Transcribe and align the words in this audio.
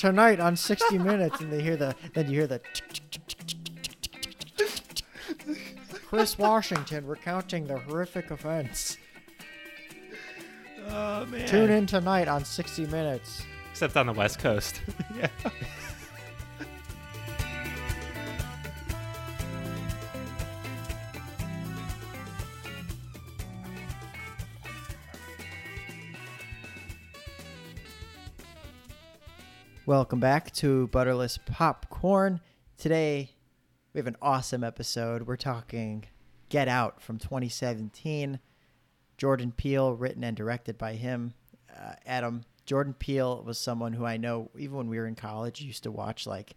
tonight 0.00 0.40
on 0.40 0.56
60 0.56 0.98
Minutes, 0.98 1.40
and 1.40 1.52
they 1.52 1.62
hear 1.62 1.76
the 1.76 1.94
then 2.14 2.30
you 2.30 2.38
hear 2.38 2.46
the. 2.46 2.60
Chris 6.08 6.38
Washington 6.38 7.06
recounting 7.06 7.66
the 7.66 7.78
horrific 7.78 8.30
events. 8.30 8.96
Oh 10.88 11.26
man. 11.26 11.46
Tune 11.46 11.70
in 11.70 11.86
tonight 11.86 12.26
on 12.28 12.44
60 12.44 12.86
Minutes. 12.86 13.42
Except 13.70 13.96
on 13.96 14.06
the 14.06 14.12
West 14.12 14.38
Coast. 14.38 14.80
yeah. 15.16 15.28
Welcome 29.90 30.20
back 30.20 30.52
to 30.52 30.86
Butterless 30.92 31.40
Popcorn. 31.46 32.38
Today 32.78 33.32
we 33.92 33.98
have 33.98 34.06
an 34.06 34.16
awesome 34.22 34.62
episode. 34.62 35.22
We're 35.22 35.34
talking 35.34 36.04
Get 36.48 36.68
Out 36.68 37.02
from 37.02 37.18
2017. 37.18 38.38
Jordan 39.18 39.50
Peele, 39.50 39.92
written 39.92 40.22
and 40.22 40.36
directed 40.36 40.78
by 40.78 40.92
him. 40.92 41.34
Uh, 41.76 41.94
Adam, 42.06 42.42
Jordan 42.66 42.94
Peele 42.94 43.42
was 43.44 43.58
someone 43.58 43.92
who 43.92 44.04
I 44.04 44.16
know 44.16 44.48
even 44.56 44.76
when 44.76 44.88
we 44.88 44.96
were 44.96 45.08
in 45.08 45.16
college 45.16 45.60
used 45.60 45.82
to 45.82 45.90
watch 45.90 46.24
like 46.24 46.52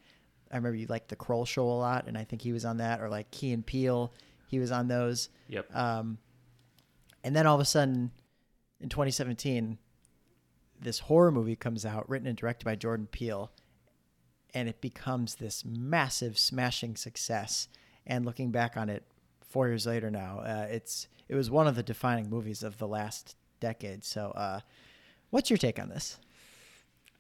I 0.52 0.58
remember 0.58 0.78
you 0.78 0.86
liked 0.86 1.10
the 1.10 1.16
Kroll 1.16 1.46
show 1.46 1.68
a 1.68 1.74
lot 1.74 2.06
and 2.06 2.16
I 2.16 2.26
think 2.26 2.44
he 2.44 2.54
was 2.54 2.66
on 2.66 2.78
that 2.78 3.02
or 3.02 3.10
like 3.10 3.32
Key 3.32 3.52
and 3.52 3.66
Peele, 3.66 4.14
he 4.46 4.60
was 4.60 4.72
on 4.72 4.88
those. 4.88 5.30
Yep. 5.48 5.76
Um, 5.76 6.20
and 7.24 7.36
then 7.36 7.48
all 7.48 7.56
of 7.56 7.62
a 7.62 7.66
sudden 7.66 8.12
in 8.80 8.90
2017 8.90 9.80
this 10.82 11.00
horror 11.00 11.32
movie 11.32 11.56
comes 11.56 11.86
out 11.86 12.10
written 12.10 12.28
and 12.28 12.38
directed 12.38 12.66
by 12.66 12.76
Jordan 12.76 13.08
Peele 13.08 13.52
and 14.54 14.70
it 14.70 14.82
becomes 14.82 15.36
this 15.36 15.64
massive 15.66 16.38
smashing 16.38 16.96
success 16.96 17.68
and 18.06 18.26
looking 18.26 18.52
back 18.52 18.78
on 18.78 18.90
it 18.90 19.04
4 19.50 19.68
years 19.68 19.86
later 19.86 20.12
now 20.12 20.40
uh, 20.40 20.68
it's 20.70 21.08
it 21.30 21.36
was 21.36 21.50
one 21.50 21.68
of 21.68 21.76
the 21.76 21.84
defining 21.84 22.30
movies 22.30 22.64
of 22.64 22.78
the 22.78 22.88
last 22.88 23.36
decade 23.60 24.04
so 24.04 24.32
uh, 24.32 24.60
what's 25.30 25.50
your 25.50 25.58
take 25.58 25.80
on 25.80 25.90
this 25.90 26.18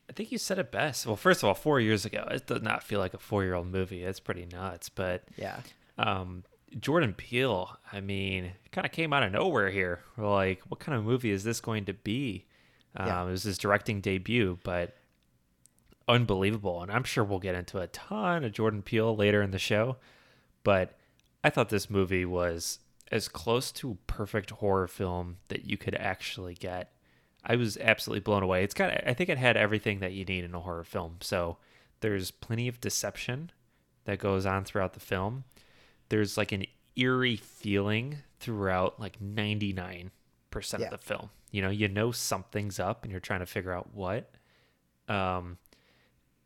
I 0.09 0.11
think 0.11 0.33
you 0.33 0.37
said 0.37 0.59
it 0.59 0.69
best. 0.69 1.07
Well, 1.07 1.15
first 1.15 1.41
of 1.41 1.47
all, 1.47 1.53
four 1.53 1.79
years 1.79 2.03
ago, 2.03 2.27
it 2.29 2.45
does 2.45 2.61
not 2.61 2.83
feel 2.83 2.99
like 2.99 3.13
a 3.13 3.17
four-year-old 3.17 3.67
movie. 3.67 4.03
It's 4.03 4.19
pretty 4.19 4.45
nuts. 4.45 4.89
But 4.89 5.23
yeah 5.37 5.61
um, 5.97 6.43
Jordan 6.79 7.13
Peele, 7.13 7.77
I 7.91 8.01
mean, 8.01 8.53
kind 8.71 8.85
of 8.85 8.91
came 8.91 9.13
out 9.13 9.23
of 9.23 9.31
nowhere 9.31 9.69
here. 9.69 10.01
We're 10.17 10.29
like, 10.29 10.61
what 10.67 10.79
kind 10.79 10.97
of 10.97 11.03
movie 11.03 11.31
is 11.31 11.43
this 11.43 11.61
going 11.61 11.85
to 11.85 11.93
be? 11.93 12.45
Um. 12.95 13.27
It 13.27 13.31
was 13.31 13.43
his 13.43 13.57
directing 13.57 14.01
debut, 14.01 14.59
but 14.63 14.95
unbelievable. 16.07 16.81
And 16.81 16.91
I'm 16.91 17.03
sure 17.03 17.23
we'll 17.23 17.39
get 17.39 17.55
into 17.55 17.79
a 17.79 17.87
ton 17.87 18.43
of 18.43 18.51
Jordan 18.51 18.81
Peele 18.81 19.15
later 19.15 19.41
in 19.41 19.51
the 19.51 19.59
show. 19.59 19.97
But 20.63 20.97
I 21.43 21.49
thought 21.49 21.69
this 21.69 21.89
movie 21.89 22.25
was 22.25 22.79
as 23.11 23.27
close 23.27 23.71
to 23.71 23.97
perfect 24.07 24.49
horror 24.49 24.87
film 24.87 25.37
that 25.49 25.65
you 25.65 25.77
could 25.77 25.95
actually 25.95 26.53
get. 26.55 26.91
I 27.45 27.57
was 27.57 27.77
absolutely 27.77 28.21
blown 28.21 28.43
away. 28.43 28.63
It's 28.63 28.73
got, 28.73 29.05
I 29.05 29.13
think 29.13 29.29
it 29.29 29.37
had 29.37 29.57
everything 29.57 29.99
that 29.99 30.13
you 30.13 30.23
need 30.23 30.45
in 30.45 30.55
a 30.55 30.61
horror 30.61 30.85
film. 30.85 31.17
So 31.21 31.57
there's 31.99 32.31
plenty 32.31 32.67
of 32.67 32.79
deception 32.79 33.51
that 34.05 34.19
goes 34.19 34.45
on 34.45 34.63
throughout 34.63 34.93
the 34.93 34.99
film. 34.99 35.43
There's 36.09 36.37
like 36.37 36.51
an 36.51 36.65
eerie 36.95 37.35
feeling 37.35 38.19
throughout 38.39 38.99
like 38.99 39.19
99% 39.19 40.09
Yeah. 40.61 40.87
of 40.87 40.91
the 40.91 40.97
film. 40.97 41.29
You 41.51 41.61
know, 41.61 41.69
you 41.69 41.87
know 41.87 42.11
something's 42.11 42.79
up 42.79 43.03
and 43.03 43.11
you're 43.11 43.19
trying 43.19 43.39
to 43.41 43.45
figure 43.45 43.71
out 43.71 43.93
what. 43.93 44.31
Um, 45.07 45.57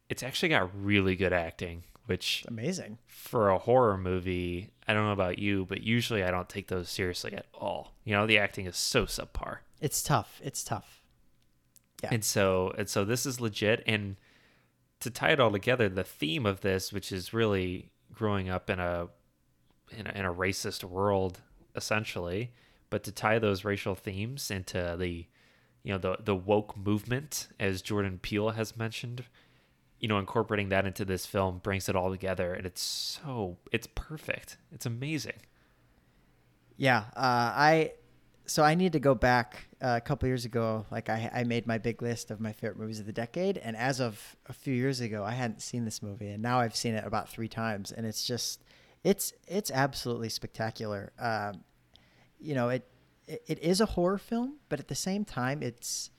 it's 0.09 0.23
actually 0.23 0.49
got 0.49 0.69
really 0.83 1.15
good 1.15 1.33
acting, 1.33 1.83
which 2.05 2.45
amazing 2.47 2.97
for 3.05 3.49
a 3.49 3.57
horror 3.57 3.97
movie, 3.97 4.71
I 4.87 4.93
don't 4.93 5.05
know 5.05 5.11
about 5.11 5.39
you, 5.39 5.65
but 5.65 5.83
usually 5.83 6.23
I 6.23 6.31
don't 6.31 6.47
take 6.49 6.67
those 6.67 6.89
seriously 6.89 7.33
at 7.33 7.45
all. 7.53 7.93
You 8.03 8.13
know, 8.15 8.25
the 8.25 8.37
acting 8.37 8.65
is 8.65 8.77
so 8.77 9.05
subpar. 9.05 9.57
it's 9.79 10.01
tough 10.01 10.41
it's 10.43 10.63
tough 10.63 11.03
Yeah. 12.01 12.09
And 12.13 12.23
so 12.23 12.73
and 12.77 12.89
so 12.89 13.05
this 13.05 13.25
is 13.25 13.39
legit 13.41 13.83
and 13.85 14.15
to 15.01 15.11
tie 15.11 15.29
it 15.31 15.39
all 15.39 15.51
together, 15.51 15.89
the 15.89 16.03
theme 16.03 16.45
of 16.47 16.61
this, 16.61 16.91
which 16.91 17.11
is 17.11 17.33
really 17.33 17.91
growing 18.13 18.49
up 18.49 18.69
in 18.69 18.79
a 18.79 19.09
in 19.91 20.07
a, 20.07 20.11
in 20.11 20.25
a 20.25 20.33
racist 20.33 20.83
world 20.83 21.41
essentially, 21.75 22.51
but 22.89 23.03
to 23.03 23.11
tie 23.11 23.39
those 23.39 23.63
racial 23.65 23.95
themes 23.95 24.51
into 24.51 24.95
the 24.97 25.25
you 25.83 25.93
know 25.93 25.97
the 25.97 26.17
the 26.23 26.35
woke 26.35 26.75
movement 26.77 27.47
as 27.59 27.81
Jordan 27.81 28.19
Peele 28.21 28.51
has 28.51 28.75
mentioned, 28.77 29.23
you 29.99 30.07
know, 30.07 30.19
incorporating 30.19 30.69
that 30.69 30.85
into 30.85 31.05
this 31.05 31.25
film 31.25 31.59
brings 31.59 31.87
it 31.87 31.95
all 31.95 32.09
together 32.09 32.53
and 32.53 32.65
it's 32.65 32.81
so 32.81 33.57
it's 33.71 33.87
perfect. 33.95 34.57
It's 34.71 34.85
amazing. 34.85 35.41
Yeah, 36.77 37.05
uh, 37.15 37.51
I 37.55 37.91
so 38.47 38.63
I 38.63 38.75
need 38.75 38.93
to 38.93 38.99
go 38.99 39.13
back 39.13 39.67
uh, 39.81 39.95
a 39.97 40.01
couple 40.01 40.27
years 40.27 40.45
ago. 40.45 40.85
Like 40.89 41.09
I, 41.09 41.29
I 41.33 41.43
made 41.43 41.67
my 41.67 41.77
big 41.77 42.01
list 42.01 42.31
of 42.31 42.39
my 42.39 42.53
favorite 42.53 42.79
movies 42.79 42.99
of 42.99 43.05
the 43.05 43.13
decade, 43.13 43.57
and 43.57 43.75
as 43.75 43.99
of 43.99 44.35
a 44.47 44.53
few 44.53 44.73
years 44.73 45.01
ago, 45.01 45.23
I 45.23 45.31
hadn't 45.31 45.61
seen 45.61 45.85
this 45.85 46.01
movie, 46.01 46.29
and 46.29 46.41
now 46.41 46.59
I've 46.59 46.75
seen 46.75 46.95
it 46.95 47.05
about 47.05 47.29
three 47.29 47.49
times, 47.49 47.91
and 47.91 48.05
it's 48.05 48.25
just 48.25 48.63
it's 49.03 49.33
it's 49.47 49.69
absolutely 49.69 50.29
spectacular. 50.29 51.11
Um, 51.19 51.63
you 52.39 52.55
know, 52.55 52.69
it, 52.69 52.87
it 53.27 53.59
is 53.59 53.81
a 53.81 53.85
horror 53.85 54.17
film, 54.17 54.57
but 54.69 54.79
at 54.79 54.87
the 54.87 54.95
same 54.95 55.25
time, 55.25 55.61
it's 55.61 56.11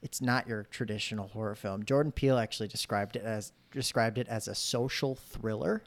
it's 0.00 0.20
not 0.20 0.46
your 0.46 0.62
traditional 0.64 1.28
horror 1.28 1.56
film. 1.56 1.84
Jordan 1.84 2.12
Peele 2.12 2.38
actually 2.38 2.68
described 2.68 3.16
it 3.16 3.24
as 3.24 3.52
described 3.72 4.18
it 4.18 4.28
as 4.28 4.48
a 4.48 4.54
social 4.54 5.14
thriller 5.14 5.82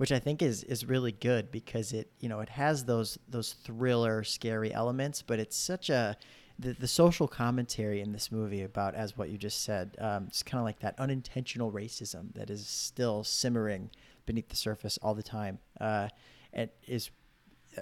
which 0.00 0.12
I 0.12 0.18
think 0.18 0.40
is 0.40 0.64
is 0.64 0.86
really 0.86 1.12
good 1.12 1.52
because 1.52 1.92
it 1.92 2.10
you 2.20 2.30
know 2.30 2.40
it 2.40 2.48
has 2.48 2.86
those 2.86 3.18
those 3.28 3.52
thriller 3.52 4.24
scary 4.24 4.72
elements, 4.72 5.20
but 5.20 5.38
it's 5.38 5.54
such 5.54 5.90
a 5.90 6.16
the, 6.58 6.72
the 6.72 6.88
social 6.88 7.28
commentary 7.28 8.00
in 8.00 8.10
this 8.10 8.32
movie 8.32 8.62
about 8.62 8.94
as 8.94 9.18
what 9.18 9.28
you 9.28 9.36
just 9.36 9.62
said, 9.62 9.96
um, 9.98 10.24
it's 10.28 10.42
kind 10.42 10.58
of 10.58 10.64
like 10.64 10.78
that 10.80 10.98
unintentional 10.98 11.70
racism 11.70 12.32
that 12.32 12.48
is 12.48 12.66
still 12.66 13.24
simmering 13.24 13.90
beneath 14.24 14.48
the 14.48 14.56
surface 14.56 14.98
all 15.02 15.14
the 15.14 15.22
time. 15.22 15.58
Uh, 15.78 16.08
it 16.54 16.74
is 16.88 17.10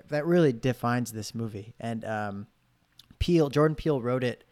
that 0.08 0.26
really 0.26 0.52
defines 0.52 1.12
this 1.12 1.34
movie. 1.34 1.74
And 1.80 2.04
um, 2.04 2.46
Peele, 3.18 3.48
Jordan 3.48 3.74
Peele 3.74 4.00
wrote 4.00 4.24
it 4.24 4.44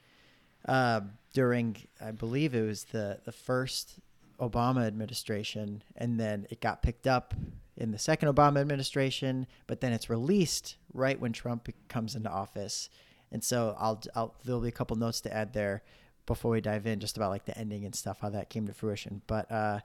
uh, 0.67 1.01
during, 1.33 1.77
I 2.01 2.11
believe 2.11 2.55
it 2.55 2.63
was 2.63 2.85
the 2.85 3.21
the 3.25 3.33
first 3.33 4.01
Obama 4.41 4.87
administration, 4.87 5.83
and 5.97 6.19
then 6.19 6.47
it 6.51 6.61
got 6.61 6.83
picked 6.83 7.07
up 7.07 7.35
in 7.77 7.91
the 7.91 7.99
second 7.99 8.35
Obama 8.35 8.61
administration, 8.61 9.47
but 9.67 9.81
then 9.81 9.93
it's 9.93 10.09
released 10.09 10.77
right 10.93 11.21
when 11.21 11.33
Trump 11.33 11.69
comes 11.89 12.15
into 12.15 12.31
office. 12.31 12.89
And 13.31 13.45
so 13.45 13.77
I'll, 13.79 14.03
I'll 14.15 14.35
there'll 14.45 14.61
be 14.61 14.69
a 14.69 14.73
couple 14.73 14.97
notes 14.97 15.21
to 15.23 15.35
add 15.35 15.53
there 15.53 15.83
before 16.27 16.53
we 16.53 16.61
dive 16.61 16.87
in, 16.87 17.01
just 17.01 17.17
about 17.17 17.31
like 17.31 17.45
the 17.45 17.57
ending 17.57 17.85
and 17.85 17.95
stuff, 17.95 18.19
how 18.21 18.31
that 18.31 18.51
came 18.51 18.67
to 18.67 18.75
fruition. 18.75 19.23
But 19.27 19.51
uh, 19.51 19.81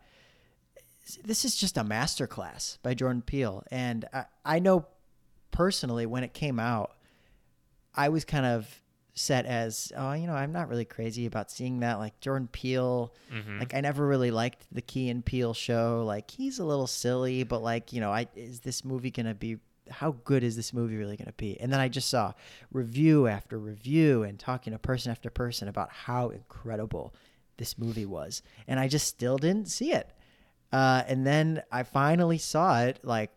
this 1.24 1.46
is 1.46 1.56
just 1.56 1.78
a 1.78 1.84
masterclass 1.84 2.78
by 2.82 2.94
Jordan 2.94 3.22
Peele, 3.22 3.64
and 3.72 4.06
I, 4.14 4.26
I 4.46 4.60
know 4.60 4.86
personally 5.52 6.06
when 6.06 6.24
it 6.24 6.34
came 6.34 6.60
out, 6.60 6.92
I 7.96 8.10
was 8.10 8.26
kind 8.26 8.46
of 8.46 8.68
set 9.14 9.46
as 9.46 9.92
oh 9.98 10.14
you 10.14 10.26
know 10.26 10.34
I'm 10.34 10.54
not 10.54 10.70
really 10.70 10.86
crazy 10.86 11.26
about 11.26 11.52
seeing 11.52 11.82
that. 11.82 12.00
Like 12.00 12.20
Jordan 12.22 12.48
Peele 12.52 13.14
Mhm. 13.32 13.60
like 13.60 13.74
I 13.74 13.82
never 13.82 14.08
really 14.08 14.32
liked 14.32 14.66
the 14.72 14.82
Key 14.82 15.10
and 15.10 15.24
Peele 15.24 15.54
show. 15.54 16.04
Like 16.06 16.32
he's 16.32 16.60
a 16.60 16.64
little 16.66 16.88
silly 16.88 17.44
but 17.44 17.62
like 17.62 17.92
you 17.92 18.00
know 18.00 18.12
I 18.12 18.28
is 18.36 18.62
this 18.62 18.86
movie 18.86 19.12
gonna 19.12 19.34
be 19.36 19.58
how 19.90 20.12
good 20.24 20.44
is 20.44 20.56
this 20.56 20.72
movie 20.72 20.96
really 20.96 21.18
gonna 21.18 21.34
be? 21.36 21.60
And 21.60 21.74
then 21.74 21.82
I 21.82 21.90
just 21.90 22.10
saw 22.10 22.32
review 22.72 23.28
after 23.28 23.60
review 23.60 24.24
and 24.24 24.40
talking 24.40 24.72
to 24.72 24.80
person 24.80 25.12
after 25.12 25.30
person 25.30 25.68
about 25.68 25.92
how 25.92 26.30
incredible 26.30 27.14
this 27.58 27.78
movie 27.78 28.06
was 28.06 28.42
and 28.68 28.80
I 28.80 28.88
just 28.88 29.08
still 29.08 29.38
didn't 29.38 29.68
see 29.68 29.92
it. 29.92 30.10
Uh, 30.72 31.04
and 31.06 31.28
then 31.28 31.62
I 31.70 31.84
finally 31.84 32.38
saw 32.38 32.82
it 32.84 33.00
like 33.04 33.34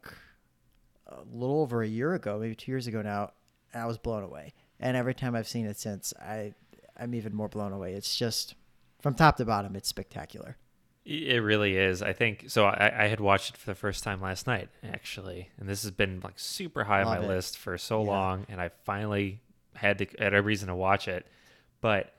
a 1.17 1.37
little 1.37 1.61
over 1.61 1.83
a 1.83 1.89
year 1.89 2.15
ago, 2.15 2.39
maybe 2.39 2.55
two 2.55 2.71
years 2.73 2.87
ago 2.87 3.03
now, 3.03 3.33
and 3.73 3.83
I 3.83 3.87
was 3.87 3.99
blown 3.99 4.23
away. 4.23 4.53
And 4.81 4.97
every 4.97 5.15
time 5.15 5.35
I've 5.35 5.49
seen 5.49 5.67
it 5.67 5.79
since, 5.79 6.13
I 6.21 6.55
I'm 6.99 7.15
even 7.15 7.35
more 7.35 7.49
blown 7.49 7.73
away. 7.73 7.95
It's 7.95 8.17
just 8.17 8.55
from 9.01 9.15
top 9.15 9.37
to 9.39 9.45
bottom, 9.45 9.75
it's 9.77 9.89
spectacular. 9.89 10.57
It 11.05 11.43
really 11.43 11.77
is. 11.77 12.01
I 12.03 12.15
think 12.15 12.45
so. 12.49 12.65
I, 12.65 13.05
I 13.05 13.07
had 13.09 13.21
watched 13.21 13.51
it 13.55 13.57
for 13.59 13.67
the 13.71 13.75
first 13.75 14.03
time 14.05 14.23
last 14.23 14.47
night, 14.47 14.71
actually, 14.83 15.51
and 15.59 15.69
this 15.69 15.83
has 15.83 15.91
been 15.91 16.21
like 16.25 16.39
super 16.39 16.85
high 16.85 17.03
on 17.03 17.19
my 17.19 17.25
it. 17.25 17.29
list 17.29 17.59
for 17.59 17.77
so 17.77 18.03
Yeah. 18.03 18.09
long, 18.11 18.47
and 18.49 18.59
I 18.61 18.71
finally 18.85 19.41
had 19.75 19.99
to 19.99 20.07
had 20.19 20.33
a 20.35 20.41
reason 20.43 20.69
to 20.69 20.75
watch 20.75 21.07
it. 21.09 21.27
But 21.83 22.15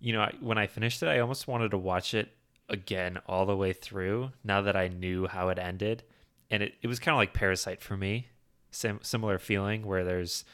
you 0.00 0.12
know, 0.12 0.28
when 0.40 0.58
I 0.58 0.66
finished 0.66 1.02
it, 1.02 1.06
I 1.08 1.20
almost 1.20 1.46
wanted 1.46 1.70
to 1.70 1.78
watch 1.78 2.12
it 2.12 2.28
again 2.68 3.18
all 3.28 3.46
the 3.46 3.56
way 3.56 3.72
through. 3.72 4.32
Now 4.42 4.62
that 4.62 4.74
I 4.74 4.88
knew 4.88 5.28
how 5.28 5.50
it 5.50 5.58
ended, 5.58 6.02
and 6.50 6.60
it, 6.62 6.74
it 6.82 6.88
was 6.88 6.98
kind 6.98 7.14
of 7.14 7.18
like 7.18 7.34
Parasite 7.34 7.82
for 7.82 7.96
me, 7.96 8.26
Sim- 8.74 9.00
similar 9.02 9.38
feeling 9.38 9.86
where 9.86 10.04
there's 10.04 10.44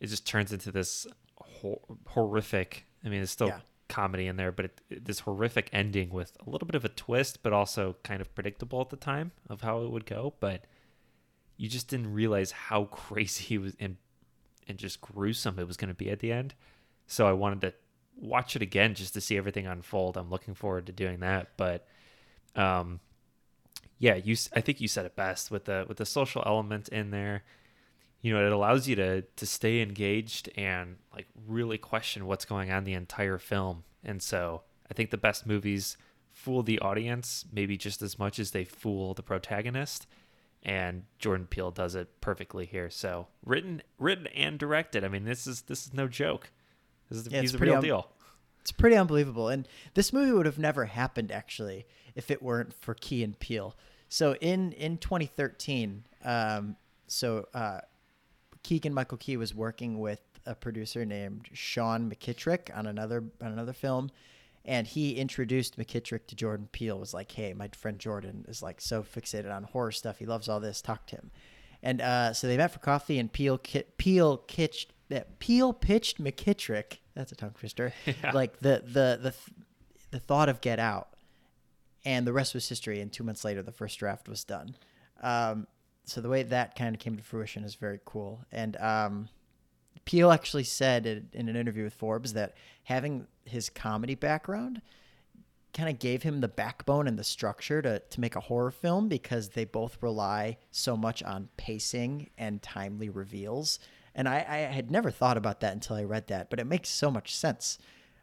it 0.00 0.06
just 0.08 0.26
turns 0.26 0.52
into 0.52 0.70
this 0.72 1.06
hor- 1.36 1.80
horrific. 2.08 2.84
I 3.04 3.08
mean, 3.08 3.22
it's 3.22 3.32
still 3.32 3.48
Yeah. 3.48 3.60
comedy 3.88 4.26
in 4.26 4.36
there, 4.36 4.52
but 4.52 4.64
it, 4.66 4.80
it- 4.90 5.04
this 5.04 5.20
horrific 5.20 5.70
ending 5.72 6.10
with 6.10 6.36
a 6.46 6.50
little 6.50 6.66
bit 6.66 6.74
of 6.74 6.84
a 6.84 6.88
twist, 6.90 7.42
but 7.42 7.52
also 7.52 7.96
kind 8.02 8.20
of 8.20 8.34
predictable 8.34 8.80
at 8.80 8.90
the 8.90 8.96
time 8.96 9.32
of 9.48 9.62
how 9.62 9.82
it 9.82 9.90
would 9.90 10.06
go. 10.06 10.34
But 10.40 10.64
you 11.56 11.68
just 11.68 11.88
didn't 11.88 12.12
realize 12.12 12.50
how 12.50 12.84
crazy 12.92 13.54
it 13.54 13.58
was 13.58 13.74
and 13.80 13.96
and 14.68 14.78
just 14.78 15.00
gruesome 15.00 15.58
it 15.58 15.66
was 15.68 15.76
going 15.76 15.88
to 15.88 15.94
be 15.94 16.10
at 16.10 16.18
the 16.20 16.32
end. 16.32 16.54
So 17.06 17.26
I 17.28 17.32
wanted 17.32 17.60
to 17.60 17.74
watch 18.18 18.56
it 18.56 18.62
again 18.62 18.94
just 18.94 19.14
to 19.14 19.20
see 19.20 19.36
everything 19.36 19.66
unfold. 19.66 20.16
I'm 20.16 20.28
looking 20.30 20.54
forward 20.54 20.86
to 20.86 20.92
doing 20.92 21.20
that. 21.20 21.50
But 21.56 21.86
um, 22.56 22.98
yeah, 23.98 24.14
you 24.16 24.36
I 24.54 24.60
think 24.60 24.80
you 24.80 24.88
said 24.88 25.06
it 25.06 25.14
best 25.16 25.50
with 25.50 25.66
the 25.66 25.84
with 25.88 25.98
the 25.98 26.06
social 26.06 26.42
element 26.44 26.88
in 26.88 27.10
there. 27.10 27.44
You 28.26 28.32
know, 28.32 28.44
it 28.44 28.52
allows 28.52 28.88
you 28.88 28.96
to 28.96 29.22
to 29.22 29.46
stay 29.46 29.80
engaged 29.80 30.50
and 30.56 30.96
like 31.14 31.28
really 31.46 31.78
question 31.78 32.26
what's 32.26 32.44
going 32.44 32.72
on 32.72 32.82
the 32.82 32.94
entire 32.94 33.38
film. 33.38 33.84
And 34.02 34.20
so 34.20 34.62
I 34.90 34.94
think 34.94 35.10
the 35.10 35.16
best 35.16 35.46
movies 35.46 35.96
fool 36.32 36.64
the 36.64 36.80
audience 36.80 37.44
maybe 37.52 37.76
just 37.76 38.02
as 38.02 38.18
much 38.18 38.40
as 38.40 38.50
they 38.50 38.64
fool 38.64 39.14
the 39.14 39.22
protagonist. 39.22 40.08
And 40.64 41.04
Jordan 41.20 41.46
Peele 41.46 41.70
does 41.70 41.94
it 41.94 42.20
perfectly 42.20 42.66
here. 42.66 42.90
So 42.90 43.28
written, 43.44 43.80
written 43.96 44.26
and 44.28 44.58
directed. 44.58 45.04
I 45.04 45.08
mean, 45.08 45.24
this 45.24 45.46
is 45.46 45.62
this 45.62 45.86
is 45.86 45.94
no 45.94 46.08
joke. 46.08 46.50
This 47.08 47.20
is 47.20 47.28
Yeah, 47.30 47.42
he's 47.42 47.52
pretty 47.52 47.70
real 47.70 47.76
un- 47.76 47.84
deal. 47.84 48.08
It's 48.60 48.72
pretty 48.72 48.96
unbelievable. 48.96 49.50
And 49.50 49.68
this 49.94 50.12
movie 50.12 50.32
would 50.32 50.46
have 50.46 50.58
never 50.58 50.86
happened 50.86 51.30
actually 51.30 51.86
if 52.16 52.32
it 52.32 52.42
weren't 52.42 52.74
for 52.74 52.94
Key 52.94 53.22
and 53.22 53.38
Peele. 53.38 53.76
So 54.08 54.34
in 54.40 54.72
in 54.72 54.98
2013, 54.98 56.02
um, 56.24 56.74
so 57.06 57.46
uh, 57.54 57.82
Keegan 58.66 58.92
Michael 58.92 59.18
Key 59.18 59.36
was 59.36 59.54
working 59.54 60.00
with 60.00 60.20
a 60.44 60.52
producer 60.52 61.04
named 61.04 61.48
Sean 61.52 62.10
McKittrick 62.10 62.76
on 62.76 62.88
another 62.88 63.22
on 63.40 63.52
another 63.52 63.72
film, 63.72 64.10
and 64.64 64.88
he 64.88 65.12
introduced 65.12 65.78
McKittrick 65.78 66.26
to 66.26 66.34
Jordan 66.34 66.68
Peele. 66.72 66.98
Was 66.98 67.14
like, 67.14 67.30
hey, 67.30 67.54
my 67.54 67.68
friend 67.68 67.96
Jordan 67.96 68.44
is 68.48 68.62
like 68.62 68.80
so 68.80 69.04
fixated 69.04 69.54
on 69.54 69.62
horror 69.62 69.92
stuff. 69.92 70.18
He 70.18 70.26
loves 70.26 70.48
all 70.48 70.58
this. 70.58 70.82
Talk 70.82 71.06
to 71.06 71.14
him. 71.14 71.30
And 71.80 72.00
uh, 72.00 72.32
so 72.32 72.48
they 72.48 72.56
met 72.56 72.72
for 72.72 72.80
coffee, 72.80 73.20
and 73.20 73.32
Peele 73.32 73.60
Peele 73.98 74.38
kitched 74.38 74.92
that 75.10 75.38
Peele 75.38 75.72
pitched 75.72 76.20
McKittrick. 76.20 76.98
That's 77.14 77.30
a 77.30 77.36
tongue 77.36 77.54
twister. 77.56 77.92
Yeah. 78.04 78.32
Like 78.32 78.58
the 78.58 78.82
the 78.84 79.20
the 79.22 79.34
the 80.10 80.18
thought 80.18 80.48
of 80.48 80.60
Get 80.60 80.80
Out, 80.80 81.10
and 82.04 82.26
the 82.26 82.32
rest 82.32 82.52
was 82.52 82.68
history. 82.68 83.00
And 83.00 83.12
two 83.12 83.22
months 83.22 83.44
later, 83.44 83.62
the 83.62 83.70
first 83.70 83.96
draft 84.00 84.28
was 84.28 84.42
done. 84.42 84.74
Um, 85.22 85.68
so 86.06 86.20
the 86.20 86.28
way 86.28 86.44
that 86.44 86.76
kind 86.76 86.94
of 86.94 87.00
came 87.00 87.16
to 87.16 87.22
fruition 87.22 87.64
is 87.64 87.74
very 87.74 87.98
cool. 88.04 88.44
And 88.52 88.76
um, 88.76 89.28
Peele 90.04 90.30
actually 90.30 90.64
said 90.64 91.04
in, 91.04 91.28
in 91.32 91.48
an 91.48 91.56
interview 91.56 91.84
with 91.84 91.94
Forbes 91.94 92.32
that 92.34 92.54
having 92.84 93.26
his 93.44 93.68
comedy 93.68 94.14
background 94.14 94.80
kind 95.74 95.90
of 95.90 95.98
gave 95.98 96.22
him 96.22 96.40
the 96.40 96.48
backbone 96.48 97.08
and 97.08 97.18
the 97.18 97.24
structure 97.24 97.82
to, 97.82 97.98
to 97.98 98.20
make 98.20 98.36
a 98.36 98.40
horror 98.40 98.70
film 98.70 99.08
because 99.08 99.50
they 99.50 99.64
both 99.64 99.98
rely 100.00 100.56
so 100.70 100.96
much 100.96 101.22
on 101.24 101.48
pacing 101.56 102.30
and 102.38 102.62
timely 102.62 103.08
reveals. 103.08 103.80
And 104.14 104.28
I, 104.28 104.46
I 104.48 104.56
had 104.58 104.90
never 104.90 105.10
thought 105.10 105.36
about 105.36 105.60
that 105.60 105.74
until 105.74 105.96
I 105.96 106.04
read 106.04 106.28
that, 106.28 106.48
but 106.48 106.60
it 106.60 106.66
makes 106.66 106.88
so 106.88 107.10
much 107.10 107.36
sense. 107.36 107.78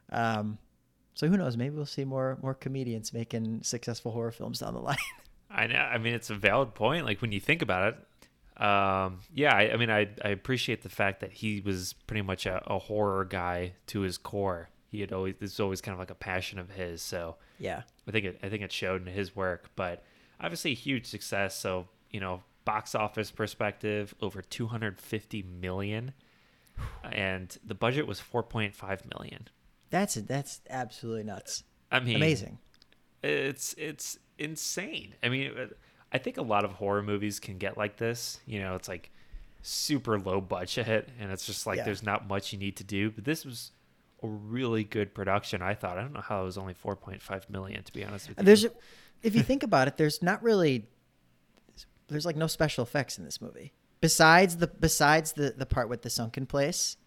Um, 0.10 0.58
so 1.14 1.28
who 1.28 1.38
knows? 1.38 1.58
Maybe 1.58 1.76
we'll 1.76 1.86
see 1.86 2.06
more 2.06 2.40
more 2.42 2.56
comedians 2.56 3.14
making 3.14 3.62
successful 3.62 4.12
horror 4.12 4.32
films 4.32 4.60
down 4.60 4.74
the 4.74 4.80
line. 4.82 4.98
I 5.54 5.68
know. 5.68 5.76
I 5.76 5.98
mean, 5.98 6.14
it's 6.14 6.30
a 6.30 6.36
valid 6.36 6.74
point. 6.74 7.06
Like 7.06 7.22
when 7.22 7.32
you 7.32 7.40
think 7.40 7.62
about 7.62 7.94
it, 7.94 8.64
um, 8.64 9.20
yeah. 9.34 9.56
I, 9.56 9.74
I 9.74 9.78
mean, 9.78 9.90
I 9.90 10.10
I 10.24 10.30
appreciate 10.30 10.82
the 10.82 10.90
fact 10.90 11.22
that 11.22 11.32
he 11.32 11.62
was 11.62 11.94
pretty 12.08 12.24
much 12.24 12.46
a, 12.46 12.62
a 12.66 12.80
horror 12.80 13.26
guy 13.26 13.74
to 13.88 14.02
his 14.02 14.18
core. 14.18 14.70
He 14.90 15.02
had 15.02 15.14
always 15.14 15.36
this 15.40 15.54
is 15.54 15.60
always 15.60 15.82
kind 15.82 15.94
of 15.94 16.00
like 16.00 16.12
a 16.12 16.16
passion 16.16 16.60
of 16.60 16.72
his. 16.72 17.02
So 17.02 17.36
yeah. 17.60 17.84
I 18.08 18.12
think 18.12 18.26
it 18.26 18.40
I 18.44 18.50
think 18.50 18.64
it 18.64 18.72
showed 18.72 19.06
in 19.06 19.14
his 19.14 19.36
work. 19.36 19.70
But 19.76 20.04
obviously, 20.40 20.74
huge 20.74 21.06
success. 21.06 21.56
So 21.56 21.88
you 22.10 22.20
know, 22.20 22.42
box 22.66 22.96
office 22.96 23.32
perspective, 23.32 24.14
over 24.22 24.42
250 24.42 25.44
million, 25.44 26.14
and 27.12 27.56
the 27.66 27.76
budget 27.76 28.08
was 28.08 28.20
4.5 28.20 29.02
million. 29.18 29.48
That's 29.90 30.16
that's 30.16 30.62
absolutely 30.70 31.24
nuts. 31.24 31.64
I 31.92 32.00
mean, 32.00 32.16
Amazing. 32.16 32.58
It's 33.24 33.74
it's 33.78 34.20
insane. 34.38 35.16
I 35.24 35.30
mean, 35.30 35.52
I 36.12 36.18
think 36.18 36.38
a 36.38 36.42
lot 36.42 36.66
of 36.66 36.74
horror 36.74 37.02
movies 37.02 37.40
can 37.40 37.58
get 37.58 37.78
like 37.78 37.98
this. 37.98 38.40
You 38.46 38.60
know, 38.60 38.76
it's 38.76 38.88
like 38.88 39.12
super 39.62 40.20
low 40.20 40.42
budget, 40.42 41.10
and 41.20 41.32
it's 41.32 41.46
just 41.46 41.66
like 41.66 41.78
Yeah. 41.78 41.86
there's 41.86 42.04
not 42.04 42.28
much 42.28 42.54
you 42.54 42.60
need 42.60 42.76
to 42.78 42.84
do. 42.84 43.10
But 43.12 43.26
this 43.26 43.46
was 43.46 43.72
a 44.22 44.28
really 44.28 44.84
good 44.84 45.14
production. 45.14 45.62
I 45.62 45.74
thought. 45.74 45.98
I 45.98 46.02
don't 46.02 46.14
know 46.14 46.22
how 46.22 46.42
it 46.42 46.46
was 46.46 46.58
only 46.58 46.74
4.5 46.74 47.50
million. 47.50 47.84
To 47.84 47.94
be 47.94 48.04
honest 48.04 48.30
with 48.30 48.38
you, 48.40 48.44
There's, 48.44 48.66
if 49.22 49.36
you 49.36 49.42
think 49.44 49.64
about 49.64 49.88
it, 49.88 49.98
there's 49.98 50.22
not 50.22 50.44
really, 50.44 50.86
there's 52.08 52.26
like 52.26 52.36
no 52.36 52.48
special 52.48 52.84
effects 52.84 53.18
in 53.18 53.24
this 53.26 53.42
movie 53.42 53.74
besides 54.02 54.58
the 54.58 54.68
besides 54.68 55.32
the 55.32 55.54
the 55.58 55.66
part 55.66 55.88
with 55.90 56.02
the 56.02 56.10
sunken 56.10 56.46
place. 56.46 56.98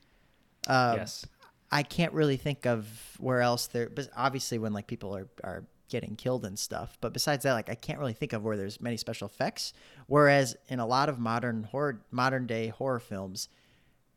Um, 0.66 0.96
yes, 0.96 1.26
I 1.70 1.82
can't 1.82 2.12
really 2.12 2.38
think 2.38 2.66
of 2.66 2.88
where 3.18 3.40
else 3.42 3.66
there. 3.66 3.90
But 3.90 4.08
obviously, 4.16 4.58
when 4.58 4.72
like 4.72 4.86
people 4.86 5.14
are 5.14 5.28
are 5.44 5.64
getting 5.88 6.16
killed 6.16 6.44
and 6.44 6.58
stuff. 6.58 6.98
But 7.00 7.12
besides 7.12 7.44
that, 7.44 7.52
like 7.52 7.70
I 7.70 7.74
can't 7.74 7.98
really 7.98 8.12
think 8.12 8.32
of 8.32 8.42
where 8.42 8.56
there's 8.56 8.80
many 8.80 8.96
special 8.96 9.26
effects. 9.26 9.72
Whereas 10.06 10.56
in 10.68 10.80
a 10.80 10.86
lot 10.86 11.08
of 11.08 11.18
modern 11.18 11.64
horror, 11.64 12.02
modern 12.10 12.46
day 12.46 12.68
horror 12.68 13.00
films, 13.00 13.48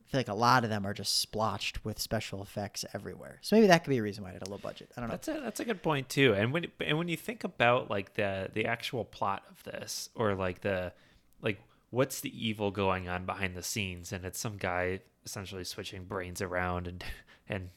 I 0.09 0.11
feel 0.11 0.19
like 0.19 0.27
a 0.29 0.33
lot 0.33 0.63
of 0.63 0.71
them 0.71 0.87
are 0.87 0.93
just 0.93 1.17
splotched 1.21 1.85
with 1.85 1.99
special 1.99 2.41
effects 2.41 2.83
everywhere. 2.93 3.37
So 3.41 3.55
maybe 3.55 3.67
that 3.67 3.83
could 3.83 3.91
be 3.91 3.99
a 3.99 4.03
reason 4.03 4.23
why 4.23 4.31
it 4.31 4.33
had 4.33 4.47
a 4.47 4.49
low 4.49 4.57
budget. 4.57 4.91
I 4.97 5.01
don't 5.01 5.09
know. 5.09 5.13
That's 5.13 5.27
a 5.27 5.39
that's 5.39 5.59
a 5.59 5.65
good 5.65 5.83
point 5.83 6.09
too. 6.09 6.33
And 6.33 6.51
when 6.51 6.67
and 6.81 6.97
when 6.97 7.07
you 7.07 7.17
think 7.17 7.43
about 7.43 7.91
like 7.91 8.15
the 8.15 8.49
the 8.51 8.65
actual 8.65 9.05
plot 9.05 9.43
of 9.51 9.63
this, 9.63 10.09
or 10.15 10.33
like 10.33 10.61
the 10.61 10.93
like 11.41 11.59
what's 11.91 12.21
the 12.21 12.47
evil 12.47 12.71
going 12.71 13.07
on 13.07 13.25
behind 13.25 13.55
the 13.55 13.61
scenes, 13.61 14.11
and 14.11 14.25
it's 14.25 14.39
some 14.39 14.57
guy 14.57 15.01
essentially 15.25 15.63
switching 15.63 16.05
brains 16.05 16.41
around 16.41 16.87
and 16.87 17.03
and 17.49 17.69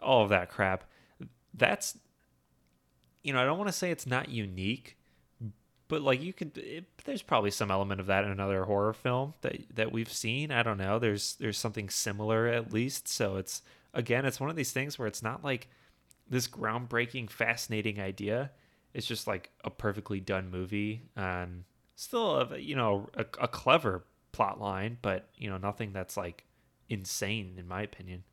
all 0.00 0.22
of 0.22 0.28
that 0.28 0.50
crap. 0.50 0.84
That's 1.54 1.96
you 3.22 3.32
know 3.32 3.40
I 3.40 3.44
don't 3.44 3.58
want 3.58 3.68
to 3.68 3.72
say 3.72 3.90
it's 3.90 4.06
not 4.06 4.28
unique, 4.28 4.96
but 5.88 6.02
like 6.02 6.22
you 6.22 6.32
could 6.32 6.56
it, 6.58 6.84
there's 7.04 7.22
probably 7.22 7.50
some 7.50 7.70
element 7.70 8.00
of 8.00 8.06
that 8.06 8.24
in 8.24 8.30
another 8.30 8.64
horror 8.64 8.92
film 8.92 9.34
that 9.42 9.56
that 9.74 9.92
we've 9.92 10.12
seen. 10.12 10.50
I 10.50 10.62
don't 10.62 10.78
know. 10.78 10.98
There's 10.98 11.34
there's 11.36 11.58
something 11.58 11.88
similar 11.88 12.46
at 12.46 12.72
least. 12.72 13.08
So 13.08 13.36
it's 13.36 13.62
again 13.94 14.24
it's 14.24 14.40
one 14.40 14.50
of 14.50 14.56
these 14.56 14.72
things 14.72 14.98
where 14.98 15.08
it's 15.08 15.22
not 15.22 15.44
like 15.44 15.68
this 16.28 16.48
groundbreaking 16.48 17.30
fascinating 17.30 18.00
idea. 18.00 18.50
It's 18.94 19.06
just 19.06 19.26
like 19.26 19.50
a 19.64 19.70
perfectly 19.70 20.20
done 20.20 20.50
movie. 20.50 21.02
And 21.16 21.64
still 21.94 22.36
a, 22.36 22.58
you 22.58 22.74
know 22.74 23.08
a, 23.14 23.26
a 23.40 23.48
clever 23.48 24.04
plot 24.32 24.58
line 24.58 24.96
but 25.02 25.28
you 25.36 25.50
know 25.50 25.58
nothing 25.58 25.92
that's 25.92 26.16
like 26.16 26.44
insane 26.88 27.54
in 27.58 27.68
my 27.68 27.82
opinion. 27.82 28.24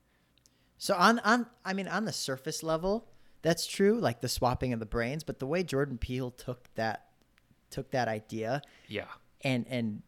So 0.77 0.96
on 0.96 1.19
on 1.19 1.46
I 1.65 1.74
mean 1.74 1.88
on 1.88 2.05
the 2.05 2.13
surface 2.13 2.63
level, 2.63 3.08
that's 3.41 3.65
true, 3.65 4.00
like 4.00 4.22
the 4.22 4.29
swapping 4.29 4.74
of 4.74 4.79
the 4.79 4.86
brains, 4.86 5.24
but 5.24 5.39
the 5.39 5.48
way 5.48 5.63
Jordan 5.63 5.98
Peele 5.98 6.31
took 6.31 6.74
that 6.75 7.05
took 7.69 7.91
that 7.91 8.08
idea 8.08 8.63
yeah 8.88 9.05
and 9.43 9.65
and 9.69 10.01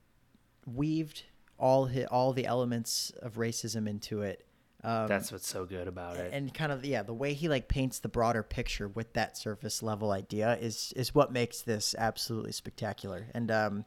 weaved 0.66 1.24
all 1.58 1.86
hi 1.88 2.06
all 2.06 2.34
the 2.34 2.46
elements 2.46 3.12
of 3.22 3.36
racism 3.36 3.88
into 3.88 4.22
it. 4.22 4.46
Um, 4.84 5.08
that's 5.08 5.32
what's 5.32 5.48
so 5.48 5.66
good 5.66 5.88
about 5.88 6.18
it 6.18 6.34
and 6.34 6.52
kind 6.52 6.72
of 6.72 6.84
yeah, 6.84 7.04
the 7.04 7.14
way 7.14 7.34
he 7.34 7.48
like 7.48 7.68
paints 7.68 8.00
the 8.00 8.10
broader 8.10 8.42
picture 8.42 8.88
with 8.88 9.14
that 9.14 9.38
surface 9.38 9.84
level 9.84 10.12
idea 10.12 10.58
is 10.60 10.92
is 10.96 11.14
what 11.14 11.32
makes 11.32 11.62
this 11.62 11.94
absolutely 11.98 12.52
spectacular. 12.52 13.28
And 13.36 13.52
um, 13.52 13.86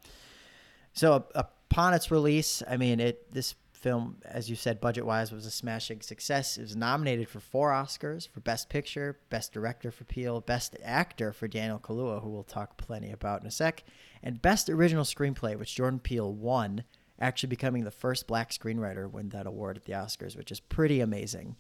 so 0.93 1.27
upon 1.35 1.95
its 1.95 2.13
release, 2.13 2.63
I 2.69 2.77
mean 2.77 3.01
it 3.01 3.33
this 3.33 3.57
film, 3.85 4.17
as 4.25 4.51
you 4.51 4.57
said, 4.57 4.81
budget 4.81 5.07
wise, 5.07 5.31
was 5.31 5.47
a 5.47 5.51
smashing 5.51 6.01
success. 6.01 6.59
It 6.59 6.63
was 6.63 6.75
nominated 6.75 7.29
for 7.29 7.39
four 7.39 7.71
Oscars 7.71 8.29
for 8.29 8.41
Best 8.41 8.69
Picture, 8.69 9.21
Best 9.31 9.53
Director 9.53 9.91
for 9.91 10.05
Peele, 10.05 10.41
Best 10.41 10.77
Actor 10.83 11.33
for 11.33 11.47
Daniel 11.47 11.79
Kaluuya, 11.79 12.23
who 12.23 12.31
we'll 12.31 12.43
talk 12.43 12.77
plenty 12.77 13.13
about 13.13 13.43
in 13.43 13.47
a 13.47 13.51
sec, 13.53 13.85
and 14.23 14.43
Best 14.43 14.69
Original 14.69 15.05
Screenplay, 15.05 15.57
which 15.57 15.77
Jordan 15.77 16.01
Peele 16.01 16.33
won, 16.33 16.83
actually 17.21 17.51
becoming 17.51 17.85
the 17.85 17.91
first 17.93 18.27
black 18.27 18.51
screenwriter 18.51 19.03
to 19.03 19.09
win 19.09 19.29
that 19.29 19.47
award 19.47 19.77
at 19.77 19.85
the 19.85 19.93
Oscars, 19.93 20.37
which 20.37 20.51
is 20.51 20.59
pretty 20.59 21.01
amazing. 21.01 21.55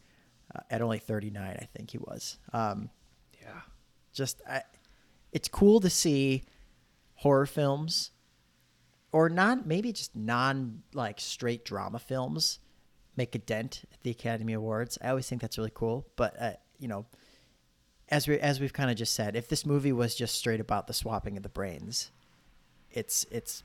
Uh, 0.54 0.60
at 0.70 0.82
only 0.82 0.98
39, 0.98 1.56
I 1.60 1.68
think 1.76 1.90
he 1.90 1.98
was. 1.98 2.38
Um, 2.52 2.90
yeah 3.40 3.60
just 4.14 4.40
I, 4.48 4.62
it's 5.32 5.48
cool 5.48 5.80
to 5.80 5.90
see 5.90 6.44
horror 7.16 7.46
films 7.46 8.12
or 9.14 9.28
non 9.28 9.62
maybe 9.64 9.92
just 9.92 10.14
non 10.16 10.82
like 10.92 11.20
straight 11.20 11.64
drama 11.64 12.00
films 12.00 12.58
make 13.16 13.34
a 13.36 13.38
dent 13.38 13.84
at 13.92 14.02
the 14.02 14.10
Academy 14.10 14.52
Awards. 14.54 14.98
I 15.00 15.10
always 15.10 15.28
think 15.28 15.40
that's 15.40 15.56
really 15.56 15.70
cool, 15.72 16.08
but 16.16 16.34
uh, 16.40 16.52
you 16.80 16.88
know, 16.88 17.06
as 18.08 18.26
we 18.26 18.40
as 18.40 18.58
we've 18.58 18.72
kind 18.72 18.90
of 18.90 18.96
just 18.96 19.14
said, 19.14 19.36
if 19.36 19.48
this 19.48 19.64
movie 19.64 19.92
was 19.92 20.16
just 20.16 20.34
straight 20.34 20.58
about 20.58 20.88
the 20.88 20.92
swapping 20.92 21.36
of 21.36 21.44
the 21.44 21.48
brains, 21.48 22.10
it's 22.90 23.24
it's 23.30 23.62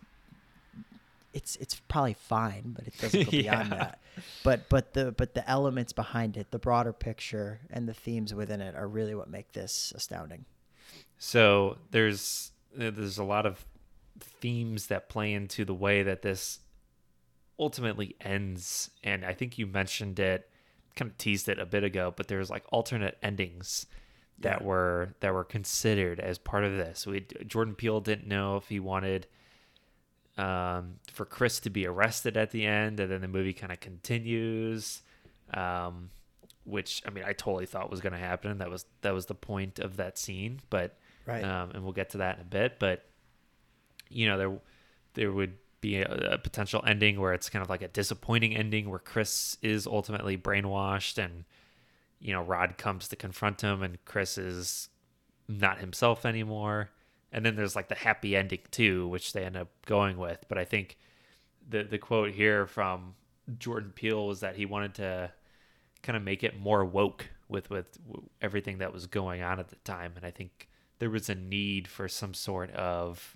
it's 1.34 1.56
it's 1.56 1.82
probably 1.88 2.14
fine, 2.14 2.76
but 2.78 2.86
it 2.86 2.96
doesn't 3.00 3.26
go 3.26 3.32
beyond 3.42 3.72
Yeah. 3.72 3.78
that. 3.78 4.02
But 4.44 4.70
but 4.70 4.94
the 4.94 5.12
but 5.12 5.34
the 5.34 5.50
elements 5.50 5.94
behind 5.94 6.38
it, 6.38 6.52
the 6.52 6.60
broader 6.60 6.94
picture, 6.94 7.60
and 7.72 7.90
the 7.90 7.94
themes 7.96 8.36
within 8.36 8.62
it 8.62 8.76
are 8.76 8.88
really 8.88 9.16
what 9.16 9.30
make 9.32 9.52
this 9.54 9.94
astounding. 9.96 10.46
So 11.18 11.80
there's 11.90 12.52
there's 12.76 13.18
a 13.18 13.24
lot 13.24 13.48
of 13.48 13.66
themes 14.24 14.88
that 14.88 15.10
play 15.10 15.34
into 15.34 15.66
the 15.66 15.74
way 15.74 16.04
that 16.04 16.22
this 16.22 16.60
ultimately 17.60 18.16
ends, 18.22 18.90
and 19.04 19.26
I 19.26 19.34
think 19.34 19.58
you 19.58 19.68
mentioned 19.68 20.20
it, 20.20 20.50
kind 20.96 21.12
of 21.12 21.18
teased 21.18 21.50
it 21.50 21.60
a 21.60 21.66
bit 21.66 21.84
ago, 21.84 22.14
but 22.16 22.28
there's 22.28 22.50
like 22.50 22.64
alternate 22.72 23.18
endings 23.22 23.86
that 24.40 24.62
Yeah. 24.62 24.68
were 24.68 25.16
that 25.20 25.34
were 25.34 25.44
considered 25.44 26.20
as 26.20 26.38
part 26.38 26.64
of 26.64 26.78
this. 26.78 27.06
We 27.06 27.26
Jordan 27.46 27.76
Peele 27.76 28.00
didn't 28.02 28.28
know 28.28 28.56
if 28.58 28.70
he 28.70 28.80
wanted 28.80 29.28
um, 30.38 30.96
for 31.12 31.26
Chris 31.26 31.60
to 31.62 31.70
be 31.70 31.86
arrested 31.86 32.38
at 32.38 32.52
the 32.52 32.66
end, 32.66 33.00
and 33.00 33.12
then 33.12 33.22
the 33.22 33.28
movie 33.28 33.54
kind 33.54 33.72
of 33.72 33.80
continues. 33.80 35.02
Um, 35.54 36.12
which 36.64 37.02
I 37.06 37.10
mean, 37.10 37.24
I 37.26 37.34
totally 37.34 37.66
thought 37.66 37.90
was 37.90 38.00
going 38.00 38.14
to 38.14 38.20
happen. 38.20 38.60
That 38.60 38.70
was 38.70 38.86
that 39.02 39.14
was 39.14 39.26
the 39.26 39.36
point 39.36 39.80
of 39.80 39.98
that 39.98 40.18
scene, 40.18 40.60
but 40.70 40.98
Right. 41.26 41.44
um, 41.44 41.72
and 41.72 41.84
we'll 41.84 41.94
get 41.94 42.12
to 42.12 42.20
that 42.20 42.36
in 42.36 42.42
a 42.42 42.46
bit. 42.46 42.78
But 42.80 43.06
you 44.10 44.28
know, 44.28 44.38
there 44.38 44.60
there 45.14 45.32
would 45.32 45.58
be 45.82 45.98
a, 45.98 46.34
a 46.34 46.38
potential 46.38 46.84
ending 46.86 47.20
where 47.20 47.34
it's 47.34 47.50
kind 47.50 47.64
of 47.64 47.70
like 47.70 47.82
a 47.82 47.88
disappointing 47.88 48.56
ending 48.56 48.90
where 48.90 49.00
Chris 49.00 49.58
is 49.62 49.88
ultimately 49.88 50.38
brainwashed, 50.38 51.18
and 51.24 51.46
you 52.20 52.34
know, 52.34 52.44
Rod 52.44 52.78
comes 52.78 53.08
to 53.10 53.16
confront 53.16 53.62
him, 53.62 53.82
and 53.82 54.04
Chris 54.06 54.38
is 54.38 54.90
not 55.48 55.80
himself 55.80 56.26
anymore. 56.26 56.90
And 57.32 57.46
then 57.46 57.56
there's 57.56 57.76
like 57.76 57.90
the 57.90 57.96
happy 57.96 58.36
ending 58.36 58.62
too, 58.72 59.08
which 59.08 59.34
they 59.34 59.46
end 59.46 59.56
up 59.56 59.70
going 59.86 60.18
with. 60.18 60.46
But 60.48 60.58
I 60.58 60.66
think 60.66 60.98
the 61.68 61.84
the 61.84 61.98
quote 61.98 62.32
here 62.32 62.66
from 62.66 63.16
Jordan 63.58 63.92
Peele 63.96 64.28
was 64.28 64.40
that 64.42 64.56
he 64.56 64.66
wanted 64.66 64.96
to 64.96 65.32
kind 66.02 66.18
of 66.18 66.24
make 66.24 66.44
it 66.44 66.60
more 66.60 66.86
woke 66.86 67.30
with 67.50 67.70
with 67.70 67.98
everything 68.42 68.78
that 68.78 68.94
was 68.94 69.08
going 69.08 69.42
on 69.42 69.60
at 69.60 69.70
the 69.70 69.76
time 69.78 70.14
and 70.16 70.26
i 70.26 70.32
think 70.32 70.70
there 71.00 71.10
was 71.10 71.30
a 71.30 71.36
need 71.36 71.88
for 71.88 72.08
some 72.08 72.34
sort 72.34 72.72
of 72.72 73.36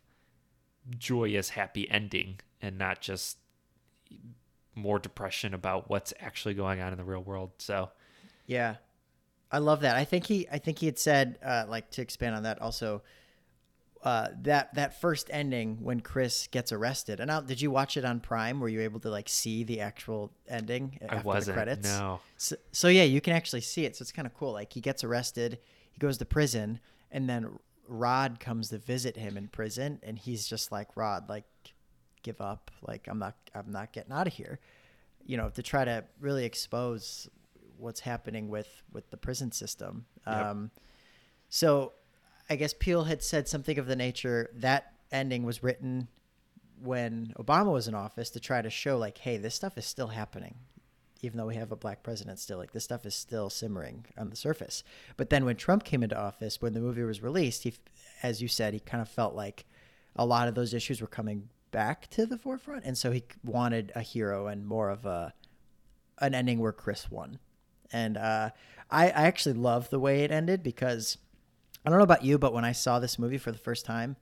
joyous 0.98 1.50
happy 1.50 1.90
ending 1.90 2.40
and 2.62 2.78
not 2.78 3.02
just 3.02 3.38
more 4.76 5.00
depression 5.00 5.54
about 5.54 5.90
what's 5.90 6.14
actually 6.20 6.54
going 6.54 6.82
on 6.82 6.92
in 6.92 6.98
the 6.98 7.04
real 7.04 7.24
world 7.24 7.52
so 7.58 7.90
Yeah, 8.48 8.76
I 9.54 9.60
love 9.60 9.82
that. 9.82 9.96
I 9.96 10.04
think 10.04 10.26
he, 10.26 10.48
I 10.52 10.58
think 10.58 10.80
he 10.80 10.88
had 10.88 10.98
said, 10.98 11.38
uh, 11.46 11.66
like 11.70 11.92
to 11.92 12.02
expand 12.02 12.36
on 12.36 12.44
that 12.44 12.60
also, 12.60 13.04
uh, 14.04 14.30
that 14.42 14.74
that 14.74 15.00
first 15.00 15.30
ending 15.32 15.78
when 15.82 16.02
Chris 16.02 16.48
gets 16.48 16.72
arrested. 16.72 17.20
And 17.20 17.28
now, 17.28 17.40
did 17.40 17.62
you 17.62 17.70
watch 17.70 17.96
it 17.96 18.04
on 18.04 18.20
Prime? 18.20 18.60
Were 18.60 18.68
you 18.68 18.82
able 18.82 19.00
to 19.02 19.10
like 19.10 19.30
see 19.30 19.64
the 19.64 19.80
actual 19.80 20.32
ending 20.48 21.00
i 21.08 21.16
after 21.16 21.28
wasn't 21.28 21.46
the 21.46 21.54
credits? 21.54 21.88
no 21.88 22.20
So, 22.36 22.56
so 22.72 22.88
yeah, 22.88 23.04
you 23.04 23.22
can 23.22 23.34
actually 23.34 23.62
see 23.62 23.86
it. 23.86 23.96
So 23.96 24.02
it's 24.02 24.12
kind 24.12 24.26
of 24.26 24.34
cool. 24.34 24.52
Like 24.52 24.74
he 24.74 24.82
gets 24.82 25.04
arrested, 25.04 25.60
he 25.92 26.00
goes 26.00 26.18
to 26.18 26.26
prison, 26.26 26.80
and 27.12 27.30
then 27.30 27.60
Rod 27.88 28.40
comes 28.40 28.70
to 28.70 28.78
visit 28.78 29.18
him 29.18 29.38
in 29.38 29.48
prison, 29.48 30.00
and 30.04 30.18
he's 30.18 30.48
just 30.48 30.72
like, 30.72 30.96
Rod, 30.96 31.30
like, 31.30 31.46
give 32.24 32.40
up. 32.42 32.72
Like 32.82 33.08
I'm 33.10 33.20
not, 33.20 33.36
I'm 33.54 33.72
not 33.72 33.92
getting 33.92 34.14
out 34.14 34.28
of 34.28 34.34
here. 34.34 34.60
You 35.26 35.38
know, 35.38 35.50
to 35.50 35.64
try 35.64 35.86
to 35.86 36.04
really 36.20 36.46
expose 36.46 37.30
what's 37.78 38.00
happening 38.00 38.50
with 38.50 38.82
with 38.92 39.10
the 39.10 39.18
prison 39.18 39.52
system. 39.52 40.06
Yep. 40.26 40.36
Um, 40.36 40.72
so 41.50 41.94
I 42.50 42.56
guess 42.56 42.74
Peele 42.74 43.04
had 43.04 43.22
said 43.24 43.48
something 43.48 43.78
of 43.78 43.88
the 43.88 43.96
nature 43.96 44.50
that 44.56 44.94
ending 45.12 45.44
was 45.44 45.64
written 45.64 46.08
when 46.82 47.34
Obama 47.40 47.72
was 47.72 47.88
in 47.88 47.96
office 47.96 48.30
to 48.32 48.40
try 48.40 48.62
to 48.62 48.70
show 48.70 48.98
like, 48.98 49.18
hey, 49.20 49.38
this 49.38 49.56
stuff 49.56 49.78
is 49.78 49.86
still 49.86 50.08
happening, 50.08 50.56
even 51.24 51.38
though 51.38 51.48
we 51.48 51.56
have 51.56 51.72
a 51.72 51.76
black 51.78 52.04
president 52.04 52.38
still. 52.38 52.58
Like 52.58 52.74
this 52.74 52.84
stuff 52.84 53.06
is 53.06 53.16
still 53.16 53.50
simmering 53.50 54.06
on 54.18 54.30
the 54.30 54.36
surface. 54.36 54.84
But 55.18 55.30
then 55.30 55.46
when 55.46 55.56
Trump 55.56 55.84
came 55.84 56.04
into 56.04 56.20
office, 56.20 56.62
when 56.62 56.74
the 56.74 56.82
movie 56.82 57.02
was 57.04 57.24
released, 57.24 57.64
he, 57.64 57.74
as 58.22 58.42
you 58.42 58.48
said, 58.48 58.74
he 58.74 58.80
kind 58.80 59.02
of 59.02 59.10
felt 59.10 59.34
like 59.34 59.66
a 60.16 60.26
lot 60.26 60.48
of 60.48 60.54
those 60.54 60.74
issues 60.74 61.02
were 61.02 61.08
coming 61.08 61.50
back 61.72 62.08
to 62.12 62.26
the 62.26 62.38
forefront, 62.38 62.86
and 62.86 62.96
so 62.98 63.12
he 63.12 63.24
wanted 63.44 63.92
a 63.96 64.02
hero 64.02 64.48
and 64.48 64.68
more 64.68 64.90
of 64.90 65.06
a 65.06 65.34
an 66.20 66.36
ending 66.36 66.60
where 66.60 66.72
Chris 66.72 67.10
won. 67.10 67.40
And 67.92 68.18
uh, 68.18 68.52
I, 68.92 69.06
I 69.06 69.24
actually 69.24 69.54
love 69.54 69.90
the 69.90 70.00
way 70.00 70.24
it 70.24 70.32
ended 70.32 70.62
because 70.62 71.18
I 71.86 71.90
don't 71.90 71.98
know 71.98 72.04
about 72.04 72.24
you, 72.24 72.38
but 72.38 72.54
when 72.54 72.64
I 72.64 72.72
saw 72.72 73.00
this 73.00 73.18
movie 73.18 73.40
for 73.40 73.52
the 73.52 73.58
first 73.58 73.86
time, 73.86 74.16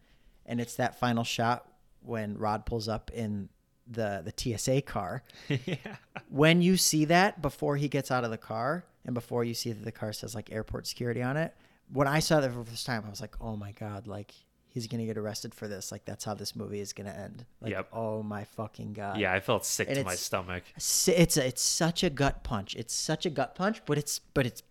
and 0.46 0.62
it's 0.62 0.76
that 0.76 1.00
final 1.00 1.24
shot 1.24 1.68
when 2.02 2.38
Rod 2.38 2.66
pulls 2.66 2.88
up 2.88 3.12
in 3.12 3.50
the 3.92 4.22
the 4.24 4.58
TSA 4.58 4.82
car. 4.84 5.24
yeah 5.50 5.76
When 6.30 6.62
you 6.62 6.78
see 6.78 7.06
that 7.06 7.42
before 7.42 7.78
he 7.78 7.88
gets 7.88 8.12
out 8.12 8.24
of 8.24 8.32
the 8.32 8.38
car, 8.38 8.86
and 9.06 9.14
before 9.14 9.44
you 9.44 9.54
see 9.54 9.72
that 9.72 9.84
the 9.84 9.92
car 9.92 10.14
says 10.14 10.34
like 10.36 10.52
airport 10.52 10.88
security 10.88 11.22
on 11.22 11.38
it, 11.38 11.56
when 11.92 12.08
I 12.08 12.20
saw 12.20 12.40
that 12.40 12.52
for 12.52 12.60
the 12.60 12.66
first 12.72 12.86
time, 12.86 13.04
I 13.06 13.10
was 13.10 13.22
like, 13.22 13.36
oh 13.42 13.56
my 13.56 13.72
god, 13.74 14.08
like 14.08 14.34
he's 14.70 14.88
gonna 14.88 15.06
get 15.06 15.18
arrested 15.18 15.54
for 15.54 15.68
this. 15.68 15.92
Like 15.92 16.06
that's 16.06 16.24
how 16.24 16.34
this 16.34 16.56
movie 16.56 16.80
is 16.80 16.94
gonna 16.94 17.10
end. 17.12 17.46
Like, 17.60 17.72
Yep. 17.72 17.90
oh 17.92 18.24
my 18.24 18.46
fucking 18.46 18.94
god. 18.94 19.18
yeah 19.20 19.34
i 19.34 19.40
felt 19.42 19.66
sick 19.66 19.88
And 19.90 19.98
to 19.98 20.04
my 20.06 20.16
stomach 20.16 20.64
it's 20.78 21.08
a, 21.38 21.46
it's 21.46 21.62
such 21.62 22.04
a 22.04 22.10
gut 22.10 22.44
punch. 22.44 22.76
It's 22.76 22.94
such 22.94 23.26
a 23.26 23.30
gut 23.30 23.56
punch, 23.56 23.82
but 23.86 23.98
it's 23.98 24.20
but 24.20 24.46
it's 24.46 24.64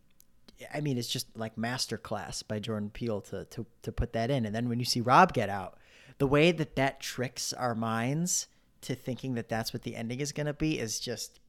I 0.74 0.80
mean 0.80 0.96
it's 0.98 1.08
just 1.08 1.26
like 1.36 1.56
masterclass 1.56 2.46
by 2.46 2.58
Jordan 2.58 2.90
Peele 2.90 3.20
to 3.22 3.44
to 3.46 3.66
to 3.82 3.92
put 3.92 4.12
that 4.14 4.30
in. 4.30 4.46
And 4.46 4.54
then 4.54 4.68
when 4.68 4.78
you 4.78 4.84
see 4.86 5.00
Rob 5.02 5.32
get 5.34 5.48
out, 5.50 5.76
the 6.18 6.26
way 6.26 6.52
that 6.52 6.76
that 6.76 7.00
tricks 7.00 7.52
our 7.52 7.74
minds 7.74 8.46
to 8.82 8.94
thinking 8.94 9.34
that 9.34 9.48
that's 9.48 9.72
what 9.72 9.82
the 9.82 9.96
ending 9.96 10.20
is 10.20 10.32
going 10.32 10.46
to 10.46 10.52
be 10.54 10.78
is 10.78 11.00
just 11.00 11.40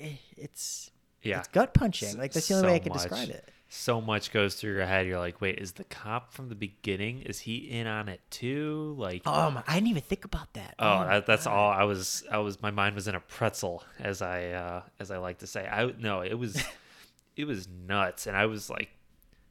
eh, 0.00 0.16
it's 0.36 0.90
yeah 1.22 1.38
it's 1.40 1.48
gut 1.48 1.74
punching. 1.74 2.18
Like 2.18 2.32
that's 2.32 2.48
the 2.48 2.54
only 2.54 2.68
way 2.68 2.74
I 2.76 2.78
can 2.80 2.92
much. 2.92 3.02
describe 3.02 3.28
it. 3.30 3.48
so 3.68 4.00
much 4.00 4.32
goes 4.32 4.54
through 4.56 4.74
your 4.74 4.84
head 4.84 5.06
you're 5.06 5.18
like 5.18 5.40
wait 5.40 5.58
is 5.58 5.72
the 5.72 5.84
cop 5.84 6.34
from 6.34 6.50
the 6.50 6.54
beginning 6.54 7.22
is 7.22 7.40
he 7.40 7.56
in 7.56 7.86
on 7.86 8.06
it 8.08 8.20
too 8.30 8.94
like 8.98 9.22
Oh 9.24 9.50
my, 9.50 9.62
I 9.66 9.74
didn't 9.74 9.88
even 9.88 10.02
think 10.02 10.24
about 10.26 10.52
that. 10.54 10.74
Oh, 10.78 10.98
my 10.98 11.06
that, 11.06 11.26
that's 11.26 11.44
God. 11.44 11.54
all. 11.54 11.70
I 11.70 11.84
was, 11.84 12.22
I 12.30 12.38
was, 12.38 12.60
my 12.60 12.70
mind 12.70 12.94
was 12.94 13.08
in 13.08 13.14
a 13.14 13.20
pretzel, 13.20 13.82
as 13.98 14.20
I, 14.20 14.50
uh, 14.50 14.82
as 15.00 15.10
I 15.10 15.16
like 15.18 15.38
to 15.38 15.46
say. 15.46 15.66
I 15.66 15.92
no, 15.98 16.20
it 16.20 16.34
was, 16.34 16.62
it 17.36 17.46
was 17.46 17.66
nuts, 17.68 18.26
and 18.26 18.36
I 18.36 18.46
was 18.46 18.68
like, 18.68 18.90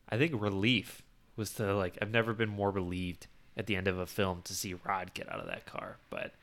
I 0.09 0.17
think 0.17 0.33
relief 0.39 1.01
was 1.35 1.53
to 1.55 1.73
like. 1.75 1.97
I've 2.01 2.11
never 2.11 2.33
been 2.33 2.49
more 2.49 2.69
relieved 2.69 3.27
at 3.57 3.65
the 3.65 3.75
end 3.75 3.87
of 3.87 3.97
a 3.97 4.05
film 4.05 4.41
to 4.43 4.53
see 4.53 4.75
Rod 4.85 5.13
get 5.13 5.31
out 5.31 5.39
of 5.39 5.47
that 5.47 5.65
car. 5.65 5.97
But 6.09 6.33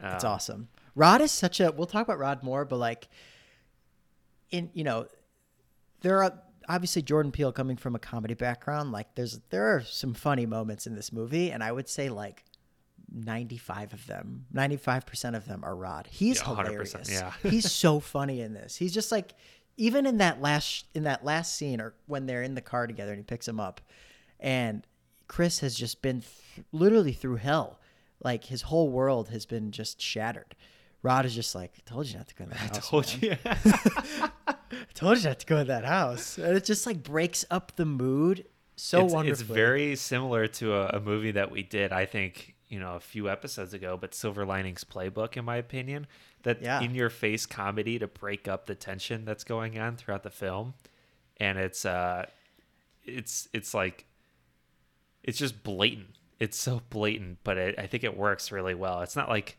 That's 0.00 0.24
um, 0.24 0.32
awesome. 0.32 0.68
Rod 0.94 1.20
is 1.20 1.30
such 1.30 1.60
a. 1.60 1.70
We'll 1.70 1.86
talk 1.86 2.06
about 2.06 2.18
Rod 2.18 2.42
more, 2.42 2.64
but 2.64 2.76
like, 2.76 3.08
in 4.50 4.70
you 4.72 4.84
know, 4.84 5.06
there 6.00 6.22
are 6.22 6.32
obviously 6.68 7.02
Jordan 7.02 7.32
Peele 7.32 7.52
coming 7.52 7.76
from 7.76 7.94
a 7.94 7.98
comedy 7.98 8.34
background. 8.34 8.92
Like, 8.92 9.14
there's 9.14 9.40
there 9.50 9.74
are 9.74 9.82
some 9.82 10.14
funny 10.14 10.46
moments 10.46 10.86
in 10.86 10.94
this 10.94 11.12
movie, 11.12 11.50
and 11.50 11.62
I 11.62 11.72
would 11.72 11.88
say 11.88 12.08
like. 12.08 12.44
95 13.10 13.94
of 13.94 14.06
them 14.06 14.44
95% 14.52 15.34
of 15.34 15.46
them 15.46 15.64
are 15.64 15.74
rod 15.74 16.06
he's 16.10 16.40
Yeah, 16.40 16.44
hilarious 16.44 16.94
yeah. 17.10 17.32
he's 17.42 17.72
so 17.72 18.00
funny 18.00 18.42
in 18.42 18.52
this 18.52 18.76
he's 18.76 18.92
just 18.92 19.10
like 19.10 19.32
even 19.78 20.04
in 20.04 20.18
that 20.18 20.42
last 20.42 20.84
in 20.94 21.04
that 21.04 21.24
last 21.24 21.54
scene 21.56 21.80
or 21.80 21.94
when 22.04 22.26
they're 22.26 22.42
in 22.42 22.54
the 22.54 22.60
car 22.60 22.86
together 22.86 23.12
and 23.12 23.20
he 23.20 23.24
picks 23.24 23.48
him 23.48 23.60
up 23.60 23.80
and 24.38 24.86
chris 25.26 25.60
has 25.60 25.74
just 25.74 26.02
been 26.02 26.20
th- 26.20 26.66
literally 26.70 27.12
through 27.14 27.36
hell 27.36 27.78
like 28.22 28.44
his 28.44 28.62
whole 28.62 28.88
world 28.90 29.28
has 29.28 29.46
been 29.46 29.70
just 29.70 30.00
shattered 30.00 30.54
rod 31.02 31.24
is 31.24 31.34
just 31.34 31.54
like 31.54 31.72
i 31.76 31.80
told 31.88 32.06
you 32.06 32.16
not 32.16 32.26
to 32.28 32.34
go 32.34 32.44
in 32.44 32.50
that 32.50 32.58
I 32.58 32.64
house 32.74 32.88
told 32.88 33.22
man. 33.22 33.38
you. 33.44 34.30
i 34.46 34.54
told 34.94 35.18
you 35.18 35.24
not 35.24 35.38
to 35.40 35.46
go 35.46 35.56
in 35.58 35.66
that 35.68 35.84
house 35.84 36.38
and 36.38 36.56
it 36.56 36.64
just 36.64 36.86
like 36.86 37.02
breaks 37.02 37.44
up 37.50 37.76
the 37.76 37.84
mood 37.84 38.44
so 38.76 39.04
it's, 39.04 39.12
wonderfully 39.14 39.32
it's 39.32 39.42
very 39.42 39.96
similar 39.96 40.46
to 40.46 40.72
a, 40.74 40.86
a 40.98 41.00
movie 41.00 41.32
that 41.32 41.50
we 41.50 41.64
did. 41.64 41.92
I 41.92 42.06
think 42.06 42.54
you 42.68 42.78
know 42.78 42.94
a 42.94 43.00
few 43.00 43.28
episodes 43.28 43.74
ago, 43.74 43.96
but 44.00 44.14
Silver 44.14 44.46
Linings 44.46 44.84
Playbook, 44.84 45.36
in 45.36 45.44
my 45.44 45.56
opinion, 45.56 46.06
that 46.44 46.62
Yeah. 46.62 46.80
in 46.80 46.94
your 46.94 47.10
face 47.10 47.44
comedy 47.44 47.98
to 47.98 48.06
break 48.06 48.46
up 48.46 48.66
the 48.66 48.76
tension 48.76 49.24
that's 49.24 49.42
going 49.42 49.80
on 49.80 49.96
throughout 49.96 50.22
the 50.22 50.30
film, 50.30 50.74
and 51.38 51.58
it's 51.58 51.84
uh, 51.84 52.26
it's 53.04 53.48
it's 53.52 53.74
like 53.74 54.04
it's 55.24 55.38
just 55.38 55.64
blatant. 55.64 56.14
It's 56.38 56.56
so 56.56 56.82
blatant, 56.90 57.38
but 57.44 57.58
it, 57.58 57.74
I 57.78 57.86
think 57.86 58.04
it 58.04 58.16
works 58.16 58.52
really 58.52 58.74
well. 58.74 59.02
It's 59.02 59.16
not 59.16 59.28
like. 59.28 59.58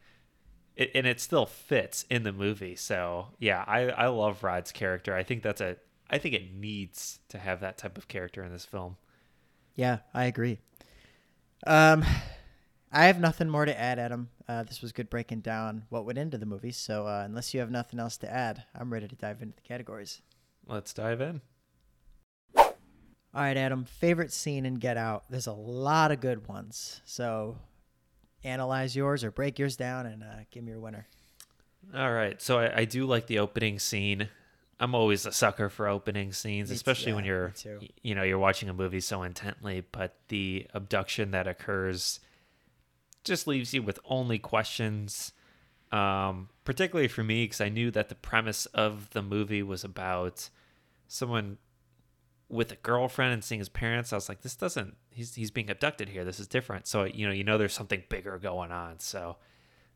It, 0.76 0.92
and 0.96 1.06
it 1.06 1.20
still 1.20 1.46
fits 1.46 2.06
in 2.10 2.24
the 2.24 2.32
movie, 2.32 2.78
so 2.78 3.28
yeah, 3.38 3.66
I, 3.68 3.90
I 3.90 4.08
love 4.08 4.44
Rod's 4.44 4.72
character. 4.72 5.14
I 5.14 5.24
think 5.24 5.44
that's 5.44 5.60
a 5.60 5.76
I 6.10 6.18
think 6.18 6.34
it 6.34 6.54
needs 6.54 7.20
to 7.30 7.38
have 7.38 7.60
that 7.62 7.78
type 7.78 7.98
of 7.98 8.08
character 8.08 8.44
in 8.44 8.52
this 8.52 8.66
film. 8.66 8.98
Yeah, 9.76 10.00
I 10.14 10.26
agree. 10.26 10.60
Um, 11.68 12.04
I 12.92 13.06
have 13.06 13.20
nothing 13.20 13.50
more 13.50 13.66
to 13.66 13.80
add, 13.80 14.00
Adam. 14.00 14.30
Uh, 14.48 14.64
this 14.64 14.82
was 14.82 14.92
good 14.92 15.10
breaking 15.10 15.42
down 15.42 15.84
what 15.90 16.06
went 16.06 16.18
into 16.18 16.38
the 16.38 16.46
movie. 16.46 16.72
So 16.72 17.06
uh, 17.06 17.24
unless 17.26 17.54
you 17.54 17.60
have 17.60 17.70
nothing 17.70 18.00
else 18.00 18.18
to 18.18 18.32
add, 18.32 18.64
I'm 18.74 18.92
ready 18.92 19.08
to 19.08 19.16
dive 19.16 19.42
into 19.42 19.56
the 19.56 19.62
categories. 19.62 20.22
Let's 20.66 20.94
dive 20.94 21.22
in. 21.22 21.42
All 23.34 23.42
right, 23.42 23.58
Adam. 23.58 23.86
Favorite 23.86 24.32
scene 24.34 24.66
in 24.66 24.76
Get 24.76 24.98
Out? 24.98 25.24
There's 25.30 25.48
a 25.48 25.54
lot 25.54 26.12
of 26.12 26.20
good 26.20 26.48
ones. 26.48 27.02
So 27.06 27.58
analyze 28.44 28.96
yours 28.96 29.24
or 29.24 29.32
break 29.32 29.60
yours 29.60 29.76
down 29.76 30.06
and 30.06 30.24
uh, 30.24 30.28
give 30.52 30.64
me 30.64 30.72
your 30.72 30.80
winner. 30.80 31.08
All 31.96 32.12
right. 32.12 32.42
So 32.42 32.60
I, 32.60 32.80
I 32.82 32.86
do 32.86 33.06
like 33.06 33.28
the 33.28 33.40
opening 33.40 33.78
scene. 33.80 34.30
I'm 34.80 34.96
always 34.96 35.26
a 35.26 35.32
sucker 35.32 35.70
for 35.70 35.88
opening 35.88 36.32
scenes, 36.32 36.72
especially 36.72 37.12
when 37.14 37.26
you're 37.26 37.48
me 37.50 37.54
too. 37.56 37.78
y- 37.82 37.90
you 38.02 38.16
know, 38.16 38.24
you're 38.24 38.40
watching 38.40 38.70
a 38.70 38.74
movie 38.74 39.02
so 39.02 39.24
intently, 39.24 39.84
but 39.92 40.16
the 40.30 40.68
abduction 40.74 41.32
that 41.32 41.48
occurs 41.48 42.20
just 43.26 43.46
leaves 43.46 43.74
you 43.74 43.84
with 43.84 44.00
only 44.06 44.40
questions. 44.40 45.34
Um, 45.92 46.50
particularly 46.64 47.08
for 47.10 47.24
me, 47.24 47.44
because 47.46 47.62
I 47.62 47.70
knew 47.70 47.92
that 47.92 48.10
the 48.10 48.16
premise 48.16 48.68
of 48.68 49.10
the 49.10 49.22
movie 49.22 49.64
was 49.64 49.84
about 49.84 50.50
someone 51.08 51.58
with 52.50 52.72
a 52.72 52.76
girlfriend 52.78 53.32
and 53.34 53.44
seeing 53.44 53.60
his 53.60 53.70
parents. 53.70 54.12
I 54.12 54.16
was 54.18 54.28
like, 54.28 54.42
this 54.42 54.56
doesn't. 54.56 54.96
He's 55.12 55.36
he's 55.36 55.52
being 55.52 55.70
abducted 55.70 56.10
here. 56.10 56.26
This 56.26 56.40
is 56.40 56.48
different. 56.48 56.88
So 56.88 57.04
you 57.06 57.28
know, 57.28 57.34
you 57.34 57.44
know, 57.44 57.58
there's 57.58 57.74
something 57.74 58.04
bigger 58.10 58.38
going 58.40 58.72
on. 58.72 59.00
So 59.00 59.38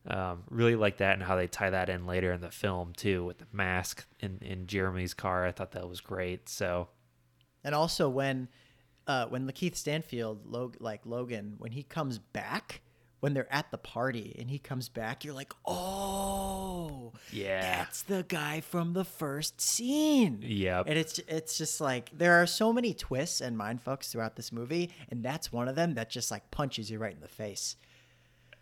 um, 0.06 0.44
really 0.50 0.76
like 0.76 0.98
that 0.98 1.14
and 1.14 1.22
how 1.22 1.34
they 1.36 1.46
tie 1.46 1.70
that 1.70 1.88
in 1.88 2.06
later 2.06 2.32
in 2.32 2.40
the 2.40 2.50
film 2.50 2.92
too 2.96 3.24
with 3.24 3.38
the 3.38 3.46
mask 3.52 4.06
in 4.20 4.38
in 4.40 4.66
Jeremy's 4.66 5.14
car. 5.14 5.44
I 5.46 5.52
thought 5.52 5.72
that 5.72 5.88
was 5.88 6.00
great. 6.00 6.48
So 6.48 6.88
And 7.64 7.74
also 7.74 8.08
when 8.08 8.48
uh, 9.06 9.26
when 9.26 9.46
LaKeith 9.46 9.76
Stanfield, 9.76 10.46
Log- 10.46 10.76
like 10.80 11.04
Logan, 11.04 11.56
when 11.58 11.72
he 11.72 11.82
comes 11.82 12.18
back, 12.18 12.80
when 13.24 13.32
they're 13.32 13.50
at 13.50 13.70
the 13.70 13.78
party 13.78 14.36
and 14.38 14.50
he 14.50 14.58
comes 14.58 14.90
back, 14.90 15.24
you're 15.24 15.32
like, 15.32 15.54
oh, 15.64 17.12
Yeah. 17.32 17.78
that's 17.78 18.02
the 18.02 18.22
guy 18.28 18.60
from 18.60 18.92
the 18.92 19.04
first 19.04 19.62
scene. 19.62 20.40
Yep. 20.42 20.84
And 20.88 20.98
it's 20.98 21.18
it's 21.26 21.56
just 21.56 21.80
like 21.80 22.10
there 22.12 22.34
are 22.42 22.46
so 22.46 22.70
many 22.70 22.92
twists 22.92 23.40
and 23.40 23.56
mind 23.56 23.82
fucks 23.82 24.10
throughout 24.10 24.36
this 24.36 24.52
movie, 24.52 24.90
and 25.10 25.22
that's 25.24 25.50
one 25.50 25.68
of 25.68 25.74
them 25.74 25.94
that 25.94 26.10
just 26.10 26.30
like 26.30 26.50
punches 26.50 26.90
you 26.90 26.98
right 26.98 27.14
in 27.14 27.20
the 27.20 27.28
face. 27.28 27.76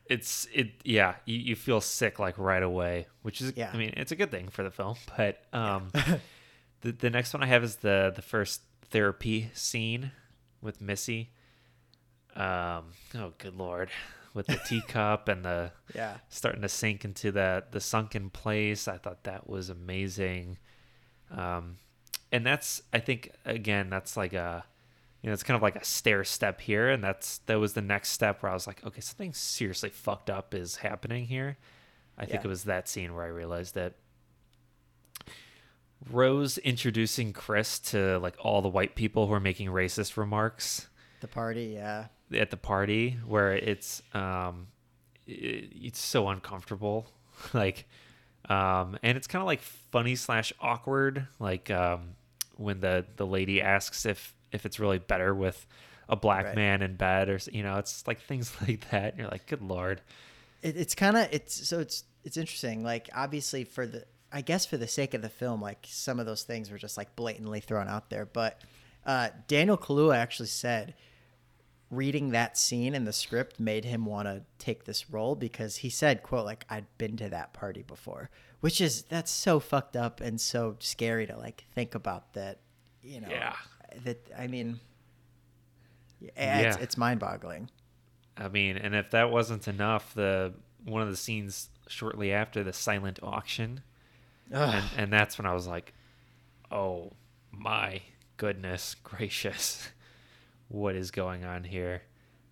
it's 0.07 0.47
it 0.53 0.69
yeah 0.85 1.15
you, 1.27 1.39
you 1.39 1.57
feel 1.57 1.81
sick 1.81 2.19
like 2.21 2.37
right 2.39 2.63
away 2.63 3.07
which 3.23 3.41
is 3.41 3.53
Yeah. 3.57 3.71
i 3.73 3.77
mean 3.77 3.95
it's 3.97 4.11
a 4.13 4.17
good 4.17 4.31
thing 4.33 4.49
for 4.49 4.63
the 4.65 4.71
film 4.71 4.97
but 5.17 5.39
um 5.53 5.91
the, 6.83 6.91
the 6.93 7.09
next 7.09 7.33
one 7.33 7.43
i 7.43 7.47
have 7.47 7.63
is 7.63 7.77
the 7.77 8.13
the 8.15 8.21
first 8.23 8.63
therapy 8.91 9.51
scene 9.55 10.11
with 10.61 10.81
missy 10.81 11.31
um 12.35 12.85
oh 13.15 13.33
good 13.39 13.55
lord 13.55 13.91
with 14.35 14.47
the 14.47 14.61
teacup 14.67 15.29
and 15.29 15.45
the 15.45 15.73
Yeah. 15.95 16.17
starting 16.29 16.63
to 16.63 16.69
sink 16.69 17.05
into 17.05 17.33
that 17.33 17.73
the 17.73 17.81
sunken 17.81 18.31
place 18.31 18.89
i 18.89 18.97
thought 18.99 19.25
that 19.25 19.49
was 19.49 19.69
amazing 19.71 20.59
um 21.31 21.77
and 22.31 22.45
that's 22.47 22.83
i 22.93 22.99
think 22.99 23.31
again 23.45 23.91
that's 23.91 24.17
like 24.17 24.33
a 24.33 24.65
you 25.23 25.29
know 25.29 25.35
it's 25.35 25.43
kind 25.43 25.57
of 25.57 25.63
like 25.63 25.77
a 25.77 25.85
stair 25.85 26.25
step 26.25 26.61
here 26.61 26.89
and 26.91 27.03
that's 27.05 27.39
that 27.47 27.61
was 27.61 27.75
the 27.75 27.83
next 27.83 28.09
step 28.11 28.43
where 28.43 28.51
i 28.51 28.55
was 28.55 28.67
like 28.67 28.85
okay 28.87 29.01
something 29.01 29.33
seriously 29.35 29.91
fucked 29.91 30.31
up 30.31 30.55
is 30.55 30.77
happening 30.77 31.27
here 31.27 31.57
i 32.19 32.23
think 32.25 32.41
Yeah. 32.43 32.47
it 32.47 32.49
was 32.49 32.65
that 32.65 32.89
scene 32.89 33.15
where 33.15 33.25
i 33.25 33.29
realized 33.29 33.75
that 33.75 33.95
rose 36.11 36.59
introducing 36.59 37.33
chris 37.33 37.79
to 37.79 38.19
like 38.19 38.35
all 38.41 38.61
the 38.63 38.69
white 38.69 38.95
people 38.97 39.27
who 39.27 39.33
are 39.33 39.41
making 39.41 39.69
racist 39.69 40.17
remarks 40.17 40.89
The 41.21 41.29
party, 41.29 41.73
yeah. 41.75 42.07
At 42.35 42.51
the 42.51 42.57
party 42.57 43.19
where 43.27 43.53
it's 43.53 44.03
um 44.15 44.69
it, 45.27 45.71
it's 45.75 46.01
so 46.01 46.29
uncomfortable. 46.29 47.07
Like 47.55 47.89
um 48.49 48.99
and 49.03 49.17
it's 49.17 49.27
kind 49.27 49.41
of 49.43 49.47
like 49.47 49.61
funny 49.63 50.15
slash 50.17 50.53
awkward 50.61 51.27
like 51.39 51.71
um 51.71 52.15
when 52.57 52.81
the 52.81 53.05
the 53.17 53.27
lady 53.27 53.61
asks 53.63 54.05
if 54.07 54.35
if 54.53 54.67
it's 54.67 54.79
really 54.79 54.99
better 54.99 55.35
with 55.35 55.67
a 56.09 56.15
black 56.17 56.45
Right. 56.47 56.57
man 56.57 56.83
in 56.83 56.95
bed 56.97 57.29
or 57.29 57.39
you 57.51 57.63
know 57.63 57.79
it's 57.79 58.07
like 58.07 58.21
things 58.21 58.55
like 58.69 58.89
that. 58.91 59.13
And 59.13 59.19
you're 59.21 59.29
like 59.29 59.47
good 59.47 59.63
lord. 59.63 60.03
It, 60.63 60.77
it's 60.77 60.95
kind 60.95 61.17
of 61.17 61.29
it's 61.33 61.67
so 61.69 61.81
it's 61.81 62.05
it's 62.25 62.37
interesting. 62.37 62.85
Like 62.85 63.09
obviously 63.15 63.65
for 63.65 63.87
the 63.87 64.05
i 64.33 64.41
guess 64.41 64.65
for 64.67 64.77
the 64.77 64.87
sake 64.89 65.15
of 65.15 65.21
the 65.23 65.29
film 65.29 65.61
like 65.61 65.85
some 65.89 66.19
of 66.21 66.27
those 66.27 66.43
things 66.43 66.71
were 66.71 66.79
just 66.79 66.97
like 66.97 67.17
blatantly 67.17 67.61
thrown 67.61 67.89
out 67.89 68.11
there. 68.11 68.27
But 68.27 68.61
uh, 69.05 69.31
daniel 69.49 69.77
kaluuya 69.77 70.17
actually 70.17 70.47
said 70.49 70.95
reading 71.93 72.31
that 72.31 72.57
scene 72.59 72.95
in 72.95 73.05
the 73.05 73.13
script 73.13 73.61
made 73.61 73.85
him 73.85 74.05
want 74.07 74.27
to 74.27 74.43
take 74.59 74.85
this 74.85 75.09
role 75.11 75.37
because 75.37 75.77
he 75.77 75.91
said 75.91 76.23
quote 76.23 76.45
like 76.47 76.65
i'd 76.71 76.87
been 76.99 77.17
to 77.17 77.29
that 77.29 77.53
party 77.53 77.83
before 77.83 78.31
which 78.61 78.81
is 78.81 79.03
that's 79.03 79.31
so 79.31 79.61
fucked 79.61 79.95
up 79.95 80.21
and 80.21 80.41
so 80.41 80.75
scary 80.81 81.27
to 81.27 81.37
like 81.37 81.65
think 81.75 81.95
about 81.95 82.33
that 82.33 82.59
you 83.03 83.21
know 83.21 83.29
Yeah. 83.31 83.55
that 84.05 84.19
i 84.39 84.47
mean 84.47 84.81
yeah, 86.21 86.31
Yeah. 86.37 86.61
It's, 86.69 86.77
it's 86.79 86.97
mind-boggling 86.97 87.69
i 88.39 88.49
mean 88.49 88.77
and 88.79 88.95
if 88.95 89.11
that 89.11 89.31
wasn't 89.31 89.69
enough 89.69 90.15
the 90.15 90.55
one 90.85 91.03
of 91.03 91.09
the 91.11 91.17
scenes 91.17 91.69
shortly 91.89 92.33
after 92.33 92.65
the 92.65 92.73
silent 92.73 93.19
auction 93.23 93.83
and 94.51 94.85
and 94.99 95.13
that's 95.13 95.39
when 95.39 95.47
I 95.47 95.55
was 95.55 95.67
like, 95.67 95.95
"Oh 96.71 97.13
my 97.51 98.03
goodness 98.37 98.95
gracious, 99.03 99.89
what 100.73 100.95
is 100.97 101.11
going 101.11 101.45
on 101.45 101.65
here?" 101.65 102.03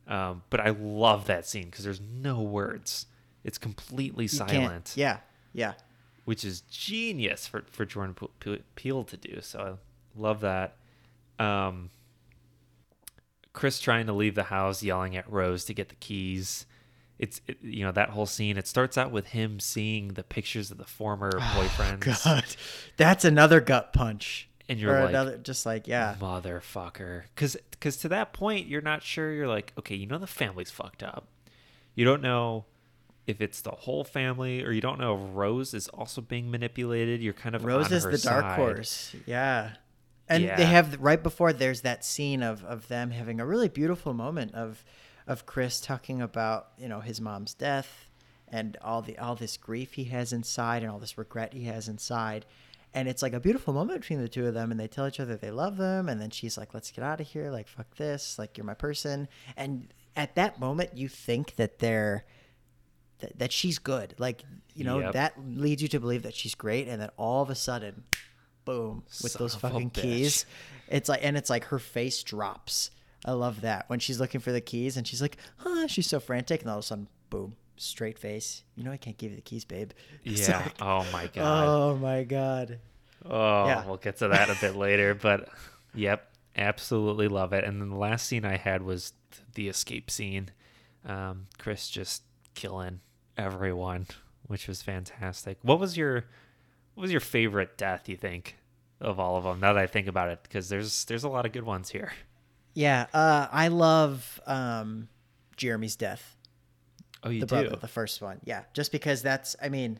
Um, 0.06 0.42
but 0.50 0.60
I 0.60 0.70
love 0.70 1.26
that 1.26 1.46
scene 1.46 1.66
because 1.66 1.84
there's 1.84 2.00
no 2.00 2.40
words; 2.42 3.06
it's 3.44 3.58
completely 3.58 4.24
You 4.24 4.28
silent, 4.28 4.94
yeah 4.96 5.18
yeah 5.52 5.72
which 6.24 6.44
is 6.44 6.60
genius 6.62 7.46
for 7.46 7.64
for 7.70 7.84
Jordan 7.84 8.14
Pe- 8.14 8.26
Pe- 8.38 8.62
Peele 8.76 9.04
to 9.04 9.16
do. 9.16 9.40
So 9.40 9.58
I 9.58 10.20
love 10.20 10.40
that. 10.40 10.76
Um, 11.38 11.90
Chris 13.52 13.80
trying 13.80 14.06
to 14.06 14.12
leave 14.12 14.34
the 14.34 14.44
house, 14.44 14.82
yelling 14.82 15.16
at 15.16 15.30
Rose 15.30 15.64
to 15.64 15.74
get 15.74 15.88
the 15.88 15.96
keys. 15.96 16.66
It's 17.18 17.40
it, 17.46 17.58
you 17.62 17.84
know 17.84 17.92
that 17.92 18.10
whole 18.10 18.26
scene. 18.26 18.56
It 18.56 18.66
starts 18.66 18.96
out 18.96 19.10
with 19.10 19.28
him 19.28 19.60
seeing 19.60 20.08
the 20.08 20.22
pictures 20.22 20.70
of 20.70 20.78
the 20.78 20.84
former 20.84 21.32
boyfriends. 21.32 22.24
God, 22.24 22.44
that's 22.96 23.24
another 23.24 23.60
gut 23.60 23.92
punch. 23.92 24.48
And 24.70 24.78
you're 24.78 24.94
Or 24.96 25.00
like, 25.00 25.08
another, 25.10 25.36
just 25.38 25.66
like 25.66 25.88
yeah, 25.88 26.14
motherfucker. 26.20 27.24
Because 27.34 27.56
because 27.72 27.96
to 27.98 28.08
that 28.10 28.32
point 28.32 28.68
you're 28.68 28.80
not 28.80 29.02
sure. 29.02 29.32
You're 29.32 29.48
like 29.48 29.72
okay 29.78 29.96
you 29.96 30.06
know 30.06 30.18
the 30.18 30.26
family's 30.28 30.70
fucked 30.70 31.02
up. 31.02 31.26
You 31.96 32.04
don't 32.04 32.22
know 32.22 32.66
if 33.26 33.40
it's 33.40 33.60
the 33.62 33.70
whole 33.72 34.04
family 34.04 34.64
or 34.64 34.70
you 34.70 34.80
don't 34.80 34.98
know 35.00 35.14
if 35.16 35.20
rose 35.34 35.74
is 35.74 35.88
also 35.88 36.20
being 36.20 36.50
manipulated. 36.50 37.20
You're 37.20 37.32
kind 37.34 37.54
of 37.56 37.64
Rose 37.64 37.90
is 37.90 38.04
the 38.04 38.18
dark 38.18 38.54
horse. 38.56 39.14
Yeah, 39.26 39.72
and 40.28 40.44
Yeah. 40.44 40.56
they 40.56 40.64
have 40.66 40.98
right 41.00 41.22
before 41.22 41.52
there's 41.52 41.80
that 41.80 42.04
scene 42.04 42.42
of 42.42 42.64
of 42.64 42.86
them 42.88 43.10
having 43.10 43.40
a 43.40 43.46
really 43.46 43.68
beautiful 43.68 44.14
moment 44.14 44.54
of 44.54 44.84
of 45.26 45.46
Chris 45.46 45.80
talking 45.80 46.22
about 46.22 46.68
you 46.78 46.88
know 46.88 47.00
his 47.00 47.20
mom's 47.20 47.54
death 47.54 48.06
and 48.48 48.76
all 48.82 49.02
the 49.02 49.18
all 49.18 49.34
this 49.34 49.56
grief 49.56 49.94
he 49.94 50.04
has 50.04 50.32
inside 50.32 50.82
and 50.84 50.90
all 50.92 50.98
this 51.00 51.18
regret 51.18 51.52
he 51.54 51.64
has 51.64 51.88
inside. 51.88 52.46
And 52.92 53.08
it's 53.08 53.22
like 53.22 53.32
a 53.32 53.40
beautiful 53.40 53.72
moment 53.72 54.00
between 54.00 54.20
the 54.20 54.28
two 54.28 54.46
of 54.46 54.54
them, 54.54 54.70
and 54.70 54.80
they 54.80 54.88
tell 54.88 55.06
each 55.06 55.20
other 55.20 55.36
they 55.36 55.50
love 55.52 55.76
them. 55.76 56.08
And 56.08 56.20
then 56.20 56.30
she's 56.30 56.58
like, 56.58 56.74
"Let's 56.74 56.90
get 56.90 57.04
out 57.04 57.20
of 57.20 57.26
here! 57.28 57.50
Like, 57.50 57.68
fuck 57.68 57.94
this! 57.96 58.38
Like, 58.38 58.58
you're 58.58 58.64
my 58.66 58.74
person." 58.74 59.28
And 59.56 59.92
at 60.16 60.34
that 60.34 60.58
moment, 60.58 60.96
you 60.96 61.08
think 61.08 61.54
that 61.56 61.78
they're 61.78 62.24
that, 63.20 63.38
that 63.38 63.52
she's 63.52 63.78
good. 63.78 64.14
Like, 64.18 64.42
you 64.74 64.84
know, 64.84 64.98
Yep. 65.00 65.12
that 65.12 65.34
leads 65.46 65.82
you 65.82 65.88
to 65.88 66.00
believe 66.00 66.22
that 66.22 66.34
she's 66.34 66.54
great. 66.54 66.88
And 66.88 67.00
then 67.00 67.10
all 67.16 67.42
of 67.42 67.50
a 67.50 67.54
sudden, 67.54 68.04
boom, 68.64 69.04
with 69.22 69.32
Son 69.32 69.40
those 69.40 69.54
fucking 69.54 69.90
keys. 69.90 70.46
It's 70.88 71.08
like, 71.08 71.20
and 71.22 71.36
it's 71.36 71.50
like 71.50 71.64
her 71.64 71.78
face 71.78 72.22
drops. 72.22 72.90
I 73.24 73.32
love 73.32 73.60
that 73.60 73.84
when 73.88 73.98
she's 73.98 74.18
looking 74.18 74.40
for 74.40 74.50
the 74.52 74.60
keys 74.62 74.96
and 74.96 75.06
she's 75.06 75.20
like, 75.20 75.36
huh, 75.58 75.86
she's 75.86 76.06
so 76.06 76.18
frantic. 76.18 76.62
And 76.62 76.70
all 76.70 76.78
of 76.78 76.84
a 76.84 76.86
sudden, 76.86 77.08
boom, 77.28 77.56
straight 77.80 78.18
face. 78.18 78.62
You 78.76 78.84
know, 78.84 78.92
I 78.92 78.96
can't 78.96 79.16
give 79.16 79.30
you 79.30 79.36
the 79.36 79.42
keys, 79.42 79.64
babe. 79.64 79.90
It's 80.24 80.48
yeah 80.48 80.58
like, 80.58 80.82
oh 80.82 81.06
my 81.12 81.26
god 81.28 81.66
oh 81.68 81.96
my 81.96 82.24
God. 82.24 82.78
oh 83.24 83.66
yeah. 83.66 83.86
we'll 83.86 83.96
get 83.96 84.18
to 84.18 84.28
that 84.28 84.50
a 84.50 84.56
bit 84.60 84.76
later 84.76 85.14
but 85.20 85.48
yep 85.94 86.28
absolutely 86.56 87.26
love 87.28 87.52
it 87.52 87.64
and 87.64 87.80
then 87.80 87.88
the 87.90 87.96
last 87.96 88.26
scene 88.26 88.44
i 88.44 88.56
had 88.56 88.82
was 88.82 89.12
the 89.54 89.68
escape 89.68 90.10
scene 90.10 90.50
um 91.06 91.46
chris 91.58 91.88
just 91.88 92.22
killing 92.54 93.00
everyone 93.36 94.06
which 94.46 94.66
was 94.68 94.82
fantastic 94.82 95.58
what 95.62 95.78
was 95.80 95.96
your 95.96 96.24
what 96.94 97.02
was 97.02 97.10
your 97.12 97.20
favorite 97.20 97.78
death 97.78 98.08
you 98.08 98.16
think 98.16 98.56
of 99.00 99.18
all 99.20 99.36
of 99.36 99.44
them 99.44 99.58
now 99.60 99.72
that 99.72 99.82
i 99.82 99.86
think 99.86 100.06
about 100.06 100.28
it 100.28 100.40
because 100.42 100.68
there's 100.68 101.04
there's 101.06 101.24
a 101.24 101.28
lot 101.28 101.46
of 101.46 101.52
good 101.52 101.64
ones 101.64 101.88
here 101.90 102.12
Yeah. 102.74 103.06
Uh, 103.12 103.48
I 103.50 103.66
love 103.68 104.40
um, 104.46 105.08
Jeremy's 105.56 105.96
death. 105.96 106.36
Oh 107.24 107.30
you 107.30 107.40
the 107.40 107.46
do 107.46 107.54
brother, 107.62 107.76
the 107.76 107.88
first 107.88 108.20
one. 108.22 108.40
Yeah, 108.44 108.62
just 108.74 108.92
because 108.92 109.22
that's 109.22 109.56
I 109.62 109.68
mean 109.68 109.98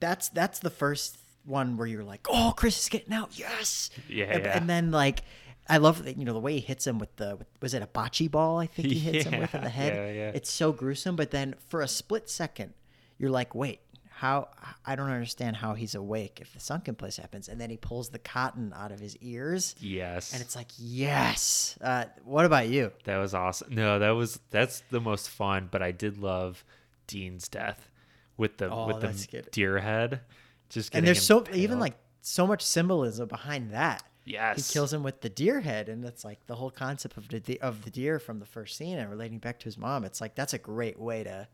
that's 0.00 0.28
that's 0.28 0.58
the 0.60 0.70
first 0.70 1.18
one 1.44 1.76
where 1.76 1.86
you're 1.86 2.04
like, 2.04 2.26
"Oh, 2.30 2.52
Chris 2.56 2.78
is 2.82 2.88
getting 2.88 3.12
out. 3.12 3.38
Yes." 3.38 3.90
Yeah, 4.08 4.26
And, 4.26 4.44
yeah. 4.44 4.56
and 4.56 4.68
then 4.70 4.90
like 4.90 5.20
I 5.68 5.78
love 5.78 6.04
that 6.04 6.16
you 6.16 6.24
know 6.24 6.32
the 6.32 6.40
way 6.40 6.54
he 6.54 6.60
hits 6.60 6.86
him 6.86 6.98
with 6.98 7.14
the 7.16 7.36
with, 7.36 7.46
was 7.60 7.74
it 7.74 7.82
a 7.82 7.86
bocce 7.86 8.30
ball 8.30 8.58
I 8.58 8.66
think 8.66 8.88
he 8.88 8.98
hits 8.98 9.26
him 9.26 9.40
with 9.40 9.54
in 9.54 9.62
the 9.62 9.68
head. 9.70 9.94
yeah, 9.94 10.12
yeah. 10.12 10.30
It's 10.34 10.50
so 10.50 10.72
gruesome, 10.72 11.16
but 11.16 11.30
then 11.30 11.54
for 11.68 11.80
a 11.80 11.88
split 11.88 12.28
second 12.30 12.74
you're 13.18 13.30
like, 13.30 13.54
"Wait, 13.54 13.80
how 14.18 14.48
I 14.84 14.96
don't 14.96 15.10
understand 15.10 15.56
how 15.56 15.74
he's 15.74 15.94
awake 15.94 16.38
if 16.40 16.52
the 16.52 16.58
sunken 16.60 16.96
place 16.96 17.16
happens, 17.16 17.48
and 17.48 17.60
then 17.60 17.70
he 17.70 17.76
pulls 17.76 18.08
the 18.08 18.18
cotton 18.18 18.72
out 18.76 18.90
of 18.90 18.98
his 18.98 19.16
ears, 19.18 19.76
Yes. 19.80 20.32
and 20.32 20.42
it's 20.42 20.56
like 20.56 20.68
yes. 20.76 21.78
Uh, 21.80 22.06
what 22.24 22.44
about 22.44 22.68
you? 22.68 22.90
That 23.04 23.18
was 23.18 23.32
awesome. 23.34 23.74
No, 23.74 23.98
that 24.00 24.10
was 24.10 24.40
that's 24.50 24.82
the 24.90 25.00
most 25.00 25.30
fun. 25.30 25.68
But 25.70 25.82
I 25.82 25.92
did 25.92 26.18
love 26.18 26.64
Dean's 27.06 27.48
death 27.48 27.88
with 28.36 28.56
the 28.58 28.70
Oh, 28.70 28.86
with 28.88 29.00
the 29.00 29.26
good. 29.30 29.50
deer 29.52 29.78
head. 29.78 30.20
Just 30.68 30.94
And 30.94 31.06
there's 31.06 31.22
so 31.22 31.44
even 31.52 31.78
like 31.78 31.94
so 32.20 32.46
much 32.46 32.62
symbolism 32.62 33.28
behind 33.28 33.72
that. 33.72 34.02
yes, 34.24 34.68
He 34.68 34.72
kills 34.74 34.92
him 34.92 35.02
with 35.02 35.20
the 35.22 35.28
deer 35.30 35.60
head, 35.60 35.88
and 35.88 36.04
it's 36.04 36.24
like 36.24 36.44
the 36.46 36.56
whole 36.56 36.70
concept 36.70 37.16
of 37.16 37.28
the 37.28 37.60
of 37.60 37.84
the 37.84 37.90
deer 37.90 38.18
from 38.18 38.40
the 38.40 38.46
first 38.46 38.76
scene 38.76 38.98
and 38.98 39.08
relating 39.08 39.38
back 39.38 39.58
to 39.60 39.64
his 39.66 39.78
mom. 39.78 40.04
It's 40.04 40.20
like 40.20 40.34
that's 40.34 40.54
a 40.54 40.58
great 40.58 40.98
way 40.98 41.22
to 41.24 41.46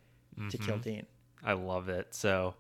to 0.51 0.59
kill 0.59 0.77
Mm-hmm. 0.77 0.81
Dean. 0.83 1.07
I 1.45 1.53
love 1.53 1.89
it. 1.89 2.15
So, 2.15 2.55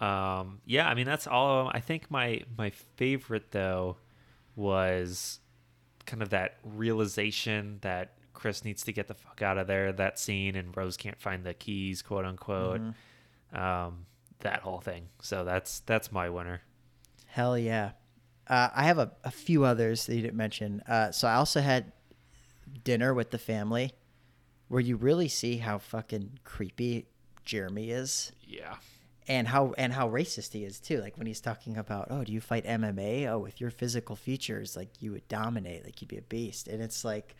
um, 0.00 0.60
yeah, 0.66 0.88
I 0.88 0.94
mean 0.94 1.06
that's 1.06 1.26
all. 1.26 1.60
of 1.60 1.66
'em. 1.66 1.72
I 1.74 1.80
think 1.80 2.10
my 2.10 2.42
my 2.58 2.70
favorite 2.70 3.50
though 3.52 3.96
was 4.56 5.40
kind 6.06 6.22
of 6.22 6.30
that 6.30 6.58
realization 6.64 7.78
that 7.82 8.14
Chris 8.34 8.64
needs 8.64 8.82
to 8.84 8.92
get 8.92 9.08
the 9.08 9.14
fuck 9.14 9.40
out 9.42 9.56
of 9.58 9.66
there. 9.66 9.92
That 9.92 10.18
scene 10.18 10.56
and 10.56 10.76
Rose 10.76 10.96
can't 10.96 11.20
find 11.20 11.44
the 11.44 11.54
keys, 11.54 12.02
quote 12.02 12.24
unquote. 12.24 12.80
Um, 13.52 14.06
that 14.40 14.60
whole 14.62 14.80
thing. 14.80 15.08
So 15.20 15.44
that's 15.44 15.80
that's 15.80 16.10
my 16.10 16.28
winner. 16.28 16.62
Hell 17.26 17.56
yeah. 17.56 17.92
Uh, 18.48 18.68
I 18.74 18.84
have 18.84 18.98
a, 18.98 19.12
a 19.24 19.30
few 19.30 19.64
others 19.64 20.06
that 20.06 20.16
you 20.16 20.22
didn't 20.22 20.36
mention. 20.36 20.82
Uh, 20.88 21.12
so 21.12 21.28
I 21.28 21.34
also 21.34 21.60
had 21.60 21.92
dinner 22.84 23.14
with 23.14 23.30
the 23.30 23.38
family 23.38 23.92
where 24.68 24.80
you 24.80 24.96
really 24.96 25.28
see 25.28 25.58
how 25.58 25.78
fucking 25.78 26.40
creepy 26.44 27.06
Jeremy 27.44 27.90
is 27.90 28.32
Yeah. 28.46 28.76
and 29.28 29.48
how 29.48 29.74
and 29.78 29.92
how 29.92 30.08
racist 30.08 30.52
he 30.52 30.64
is 30.64 30.80
too. 30.80 31.00
Like 31.00 31.16
when 31.18 31.26
he's 31.26 31.40
talking 31.40 31.76
about, 31.76 32.08
oh, 32.10 32.24
do 32.24 32.32
you 32.32 32.40
fight 32.40 32.64
MMA? 32.64 33.26
Oh, 33.28 33.38
with 33.38 33.60
your 33.60 33.70
physical 33.70 34.16
features, 34.16 34.76
like 34.76 35.00
you 35.00 35.12
would 35.12 35.26
dominate, 35.28 35.84
like 35.84 36.00
you'd 36.00 36.08
be 36.08 36.18
a 36.18 36.22
beast. 36.22 36.68
And 36.68 36.82
it's 36.82 37.04
like 37.04 37.34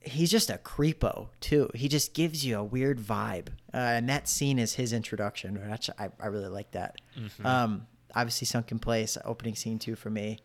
he's 0.00 0.30
just 0.30 0.48
a 0.50 0.58
creepo 0.58 1.28
too. 1.40 1.68
He 1.74 1.88
just 1.88 2.14
gives 2.14 2.44
you 2.46 2.56
a 2.58 2.64
weird 2.64 2.98
vibe, 2.98 3.48
uh, 3.74 3.76
and 3.78 4.08
that 4.08 4.28
scene 4.28 4.58
is 4.58 4.74
his 4.74 4.92
introduction. 4.92 5.58
I, 5.98 6.10
I 6.20 6.26
really 6.26 6.48
like 6.48 6.70
that. 6.72 6.96
Um, 7.44 7.86
obviously, 8.14 8.46
sunken 8.46 8.78
place 8.78 9.18
opening 9.24 9.54
scene 9.56 9.78
too 9.78 9.96
for 9.96 10.08
me. 10.10 10.38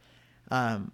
Um, 0.50 0.92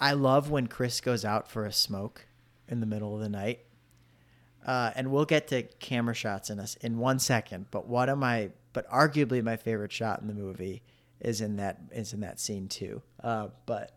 I 0.00 0.12
love 0.12 0.50
when 0.50 0.66
Chris 0.66 1.00
goes 1.00 1.24
out 1.24 1.48
for 1.48 1.64
a 1.64 1.72
smoke 1.72 2.26
in 2.68 2.80
the 2.80 2.86
middle 2.86 3.14
of 3.14 3.20
the 3.20 3.28
night. 3.28 3.60
Uh, 4.68 4.92
and 4.96 5.10
we'll 5.10 5.24
get 5.24 5.48
to 5.48 5.62
camera 5.62 6.12
shots 6.14 6.50
in 6.50 6.60
us 6.60 6.74
in 6.82 6.98
one 6.98 7.18
second. 7.18 7.64
But 7.70 7.88
one 7.88 8.10
of 8.10 8.18
my, 8.18 8.50
but 8.74 8.86
arguably 8.90 9.42
my 9.42 9.56
favorite 9.56 9.90
shot 9.90 10.20
in 10.20 10.28
the 10.28 10.34
movie 10.34 10.82
is 11.20 11.40
in 11.40 11.56
that 11.56 11.80
is 11.90 12.12
in 12.12 12.20
that 12.20 12.38
scene 12.38 12.68
too. 12.68 13.00
Uh, 13.24 13.48
but 13.64 13.96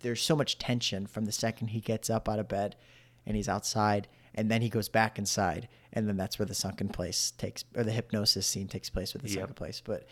there's 0.00 0.20
so 0.20 0.36
much 0.36 0.58
tension 0.58 1.06
from 1.06 1.24
the 1.24 1.32
second 1.32 1.68
he 1.68 1.80
gets 1.80 2.10
up 2.10 2.28
out 2.28 2.38
of 2.38 2.46
bed 2.46 2.76
and 3.24 3.36
he's 3.36 3.48
outside, 3.48 4.06
and 4.34 4.50
then 4.50 4.60
he 4.60 4.68
goes 4.68 4.88
back 4.90 5.18
inside, 5.18 5.68
and 5.94 6.06
then 6.08 6.16
that's 6.18 6.38
where 6.38 6.44
the 6.46 6.54
sunken 6.54 6.88
place 6.88 7.30
takes 7.38 7.64
or 7.74 7.82
the 7.82 7.92
hypnosis 7.92 8.46
scene 8.46 8.68
takes 8.68 8.90
place 8.90 9.14
with 9.14 9.22
the 9.22 9.28
Yep. 9.30 9.38
sunken 9.38 9.54
place. 9.54 9.80
But 9.82 10.06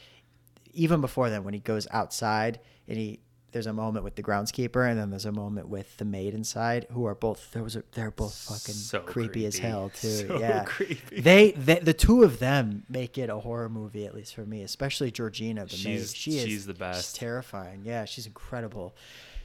even 0.73 1.01
before 1.03 1.29
then, 1.29 1.45
when 1.45 1.53
he 1.53 1.61
goes 1.61 1.87
outside 1.91 2.59
and 2.89 2.97
he 2.97 3.21
there's 3.53 3.67
a 3.67 3.73
moment 3.73 4.05
with 4.05 4.15
the 4.17 4.23
groundskeeper 4.23 4.89
and 4.89 4.99
then 4.99 5.11
there's 5.11 5.27
a 5.27 5.33
moment 5.33 5.69
with 5.69 5.97
the 5.97 6.05
maid 6.05 6.35
inside 6.35 6.87
who 6.93 7.05
are 7.07 7.15
both 7.15 7.51
those 7.53 7.77
are 7.77 7.85
they're 7.93 8.11
both 8.11 8.35
fucking 8.35 8.75
So 8.75 9.01
creepy, 9.01 9.47
as 9.47 9.59
hell 9.59 9.91
too. 9.95 10.09
So 10.29 10.39
yeah, 10.39 10.65
creepy. 10.65 11.21
They, 11.21 11.53
they 11.53 11.79
the 11.81 11.93
two 11.95 12.23
of 12.23 12.39
them 12.39 12.85
make 12.89 13.19
it 13.19 13.29
a 13.31 13.37
horror 13.39 13.69
movie 13.69 14.07
at 14.07 14.15
least 14.15 14.35
for 14.35 14.47
me, 14.47 14.63
especially 14.63 15.11
Georgina 15.11 15.67
the 15.67 15.73
maid. 15.77 15.79
She's- 16.01 16.13
She 16.15 16.37
is 16.39 16.45
she's 16.45 16.67
the 16.67 16.75
best. 16.75 17.17
terrifying. 17.17 17.83
Yeah, 17.85 18.05
she's 18.05 18.27
incredible. 18.27 18.95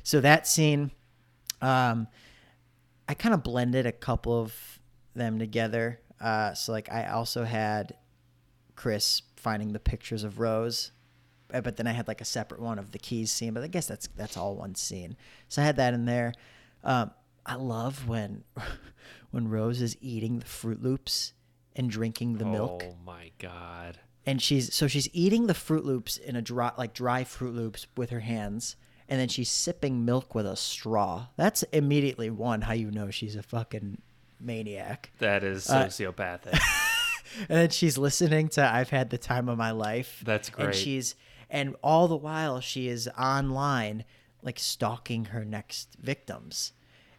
So 0.04 0.22
that 0.22 0.48
scene, 0.48 0.92
um, 1.62 2.08
I 3.10 3.14
kind 3.14 3.34
of 3.34 3.44
blended 3.44 3.86
a 3.86 3.92
couple 3.92 4.40
of 4.40 4.54
them 5.16 5.40
together. 5.40 6.00
Uh, 6.22 6.54
so 6.54 6.72
like 6.72 6.92
I 6.92 7.08
also 7.08 7.44
had 7.44 7.96
Chris 8.76 9.22
finding 9.36 9.74
the 9.74 9.80
pictures 9.80 10.24
of 10.24 10.40
Rose, 10.40 10.92
but 11.50 11.78
then 11.78 11.88
I 11.88 11.92
had 11.92 12.08
like 12.08 12.22
a 12.22 12.26
separate 12.26 12.62
one 12.62 12.80
of 12.80 12.92
the 12.92 13.00
keys 13.00 13.32
scene. 13.32 13.54
But 13.54 13.64
I 13.64 13.68
guess 13.68 13.88
that's 13.88 14.08
that's 14.16 14.38
all 14.38 14.56
one 14.56 14.76
scene. 14.76 15.16
So 15.48 15.62
I 15.62 15.66
had 15.66 15.78
that 15.78 15.94
in 15.94 16.06
there. 16.06 16.34
Um, 16.84 17.12
I 17.46 17.56
love 17.56 18.08
when 18.08 18.44
when 19.32 19.48
Rose 19.48 19.82
is 19.82 19.98
eating 20.02 20.40
the 20.40 20.46
Froot 20.46 20.82
Loops 20.82 21.34
and 21.76 21.90
drinking 21.90 22.38
the 22.38 22.46
milk 22.46 22.84
Oh 22.86 22.96
my 23.06 23.32
god. 23.38 24.00
and 24.26 24.42
she's 24.42 24.74
so 24.74 24.88
she's 24.88 25.10
eating 25.14 25.48
the 25.48 25.54
Froot 25.54 25.84
Loops 25.84 26.18
in 26.18 26.36
a 26.36 26.42
dry 26.42 26.72
like 26.78 26.94
dry 26.94 27.24
Froot 27.24 27.54
Loops 27.56 27.88
with 27.98 28.10
her 28.12 28.22
hands, 28.22 28.76
and 29.10 29.20
then 29.20 29.28
she's 29.28 29.50
sipping 29.50 30.06
milk 30.06 30.34
with 30.36 30.46
a 30.48 30.56
straw. 30.56 31.28
That's 31.38 31.64
immediately 31.72 32.30
one 32.30 32.62
how 32.62 32.74
you 32.74 32.92
know 32.92 33.12
she's 33.12 33.36
a 33.36 33.44
fucking 33.44 34.02
maniac. 34.40 35.12
That 35.20 35.44
is 35.44 35.70
Uh, 35.70 35.86
sociopathic. 35.86 36.60
And 37.50 37.58
then 37.60 37.70
she's 37.70 37.98
listening 37.98 38.48
to 38.50 38.64
"I've 38.66 38.92
Had 38.92 39.10
the 39.10 39.18
Time 39.18 39.50
of 39.50 39.58
My 39.58 39.72
Life." 39.72 40.22
That's 40.24 40.50
great. 40.50 40.68
And 40.68 40.76
she's 40.76 41.16
and 41.50 41.76
all 41.84 42.08
the 42.08 42.16
while 42.16 42.60
she 42.60 42.88
is 42.88 43.08
online, 43.20 44.04
like 44.42 44.60
stalking 44.60 45.26
her 45.26 45.44
next 45.46 45.96
victims. 46.02 46.74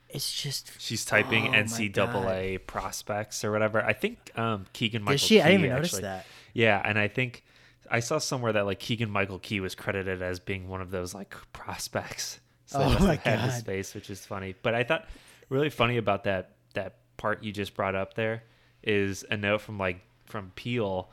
It's 0.09 0.33
just 0.41 0.71
She's 0.79 1.05
typing 1.05 1.49
Oh 1.49 1.51
NCAA 1.59 2.67
prospects 2.67 3.45
or 3.45 3.51
whatever. 3.51 3.83
I 3.83 3.93
think 3.93 4.31
um, 4.39 4.67
Keegan 4.73 5.03
Michael. 5.03 5.19
she? 5.19 5.41
I 5.41 5.49
didn't 5.49 5.62
Key 5.62 5.67
even 5.67 5.77
notice 5.77 5.99
that. 5.99 6.27
Yeah, 6.55 6.81
and 6.85 6.99
I 6.99 7.09
think 7.09 7.43
I 7.91 8.01
saw 8.01 8.19
somewhere 8.19 8.53
that 8.53 8.67
like 8.67 8.79
Keegan 8.79 9.11
Michael 9.11 9.39
Key 9.41 9.61
was 9.61 9.75
credited 9.75 10.23
as 10.23 10.39
being 10.39 10.69
one 10.69 10.81
of 10.81 10.91
those 10.91 11.15
like 11.15 11.35
prospects. 11.53 12.41
So 12.69 12.81
Oh 12.83 12.99
my 12.99 13.15
had 13.15 13.39
his 13.39 13.55
God. 13.55 13.65
face, 13.65 13.95
which 13.95 14.11
is 14.11 14.27
funny. 14.27 14.57
But 14.61 14.75
I 14.75 14.83
thought 14.83 15.07
really 15.51 15.71
funny 15.71 15.99
about 15.99 16.25
that 16.25 16.57
that 16.75 16.97
part 17.17 17.45
you 17.45 17.53
just 17.53 17.75
brought 17.77 17.95
up 17.95 18.15
there 18.15 18.43
is 18.83 19.25
a 19.31 19.37
note 19.37 19.61
from 19.61 19.79
like 19.79 20.01
from 20.25 20.51
Peele, 20.57 21.09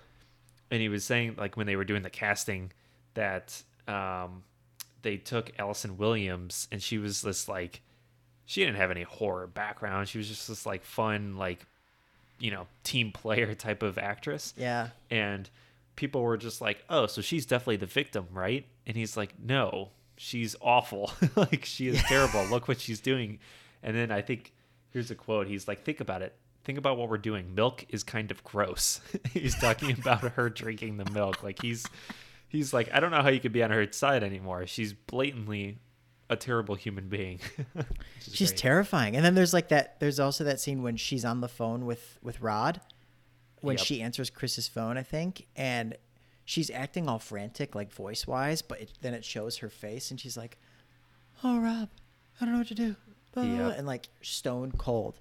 and 0.71 0.81
he 0.81 0.89
was 0.89 1.03
saying 1.03 1.35
like 1.37 1.55
when 1.55 1.67
they 1.67 1.75
were 1.75 1.83
doing 1.83 2.01
the 2.01 2.09
casting 2.09 2.71
that 3.13 3.61
um, 3.87 4.43
they 5.01 5.17
took 5.17 5.51
Allison 5.59 5.97
Williams 5.97 6.67
and 6.71 6.81
she 6.81 6.97
was 6.97 7.21
this 7.21 7.47
like 7.47 7.81
she 8.45 8.65
didn't 8.65 8.77
have 8.77 8.91
any 8.91 9.03
horror 9.03 9.47
background. 9.47 10.09
She 10.09 10.17
was 10.17 10.27
just 10.27 10.47
this 10.47 10.65
like 10.65 10.83
fun 10.83 11.37
like 11.37 11.65
you 12.39 12.51
know 12.51 12.67
team 12.83 13.11
player 13.11 13.53
type 13.55 13.83
of 13.83 13.97
actress 13.97 14.53
yeah. 14.57 14.89
and 15.09 15.49
people 15.95 16.21
were 16.21 16.37
just 16.37 16.61
like, 16.61 16.83
"Oh, 16.89 17.07
so 17.07 17.21
she's 17.21 17.45
definitely 17.45 17.77
the 17.77 17.85
victim, 17.85 18.27
right?" 18.31 18.65
And 18.85 18.97
he's 18.97 19.15
like, 19.15 19.39
"No, 19.39 19.89
she's 20.17 20.55
awful. 20.61 21.11
like 21.35 21.65
she 21.65 21.87
is 21.87 22.01
terrible. 22.03 22.43
Look 22.45 22.67
what 22.67 22.79
she's 22.79 22.99
doing." 22.99 23.39
And 23.81 23.95
then 23.95 24.11
I 24.11 24.21
think 24.21 24.53
here's 24.91 25.11
a 25.11 25.15
quote. 25.15 25.47
He's 25.47 25.67
like, 25.67 25.83
"Think 25.83 25.99
about 25.99 26.21
it. 26.21 26.35
Think 26.63 26.77
about 26.77 26.97
what 26.97 27.09
we're 27.09 27.17
doing. 27.17 27.55
Milk 27.55 27.85
is 27.89 28.03
kind 28.03 28.31
of 28.31 28.43
gross." 28.43 29.01
he's 29.33 29.55
talking 29.55 29.91
about 29.91 30.21
her 30.21 30.49
drinking 30.49 30.97
the 30.97 31.09
milk. 31.11 31.43
Like 31.43 31.61
he's 31.61 31.85
he's 32.53 32.73
like, 32.73 32.89
"I 32.93 33.01
don't 33.01 33.11
know 33.11 33.21
how 33.21 33.27
you 33.29 33.41
could 33.41 33.51
be 33.51 33.61
on 33.63 33.71
her 33.71 33.91
side 33.91 34.23
anymore. 34.23 34.65
She's 34.67 34.93
blatantly 34.93 35.79
a 36.29 36.37
terrible 36.37 36.75
human 36.75 37.09
being." 37.09 37.39
She's 38.21 38.51
great. 38.51 38.57
terrifying. 38.57 39.15
And 39.17 39.25
then 39.25 39.35
there's 39.35 39.53
like 39.53 39.67
that. 39.69 39.99
There's 39.99 40.19
also 40.19 40.45
that 40.45 40.59
scene 40.61 40.81
when 40.81 40.95
she's 40.95 41.25
on 41.25 41.41
the 41.41 41.49
phone 41.49 41.85
with 41.85 42.17
with 42.21 42.39
Rod, 42.39 42.79
when 43.61 43.75
Yep. 43.77 43.85
she 43.85 44.01
answers 44.01 44.29
Chris's 44.29 44.67
phone, 44.69 44.97
I 44.97 45.03
think, 45.03 45.45
and 45.55 45.97
she's 46.45 46.69
acting 46.69 47.07
all 47.09 47.19
frantic, 47.19 47.75
like 47.75 47.91
voice 47.91 48.25
wise, 48.25 48.61
but 48.61 48.79
it, 48.81 48.91
then 49.01 49.13
it 49.13 49.25
shows 49.25 49.57
her 49.57 49.69
face, 49.69 50.09
and 50.11 50.19
she's 50.19 50.37
like, 50.37 50.57
"Oh, 51.43 51.59
Rob, 51.59 51.89
I 52.39 52.45
don't 52.45 52.53
know 52.53 52.59
what 52.59 52.67
to 52.69 52.75
do," 52.75 52.95
blah, 53.33 53.43
blah, 53.43 53.55
blah," 53.57 53.67
Yep. 53.69 53.77
and 53.79 53.87
like 53.87 54.07
stone 54.21 54.71
cold. 54.77 55.19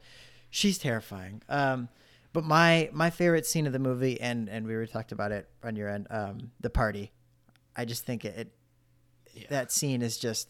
She's 0.50 0.78
terrifying. 0.78 1.42
Um, 1.48 1.88
but 2.32 2.44
my 2.44 2.88
my 2.92 3.10
favorite 3.10 3.46
scene 3.46 3.66
of 3.66 3.72
the 3.72 3.78
movie, 3.78 4.20
and 4.20 4.48
and 4.48 4.66
we 4.66 4.74
already 4.74 4.90
talked 4.92 5.12
about 5.12 5.32
it 5.32 5.48
on 5.62 5.76
your 5.76 5.88
end, 5.88 6.06
um, 6.10 6.50
the 6.60 6.70
party. 6.70 7.10
I 7.76 7.84
just 7.84 8.04
think 8.04 8.24
it, 8.24 8.52
it 9.34 9.48
that 9.48 9.72
scene 9.72 10.02
is 10.02 10.18
just 10.18 10.48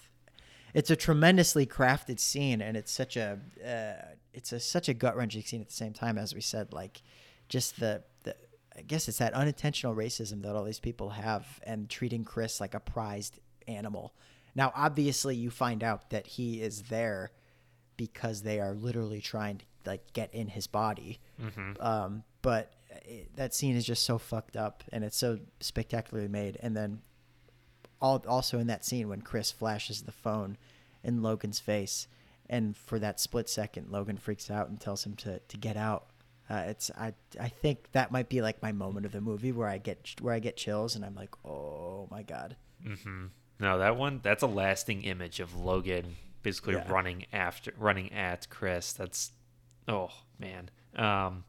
it's 0.75 0.91
a 0.91 0.97
tremendously 0.97 1.67
crafted 1.67 2.19
scene 2.19 2.61
and 2.61 2.77
it's 2.77 2.91
such 2.91 3.17
a 3.17 3.39
uh, 3.65 4.07
it's 4.33 4.53
a 4.53 4.61
such 4.61 4.89
a 4.89 4.95
gut 4.95 5.17
wrenching 5.17 5.43
scene 5.43 5.61
at 5.61 5.69
the 5.69 5.75
same 5.75 5.93
time 5.93 6.19
as 6.19 6.35
we 6.35 6.41
said 6.41 6.73
like 6.73 7.03
just 7.49 7.79
the 7.79 8.03
the 8.25 8.35
I 8.77 8.83
guess 8.83 9.09
it's 9.09 9.19
that 9.19 9.35
unintentional 9.35 9.95
racism 9.95 10.43
that 10.43 10.57
all 10.57 10.65
these 10.65 10.81
people 10.81 11.11
have 11.11 11.47
and 11.65 11.89
treating 11.91 12.25
Chris 12.25 12.61
like 12.61 12.75
a 12.75 12.81
prized 12.81 13.39
animal. 13.69 14.15
Now 14.55 14.73
obviously 14.75 15.37
you 15.37 15.51
find 15.51 15.85
out 15.85 16.11
that 16.11 16.27
he 16.27 16.63
is 16.63 16.83
there 16.85 17.31
because 17.97 18.43
they 18.43 18.59
are 18.59 18.73
literally 18.75 19.21
trying 19.21 19.59
to 19.59 19.65
like 19.85 20.13
get 20.13 20.33
in 20.35 20.49
his 20.49 20.67
body. 20.67 21.21
Um, 21.81 22.25
but 22.41 22.73
it, 23.05 23.37
that 23.37 23.55
scene 23.55 23.77
is 23.77 23.85
just 23.85 24.05
so 24.05 24.19
fucked 24.19 24.57
up 24.57 24.83
and 24.93 25.05
it's 25.05 25.17
so 25.17 25.39
spectacularly 25.61 26.29
made 26.29 26.57
and 26.61 26.77
then 26.77 27.01
also 28.03 28.59
in 28.59 28.67
that 28.67 28.85
scene 28.85 29.09
when 29.09 29.23
Chris 29.23 29.51
flashes 29.51 30.03
the 30.03 30.13
phone 30.13 30.57
in 31.05 31.23
Logan's 31.23 31.59
face, 31.61 32.07
and 32.49 32.77
for 32.77 32.99
that 32.99 33.19
split 33.21 33.49
second, 33.49 33.91
Logan 33.91 34.17
freaks 34.19 34.51
out 34.51 34.69
and 34.69 34.81
tells 34.81 35.05
him 35.07 35.15
to, 35.17 35.39
to 35.41 35.57
get 35.57 35.77
out. 35.77 36.07
Uh, 36.51 36.65
it's 36.67 36.91
I 36.99 37.15
I 37.41 37.49
think 37.49 37.93
that 37.93 38.11
might 38.11 38.29
be 38.29 38.43
like 38.43 38.61
my 38.61 38.73
moment 38.73 39.07
of 39.07 39.13
the 39.13 39.21
movie 39.21 39.53
where 39.53 39.69
I 39.69 39.79
get 39.79 40.15
where 40.21 40.35
I 40.35 40.39
get 40.41 40.57
chills 40.57 40.97
and 40.97 41.05
I'm 41.05 41.15
like, 41.15 41.31
oh 41.47 42.09
my 42.11 42.23
god. 42.23 42.57
Mm-hmm. 42.85 43.27
No, 43.61 43.79
that 43.79 43.97
one 43.97 44.21
that's 44.23 44.43
a 44.43 44.47
lasting 44.49 45.03
image 45.03 45.39
of 45.41 45.55
Logan 45.57 46.17
basically 46.43 46.75
Yeah. 46.75 46.91
running 46.91 47.27
after 47.33 47.73
running 47.79 48.13
at 48.13 48.51
Chris. 48.51 48.93
That's 48.93 49.31
oh 49.89 50.11
man. 50.39 50.69
Um 50.97 51.45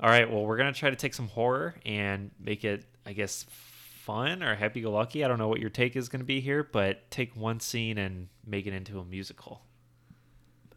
all 0.00 0.08
right, 0.08 0.30
well 0.30 0.46
we're 0.46 0.56
gonna 0.56 0.72
try 0.72 0.88
to 0.88 0.96
take 0.96 1.12
some 1.12 1.28
horror 1.28 1.74
and 1.84 2.30
make 2.40 2.64
it 2.64 2.84
I 3.04 3.12
guess 3.12 3.44
fun 4.02 4.42
or 4.42 4.54
happy 4.54 4.80
go 4.80 4.90
lucky. 4.90 5.24
I 5.24 5.28
don't 5.28 5.38
know 5.38 5.48
what 5.48 5.60
your 5.60 5.70
take 5.70 5.96
is 5.96 6.08
gonna 6.08 6.24
be 6.24 6.40
here, 6.40 6.64
but 6.64 7.10
take 7.10 7.36
one 7.36 7.60
scene 7.60 7.98
and 7.98 8.28
make 8.44 8.66
it 8.66 8.72
into 8.72 8.98
a 8.98 9.04
musical. 9.04 9.62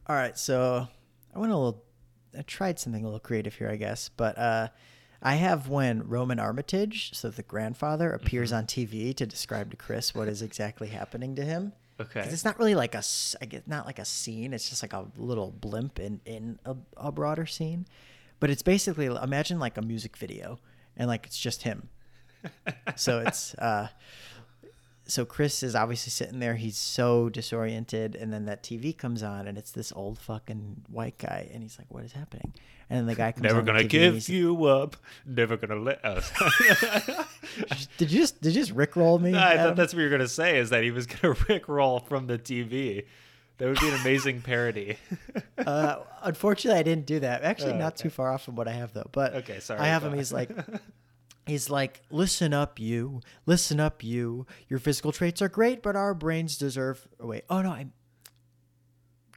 All 0.08 0.16
right, 0.16 0.38
so 0.38 0.88
I 1.34 1.40
went 1.40 1.52
a 1.52 1.58
little. 1.58 1.84
I 2.38 2.44
tried 2.44 2.80
something 2.80 3.02
a 3.02 3.08
little 3.08 3.20
creative 3.20 3.56
here, 3.56 3.70
I 3.70 3.78
guess, 3.78 4.10
but 4.10 4.38
uh, 4.38 4.68
I 5.22 5.36
have 5.36 5.70
when 5.70 6.08
Roman 6.08 6.40
Armitage, 6.40 7.14
so 7.14 7.30
the 7.30 7.42
grandfather, 7.42 8.12
appears 8.12 8.52
on 8.52 8.66
TV 8.66 9.16
to 9.16 9.26
describe 9.26 9.72
to 9.72 9.78
Chris 9.78 10.14
what 10.14 10.28
is 10.28 10.42
exactly 10.42 10.90
happening 10.90 11.36
to 11.36 11.44
him. 11.44 11.74
Okay. 12.00 12.20
It's 12.20 12.44
not 12.44 12.60
really 12.60 12.76
like 12.76 12.94
a, 12.94 13.04
I 13.42 13.46
guess 13.46 13.62
not 13.66 13.86
like 13.86 14.00
a 14.00 14.06
scene. 14.06 14.54
It's 14.54 14.70
just 14.70 14.84
like 14.84 14.94
a 14.94 15.08
little 15.18 15.52
blimp 15.52 16.00
in 16.00 16.20
in 16.26 16.60
a, 16.66 16.76
a 16.98 17.12
broader 17.12 17.46
scene, 17.46 17.88
but 18.40 18.50
it's 18.50 18.62
basically 18.62 19.06
imagine 19.06 19.60
like 19.60 19.78
a 19.78 19.82
music 19.82 20.18
video, 20.18 20.60
and 20.96 21.08
like 21.08 21.26
it's 21.26 21.40
just 21.40 21.64
him. 21.64 21.90
So 22.96 23.20
it's 23.20 23.54
uh, 23.56 23.90
so 25.08 25.24
Chris 25.26 25.62
is 25.64 25.76
obviously 25.76 26.10
sitting 26.12 26.40
there. 26.40 26.56
He's 26.56 26.78
so 26.78 27.30
disoriented, 27.30 28.16
and 28.16 28.34
then 28.34 28.46
that 28.46 28.64
TV 28.64 28.98
comes 28.98 29.22
on, 29.24 29.48
and 29.48 29.58
it's 29.58 29.72
this 29.72 29.92
old 29.96 30.18
fucking 30.20 30.84
white 30.90 31.18
guy, 31.18 31.50
and 31.54 31.62
he's 31.62 31.78
like, 31.78 31.88
"What 31.90 32.04
is 32.04 32.14
happening?" 32.14 32.54
And 32.90 33.00
then 33.00 33.06
the 33.08 33.16
guy 33.16 33.32
comes 33.32 33.44
Never 33.44 33.60
on 33.60 33.66
gonna 33.66 33.84
give 33.84 34.30
you 34.30 34.66
up. 34.66 34.96
Never 35.26 35.58
gonna 35.58 35.76
let 35.82 36.04
us. 36.06 36.32
Did 37.98 38.12
you 38.12 38.20
just 38.20 38.42
did 38.42 38.54
you 38.56 38.62
just 38.62 38.76
rickroll 38.76 39.20
me? 39.20 39.32
No, 39.32 39.38
I 39.40 39.54
Adam? 39.54 39.66
thought 39.68 39.76
that's 39.78 39.94
what 39.94 40.00
you 40.02 40.06
were 40.06 40.12
gonna 40.12 40.28
say. 40.28 40.58
Is 40.60 40.70
that 40.72 40.84
he 40.84 40.92
was 40.92 41.08
gonna 41.08 41.34
rickroll 41.50 42.06
from 42.08 42.28
the 42.28 42.38
TV? 42.38 43.06
That 43.58 43.70
would 43.70 43.80
be 43.80 43.88
an 43.88 43.96
amazing 44.02 44.42
parody. 44.42 44.98
uh, 45.58 45.98
unfortunately, 46.24 46.78
I 46.80 46.84
didn't 46.84 47.06
do 47.06 47.22
that. 47.22 47.44
Actually, 47.44 47.74
Oh, 47.74 47.78
not 47.78 47.94
okay. 47.94 48.04
too 48.04 48.10
far 48.10 48.32
off 48.34 48.44
from 48.44 48.56
what 48.56 48.68
I 48.68 48.74
have 48.74 48.92
though. 48.94 49.08
But 49.14 49.34
Okay, 49.36 49.60
sorry, 49.62 49.80
I 49.80 49.86
have 49.88 50.04
him. 50.04 50.14
He's 50.14 50.34
like, 50.34 50.50
he's 51.46 51.70
like, 51.70 52.02
listen 52.10 52.54
up, 52.54 52.80
you. 52.80 53.22
Listen 53.46 53.80
up, 53.80 54.04
you. 54.04 54.46
Your 54.68 54.80
physical 54.80 55.12
traits 55.12 55.42
are 55.42 55.50
great, 55.50 55.82
but 55.84 55.96
our 55.96 56.14
brains 56.14 56.58
deserve. 56.58 57.08
Oh, 57.20 57.28
wait. 57.28 57.44
Oh 57.50 57.62
no, 57.62 57.72
I. 57.72 57.88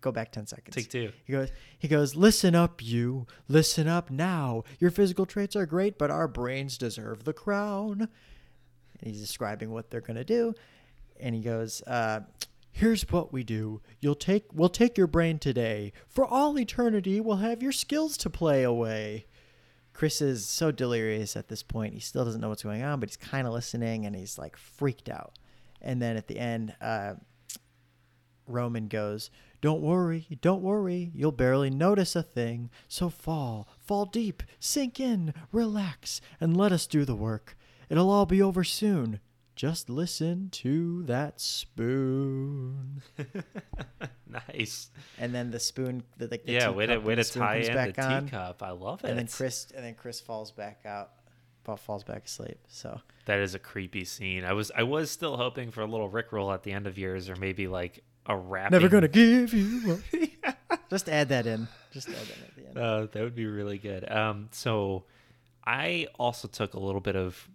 Go 0.00 0.12
back 0.12 0.30
ten 0.30 0.46
seconds. 0.46 0.76
Take 0.76 0.90
two. 0.90 1.12
He 1.24 1.32
goes. 1.32 1.50
He 1.78 1.88
goes. 1.88 2.14
Listen 2.14 2.54
up, 2.54 2.84
you. 2.84 3.26
Listen 3.48 3.88
up 3.88 4.10
now. 4.10 4.62
Your 4.78 4.90
physical 4.92 5.26
traits 5.26 5.56
are 5.56 5.66
great, 5.66 5.98
but 5.98 6.10
our 6.10 6.28
brains 6.28 6.78
deserve 6.78 7.24
the 7.24 7.32
crown. 7.32 8.08
And 9.00 9.10
he's 9.10 9.20
describing 9.20 9.70
what 9.70 9.90
they're 9.90 10.00
gonna 10.00 10.24
do, 10.24 10.54
and 11.18 11.34
he 11.34 11.40
goes. 11.40 11.82
Uh, 11.82 12.20
Here's 12.70 13.02
what 13.10 13.32
we 13.32 13.42
do. 13.42 13.80
You'll 13.98 14.14
take 14.14 14.44
we'll 14.54 14.68
take 14.68 14.96
your 14.96 15.08
brain 15.08 15.40
today. 15.40 15.92
For 16.06 16.24
all 16.24 16.56
eternity, 16.56 17.20
we'll 17.20 17.38
have 17.38 17.60
your 17.60 17.72
skills 17.72 18.16
to 18.18 18.30
play 18.30 18.62
away. 18.62 19.26
Chris 19.98 20.22
is 20.22 20.46
so 20.46 20.70
delirious 20.70 21.34
at 21.34 21.48
this 21.48 21.64
point. 21.64 21.92
He 21.92 21.98
still 21.98 22.24
doesn't 22.24 22.40
know 22.40 22.50
what's 22.50 22.62
going 22.62 22.84
on, 22.84 23.00
but 23.00 23.08
he's 23.08 23.16
kind 23.16 23.48
of 23.48 23.52
listening 23.52 24.06
and 24.06 24.14
he's 24.14 24.38
like 24.38 24.56
freaked 24.56 25.08
out. 25.08 25.36
And 25.82 26.00
then 26.00 26.16
at 26.16 26.28
the 26.28 26.38
end, 26.38 26.72
uh, 26.80 27.14
Roman 28.46 28.86
goes, 28.86 29.28
Don't 29.60 29.82
worry, 29.82 30.38
don't 30.40 30.62
worry. 30.62 31.10
You'll 31.16 31.32
barely 31.32 31.68
notice 31.68 32.14
a 32.14 32.22
thing. 32.22 32.70
So 32.86 33.08
fall, 33.08 33.66
fall 33.80 34.04
deep, 34.04 34.44
sink 34.60 35.00
in, 35.00 35.34
relax, 35.50 36.20
and 36.40 36.56
let 36.56 36.70
us 36.70 36.86
do 36.86 37.04
the 37.04 37.16
work. 37.16 37.56
It'll 37.88 38.12
all 38.12 38.24
be 38.24 38.40
over 38.40 38.62
soon. 38.62 39.18
Just 39.58 39.90
listen 39.90 40.50
to 40.52 41.02
that 41.06 41.40
spoon. 41.40 43.02
nice. 44.48 44.90
And 45.18 45.34
then 45.34 45.50
the 45.50 45.58
spoon, 45.58 46.04
the, 46.16 46.28
like 46.28 46.44
the 46.44 46.52
Yeah, 46.52 46.70
way 46.70 46.86
to 46.86 46.98
way 46.98 47.16
to 47.16 47.24
the 47.24 47.28
tie 47.40 47.56
in 47.56 47.74
back 47.74 47.94
the 47.94 48.04
on. 48.06 48.24
teacup. 48.26 48.62
I 48.62 48.70
love 48.70 49.02
it. 49.02 49.10
and 49.10 49.18
then 49.18 49.26
Chris 49.26 49.66
and 49.74 49.84
then 49.84 49.94
Chris 49.96 50.20
falls 50.20 50.52
back 50.52 50.82
out, 50.86 51.10
fall- 51.64 51.76
falls 51.76 52.04
back 52.04 52.26
asleep. 52.26 52.58
So 52.68 53.00
that 53.24 53.40
is 53.40 53.56
a 53.56 53.58
creepy 53.58 54.04
scene. 54.04 54.44
I 54.44 54.52
was 54.52 54.70
I 54.76 54.84
was 54.84 55.10
still 55.10 55.36
hoping 55.36 55.72
for 55.72 55.80
a 55.80 55.86
little 55.86 56.08
rickroll 56.08 56.54
at 56.54 56.62
the 56.62 56.70
end 56.70 56.86
of 56.86 56.96
yours, 56.96 57.28
or 57.28 57.34
maybe 57.34 57.66
like 57.66 58.04
a 58.26 58.36
rap. 58.36 58.70
never 58.70 58.88
gonna 58.88 59.08
give 59.08 59.52
you 59.54 60.00
up. 60.46 60.56
Just 60.88 61.08
add 61.08 61.30
that 61.30 61.48
in. 61.48 61.66
Just 61.92 62.08
add 62.08 62.14
that 62.14 62.48
at 62.48 62.54
the 62.54 62.66
end. 62.68 62.78
Uh, 62.78 63.06
that 63.12 63.22
would 63.24 63.34
be 63.34 63.46
really 63.46 63.78
good. 63.78 64.08
Um, 64.08 64.50
so 64.52 65.02
I 65.66 66.06
also 66.16 66.46
took 66.46 66.74
a 66.74 66.78
little 66.80 67.00
bit 67.00 67.16
of 67.16 67.48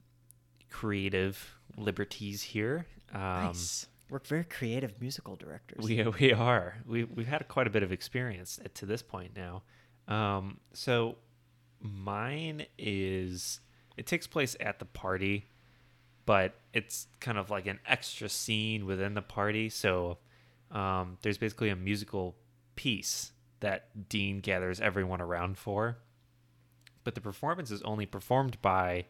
creative 0.70 1.56
liberties 1.78 2.42
here. 2.42 2.86
Um, 3.14 3.22
nice. 3.22 3.88
We're 4.10 4.20
very 4.20 4.44
creative 4.44 5.00
musical 5.02 5.36
directors. 5.36 5.84
We 5.84 6.04
we 6.20 6.34
are. 6.34 6.76
We 6.86 7.04
we've 7.06 7.28
had 7.28 7.48
quite 7.48 7.68
a 7.68 7.70
bit 7.70 7.84
of 7.84 7.92
experience 7.92 8.60
at- 8.64 8.76
to 8.76 8.86
this 8.86 9.02
point 9.02 9.36
now. 9.36 9.64
Um, 10.08 10.60
so 10.74 11.18
mine 11.80 12.66
is 12.78 13.60
it 13.98 14.06
takes 14.08 14.28
place 14.28 14.56
at 14.60 14.80
the 14.80 14.86
party, 14.86 15.48
but 16.26 16.56
it's 16.74 17.08
kind 17.20 17.38
of 17.38 17.50
like 17.50 17.68
an 17.68 17.80
extra 17.88 18.30
scene 18.30 18.86
within 18.86 19.14
the 19.14 19.22
party. 19.22 19.70
So 19.70 20.18
um, 20.72 21.18
there's 21.22 21.38
basically 21.38 21.70
a 21.70 21.76
musical 21.76 22.36
piece 22.76 23.32
that 23.60 24.10
Dean 24.10 24.40
gathers 24.42 24.82
everyone 24.82 25.22
around 25.22 25.58
for, 25.58 25.98
but 27.04 27.16
the 27.16 27.22
performance 27.22 27.72
is 27.72 27.82
only 27.84 28.06
performed 28.06 28.62
by 28.62 29.06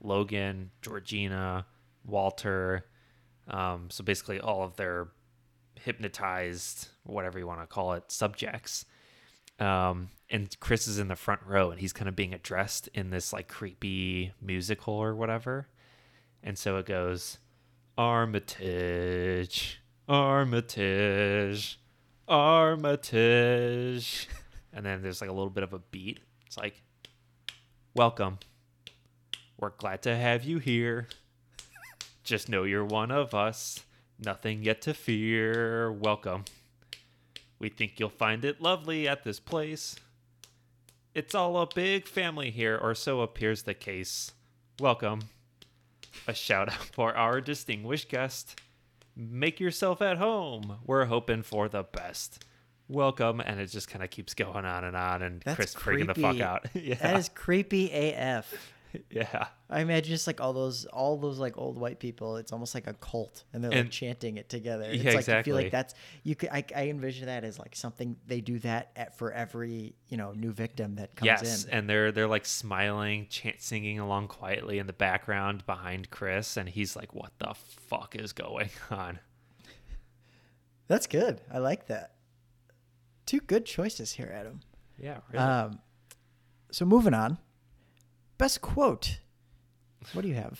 Logan, 0.00 0.70
Georgina, 0.80 1.66
Walter. 2.04 2.86
Um, 3.48 3.88
so 3.90 4.04
basically, 4.04 4.40
all 4.40 4.62
of 4.62 4.76
their 4.76 5.08
hypnotized, 5.74 6.88
whatever 7.04 7.38
you 7.38 7.46
want 7.46 7.60
to 7.60 7.66
call 7.66 7.94
it, 7.94 8.10
subjects. 8.10 8.84
Um, 9.58 10.08
and 10.30 10.54
Chris 10.60 10.88
is 10.88 10.98
in 10.98 11.08
the 11.08 11.16
front 11.16 11.40
row, 11.46 11.70
and 11.70 11.80
he's 11.80 11.92
kind 11.92 12.08
of 12.08 12.16
being 12.16 12.32
addressed 12.32 12.88
in 12.94 13.10
this 13.10 13.32
like 13.32 13.48
creepy 13.48 14.32
musical 14.40 14.94
or 14.94 15.14
whatever. 15.14 15.68
And 16.42 16.56
so 16.56 16.76
it 16.76 16.86
goes, 16.86 17.38
Armitage, 17.98 19.80
Armitage, 20.08 21.78
Armitage, 22.26 24.28
and 24.72 24.86
then 24.86 25.02
there's 25.02 25.20
like 25.20 25.28
a 25.28 25.34
little 25.34 25.50
bit 25.50 25.64
of 25.64 25.74
a 25.74 25.78
beat. 25.78 26.20
It's 26.46 26.56
like, 26.56 26.82
welcome. 27.94 28.38
We're 29.58 29.70
glad 29.70 30.02
to 30.02 30.16
have 30.16 30.44
you 30.44 30.58
here. 30.58 31.08
Just 32.30 32.48
know 32.48 32.62
you're 32.62 32.84
one 32.84 33.10
of 33.10 33.34
us. 33.34 33.84
Nothing 34.24 34.62
yet 34.62 34.82
to 34.82 34.94
fear. 34.94 35.90
Welcome. 35.90 36.44
We 37.58 37.70
think 37.70 37.98
you'll 37.98 38.08
find 38.08 38.44
it 38.44 38.60
lovely 38.62 39.08
at 39.08 39.24
this 39.24 39.40
place. 39.40 39.96
It's 41.12 41.34
all 41.34 41.58
a 41.60 41.66
big 41.66 42.06
family 42.06 42.52
here, 42.52 42.78
or 42.80 42.94
so 42.94 43.22
appears 43.22 43.64
the 43.64 43.74
case. 43.74 44.30
Welcome. 44.78 45.22
A 46.28 46.32
shout 46.32 46.68
out 46.68 46.74
for 46.92 47.16
our 47.16 47.40
distinguished 47.40 48.08
guest. 48.08 48.60
Make 49.16 49.58
yourself 49.58 50.00
at 50.00 50.18
home. 50.18 50.76
We're 50.86 51.06
hoping 51.06 51.42
for 51.42 51.68
the 51.68 51.82
best. 51.82 52.44
Welcome, 52.86 53.40
and 53.40 53.58
it 53.58 53.66
just 53.66 53.88
kind 53.88 54.04
of 54.04 54.10
keeps 54.10 54.34
going 54.34 54.64
on 54.64 54.84
and 54.84 54.96
on, 54.96 55.22
and 55.22 55.40
That's 55.40 55.56
Chris 55.56 55.74
freaking 55.74 56.06
the 56.06 56.14
fuck 56.14 56.30
creepy. 56.30 56.42
out. 56.44 56.66
yeah, 56.74 56.94
That 56.94 57.16
is 57.16 57.28
creepy 57.28 57.90
AF. 57.90 58.54
yeah. 59.10 59.46
I 59.68 59.80
imagine 59.80 60.10
just 60.10 60.26
like 60.26 60.40
all 60.40 60.52
those, 60.52 60.84
all 60.86 61.16
those 61.16 61.38
like 61.38 61.56
old 61.56 61.78
white 61.78 62.00
people. 62.00 62.36
It's 62.36 62.52
almost 62.52 62.74
like 62.74 62.86
a 62.86 62.94
cult, 62.94 63.44
and 63.52 63.62
they're 63.62 63.70
like 63.70 63.90
chanting 63.90 64.36
it 64.36 64.48
together. 64.48 64.84
It's 64.84 65.02
Yeah, 65.02 65.12
like 65.12 65.28
I 65.28 65.42
feel 65.42 65.54
like 65.54 65.70
that's 65.70 65.94
you 66.22 66.34
could. 66.34 66.48
I, 66.50 66.64
I 66.74 66.88
envision 66.88 67.26
that 67.26 67.44
as 67.44 67.58
like 67.58 67.76
something 67.76 68.16
they 68.26 68.40
do 68.40 68.58
that 68.60 68.90
at 68.96 69.16
for 69.16 69.32
every 69.32 69.94
you 70.08 70.16
know 70.16 70.32
new 70.32 70.52
victim 70.52 70.96
that 70.96 71.14
comes 71.14 71.26
yes, 71.26 71.64
in. 71.64 71.70
and 71.70 71.88
they're 71.88 72.10
they're 72.12 72.26
like 72.26 72.46
smiling, 72.46 73.26
chant, 73.28 73.60
singing 73.62 73.98
along 73.98 74.28
quietly 74.28 74.78
in 74.78 74.86
the 74.86 74.92
background 74.92 75.64
behind 75.66 76.10
Chris, 76.10 76.56
and 76.56 76.68
he's 76.68 76.96
like, 76.96 77.14
"What 77.14 77.32
the 77.38 77.54
fuck 77.54 78.16
is 78.16 78.32
going 78.32 78.70
on?" 78.90 79.18
That's 80.88 81.06
good. 81.06 81.40
I 81.52 81.58
like 81.58 81.86
that. 81.86 82.14
Two 83.26 83.38
good 83.40 83.64
choices 83.64 84.12
here, 84.12 84.32
Adam. 84.34 84.60
Yeah, 84.98 85.18
really. 85.30 85.44
Um, 85.44 85.78
so 86.72 86.84
moving 86.84 87.14
on. 87.14 87.38
Best 88.40 88.62
quote. 88.62 89.18
What 90.14 90.22
do 90.22 90.28
you 90.28 90.34
have? 90.34 90.58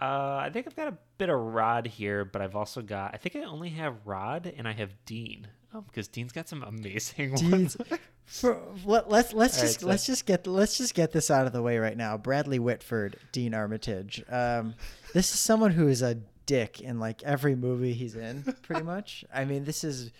Uh, 0.00 0.36
I 0.44 0.50
think 0.52 0.66
I've 0.66 0.76
got 0.76 0.88
a 0.88 0.98
bit 1.18 1.28
of 1.30 1.38
Rod 1.38 1.86
here, 1.86 2.24
but 2.24 2.42
I've 2.42 2.54
also 2.54 2.82
got. 2.82 3.14
I 3.14 3.16
think 3.16 3.34
I 3.34 3.40
only 3.44 3.70
have 3.70 3.94
Rod 4.04 4.52
and 4.56 4.68
I 4.68 4.72
have 4.72 4.90
Dean. 5.06 5.48
Because 5.86 6.06
Dean's 6.08 6.32
got 6.32 6.50
some 6.50 6.62
amazing 6.62 7.34
Dean's- 7.36 7.78
ones. 7.78 7.98
For, 8.26 8.60
let, 8.84 9.08
let's 9.10 9.32
let's 9.32 9.56
right, 9.56 9.62
just 9.62 9.80
so- 9.80 9.86
let's 9.86 10.04
just 10.06 10.26
get 10.26 10.46
let's 10.46 10.76
just 10.76 10.94
get 10.94 11.12
this 11.12 11.30
out 11.30 11.46
of 11.46 11.52
the 11.54 11.62
way 11.62 11.78
right 11.78 11.96
now. 11.96 12.18
Bradley 12.18 12.58
Whitford, 12.58 13.16
Dean 13.32 13.54
Armitage. 13.54 14.22
Um, 14.28 14.74
this 15.14 15.32
is 15.32 15.40
someone 15.40 15.70
who 15.72 15.88
is 15.88 16.02
a 16.02 16.16
dick 16.44 16.80
in 16.82 17.00
like 17.00 17.22
every 17.22 17.54
movie 17.56 17.94
he's 17.94 18.16
in, 18.16 18.42
pretty 18.62 18.82
much. 18.94 19.24
I 19.34 19.46
mean, 19.46 19.64
this 19.64 19.82
is 19.82 20.12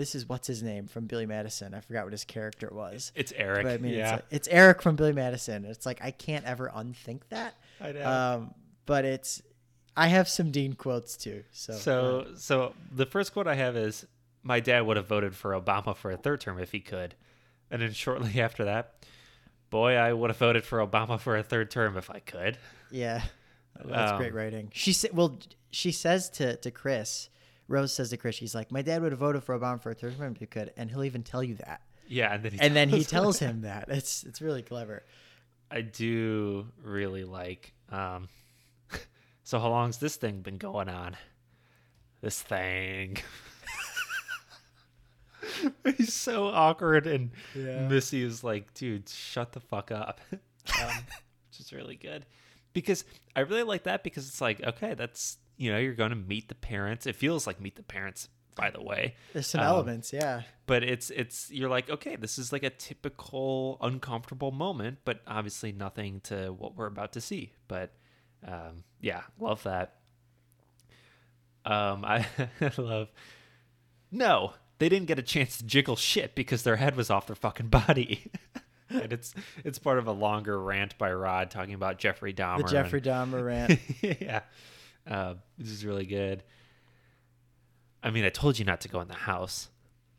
this 0.00 0.14
is 0.14 0.26
what's 0.26 0.46
his 0.46 0.62
name 0.62 0.86
from 0.86 1.04
Billy 1.04 1.26
Madison. 1.26 1.74
I 1.74 1.80
forgot 1.80 2.04
what 2.04 2.12
his 2.12 2.24
character 2.24 2.70
was. 2.72 3.12
It's 3.14 3.34
Eric. 3.36 3.64
But 3.64 3.72
I 3.72 3.76
mean, 3.76 3.92
yeah. 3.92 4.00
it's, 4.00 4.12
like, 4.12 4.24
it's 4.30 4.48
Eric 4.48 4.80
from 4.80 4.96
Billy 4.96 5.12
Madison. 5.12 5.66
It's 5.66 5.84
like 5.84 6.02
I 6.02 6.10
can't 6.10 6.46
ever 6.46 6.72
unthink 6.74 7.28
that. 7.28 7.54
I 7.82 7.92
know. 7.92 8.10
Um, 8.10 8.54
but 8.86 9.04
it's 9.04 9.42
I 9.94 10.06
have 10.06 10.26
some 10.26 10.52
Dean 10.52 10.72
quotes 10.72 11.18
too. 11.18 11.44
So 11.52 11.74
So, 11.74 12.26
so 12.36 12.72
the 12.90 13.04
first 13.04 13.34
quote 13.34 13.46
I 13.46 13.56
have 13.56 13.76
is, 13.76 14.06
"My 14.42 14.58
dad 14.58 14.86
would 14.86 14.96
have 14.96 15.06
voted 15.06 15.34
for 15.34 15.50
Obama 15.50 15.94
for 15.94 16.10
a 16.10 16.16
third 16.16 16.40
term 16.40 16.58
if 16.58 16.72
he 16.72 16.80
could," 16.80 17.14
and 17.70 17.82
then 17.82 17.92
shortly 17.92 18.40
after 18.40 18.64
that, 18.64 19.04
"Boy, 19.68 19.96
I 19.96 20.14
would 20.14 20.30
have 20.30 20.38
voted 20.38 20.64
for 20.64 20.78
Obama 20.78 21.20
for 21.20 21.36
a 21.36 21.42
third 21.42 21.70
term 21.70 21.98
if 21.98 22.08
I 22.08 22.20
could." 22.20 22.56
yeah, 22.90 23.20
that's 23.84 24.16
great 24.16 24.30
Um, 24.30 24.36
writing. 24.36 24.70
She 24.72 24.94
said, 24.94 25.10
well, 25.12 25.38
she 25.70 25.92
says 25.92 26.30
to 26.30 26.56
to 26.56 26.70
Chris. 26.70 27.28
Rose 27.70 27.92
says 27.92 28.10
to 28.10 28.16
Chris, 28.16 28.34
she's 28.34 28.54
like, 28.54 28.70
"My 28.72 28.82
dad 28.82 29.00
would 29.00 29.12
have 29.12 29.18
voted 29.20 29.44
for 29.44 29.58
Obama 29.58 29.80
for 29.80 29.90
a 29.92 29.94
third 29.94 30.18
term 30.18 30.32
if 30.32 30.40
he 30.40 30.46
could," 30.46 30.72
and 30.76 30.90
he'll 30.90 31.04
even 31.04 31.22
tell 31.22 31.42
you 31.42 31.54
that. 31.56 31.82
Yeah, 32.08 32.34
and 32.34 32.42
then 32.42 32.52
he 32.52 32.58
And 32.60 32.74
then 32.74 32.88
he 32.88 33.04
tells- 33.04 33.38
tells 33.38 33.38
him 33.38 33.60
that. 33.62 33.84
It's 33.88 34.24
it's 34.24 34.42
really 34.42 34.62
clever. 34.62 35.04
I 35.70 35.82
do 35.82 36.66
really 36.82 37.22
like. 37.24 37.72
Um, 37.90 38.28
so 39.44 39.60
how 39.60 39.68
long's 39.68 39.98
this 39.98 40.16
thing 40.16 40.40
been 40.42 40.58
going 40.58 40.88
on? 40.88 41.16
This 42.20 42.42
thing. 42.42 43.18
He's 45.96 46.12
so 46.12 46.46
awkward, 46.48 47.06
and 47.06 47.30
Yeah. 47.54 47.86
Missy 47.88 48.22
is 48.22 48.42
like, 48.44 48.74
"Dude, 48.74 49.08
shut 49.08 49.52
the 49.52 49.60
fuck 49.60 49.90
up," 49.92 50.20
um, 50.32 50.40
which 51.48 51.60
is 51.60 51.72
really 51.72 51.96
good 51.96 52.26
because 52.72 53.04
I 53.36 53.40
really 53.40 53.62
like 53.62 53.84
that 53.84 54.02
because 54.04 54.26
it's 54.28 54.40
like, 54.40 54.62
okay, 54.62 54.94
that's 54.94 55.38
you 55.60 55.70
know, 55.70 55.78
you're 55.78 55.94
going 55.94 56.10
to 56.10 56.16
meet 56.16 56.48
the 56.48 56.54
parents. 56.54 57.06
It 57.06 57.14
feels 57.16 57.46
like 57.46 57.60
meet 57.60 57.76
the 57.76 57.82
parents, 57.82 58.28
by 58.56 58.70
the 58.70 58.82
way 58.82 59.14
There's 59.32 59.46
some 59.46 59.60
Um, 59.60 59.66
elements, 59.68 60.12
yeah. 60.12 60.42
but 60.66 60.82
it's 60.82 61.10
it's 61.10 61.50
you're 61.50 61.68
like 61.70 61.88
okay 61.88 62.16
this 62.16 62.36
is 62.36 62.52
like 62.52 62.62
a 62.64 62.70
typical 62.70 63.78
uncomfortable 63.80 64.50
moment 64.50 64.98
but 65.04 65.20
obviously 65.26 65.70
nothing 65.72 66.20
to 66.22 66.52
what 66.52 66.76
we're 66.76 66.86
about 66.86 67.12
to 67.12 67.20
see 67.20 67.52
but 67.68 67.92
um 68.46 68.82
yeah 69.00 69.22
love 69.38 69.62
that 69.62 69.94
um 71.64 72.04
i 72.04 72.26
love 72.76 73.08
no 74.10 74.52
they 74.78 74.88
didn't 74.88 75.06
get 75.06 75.18
a 75.18 75.22
chance 75.22 75.58
to 75.58 75.64
jiggle 75.64 75.96
shit 75.96 76.34
because 76.34 76.62
their 76.64 76.76
head 76.76 76.96
was 76.96 77.08
off 77.08 77.26
their 77.28 77.36
fucking 77.36 77.68
body 77.68 78.30
and 78.90 79.12
it's 79.12 79.32
it's 79.64 79.78
part 79.78 79.98
of 79.98 80.06
a 80.06 80.12
longer 80.12 80.60
rant 80.60 80.98
by 80.98 81.10
rod 81.12 81.50
talking 81.50 81.74
about 81.74 81.98
jeffrey 81.98 82.32
dahmer 82.34 82.56
The 82.58 82.62
and- 82.62 82.70
Jeffrey 82.70 83.00
Dahmer 83.00 83.44
rant. 83.46 83.78
yeah. 84.20 84.40
Uh, 85.10 85.34
this 85.58 85.70
is 85.70 85.84
really 85.84 86.06
good. 86.06 86.44
I 88.02 88.10
mean, 88.10 88.24
I 88.24 88.30
told 88.30 88.58
you 88.58 88.64
not 88.64 88.80
to 88.82 88.88
go 88.88 89.00
in 89.00 89.08
the 89.08 89.14
house. 89.14 89.68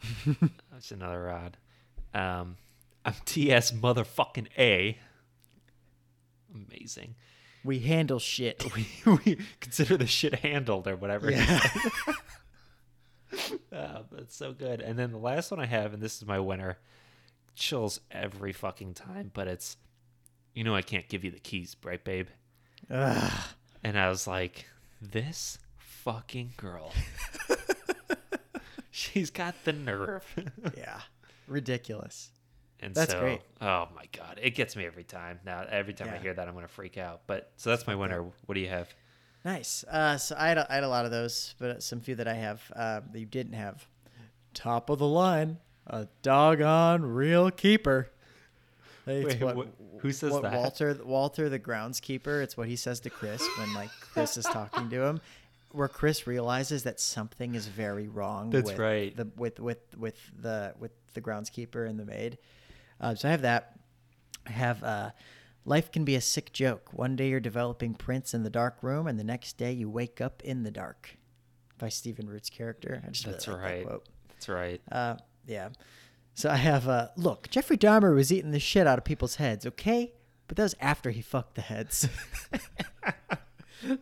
That's 0.72 0.92
another 0.92 1.24
rod. 1.24 1.58
Um, 2.14 2.58
I'm 3.06 3.16
TS 3.26 3.72
motherfucking 3.72 4.48
A. 4.58 4.98
Amazing. 6.54 7.16
we 7.64 7.80
handle 7.80 8.20
shit. 8.20 8.66
We, 8.76 8.86
we 9.26 9.38
consider 9.60 9.98
the 9.98 10.08
shit 10.08 10.36
handled 10.36 10.88
or 10.88 10.96
whatever. 10.96 11.32
Yeah. 11.32 11.62
uh, 13.72 14.02
that's 14.12 14.36
so 14.36 14.52
good. 14.52 14.82
And 14.82 15.00
then 15.00 15.12
the 15.12 15.18
last 15.18 15.52
one 15.52 15.60
I 15.60 15.66
have, 15.66 15.94
and 15.94 16.04
this 16.04 16.18
is 16.18 16.26
my 16.28 16.40
winner, 16.40 16.78
chills 17.56 18.02
every 18.12 18.52
fucking 18.52 18.94
time, 18.94 19.32
but 19.34 19.48
it's, 19.48 19.78
you 20.54 20.64
know, 20.64 20.76
I 20.76 20.82
can't 20.82 21.08
give 21.08 21.24
you 21.24 21.32
the 21.32 21.40
keys, 21.40 21.76
right, 21.84 22.04
babe? 22.04 22.28
Ugh. 22.90 23.32
And 23.84 23.98
I 23.98 24.10
was 24.10 24.28
like, 24.28 24.66
this 25.02 25.58
fucking 25.78 26.54
girl. 26.58 26.92
She's 28.92 29.30
got 29.30 29.56
the 29.64 29.74
nerve. 29.74 30.24
yeah, 30.78 31.00
ridiculous. 31.48 32.32
and 32.80 32.94
That's 32.94 33.14
so, 33.14 33.20
great. 33.20 33.42
oh 33.62 33.88
my 33.96 34.06
God. 34.16 34.40
It 34.42 34.52
gets 34.52 34.76
me 34.76 34.86
every 34.86 35.04
time. 35.04 35.40
Now, 35.46 35.66
every 35.70 35.94
time 35.94 36.10
I 36.14 36.18
hear 36.18 36.34
that, 36.34 36.48
I'm 36.48 36.54
going 36.54 36.66
to 36.66 36.72
freak 36.72 36.98
out. 36.98 37.22
But 37.26 37.52
so 37.58 37.70
that's 37.70 37.88
my 37.88 37.96
winner. 37.96 38.24
What 38.46 38.56
do 38.56 38.60
you 38.62 38.70
have? 38.70 38.90
Nice. 39.46 39.84
Uh, 39.90 40.18
so 40.18 40.36
I 40.38 40.50
had, 40.50 40.58
a, 40.60 40.68
I 40.70 40.76
had 40.76 40.84
a 40.84 40.90
lot 40.90 41.06
of 41.06 41.12
those, 41.12 41.56
but 41.58 41.82
some 41.82 42.00
few 42.02 42.16
that 42.16 42.28
I 42.28 42.34
have 42.36 42.62
uh, 42.76 43.02
that 43.12 43.20
you 43.20 43.26
didn't 43.26 43.54
have. 43.54 43.86
Top 44.54 44.90
of 44.90 45.00
the 45.00 45.08
line, 45.08 45.58
a 45.88 46.08
doggone 46.22 47.04
real 47.04 47.50
keeper. 47.50 48.10
Wait, 49.08 49.42
what- 49.42 49.70
who 50.00 50.12
says 50.12 50.32
what 50.32 50.42
that? 50.44 50.54
Walter, 50.54 50.98
Walter, 51.04 51.48
the 51.50 51.60
groundskeeper. 51.60 52.42
It's 52.44 52.58
what 52.58 52.68
he 52.68 52.76
says 52.76 53.00
to 53.02 53.10
Chris 53.10 53.48
when 53.58 53.74
like 53.74 53.90
Chris 54.14 54.38
is 54.38 54.46
talking 54.46 54.90
to 54.90 55.04
him, 55.04 55.22
where 55.72 55.88
Chris 55.88 56.28
realizes 56.28 56.84
that 56.84 57.00
something 57.00 57.56
is 57.56 57.68
very 57.68 58.08
wrong. 58.08 58.50
That's 58.50 58.72
with 58.72 58.80
right. 58.80 59.16
The 59.16 59.30
with 59.36 59.60
with 59.60 59.80
with 59.98 60.18
the 60.40 60.74
with 60.80 60.92
the 61.14 61.22
groundskeeper 61.22 61.88
and 61.88 62.00
the 62.00 62.06
maid. 62.06 62.38
Uh, 63.00 63.16
so 63.16 63.28
I 63.28 63.32
have 63.32 63.42
that. 63.42 63.80
I 64.48 64.52
have 64.52 64.84
uh, 64.84 65.12
life 65.66 65.92
can 65.92 66.04
be 66.06 66.16
a 66.16 66.22
sick 66.22 66.52
joke. 66.54 66.90
One 66.94 67.16
day 67.16 67.30
you're 67.30 67.40
developing 67.40 67.94
prints 67.94 68.34
in 68.34 68.44
the 68.44 68.50
dark 68.50 68.78
room, 68.82 69.08
and 69.08 69.20
the 69.20 69.24
next 69.24 69.58
day 69.58 69.72
you 69.72 69.90
wake 69.90 70.22
up 70.22 70.42
in 70.44 70.64
the 70.64 70.72
dark. 70.72 71.18
By 71.78 71.90
Stephen 71.90 72.30
Root's 72.30 72.52
character. 72.52 73.02
I 73.04 73.10
just 73.10 73.26
That's 73.26 73.48
really 73.48 73.60
that 73.60 73.66
right. 73.66 73.86
quote. 73.88 74.06
That's 74.30 74.50
right. 74.50 74.82
Uh, 74.92 75.16
yeah. 75.48 75.70
So 76.36 76.50
I 76.50 76.58
have 76.58 76.88
uh, 76.88 77.08
look. 77.18 77.50
Jeffrey 77.50 77.78
Dahmer 77.78 78.14
was 78.14 78.32
eating 78.32 78.52
the 78.52 78.60
shit 78.60 78.86
out 78.86 79.00
of 79.00 79.04
people's 79.04 79.36
heads. 79.36 79.66
Okay, 79.66 80.14
but 80.48 80.58
that 80.58 80.64
was 80.64 80.76
after 80.80 81.10
he 81.10 81.22
fucked 81.22 81.56
the 81.56 81.62
heads. 81.62 82.08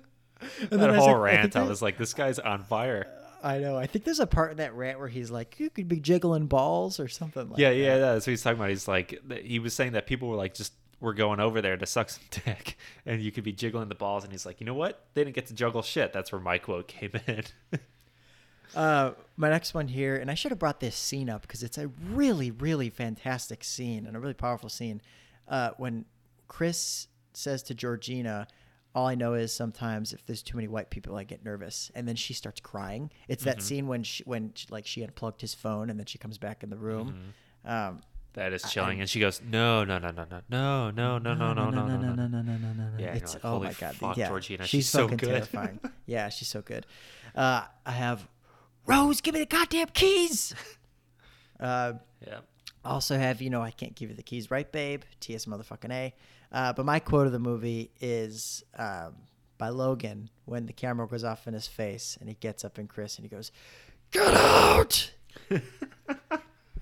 And 0.61 0.69
then 0.69 0.79
that 0.79 0.91
I 0.91 0.95
whole 0.95 1.07
like, 1.07 1.21
rant, 1.21 1.53
think 1.53 1.65
I 1.65 1.67
was 1.67 1.81
like, 1.81 1.97
this 1.97 2.13
guy's 2.13 2.39
on 2.39 2.63
fire. 2.63 3.07
I 3.43 3.59
know. 3.59 3.77
I 3.77 3.87
think 3.87 4.05
there's 4.05 4.21
a 4.21 4.27
part 4.27 4.51
in 4.51 4.57
that 4.57 4.73
rant 4.73 4.99
where 4.99 5.07
he's 5.07 5.29
like, 5.31 5.59
"You 5.59 5.69
could 5.69 5.87
be 5.87 5.99
jiggling 5.99 6.47
balls" 6.47 6.99
or 6.99 7.07
something 7.07 7.49
like 7.49 7.57
that. 7.57 7.61
yeah, 7.61 7.69
that. 7.71 7.77
yeah, 7.77 7.97
that's 7.97 8.27
what 8.27 8.31
he's 8.31 8.41
talking 8.41 8.57
about. 8.57 8.69
He's 8.69 8.87
like, 8.87 9.21
he 9.43 9.59
was 9.59 9.73
saying 9.73 9.93
that 9.93 10.07
people 10.07 10.27
were 10.29 10.35
like, 10.35 10.53
just 10.53 10.73
we're 10.99 11.13
going 11.13 11.39
over 11.39 11.61
there 11.61 11.77
to 11.77 11.85
suck 11.85 12.09
some 12.09 12.23
dick, 12.45 12.77
and 13.05 13.21
you 13.21 13.31
could 13.31 13.43
be 13.43 13.53
jiggling 13.53 13.89
the 13.89 13.95
balls. 13.95 14.23
And 14.23 14.31
he's 14.31 14.45
like, 14.45 14.59
you 14.59 14.65
know 14.65 14.73
what? 14.73 15.07
They 15.13 15.23
didn't 15.23 15.35
get 15.35 15.47
to 15.47 15.53
juggle 15.53 15.81
shit. 15.81 16.13
That's 16.13 16.31
where 16.31 16.41
my 16.41 16.57
quote 16.57 16.87
came 16.87 17.11
in. 17.27 17.43
Uh, 18.75 19.11
my 19.35 19.49
next 19.49 19.73
one 19.73 19.87
here, 19.87 20.15
and 20.15 20.29
I 20.29 20.35
should 20.35 20.51
have 20.51 20.59
brought 20.59 20.79
this 20.79 20.95
scene 20.95 21.29
up 21.29 21.41
because 21.41 21.63
it's 21.63 21.77
a 21.77 21.87
really, 22.11 22.51
really 22.51 22.89
fantastic 22.89 23.63
scene 23.63 24.05
and 24.05 24.15
a 24.15 24.19
really 24.19 24.33
powerful 24.33 24.69
scene. 24.69 25.01
Uh, 25.47 25.71
when 25.77 26.05
Chris 26.47 27.07
says 27.33 27.63
to 27.63 27.73
Georgina, 27.73 28.47
"All 28.95 29.07
I 29.07 29.15
know 29.15 29.33
is 29.33 29.53
sometimes 29.53 30.13
if 30.13 30.25
there's 30.25 30.41
too 30.43 30.57
many 30.57 30.67
white 30.67 30.89
people, 30.89 31.15
I 31.15 31.23
get 31.23 31.43
nervous," 31.43 31.91
and 31.95 32.07
then 32.07 32.15
she 32.15 32.33
starts 32.33 32.59
crying. 32.61 33.11
It's 33.27 33.43
that 33.43 33.61
scene 33.61 33.87
when 33.87 34.03
she, 34.03 34.23
when 34.25 34.51
she, 34.55 34.65
like 34.69 34.85
she 34.87 35.03
unplugged 35.03 35.41
his 35.41 35.53
phone 35.53 35.89
and 35.89 35.99
then 35.99 36.05
she 36.05 36.17
comes 36.17 36.37
back 36.37 36.63
in 36.63 36.69
the 36.69 36.77
room. 36.77 37.33
Um, 37.65 38.01
that 38.33 38.53
is 38.53 38.61
chilling. 38.63 38.99
And 39.01 39.09
she 39.09 39.19
goes, 39.19 39.41
no, 39.41 39.83
no, 39.83 39.97
no, 39.97 40.11
no, 40.11 40.25
no, 40.29 40.41
no, 40.49 40.91
no, 40.91 41.17
no, 41.17 41.33
no, 41.33 41.53
no, 41.53 41.53
no, 41.53 41.71
no, 41.71 41.97
no, 41.97 42.13
no, 42.13 42.13
no, 42.13 42.27
no, 42.27 42.57
no, 42.57 42.57
no. 42.73 42.89
Yeah, 42.97 43.05
you're 43.07 43.15
it's 43.15 43.33
like, 43.33 43.43
oh 43.45 43.49
"Holy 43.53 43.67
my 43.67 43.73
god, 43.73 43.95
fuck, 43.95 44.17
yeah, 44.17 44.27
Georgina, 44.29 44.63
she's, 44.63 44.69
she's 44.69 44.89
so 44.89 45.07
good." 45.07 45.19
terrifying. 45.19 45.79
yeah, 46.05 46.29
she's 46.29 46.47
so 46.47 46.61
good. 46.61 46.85
Uh, 47.35 47.63
I 47.85 47.91
have 47.91 48.27
Rose, 48.85 49.19
give 49.21 49.33
me 49.33 49.39
the 49.41 49.45
goddamn 49.45 49.87
keys. 49.93 50.53
Uh, 51.59 51.93
Yeah. 52.25 52.39
also 52.85 53.17
have 53.17 53.41
you 53.41 53.49
know 53.49 53.61
I 53.61 53.71
can't 53.71 53.95
give 53.95 54.09
you 54.09 54.15
the 54.15 54.23
keys, 54.23 54.49
right, 54.49 54.71
babe? 54.71 55.01
T.S. 55.19 55.45
motherfucking 55.45 55.91
A. 55.91 56.13
Uh, 56.51 56.73
but 56.73 56.85
my 56.85 56.99
quote 56.99 57.27
of 57.27 57.31
the 57.33 57.39
movie 57.39 57.91
is 58.01 58.63
um, 58.77 59.15
by 59.57 59.69
Logan 59.69 60.29
when 60.45 60.65
the 60.65 60.73
camera 60.73 61.07
goes 61.07 61.23
off 61.23 61.47
in 61.47 61.53
his 61.53 61.67
face 61.67 62.17
and 62.19 62.27
he 62.29 62.35
gets 62.35 62.65
up 62.65 62.79
in 62.79 62.87
Chris 62.87 63.17
and 63.17 63.25
he 63.25 63.29
goes, 63.29 63.51
"Get 64.11 64.33
out!" 64.33 65.11
and 65.49 65.61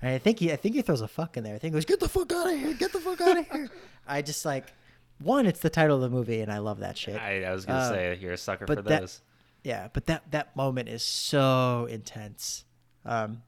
I 0.02 0.18
think 0.18 0.38
he 0.38 0.52
I 0.52 0.56
think 0.56 0.74
he 0.74 0.82
throws 0.82 1.00
a 1.00 1.08
fuck 1.08 1.36
in 1.36 1.44
there. 1.44 1.54
I 1.54 1.58
think 1.58 1.72
he 1.74 1.76
goes, 1.76 1.84
"Get 1.84 2.00
the 2.00 2.08
fuck 2.08 2.32
out 2.32 2.52
of 2.52 2.58
here! 2.58 2.74
Get 2.74 2.92
the 2.92 3.00
fuck 3.00 3.20
out 3.20 3.36
of 3.38 3.48
here!" 3.48 3.68
I 4.06 4.22
just 4.22 4.44
like 4.44 4.72
one. 5.20 5.46
It's 5.46 5.60
the 5.60 5.70
title 5.70 5.96
of 5.96 6.02
the 6.02 6.08
movie, 6.16 6.40
and 6.40 6.50
I 6.50 6.58
love 6.58 6.80
that 6.80 6.96
shit. 6.96 7.16
I, 7.20 7.44
I 7.44 7.52
was 7.52 7.66
gonna 7.66 7.80
Uh, 7.80 7.88
say 7.90 8.18
you're 8.20 8.32
a 8.32 8.36
sucker 8.38 8.66
for 8.66 8.76
that- 8.76 9.00
those. 9.02 9.20
yeah, 9.64 9.88
but 9.92 10.06
that 10.06 10.30
that 10.30 10.56
moment 10.56 10.88
is 10.88 11.02
so 11.02 11.86
intense. 11.90 12.64
Um, 13.04 13.42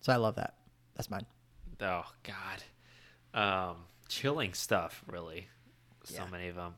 so 0.00 0.12
I 0.12 0.16
love 0.16 0.34
that. 0.36 0.54
That's 0.96 1.10
mine. 1.10 1.26
Oh 1.80 2.04
God, 2.24 2.62
um, 3.70 3.76
chilling 4.08 4.54
stuff. 4.54 5.02
Really, 5.06 5.48
so 6.04 6.14
Yeah. 6.22 6.26
many 6.30 6.48
of 6.48 6.56
them. 6.56 6.74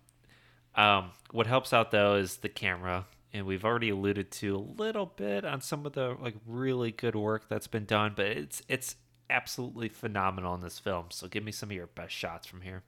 Um, 0.75 1.11
what 1.33 1.47
helps 1.47 1.73
out 1.73 1.91
though 1.91 2.15
is 2.17 2.37
the 2.39 2.49
camera, 2.49 3.07
and 3.33 3.47
we've 3.47 3.65
already 3.65 3.91
alluded 3.91 4.31
to 4.33 4.57
a 4.57 4.59
little 4.59 5.07
bit 5.07 5.45
on 5.45 5.61
some 5.61 5.85
of 5.87 5.93
the 5.93 6.17
like 6.21 6.37
really 6.47 6.91
good 6.93 7.15
work 7.17 7.49
that's 7.49 7.67
been 7.67 7.85
done, 7.85 8.13
but 8.15 8.27
it's 8.27 8.63
it's 8.69 8.97
absolutely 9.31 9.89
phenomenal 9.89 10.55
in 10.55 10.61
this 10.63 10.79
film. 10.79 11.07
So 11.11 11.29
give 11.29 11.45
me 11.45 11.53
some 11.53 11.71
of 11.71 11.77
your 11.77 11.87
best 11.89 12.15
shots 12.15 12.47
from 12.47 12.63
here. 12.63 12.83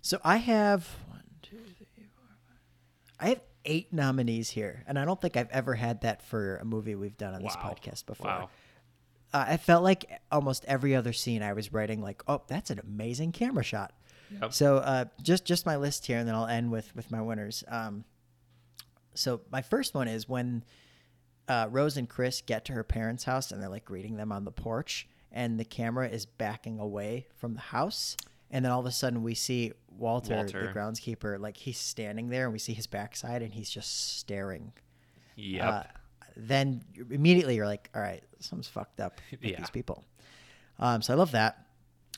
So 0.00 0.20
I 0.24 0.38
have 0.38 0.88
one, 1.08 1.22
two, 1.42 1.56
three, 1.58 2.06
four, 2.14 2.24
five. 2.48 2.58
I 3.20 3.28
have 3.30 3.40
eight 3.64 3.92
nominees 3.92 4.50
here, 4.50 4.84
and 4.86 4.98
I 4.98 5.04
don't 5.04 5.20
think 5.20 5.36
I've 5.36 5.50
ever 5.50 5.74
had 5.74 6.00
that 6.00 6.22
for 6.22 6.56
a 6.56 6.64
movie 6.64 6.94
we've 6.94 7.16
done 7.18 7.34
on 7.34 7.42
this 7.42 7.56
podcast 7.56 8.06
before. 8.06 8.26
Wow. 8.26 8.50
Uh, 9.32 9.44
I 9.48 9.56
felt 9.56 9.84
like 9.84 10.10
almost 10.32 10.64
every 10.66 10.94
other 10.94 11.12
scene 11.12 11.42
I 11.42 11.52
was 11.52 11.72
writing, 11.72 12.00
like, 12.00 12.22
oh, 12.28 12.42
that's 12.48 12.70
an 12.70 12.80
amazing 12.80 13.32
camera 13.32 13.62
shot. 13.62 13.92
Yep. 14.40 14.52
So 14.52 14.76
uh, 14.76 15.06
just 15.22 15.44
just 15.44 15.66
my 15.66 15.76
list 15.76 16.06
here, 16.06 16.18
and 16.18 16.28
then 16.28 16.34
I'll 16.34 16.46
end 16.46 16.70
with 16.70 16.94
with 16.94 17.10
my 17.10 17.20
winners. 17.20 17.64
Um, 17.68 18.04
so 19.14 19.40
my 19.50 19.62
first 19.62 19.94
one 19.94 20.08
is 20.08 20.28
when 20.28 20.64
uh, 21.48 21.68
Rose 21.70 21.96
and 21.96 22.08
Chris 22.08 22.40
get 22.40 22.64
to 22.66 22.72
her 22.74 22.84
parents' 22.84 23.24
house 23.24 23.50
and 23.50 23.60
they're 23.60 23.68
like 23.68 23.84
greeting 23.84 24.16
them 24.16 24.30
on 24.32 24.44
the 24.44 24.52
porch, 24.52 25.08
and 25.32 25.58
the 25.58 25.64
camera 25.64 26.08
is 26.08 26.26
backing 26.26 26.78
away 26.78 27.26
from 27.36 27.54
the 27.54 27.60
house, 27.60 28.16
and 28.50 28.64
then 28.64 28.72
all 28.72 28.80
of 28.80 28.86
a 28.86 28.92
sudden 28.92 29.22
we 29.22 29.34
see 29.34 29.72
Walter, 29.90 30.36
Walter. 30.36 30.66
the 30.66 30.78
groundskeeper, 30.78 31.38
like 31.40 31.56
he's 31.56 31.78
standing 31.78 32.28
there, 32.28 32.44
and 32.44 32.52
we 32.52 32.58
see 32.58 32.74
his 32.74 32.86
backside, 32.86 33.42
and 33.42 33.54
he's 33.54 33.70
just 33.70 34.18
staring. 34.18 34.72
Yep. 35.36 35.64
Uh, 35.64 35.82
then 36.38 36.82
immediately 37.10 37.56
you're 37.56 37.66
like, 37.66 37.90
all 37.94 38.00
right, 38.00 38.22
something's 38.38 38.68
fucked 38.68 39.00
up 39.00 39.20
with 39.30 39.44
Yeah. 39.44 39.58
these 39.58 39.70
people. 39.70 40.04
Um, 40.78 41.02
so 41.02 41.12
I 41.12 41.16
love 41.16 41.32
that. 41.32 41.66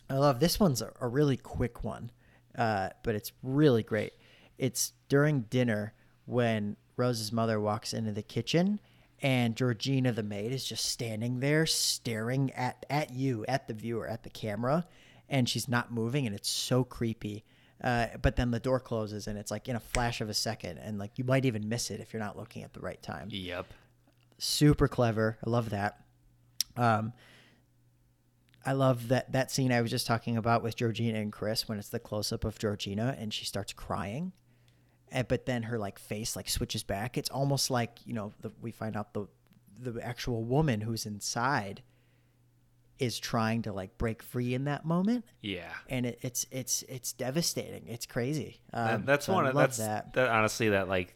I 0.09 0.15
love 0.15 0.39
this 0.41 0.61
one's 0.61 0.83
a, 0.83 0.93
a 1.01 1.09
really 1.09 1.37
quick 1.37 1.83
one, 1.83 2.11
uh, 2.57 2.91
but 3.03 3.15
it's 3.15 3.33
really 3.43 3.83
great. 3.83 4.13
It's 4.59 4.93
during 5.09 5.43
dinner 5.43 5.95
when 6.27 6.77
Rose's 6.97 7.33
mother 7.33 7.59
walks 7.61 7.95
into 7.95 8.13
the 8.13 8.23
kitchen 8.23 8.81
and 9.23 9.57
Georgina, 9.57 10.13
the 10.13 10.23
maid, 10.23 10.53
is 10.53 10.65
just 10.65 10.85
standing 10.87 11.41
there 11.41 11.65
staring 11.67 12.51
at, 12.53 12.85
at 12.91 13.11
you, 13.13 13.45
at 13.47 13.69
the 13.69 13.75
viewer, 13.75 14.07
at 14.07 14.23
the 14.23 14.31
camera, 14.31 14.87
and 15.29 15.49
she's 15.49 15.69
not 15.69 15.93
moving, 15.93 16.27
and 16.27 16.35
it's 16.35 16.49
so 16.49 16.85
creepy. 16.85 17.45
Uh, 17.85 18.07
but 18.21 18.37
then 18.37 18.51
the 18.51 18.61
door 18.61 18.81
closes, 18.81 19.27
and 19.27 19.39
it's 19.39 19.51
like 19.51 19.69
in 19.69 19.77
a 19.77 19.81
flash 19.81 20.21
of 20.23 20.29
a 20.31 20.35
second, 20.35 20.79
and 20.79 20.99
like 20.99 21.19
you 21.19 21.25
might 21.25 21.45
even 21.45 21.69
miss 21.69 21.91
it 21.91 22.01
if 22.01 22.13
you're 22.13 22.23
not 22.23 22.37
looking 22.37 22.63
at 22.63 22.73
the 22.75 22.81
right 22.81 23.03
time 23.03 23.29
yep. 23.31 23.67
Super 24.41 24.89
clever. 24.89 25.39
I 25.47 25.51
love 25.51 25.71
that. 25.71 26.01
Um, 26.77 27.13
I 28.65 28.73
love 28.73 29.09
that 29.09 29.33
that 29.33 29.51
scene 29.51 29.73
I 29.73 29.81
was 29.81 29.91
just 29.91 30.07
talking 30.07 30.37
about 30.37 30.63
with 30.63 30.77
Georgina 30.77 31.19
and 31.19 31.33
Chris 31.33 31.69
when 31.69 31.79
it's 31.79 31.89
the 31.89 31.99
close 31.99 32.33
up 32.33 32.45
of 32.45 32.59
Georgina 32.59 33.17
and 33.19 33.33
she 33.33 33.45
starts 33.45 33.73
crying, 33.73 34.33
and 35.11 35.27
but 35.29 35.47
then 35.47 35.63
her 35.65 35.79
like 35.79 35.99
face 35.99 36.37
like 36.37 36.49
switches 36.49 36.83
back. 36.83 37.17
It's 37.17 37.31
almost 37.31 37.71
like 37.71 37.99
you 38.05 38.13
know 38.13 38.33
the, 38.41 38.51
we 38.61 38.71
find 38.71 38.97
out 38.97 39.15
the 39.15 39.27
the 39.79 39.99
actual 40.05 40.45
woman 40.45 40.83
who's 40.83 41.07
inside 41.07 41.83
is 42.99 43.19
trying 43.19 43.63
to 43.63 43.73
like 43.73 43.97
break 43.97 44.23
free 44.23 44.53
in 44.53 44.65
that 44.65 44.85
moment, 44.85 45.25
Yeah. 45.41 45.73
and 45.89 46.05
it, 46.05 46.19
it's 46.21 46.45
it's 46.51 46.83
it's 46.83 47.15
devastating. 47.15 47.87
It's 47.89 48.05
crazy. 48.05 48.61
That- 48.75 48.95
Um, 48.95 49.05
that's 49.07 49.25
so 49.25 49.33
one 49.33 49.47
of 49.47 49.55
love 49.55 49.69
that's 49.71 49.79
that. 49.79 50.13
that 50.13 50.29
honestly 50.29 50.69
that 50.69 50.87
like 50.87 51.15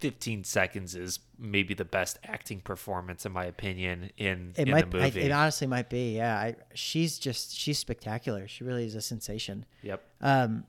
15 0.00 0.44
seconds 0.44 0.94
is 0.94 1.20
maybe 1.38 1.72
the 1.74 1.84
best 1.84 2.18
acting 2.24 2.60
performance 2.60 3.24
in 3.24 3.32
my 3.32 3.44
opinion 3.44 4.10
in, 4.16 4.52
It 4.56 4.68
in 4.68 4.70
might. 4.70 4.90
the 4.90 4.98
I, 5.02 5.06
it 5.06 5.30
honestly 5.30 5.66
might 5.66 5.88
be. 5.90 6.16
Yeah. 6.16 6.36
I, 6.36 6.56
she's 6.74 7.18
just. 7.18 7.54
She's 7.56 7.78
spectacular. 7.78 8.46
She 8.48 8.62
really 8.64 8.84
is 8.86 8.94
a 8.94 9.00
sensation. 9.02 9.64
yep. 9.82 10.02
Um, 10.20 10.64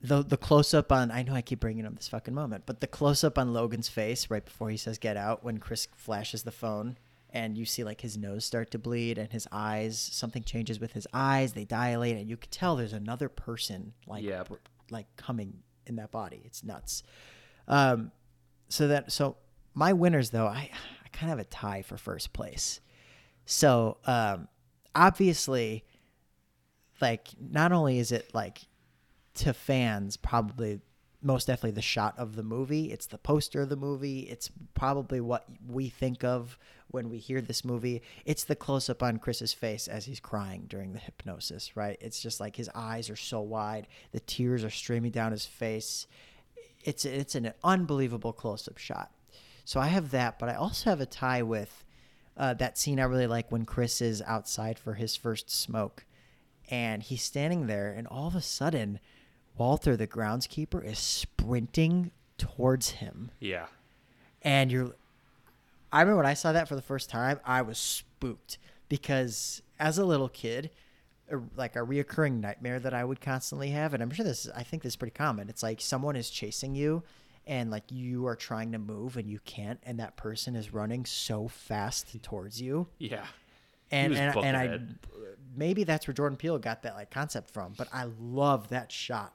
the 0.00 0.22
the 0.22 0.36
close 0.36 0.74
up 0.74 0.92
on. 0.92 1.10
I 1.10 1.22
know 1.22 1.34
I 1.34 1.42
keep 1.42 1.58
bringing 1.60 1.84
up 1.84 1.96
this 1.96 2.08
fucking 2.08 2.32
moment, 2.34 2.64
but 2.66 2.80
the 2.80 2.86
close 2.86 3.24
up 3.24 3.36
on 3.36 3.52
Logan's 3.52 3.88
face 3.88 4.30
right 4.30 4.44
before 4.44 4.70
he 4.70 4.76
says 4.76 4.96
"get 4.98 5.16
out" 5.16 5.42
when 5.42 5.58
Chris 5.58 5.88
flashes 5.96 6.44
the 6.44 6.52
phone. 6.52 6.96
And 7.30 7.58
you 7.58 7.66
see 7.66 7.84
like 7.84 8.00
his 8.00 8.16
nose 8.16 8.46
start 8.46 8.70
to 8.70 8.78
bleed 8.78 9.18
and 9.18 9.30
his 9.30 9.46
eyes. 9.52 9.98
Something 9.98 10.44
changes 10.44 10.80
with 10.80 10.92
his 10.92 11.06
eyes. 11.12 11.52
They 11.52 11.64
dilate, 11.66 12.16
and 12.16 12.30
you 12.30 12.36
can 12.38 12.50
tell 12.50 12.74
there's 12.76 12.94
another 12.94 13.28
person 13.28 13.92
like 14.06 14.22
Yep. 14.24 14.52
like 14.90 15.06
coming 15.16 15.58
in 15.86 15.96
that 15.96 16.10
body. 16.10 16.40
It's 16.46 16.62
nuts. 16.64 17.02
Um, 17.68 18.10
so 18.68 18.88
that 18.88 19.12
so 19.12 19.36
my 19.74 19.92
winners 19.92 20.30
though, 20.30 20.46
I 20.46 20.70
I 21.04 21.08
kind 21.12 21.30
of 21.30 21.38
have 21.38 21.46
a 21.46 21.48
tie 21.48 21.82
for 21.82 21.96
first 21.96 22.32
place. 22.32 22.80
So 23.46 23.98
um, 24.04 24.48
obviously, 24.94 25.84
like 27.00 27.28
not 27.40 27.72
only 27.72 27.98
is 27.98 28.12
it 28.12 28.34
like 28.34 28.62
to 29.34 29.52
fans 29.52 30.16
probably 30.16 30.80
most 31.22 31.46
definitely 31.46 31.72
the 31.72 31.82
shot 31.82 32.14
of 32.16 32.36
the 32.36 32.42
movie 32.42 32.92
it's 32.92 33.06
the 33.06 33.18
poster 33.18 33.62
of 33.62 33.68
the 33.68 33.76
movie 33.76 34.20
it's 34.20 34.50
probably 34.74 35.20
what 35.20 35.46
we 35.66 35.88
think 35.88 36.22
of 36.22 36.56
when 36.88 37.08
we 37.08 37.18
hear 37.18 37.40
this 37.40 37.64
movie 37.64 38.02
it's 38.24 38.44
the 38.44 38.54
close 38.54 38.88
up 38.88 39.02
on 39.02 39.18
chris's 39.18 39.52
face 39.52 39.88
as 39.88 40.04
he's 40.04 40.20
crying 40.20 40.64
during 40.68 40.92
the 40.92 40.98
hypnosis 40.98 41.76
right 41.76 41.98
it's 42.00 42.20
just 42.20 42.38
like 42.40 42.54
his 42.54 42.70
eyes 42.74 43.10
are 43.10 43.16
so 43.16 43.40
wide 43.40 43.88
the 44.12 44.20
tears 44.20 44.62
are 44.62 44.70
streaming 44.70 45.10
down 45.10 45.32
his 45.32 45.46
face 45.46 46.06
it's 46.88 47.04
it's 47.04 47.34
an 47.34 47.52
unbelievable 47.62 48.32
close 48.32 48.66
up 48.68 48.78
shot 48.78 49.10
so 49.64 49.78
i 49.80 49.86
have 49.88 50.10
that 50.10 50.38
but 50.38 50.48
i 50.48 50.54
also 50.54 50.88
have 50.90 51.00
a 51.00 51.06
tie 51.06 51.42
with 51.42 51.84
uh, 52.36 52.54
that 52.54 52.78
scene 52.78 52.98
i 53.00 53.04
really 53.04 53.26
like 53.26 53.50
when 53.52 53.64
chris 53.64 54.00
is 54.00 54.22
outside 54.22 54.78
for 54.78 54.94
his 54.94 55.14
first 55.16 55.50
smoke 55.50 56.04
and 56.70 57.02
he's 57.02 57.22
standing 57.22 57.66
there 57.66 57.92
and 57.96 58.06
all 58.06 58.26
of 58.28 58.34
a 58.34 58.40
sudden 58.42 58.98
walter 59.56 59.96
the 59.96 60.06
groundskeeper 60.06 60.84
is 60.84 60.98
sprinting 60.98 62.10
towards 62.38 62.90
him 63.02 63.30
Yeah. 63.40 63.66
and 64.42 64.70
you're 64.72 64.94
i 65.92 66.00
remember 66.00 66.18
when 66.18 66.26
i 66.26 66.34
saw 66.34 66.52
that 66.52 66.68
for 66.68 66.76
the 66.76 66.82
first 66.82 67.10
time 67.10 67.40
i 67.44 67.60
was 67.62 67.76
spooked 67.78 68.58
because 68.88 69.62
as 69.78 69.98
a 69.98 70.04
little 70.04 70.28
kid 70.28 70.70
a, 71.30 71.38
like 71.56 71.76
a 71.76 71.80
reoccurring 71.80 72.40
nightmare 72.40 72.78
that 72.80 72.94
i 72.94 73.04
would 73.04 73.20
constantly 73.20 73.70
have 73.70 73.94
and 73.94 74.02
i'm 74.02 74.10
sure 74.10 74.24
this 74.24 74.46
is, 74.46 74.50
i 74.56 74.62
think 74.62 74.82
this 74.82 74.92
is 74.92 74.96
pretty 74.96 75.14
common 75.14 75.48
it's 75.48 75.62
like 75.62 75.80
someone 75.80 76.16
is 76.16 76.30
chasing 76.30 76.74
you 76.74 77.02
and 77.46 77.70
like 77.70 77.84
you 77.90 78.26
are 78.26 78.36
trying 78.36 78.72
to 78.72 78.78
move 78.78 79.16
and 79.16 79.30
you 79.30 79.38
can't 79.44 79.80
and 79.84 79.98
that 80.00 80.16
person 80.16 80.54
is 80.56 80.72
running 80.72 81.04
so 81.06 81.48
fast 81.48 82.20
towards 82.22 82.60
you 82.60 82.86
Yeah. 82.98 83.24
and 83.90 84.14
and, 84.14 84.36
and 84.36 84.56
I 84.56 84.80
maybe 85.56 85.84
that's 85.84 86.06
where 86.06 86.14
Jordan 86.14 86.36
Peele 86.36 86.58
got 86.58 86.82
that 86.82 86.94
like 86.94 87.10
concept 87.10 87.50
from. 87.50 87.72
But 87.76 87.88
I 87.92 88.06
love 88.20 88.68
that 88.68 88.92
shot. 88.92 89.34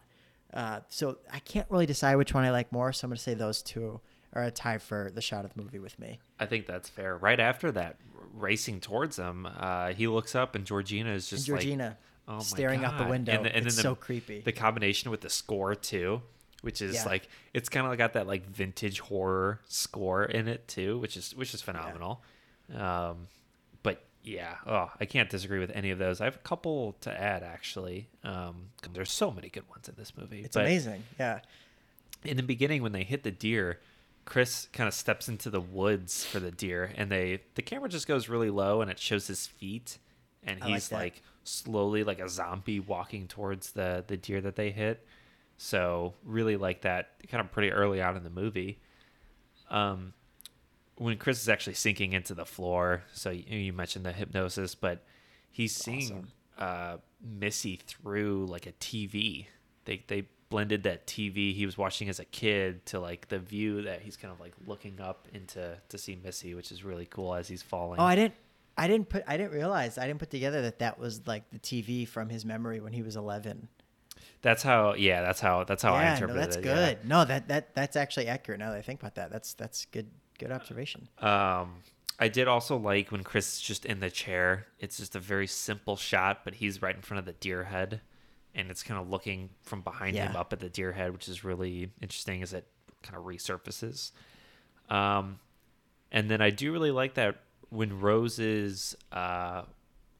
Uh, 0.53 0.81
so 0.87 1.17
I 1.31 1.39
can't 1.39 1.65
really 1.71 1.87
decide 1.87 2.15
which 2.15 2.33
one 2.33 2.43
I 2.45 2.51
like 2.51 2.71
more. 2.71 2.93
So 2.93 3.05
I'm 3.05 3.09
gonna 3.09 3.17
say 3.19 3.33
those 3.33 3.61
two 3.63 3.99
are 4.33 4.43
a 4.43 4.51
tie 4.51 4.77
for 4.77 5.11
the 5.13 5.21
shot 5.21 5.45
of 5.45 5.53
the 5.53 5.61
movie 5.61 5.79
with 5.79 5.97
me. 5.99 6.19
I 6.39 6.45
think 6.45 6.65
that's 6.65 6.89
fair. 6.89 7.15
Right 7.17 7.39
after 7.39 7.71
that, 7.73 7.97
racing 8.33 8.79
towards 8.81 9.17
him, 9.17 9.45
uh, 9.45 9.93
he 9.93 10.07
looks 10.07 10.35
up 10.35 10.55
and 10.55 10.65
Georgina 10.65 11.11
is 11.11 11.31
And 11.31 11.37
just 11.37 11.47
Georgina 11.47 11.97
like, 12.27 12.37
oh 12.37 12.39
staring 12.41 12.83
out 12.83 12.97
the 12.97 13.05
window. 13.09 13.43
the- 13.43 13.55
it's 13.57 13.75
the- 13.75 13.81
so 13.81 13.95
creepy. 13.95 14.41
The 14.41 14.51
combination 14.51 15.11
with 15.11 15.21
the 15.21 15.29
score 15.29 15.75
too, 15.75 16.21
which 16.61 16.81
is 16.81 16.95
Yeah. 16.95 17.05
like 17.05 17.27
it's 17.53 17.69
kind 17.69 17.85
of 17.85 17.97
got 17.97 18.13
that 18.13 18.25
like 18.27 18.45
vintage 18.45 18.99
horror 19.01 19.59
score 19.67 20.23
in 20.25 20.47
it 20.47 20.67
too, 20.67 20.97
which 20.99 21.15
is 21.17 21.35
which 21.35 21.53
is 21.53 21.61
phenomenal. 21.61 22.23
Um, 22.73 23.27
but 23.83 24.03
yeah, 24.23 24.55
oh, 24.65 24.89
I 24.99 25.05
can't 25.05 25.29
disagree 25.29 25.59
with 25.59 25.71
any 25.75 25.91
of 25.91 25.99
those. 25.99 26.21
I 26.21 26.25
have 26.25 26.35
a 26.35 26.39
couple 26.39 26.93
to 27.01 27.11
add 27.21 27.43
actually. 27.43 28.07
Um, 28.23 28.69
there's 28.93 29.11
so 29.11 29.29
many 29.29 29.49
good 29.49 29.67
ones 29.69 29.87
in 29.89 29.95
this 29.97 30.13
movie. 30.17 30.41
it's 30.41 30.55
but 30.55 30.65
amazing. 30.65 31.03
Yeah. 31.19 31.41
in 32.23 32.37
the 32.37 32.43
beginning 32.43 32.81
when 32.81 32.93
they 32.93 33.03
hit 33.03 33.23
the 33.23 33.31
deer 33.31 33.79
chris 34.25 34.67
kind 34.71 34.87
of 34.87 34.93
steps 34.93 35.27
into 35.27 35.49
the 35.49 35.59
woods 35.61 36.23
for 36.25 36.39
the 36.39 36.51
deer 36.51 36.91
and 36.95 37.11
they 37.11 37.41
the 37.55 37.61
camera 37.61 37.89
just 37.89 38.07
goes 38.07 38.29
really 38.29 38.49
low 38.49 38.81
and 38.81 38.89
it 38.89 38.97
shows 38.99 39.27
his 39.27 39.47
feet 39.47 39.97
and 40.45 40.61
I 40.61 40.65
like 40.65 40.73
he's 40.73 40.89
that. 40.89 40.95
like, 40.95 41.21
slowly 41.43 42.03
like 42.03 42.19
a 42.19 42.29
zombie 42.29 42.79
walking 42.79 43.27
towards 43.27 43.71
the 43.71 44.03
the 44.07 44.15
deer 44.17 44.39
that 44.41 44.55
they 44.55 44.71
hit. 44.71 45.05
So 45.57 46.13
really 46.23 46.55
like 46.57 46.81
that 46.81 47.11
kind 47.29 47.41
of 47.41 47.51
pretty 47.51 47.71
early 47.71 48.01
on 48.01 48.15
in 48.15 48.23
the 48.23 48.29
movie. 48.29 48.79
Um 49.69 50.13
when 50.95 51.17
chris 51.17 51.41
is 51.41 51.49
actually 51.49 51.73
sinking 51.73 52.13
into 52.13 52.33
the 52.33 52.45
floor 52.45 53.03
so 53.13 53.31
you, 53.31 53.43
you 53.57 53.73
mentioned 53.73 54.05
the 54.05 54.11
hypnosis 54.11 54.75
but 54.75 55.03
he's 55.51 55.75
seeing 55.75 56.27
uh 56.57 56.97
missy 57.19 57.79
through 57.87 58.45
like 58.45 58.67
a 58.67 58.71
tv 58.73 59.47
they 59.85 60.03
they 60.07 60.27
blended 60.53 60.83
that 60.83 61.05
tv 61.07 61.53
he 61.53 61.65
was 61.65 61.77
watching 61.77 62.07
as 62.09 62.19
a 62.19 62.25
kid 62.25 62.85
to 62.85 62.99
like 62.99 63.27
the 63.29 63.39
view 63.39 63.81
that 63.81 64.01
he's 64.01 64.15
kind 64.15 64.31
of 64.31 64.39
like 64.39 64.53
looking 64.67 65.01
up 65.01 65.27
into 65.33 65.75
to 65.89 65.97
see 65.97 66.15
missy 66.23 66.53
which 66.53 66.71
is 66.71 66.83
really 66.83 67.05
cool 67.05 67.33
as 67.33 67.47
he's 67.47 67.63
falling 67.63 67.99
Oh, 67.99 68.03
I 68.05 68.15
didn't. 68.15 68.35
I 68.75 68.87
didn't 68.87 69.07
put. 69.09 69.23
I 69.27 69.37
didn't 69.37 69.51
realize. 69.53 69.97
I 69.99 70.07
didn't 70.07 70.19
put 70.19 70.31
together 70.31 70.61
that 70.63 70.79
that 70.79 70.97
was 70.97 71.27
like 71.27 71.43
the 71.51 71.59
TV 71.59 72.07
from 72.07 72.29
his 72.29 72.43
memory 72.43 72.79
when 72.79 72.91
he 72.93 73.03
was 73.03 73.15
11. 73.15 73.67
that's 74.41 74.63
how 74.63 74.93
yeah 74.95 75.21
that's 75.21 75.39
how 75.39 75.63
that's 75.63 75.83
how 75.83 75.93
i 75.93 76.03
yeah, 76.03 76.19
no, 76.19 76.33
that's 76.33 76.55
it 76.55 76.63
good. 76.63 76.97
No, 77.05 77.23
that 77.25 77.47
that 77.49 77.75
that's 77.75 77.95
actually 77.95 78.27
accurate. 78.27 78.59
Now 78.59 78.71
that 78.71 78.77
I 78.77 78.81
think 78.81 78.99
about 79.01 79.15
that, 79.15 79.31
that's 79.31 79.53
that's 79.53 79.85
good. 79.85 80.07
Good 80.39 80.51
observation. 80.51 81.07
um 81.19 81.67
i 82.19 82.27
did 82.27 82.47
also 82.47 82.75
like 82.77 83.11
when 83.11 83.23
chris 83.23 83.55
is 83.55 83.61
just 83.61 83.85
in 83.85 83.99
the 83.99 84.09
chair 84.09 84.65
it's 84.79 84.97
just 84.97 85.15
a 85.15 85.19
very 85.19 85.47
simple 85.47 85.95
shot 85.95 86.41
but 86.43 86.55
he's 86.55 86.81
right 86.81 86.95
in 86.95 87.01
front 87.01 87.19
of 87.19 87.25
the 87.25 87.33
deer 87.33 87.63
head 87.65 88.01
and 88.55 88.69
it's 88.69 88.83
kind 88.83 88.99
of 88.99 89.09
looking 89.09 89.49
from 89.61 89.81
behind 89.81 90.15
him 90.15 90.35
up 90.35 90.53
at 90.53 90.59
the 90.59 90.69
deer 90.69 90.91
head 90.91 91.11
which 91.11 91.27
is 91.27 91.43
really 91.43 91.89
interesting 92.01 92.41
as 92.43 92.53
it 92.53 92.67
kind 93.01 93.17
of 93.17 93.23
resurfaces 93.23 94.11
um 94.89 95.39
and 96.11 96.29
then 96.29 96.41
i 96.41 96.49
do 96.49 96.71
really 96.71 96.91
like 96.91 97.15
that 97.15 97.37
when 97.69 97.99
rose 97.99 98.39
is 98.39 98.95
uh 99.11 99.63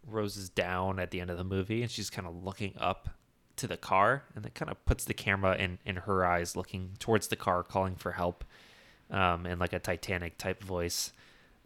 rose 0.10 0.36
is 0.36 0.50
down 0.50 1.00
at 1.00 1.12
the 1.12 1.22
end 1.22 1.30
of 1.30 1.38
the 1.38 1.44
movie 1.44 1.82
and 1.82 1.92
she's 1.92 2.10
kind 2.10 2.28
of 2.28 2.44
looking 2.44 2.74
up 2.78 3.10
to 3.56 3.68
the 3.68 3.78
car 3.78 4.24
and 4.36 4.44
that 4.44 4.56
kind 4.56 4.72
of 4.72 4.84
puts 4.86 5.06
the 5.06 5.14
camera 5.14 5.56
in 5.56 5.78
in 5.86 5.96
her 5.96 6.26
eyes 6.26 6.56
looking 6.56 6.92
towards 7.00 7.28
the 7.28 7.36
car 7.36 7.64
calling 7.64 7.96
for 7.96 8.14
help 8.14 8.44
um 9.12 9.46
in 9.46 9.60
like 9.60 9.74
a 9.74 9.80
titanic 9.80 10.38
type 10.38 10.64
voice 10.64 11.14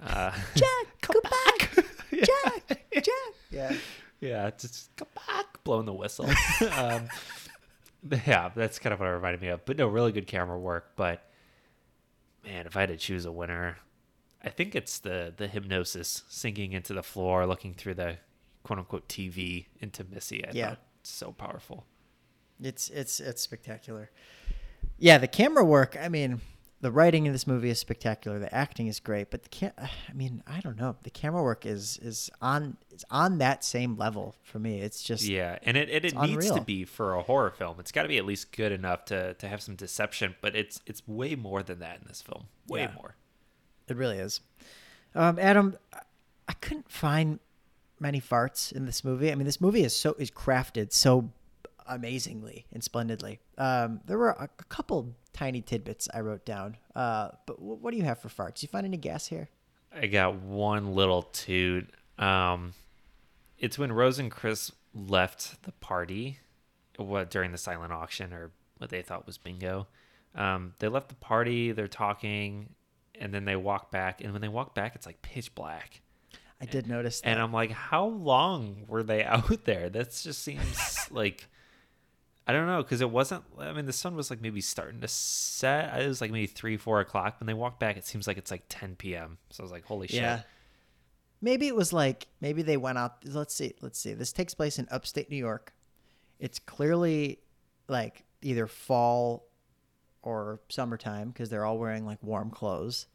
uh 0.04 0.32
Jack, 0.56 0.68
come 1.02 1.22
back. 1.24 1.76
Jack, 2.12 2.86
Jack. 2.94 3.34
Yeah. 3.50 3.74
yeah 4.20 4.50
just 4.58 4.96
come 4.96 5.08
back 5.16 5.17
blowing 5.68 5.86
the 5.86 5.94
whistle 5.94 6.26
um 6.78 7.08
yeah 8.26 8.50
that's 8.56 8.80
kind 8.80 8.94
of 8.94 9.00
what 9.00 9.08
it 9.08 9.12
reminded 9.12 9.42
me 9.42 9.50
of 9.50 9.64
but 9.66 9.78
no 9.78 9.88
really 9.88 10.12
good 10.12 10.28
camera 10.28 10.58
work 10.58 10.94
but 10.96 11.30
man 12.46 12.66
if 12.66 12.76
i 12.78 12.82
had 12.82 12.90
to 12.90 12.98
choose 12.98 13.26
a 13.26 13.32
winner 13.32 13.78
I 14.44 14.50
think 14.50 14.76
it's 14.76 15.00
the 15.00 15.34
the 15.36 15.48
hypnosis 15.48 16.24
sinking 16.30 16.72
into 16.72 16.94
the 16.94 17.02
floor, 17.04 17.46
looking 17.48 17.74
through 17.74 17.96
the 17.96 18.18
quote 18.64 18.80
unquote 18.80 19.10
TV 19.10 19.66
into 19.82 20.04
Missy. 20.06 20.46
I 20.46 20.52
Yeah. 20.54 20.76
so 21.04 21.32
powerful. 21.32 21.86
It's 22.62 22.90
it's 22.90 23.20
it's 23.20 23.42
spectacular. 23.42 24.10
Yeah, 25.00 25.18
the 25.18 25.28
camera 25.28 25.66
work. 25.66 25.98
I 26.00 26.08
mean, 26.08 26.40
the 26.80 26.92
writing 26.92 27.26
in 27.26 27.32
this 27.34 27.48
movie 27.48 27.70
is 27.70 27.80
spectacular. 27.80 28.38
The 28.38 28.54
acting 28.54 28.88
is 28.88 29.00
great, 29.00 29.32
but 29.32 29.44
the 29.44 29.50
can 29.50 29.74
I 29.80 29.90
mean, 30.14 30.44
I 30.46 30.60
don't 30.60 30.78
know. 30.78 30.96
The 31.04 31.10
camera 31.10 31.42
work 31.42 31.66
is 31.66 31.98
is 32.02 32.30
on 32.42 32.78
is 32.92 33.04
on 33.10 33.40
that 33.40 33.64
same 33.64 33.98
level 33.98 34.36
for 34.44 34.60
me. 34.60 34.82
It's 34.82 35.02
just 35.02 35.24
Yeah, 35.24 35.58
and 35.64 35.76
it, 35.76 35.90
it, 35.90 36.06
it 36.06 36.06
it's 36.06 36.16
needs 36.16 36.52
to 36.52 36.62
be 36.62 36.86
for 36.86 37.16
a 37.16 37.24
horror 37.24 37.50
film. 37.50 37.80
It's 37.80 37.92
got 37.92 38.04
to 38.04 38.08
be 38.08 38.18
at 38.18 38.26
least 38.26 38.52
good 38.56 38.72
enough 38.72 39.06
to, 39.06 39.34
to 39.36 39.48
have 39.48 39.62
some 39.62 39.76
deception, 39.76 40.36
but 40.42 40.56
it's 40.56 40.82
it's 40.86 41.08
way 41.08 41.36
more 41.36 41.64
than 41.64 41.80
that 41.80 42.00
in 42.02 42.08
this 42.08 42.22
film. 42.22 42.46
Way 42.68 42.82
Yeah. 42.82 42.92
more. 42.96 43.16
It 43.88 43.96
really 43.98 44.18
is. 44.18 44.42
Um, 45.16 45.40
Adam, 45.40 45.78
I 46.48 46.54
couldn't 46.54 46.92
find 46.92 47.40
many 48.00 48.22
farts 48.22 48.72
in 48.72 48.86
this 48.86 49.04
movie. 49.04 49.32
I 49.32 49.36
mean, 49.36 49.46
this 49.46 49.60
movie 49.60 49.84
is 49.84 49.96
so 49.96 50.14
is 50.20 50.30
crafted 50.30 50.94
so 50.94 51.32
amazingly 51.88 52.66
and 52.72 52.84
splendidly. 52.84 53.40
Um, 53.58 54.02
there 54.06 54.18
were 54.18 54.30
a, 54.30 54.50
a 54.60 54.64
couple 54.66 55.16
tiny 55.34 55.62
tidbits 55.62 56.08
I 56.14 56.22
wrote 56.22 56.46
down. 56.46 56.78
Uh, 56.96 57.30
but 57.46 57.56
wh- 57.56 57.82
what 57.82 57.92
do 57.92 57.98
you 57.98 58.04
have 58.04 58.20
for 58.20 58.30
farts? 58.30 58.62
You 58.62 58.68
find 58.68 58.86
any 58.86 58.98
gas 58.98 59.28
here? 59.28 59.50
I 59.94 60.08
got 60.08 60.36
one 60.36 60.94
little 60.94 61.24
toot. 61.24 61.90
Um, 62.18 62.74
it's 63.58 63.78
when 63.78 63.92
Rose 63.92 64.20
and 64.20 64.32
Chris 64.32 64.72
left 64.94 65.64
the 65.64 65.72
party, 65.74 66.40
what 66.98 67.30
during 67.30 67.52
the 67.52 67.58
silent 67.58 67.94
auction 67.94 68.34
or 68.34 68.52
what 68.78 68.90
they 68.90 69.02
thought 69.02 69.26
was 69.26 69.38
bingo. 69.38 69.88
Um, 70.36 70.74
they 70.80 70.88
left 70.88 71.10
the 71.10 71.16
party. 71.16 71.72
They're 71.72 71.88
talking, 71.88 72.70
and 73.20 73.34
then 73.34 73.46
they 73.46 73.56
walk 73.56 73.92
back. 73.92 74.24
And 74.24 74.34
when 74.34 74.42
they 74.42 74.48
walk 74.48 74.76
back, 74.76 74.96
it's 74.96 75.06
like 75.06 75.22
pitch 75.22 75.54
black. 75.56 76.02
I 76.62 76.66
did 76.66 76.88
notice 76.88 77.22
that. 77.22 77.30
And 77.30 77.40
I'm 77.40 77.54
like, 77.54 77.72
how 77.72 78.06
long 78.06 78.86
were 78.88 79.04
they 79.04 79.24
out 79.26 79.66
there? 79.66 79.90
That 79.90 80.12
just 80.12 80.44
seems 80.44 81.12
like 81.12 81.48
I 82.48 82.54
don't 82.54 82.66
know 82.68 82.82
because 82.82 83.02
it 83.02 83.10
wasn't. 83.10 83.44
I 83.60 83.74
mean, 83.74 83.86
the 83.86 83.94
sun 83.94 84.16
was 84.16 84.30
like 84.30 84.42
maybe 84.42 84.62
starting 84.62 85.02
to 85.02 85.08
set. 85.08 86.00
It 86.02 86.08
was 86.08 86.22
like 86.22 86.32
maybe 86.32 86.48
three, 86.48 86.78
four 86.78 87.02
o'clock. 87.02 87.40
When 87.40 87.48
they 87.48 87.54
walked 87.54 87.80
back, 87.80 87.98
it 87.98 88.06
seems 88.06 88.26
like 88.26 88.38
it's 88.38 88.52
like 88.52 88.64
10 88.70 88.96
p.m. 88.96 89.38
So 89.50 89.62
I 89.62 89.66
was 89.66 89.72
like, 89.72 89.84
holy 89.86 90.08
shit. 90.08 90.22
yeah. 90.22 90.42
Maybe 91.42 91.68
it 91.68 91.76
was 91.76 91.92
like 91.94 92.28
maybe 92.42 92.62
they 92.62 92.78
went 92.78 92.98
out. 92.98 93.18
Let's 93.26 93.54
see. 93.54 93.74
Let's 93.82 94.00
see. 94.00 94.14
This 94.14 94.32
takes 94.32 94.54
place 94.54 94.80
in 94.80 94.88
upstate 94.90 95.30
New 95.30 95.36
York. 95.38 95.74
It's 96.40 96.58
clearly 96.60 97.40
like 97.88 98.24
either 98.42 98.66
fall 98.68 99.46
or 100.24 100.60
summertime 100.70 101.30
because 101.30 101.50
they're 101.50 101.66
all 101.66 101.78
wearing 101.78 102.06
like 102.06 102.18
warm 102.24 102.50
clothes. 102.50 103.08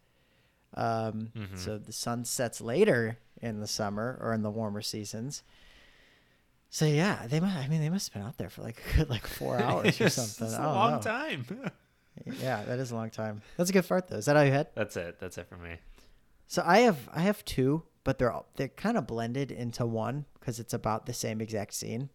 Um, 0.75 1.33
Mhm. 1.37 1.59
So 1.59 1.79
the 1.79 1.93
sun 1.93 2.25
sets 2.25 2.61
later 2.61 3.19
in 3.41 3.61
the 3.61 3.67
summer 3.67 4.19
or 4.21 4.33
in 4.33 4.43
the 4.43 4.51
warmer 4.51 4.83
seasons. 4.83 5.43
So 6.75 6.87
yeah, 6.87 7.27
they 7.27 7.39
must. 7.39 7.55
I 7.55 7.69
mean, 7.69 7.83
they 7.83 7.91
must 7.91 8.09
have 8.11 8.15
been 8.23 8.27
out 8.27 8.39
there 8.39 8.49
for 8.49 8.63
like 8.63 8.83
good 8.97 9.11
like 9.11 9.27
four 9.27 9.59
hours 9.63 10.01
or 10.01 10.09
something. 10.09 10.47
It's 10.47 10.57
a 10.57 10.63
long 10.63 10.93
know. 10.93 11.01
time. 11.01 11.47
Yeah, 12.43 12.63
that 12.65 12.79
is 12.79 12.91
a 12.91 12.95
long 12.95 13.09
time. 13.09 13.41
That's 13.57 13.71
a 13.71 13.73
good 13.73 13.87
fart 13.87 14.07
though. 14.09 14.17
Is 14.19 14.27
that 14.27 14.37
all 14.37 14.45
you 14.45 14.53
had? 14.53 14.69
That's 14.75 14.97
it. 14.99 15.19
That's 15.19 15.39
it 15.39 15.49
for 15.49 15.57
me. 15.57 15.77
So 16.47 16.63
I 16.65 16.81
have 16.81 17.09
I 17.13 17.21
have 17.21 17.43
two, 17.47 17.85
but 18.05 18.19
they're 18.19 18.31
all, 18.31 18.47
they're 18.57 18.69
kind 18.69 18.99
of 18.99 19.07
blended 19.07 19.51
into 19.51 19.87
one 19.87 20.27
because 20.39 20.61
it's 20.61 20.75
about 20.75 21.07
the 21.07 21.15
same 21.15 21.41
exact 21.41 21.73
scene. 21.73 22.11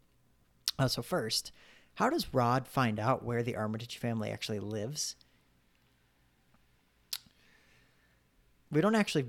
Uh, 0.77 0.87
so 0.87 1.01
first, 1.01 1.51
how 1.95 2.09
does 2.11 2.31
Rod 2.33 2.67
find 2.67 2.99
out 2.99 3.23
where 3.25 3.41
the 3.41 3.55
Armitage 3.55 3.97
family 3.97 4.29
actually 4.29 4.59
lives? 4.59 5.15
We 8.71 8.81
don't 8.81 8.95
actually 8.95 9.25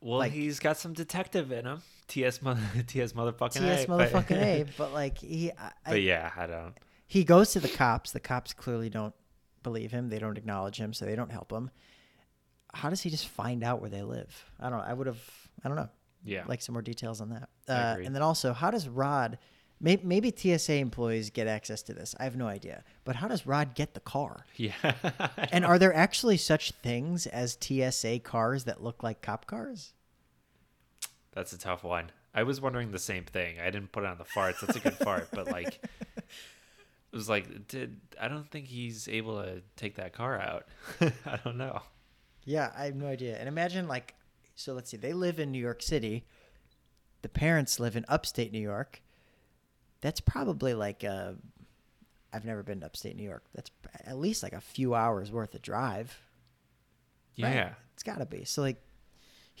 Well, 0.00 0.18
Like- 0.18 0.32
he's 0.32 0.60
got 0.60 0.76
some 0.76 0.92
detective 0.92 1.50
in 1.52 1.66
him. 1.66 1.82
T.S. 2.10 2.38
T.S. 2.86 3.12
motherfucking 3.14 3.52
TS 3.60 3.84
A. 3.84 3.86
but- 3.86 4.10
motherfucking 4.12 4.36
A, 4.42 4.66
but 4.78 4.92
like 4.92 5.18
he 5.18 5.50
I, 5.52 5.70
but 5.86 6.02
yeah, 6.02 6.30
I 6.36 6.46
don't. 6.46 6.74
he 7.06 7.24
goes 7.24 7.52
to 7.52 7.60
the 7.60 7.68
cops. 7.68 8.12
The 8.12 8.20
cops 8.20 8.52
clearly 8.52 8.90
don't 8.90 9.14
believe 9.62 9.90
him. 9.90 10.08
They 10.08 10.18
don't 10.18 10.36
acknowledge 10.36 10.76
him, 10.76 10.92
so 10.92 11.04
they 11.06 11.16
don't 11.16 11.32
help 11.32 11.50
him. 11.50 11.70
How 12.74 12.90
does 12.90 13.00
he 13.00 13.10
just 13.10 13.26
find 13.28 13.64
out 13.64 13.80
where 13.80 13.90
they 13.90 14.02
live? 14.02 14.44
I 14.60 14.68
don't 14.70 14.78
know. 14.78 14.84
I 14.86 14.92
would 14.92 15.06
have. 15.06 15.20
I 15.64 15.68
don't 15.68 15.76
know. 15.76 15.88
Yeah. 16.22 16.44
like 16.46 16.60
some 16.60 16.74
more 16.74 16.82
details 16.82 17.22
on 17.22 17.30
that. 17.30 17.48
Uh, 17.66 17.96
and 18.04 18.14
then 18.14 18.20
also, 18.20 18.52
how 18.52 18.70
does 18.70 18.86
Rod? 18.88 19.38
Maybe, 19.80 20.02
maybe 20.04 20.30
TSA 20.36 20.74
employees 20.74 21.30
get 21.30 21.46
access 21.46 21.80
to 21.84 21.94
this. 21.94 22.14
I 22.20 22.24
have 22.24 22.36
no 22.36 22.46
idea. 22.46 22.84
But 23.04 23.16
how 23.16 23.26
does 23.28 23.46
Rod 23.46 23.74
get 23.74 23.94
the 23.94 24.00
car? 24.00 24.44
yeah. 24.56 24.72
And 25.52 25.64
are 25.64 25.78
there 25.78 25.94
actually 25.94 26.36
such 26.36 26.72
things 26.82 27.26
as 27.26 27.56
TSA 27.58 28.18
cars 28.18 28.64
that 28.64 28.82
look 28.82 29.02
like 29.02 29.22
cop 29.22 29.46
cars? 29.46 29.94
That's 31.32 31.52
a 31.52 31.58
tough 31.58 31.84
one. 31.84 32.10
I 32.34 32.42
was 32.44 32.60
wondering 32.60 32.92
the 32.92 32.98
same 32.98 33.24
thing. 33.24 33.56
I 33.60 33.70
didn't 33.70 33.92
put 33.92 34.04
it 34.04 34.08
on 34.08 34.18
the 34.18 34.24
farts. 34.24 34.60
That's 34.60 34.76
a 34.76 34.80
good 34.80 34.94
fart, 34.94 35.28
but 35.32 35.50
like, 35.50 35.80
it 35.82 37.16
was 37.16 37.28
like, 37.28 37.66
did 37.68 38.00
I 38.20 38.28
don't 38.28 38.48
think 38.50 38.66
he's 38.66 39.08
able 39.08 39.42
to 39.42 39.62
take 39.76 39.96
that 39.96 40.12
car 40.12 40.38
out. 40.40 40.66
I 41.00 41.38
don't 41.44 41.56
know. 41.56 41.82
Yeah, 42.44 42.72
I 42.76 42.86
have 42.86 42.94
no 42.96 43.06
idea. 43.06 43.36
And 43.36 43.48
imagine 43.48 43.88
like, 43.88 44.14
so 44.54 44.74
let's 44.74 44.90
see, 44.90 44.96
they 44.96 45.12
live 45.12 45.40
in 45.40 45.50
New 45.50 45.58
York 45.58 45.82
City. 45.82 46.24
The 47.22 47.28
parents 47.28 47.80
live 47.80 47.96
in 47.96 48.04
upstate 48.08 48.52
New 48.52 48.60
York. 48.60 49.02
That's 50.00 50.20
probably 50.20 50.72
like 50.74 51.04
uh, 51.04 51.32
I've 52.32 52.44
never 52.44 52.62
been 52.62 52.80
to 52.80 52.86
upstate 52.86 53.16
New 53.16 53.24
York. 53.24 53.44
That's 53.54 53.70
at 54.04 54.18
least 54.18 54.42
like 54.42 54.52
a 54.52 54.60
few 54.60 54.94
hours 54.94 55.30
worth 55.30 55.54
of 55.54 55.62
drive. 55.62 56.20
right? 57.40 57.54
Yeah. 57.54 57.70
It's 57.94 58.02
got 58.02 58.18
to 58.18 58.26
be. 58.26 58.44
So 58.44 58.62
like, 58.62 58.80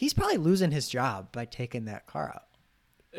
he's 0.00 0.14
probably 0.14 0.38
losing 0.38 0.70
his 0.70 0.88
job 0.88 1.30
by 1.30 1.44
taking 1.44 1.84
that 1.84 2.06
car 2.06 2.32
out. 2.34 2.44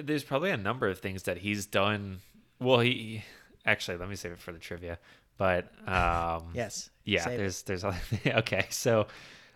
There's 0.03 0.23
probably 0.23 0.49
a 0.49 0.57
number 0.57 0.87
of 0.87 0.97
things 0.97 1.23
that 1.23 1.37
he's 1.37 1.67
done. 1.67 2.21
Well, 2.59 2.79
he 2.79 3.23
actually 3.67 3.97
let 3.97 4.09
me 4.09 4.15
save 4.15 4.31
it 4.31 4.39
for 4.39 4.51
the 4.51 4.57
trivia. 4.57 4.97
But 5.37 5.71
um, 5.87 6.49
Yes. 6.55 6.89
yeah, 7.05 7.23
Save 7.23 7.33
it. 7.33 7.37
there's 7.37 7.61
there's 7.63 7.83
other 7.83 7.99
okay. 8.25 8.65
So 8.71 9.05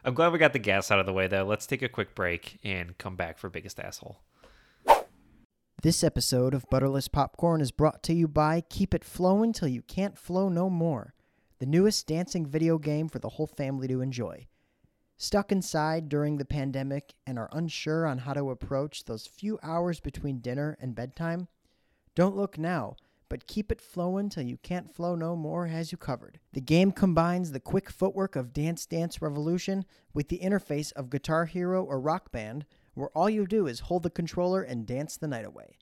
I'm 0.04 0.14
glad 0.14 0.34
we 0.34 0.38
got 0.38 0.54
the 0.54 0.60
gas 0.60 0.92
out 0.92 1.00
of 1.00 1.08
the 1.08 1.14
way 1.14 1.26
though. 1.28 1.46
Let's 1.46 1.66
take 1.66 1.82
a 1.82 1.90
quick 1.90 2.14
break 2.14 2.60
and 2.64 2.96
come 3.00 3.16
back 3.16 3.40
for 3.40 3.50
biggest 3.50 3.80
asshole. 3.80 4.20
This 5.82 6.04
episode 6.04 6.54
of 6.54 6.70
Butterless 6.70 7.08
Popcorn 7.12 7.60
is 7.60 7.72
brought 7.72 8.04
to 8.04 8.14
you 8.14 8.28
by 8.28 8.62
Keep 8.70 8.94
It 8.94 9.04
Flowing 9.04 9.52
Till 9.52 9.68
You 9.68 9.82
Can't 9.82 10.18
Flow 10.18 10.48
No 10.50 10.70
More, 10.70 11.14
the 11.60 11.66
newest 11.66 12.08
dancing 12.08 12.46
video 12.46 12.78
game 12.78 13.08
for 13.10 13.20
the 13.20 13.30
whole 13.30 13.48
family 13.48 13.88
to 13.88 14.02
enjoy. 14.02 14.48
Stuck 15.18 15.50
inside 15.50 16.10
during 16.10 16.38
the 16.38 16.44
pandemic 16.44 17.14
and 17.26 17.40
are 17.40 17.50
unsure 17.54 18.06
on 18.06 18.18
how 18.20 18.34
to 18.34 18.50
approach 18.50 19.06
those 19.06 19.26
few 19.26 19.58
hours 19.64 20.02
between 20.02 20.40
dinner 20.40 20.78
and 20.82 20.94
bedtime? 20.94 21.48
Don't 22.16 22.36
look 22.36 22.58
now, 22.58 22.98
but 23.30 23.48
Keep 23.48 23.72
It 23.72 23.80
flowing 23.80 24.28
Till 24.28 24.44
You 24.44 24.58
Can't 24.58 24.94
Flow 24.94 25.16
No 25.16 25.38
More 25.38 25.68
has 25.68 25.94
you 25.94 25.98
covered. 25.98 26.42
The 26.52 26.60
game 26.60 26.92
combines 26.92 27.52
the 27.52 27.62
quick 27.62 27.90
footwork 27.90 28.36
of 28.36 28.52
Dance 28.52 28.86
Dance 28.86 29.22
Revolution 29.22 29.86
with 30.14 30.28
the 30.28 30.40
interface 30.40 30.92
of 30.94 31.10
Guitar 31.10 31.46
Hero 31.46 31.82
or 31.82 32.02
Rock 32.02 32.34
Band, 32.34 32.66
where 32.94 33.10
all 33.10 33.30
you 33.30 33.48
do 33.48 33.68
is 33.68 33.82
hold 33.82 34.04
the 34.04 34.10
controller 34.10 34.64
and 34.64 34.86
dance 34.86 35.16
the 35.16 35.30
night 35.30 35.46
away. 35.46 35.78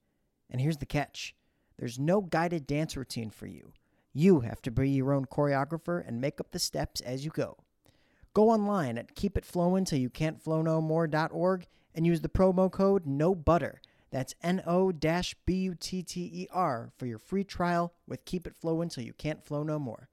And 0.48 0.62
here's 0.62 0.78
the 0.78 0.86
catch 0.86 1.34
there's 1.80 1.98
no 1.98 2.22
guided 2.22 2.68
dance 2.68 2.96
routine 2.96 3.32
for 3.32 3.48
you. 3.48 3.74
You 4.14 4.42
have 4.42 4.62
to 4.62 4.72
be 4.72 4.92
your 4.92 5.12
own 5.12 5.26
choreographer 5.26 6.08
and 6.08 6.22
make 6.22 6.40
up 6.40 6.52
the 6.52 6.60
steps 6.60 7.02
as 7.02 7.26
you 7.26 7.32
go. 7.32 7.58
Go 8.34 8.50
online 8.50 8.98
at 8.98 9.16
keepitflowin' 9.16 9.86
and 11.96 12.08
use 12.08 12.22
the 12.22 12.30
promo 12.30 12.72
code 12.72 13.06
no 13.06 13.36
butter. 13.36 13.80
That's 14.10 14.34
N 14.42 14.64
O 14.66 14.92
B 14.92 15.54
U 15.54 15.76
T 15.76 16.02
T 16.04 16.22
E 16.34 16.48
R 16.52 16.92
for 16.98 17.06
your 17.06 17.20
free 17.20 17.44
trial 17.44 17.94
with 18.08 18.26
Keep 18.26 18.48
It 18.48 18.56
Flowin' 18.56 18.90
Till 18.90 19.04
You 19.04 19.14
Can't 19.14 19.44
Flow 19.44 19.64
No 19.64 19.78
More. 19.78 20.10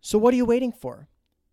So 0.00 0.18
what 0.18 0.34
are 0.34 0.36
you 0.36 0.44
waiting 0.44 0.72
for? 0.72 1.08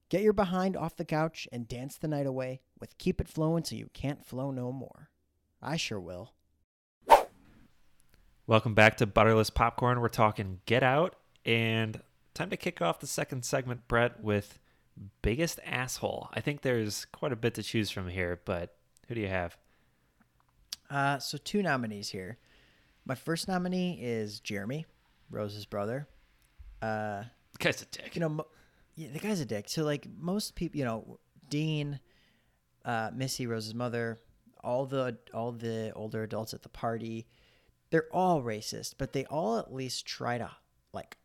Get 0.09 0.21
your 0.21 0.33
behind 0.33 0.75
off 0.75 0.97
the 0.97 1.05
couch 1.05 1.47
and 1.53 1.67
dance 1.67 1.97
the 1.97 2.09
night 2.09 2.25
away 2.25 2.59
with 2.79 2.97
Keep 2.97 3.21
It 3.21 3.29
Flowin' 3.29 3.63
Till 3.63 3.77
You 3.77 3.89
Can't 3.93 4.25
Flow 4.25 4.51
No 4.51 4.73
More. 4.73 5.09
I 5.61 5.77
sure 5.77 5.99
will. 5.99 6.33
Welcome 8.47 8.73
back 8.73 8.97
to 8.97 9.07
Butterless 9.07 9.53
Popcorn. 9.53 10.01
We're 10.01 10.09
talking 10.09 10.59
Get 10.65 10.83
Out, 10.83 11.15
and 11.45 12.01
time 12.33 12.49
to 12.49 12.57
kick 12.57 12.81
off 12.81 12.99
the 12.99 13.07
second 13.07 13.45
segment, 13.45 13.87
Brett, 13.87 14.21
with 14.21 14.59
biggest 15.21 15.59
asshole. 15.65 16.29
I 16.33 16.41
think 16.41 16.61
there's 16.61 17.05
quite 17.05 17.31
a 17.31 17.35
bit 17.35 17.53
to 17.55 17.63
choose 17.63 17.89
from 17.89 18.07
here, 18.07 18.39
but 18.45 18.75
who 19.07 19.15
do 19.15 19.21
you 19.21 19.27
have? 19.27 19.57
Uh, 20.89 21.17
so 21.19 21.37
two 21.37 21.61
nominees 21.61 22.09
here. 22.09 22.37
My 23.05 23.15
first 23.15 23.47
nominee 23.47 23.97
is 24.01 24.39
Jeremy, 24.39 24.85
Rose's 25.29 25.65
brother. 25.65 26.07
Uh, 26.81 27.23
Guy's 27.59 27.81
a 27.81 27.85
dick. 27.85 28.15
you 28.15 28.21
know, 28.21 28.29
mo- 28.29 28.47
yeah, 28.95 29.09
the 29.11 29.19
guy's 29.19 29.39
a 29.39 29.45
dick. 29.45 29.69
So 29.69 29.83
like 29.83 30.07
most 30.19 30.55
people, 30.55 30.77
you 30.77 30.85
know, 30.85 31.19
Dean, 31.49 31.99
uh, 32.85 33.11
Missy, 33.13 33.47
Rose's 33.47 33.73
mother, 33.73 34.17
all 34.63 34.85
the 34.85 35.17
all 35.33 35.51
the 35.51 35.91
older 35.95 36.23
adults 36.23 36.53
at 36.53 36.61
the 36.61 36.69
party, 36.69 37.27
they're 37.89 38.07
all 38.11 38.41
racist, 38.41 38.95
but 38.97 39.13
they 39.13 39.25
all 39.25 39.57
at 39.57 39.73
least 39.73 40.05
try 40.05 40.37
to 40.37 40.49
like 40.93 41.17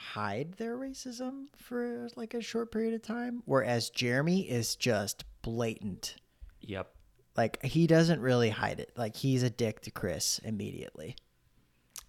hide 0.00 0.52
their 0.54 0.76
racism 0.76 1.46
for 1.56 2.08
like 2.14 2.32
a 2.34 2.40
short 2.40 2.70
period 2.70 2.94
of 2.94 3.02
time. 3.02 3.42
Whereas 3.46 3.90
Jeremy 3.90 4.48
is 4.48 4.76
just 4.76 5.24
blatant 5.42 6.16
Yep. 6.60 6.88
Like 7.36 7.62
he 7.64 7.86
doesn't 7.86 8.20
really 8.20 8.50
hide 8.50 8.78
it. 8.80 8.92
Like 8.96 9.16
he's 9.16 9.42
a 9.42 9.50
dick 9.50 9.80
to 9.82 9.90
Chris 9.90 10.38
immediately. 10.44 11.16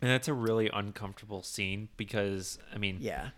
And 0.02 0.10
that's 0.10 0.28
a 0.28 0.34
really 0.34 0.70
uncomfortable 0.74 1.44
scene 1.44 1.90
because 1.98 2.58
I 2.74 2.78
mean, 2.78 2.98
Yeah. 3.00 3.30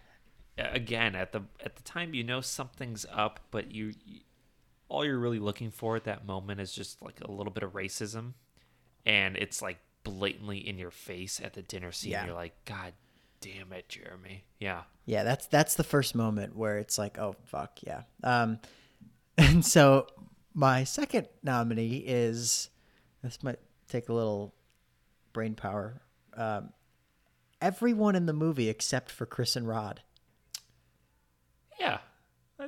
again 0.57 1.15
at 1.15 1.31
the 1.31 1.41
at 1.63 1.75
the 1.75 1.83
time 1.83 2.13
you 2.13 2.23
know 2.23 2.41
something's 2.41 3.05
up, 3.11 3.39
but 3.51 3.71
you, 3.71 3.93
you 4.05 4.21
all 4.89 5.05
you're 5.05 5.19
really 5.19 5.39
looking 5.39 5.71
for 5.71 5.95
at 5.95 6.03
that 6.03 6.25
moment 6.25 6.59
is 6.59 6.73
just 6.73 7.01
like 7.01 7.21
a 7.21 7.31
little 7.31 7.51
bit 7.53 7.63
of 7.63 7.71
racism, 7.73 8.33
and 9.05 9.37
it's 9.37 9.61
like 9.61 9.77
blatantly 10.03 10.57
in 10.57 10.77
your 10.77 10.91
face 10.91 11.39
at 11.41 11.53
the 11.53 11.61
dinner 11.61 11.91
scene. 11.93 12.11
Yeah. 12.11 12.25
You're 12.25 12.35
like, 12.35 12.53
God 12.65 12.93
damn 13.41 13.73
it, 13.73 13.89
Jeremy. 13.89 14.45
Yeah. 14.59 14.83
Yeah, 15.05 15.23
that's 15.23 15.47
that's 15.47 15.75
the 15.75 15.83
first 15.83 16.15
moment 16.15 16.55
where 16.55 16.77
it's 16.77 16.97
like, 16.97 17.17
oh 17.17 17.35
fuck, 17.45 17.79
yeah. 17.81 18.03
Um, 18.23 18.59
and 19.37 19.65
so 19.65 20.07
my 20.53 20.83
second 20.83 21.27
nominee 21.43 21.97
is 22.05 22.69
this 23.23 23.43
might 23.43 23.59
take 23.89 24.09
a 24.09 24.13
little 24.13 24.53
brain 25.33 25.55
power. 25.55 26.01
Um, 26.35 26.69
everyone 27.61 28.15
in 28.15 28.25
the 28.25 28.33
movie 28.33 28.69
except 28.69 29.11
for 29.11 29.25
Chris 29.25 29.55
and 29.55 29.67
Rod. 29.67 30.01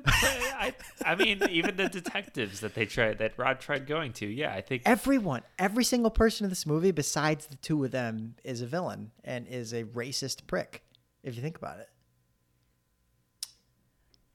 I, 0.06 0.74
I 1.06 1.16
mean, 1.16 1.42
even 1.50 1.76
the 1.76 1.90
detectives 1.90 2.62
that 2.62 2.74
they 2.74 2.86
tried, 2.86 3.20
that 3.20 3.34
Rod 3.38 3.60
tried 3.60 3.86
going 3.88 4.14
to, 4.14 4.26
yeah, 4.26 4.54
I 4.54 4.62
think 4.62 4.84
Everyone, 4.86 5.42
every 5.60 5.84
single 5.84 6.12
person 6.12 6.46
in 6.46 6.50
this 6.50 6.66
movie, 6.66 6.92
besides 6.92 7.46
the 7.46 7.56
two 7.58 7.84
of 7.84 7.92
them, 7.92 8.36
is 8.44 8.62
a 8.62 8.66
villain 8.66 9.12
and 9.24 9.48
is 9.48 9.74
a 9.74 9.84
racist 9.84 10.48
prick. 10.48 10.84
If 11.24 11.36
you 11.36 11.42
think 11.42 11.58
about 11.58 11.80
it. 11.80 11.90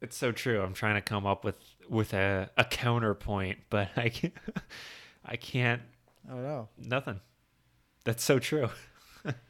it's 0.01 0.17
so 0.17 0.33
true. 0.33 0.63
I'm 0.63 0.75
trying 0.75 0.95
to 0.95 1.03
come 1.03 1.27
up 1.27 1.45
with 1.45 1.59
with 1.89 2.15
a, 2.15 2.51
a 2.57 2.65
counterpoint, 2.65 3.59
but 3.69 3.91
I 3.97 4.09
can't, 4.11 4.35
I 5.25 5.37
can't. 5.37 5.83
I 6.27 6.33
don't 6.33 6.43
know. 6.43 6.69
Nothing. 6.79 7.21
That's 8.05 8.23
so 8.25 8.39
true. 8.39 8.71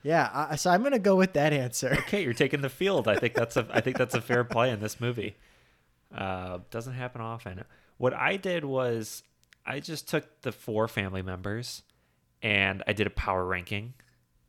Yeah, 0.03 0.31
I, 0.33 0.57
so 0.57 0.71
I'm 0.71 0.83
gonna 0.83 0.99
go 0.99 1.15
with 1.15 1.35
that 1.35 1.53
answer. 1.53 1.95
Okay, 2.01 2.25
you're 2.25 2.33
taking 2.33 2.63
the 2.63 2.71
field. 2.71 3.07
I 3.07 3.17
think 3.17 3.35
that's 3.35 3.57
a 3.57 3.65
I 3.71 3.81
think 3.81 3.97
that's 3.97 4.15
a 4.15 4.21
fair 4.21 4.43
play 4.43 4.71
in 4.71 4.81
this 4.81 4.99
movie. 4.99 5.37
Uh, 6.15 6.59
doesn't 6.71 6.95
happen 6.95 7.21
often. 7.21 7.65
What 7.99 8.15
I 8.15 8.37
did 8.37 8.65
was 8.65 9.23
I 9.67 9.81
just 9.81 10.09
took 10.09 10.41
the 10.43 10.53
four 10.53 10.89
family 10.89 11.21
members 11.23 11.83
and 12.43 12.83
I 12.87 12.93
did 12.93 13.07
a 13.07 13.11
power 13.11 13.45
ranking 13.45 13.95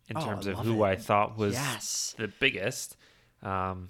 in 0.07 0.17
Oh, 0.17 0.21
terms 0.25 0.47
of 0.47 0.57
who 0.59 0.83
it. 0.83 0.87
I 0.87 0.95
thought 0.95 1.37
was 1.37 1.53
Yes. 1.55 2.15
the 2.17 2.27
biggest. 2.27 2.95
Um, 3.43 3.89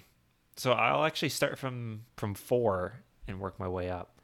so 0.56 0.72
I'll 0.72 1.04
actually 1.04 1.28
start 1.30 1.58
from 1.58 2.02
from 2.16 2.34
four 2.34 2.94
and 3.28 3.38
work 3.40 3.58
my 3.60 3.68
way 3.68 3.88
up. 3.90 4.20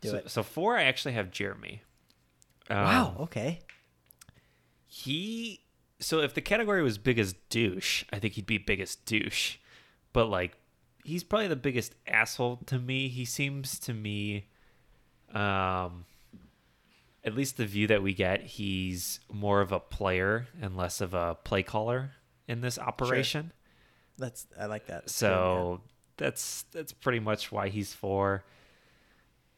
Do 0.00 0.10
so, 0.10 0.16
it. 0.16 0.30
so 0.30 0.42
four, 0.42 0.76
I 0.76 0.82
actually 0.84 1.14
have 1.14 1.30
Jeremy. 1.30 1.82
Um, 2.68 2.76
Wow. 2.84 3.16
Okay. 3.20 3.60
he 4.86 5.60
so 6.00 6.20
if 6.20 6.34
the 6.34 6.40
category 6.40 6.82
was 6.82 6.98
biggest 6.98 7.36
douche, 7.48 8.04
I 8.12 8.18
think 8.18 8.34
he'd 8.34 8.46
be 8.46 8.58
biggest 8.58 9.04
douche. 9.06 9.56
But 10.12 10.26
like 10.26 10.56
he's 11.04 11.24
probably 11.24 11.48
the 11.48 11.56
biggest 11.56 11.94
asshole 12.06 12.58
to 12.66 12.78
me. 12.78 13.08
He 13.08 13.24
seems 13.24 13.78
to 13.80 13.94
me 13.94 14.46
um 15.32 16.04
at 17.24 17.34
least 17.34 17.56
the 17.56 17.66
view 17.66 17.86
that 17.86 18.02
we 18.02 18.14
get, 18.14 18.42
he's 18.42 19.20
more 19.30 19.60
of 19.60 19.70
a 19.72 19.78
player 19.80 20.48
and 20.60 20.76
less 20.76 21.00
of 21.00 21.14
a 21.14 21.36
play 21.44 21.62
caller 21.62 22.10
in 22.48 22.60
this 22.60 22.78
operation. 22.78 23.52
That's 24.18 24.46
I 24.58 24.66
like 24.66 24.86
that. 24.86 25.08
So 25.08 25.80
that's 26.16 26.64
that's 26.72 26.92
pretty 26.92 27.20
much 27.20 27.52
why 27.52 27.68
he's 27.68 27.94
four. 27.94 28.44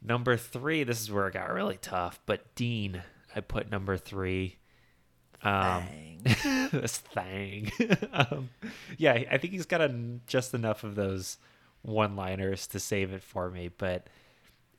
Number 0.02 0.36
three, 0.36 0.84
this 0.84 1.00
is 1.00 1.10
where 1.10 1.26
it 1.28 1.34
got 1.34 1.50
really 1.50 1.78
tough, 1.78 2.20
but 2.26 2.54
Dean, 2.54 3.02
I 3.34 3.40
put 3.40 3.70
number 3.70 3.96
three. 3.96 4.56
Um, 5.44 5.84
Dang. 6.24 6.68
this 6.72 6.98
thing. 6.98 7.70
um, 8.12 8.50
yeah, 8.96 9.12
I 9.30 9.38
think 9.38 9.52
he's 9.52 9.66
got 9.66 9.80
a, 9.80 9.94
just 10.26 10.54
enough 10.54 10.84
of 10.84 10.94
those 10.94 11.38
one-liners 11.82 12.66
to 12.68 12.80
save 12.80 13.12
it 13.12 13.22
for 13.22 13.50
me, 13.50 13.68
but 13.68 14.08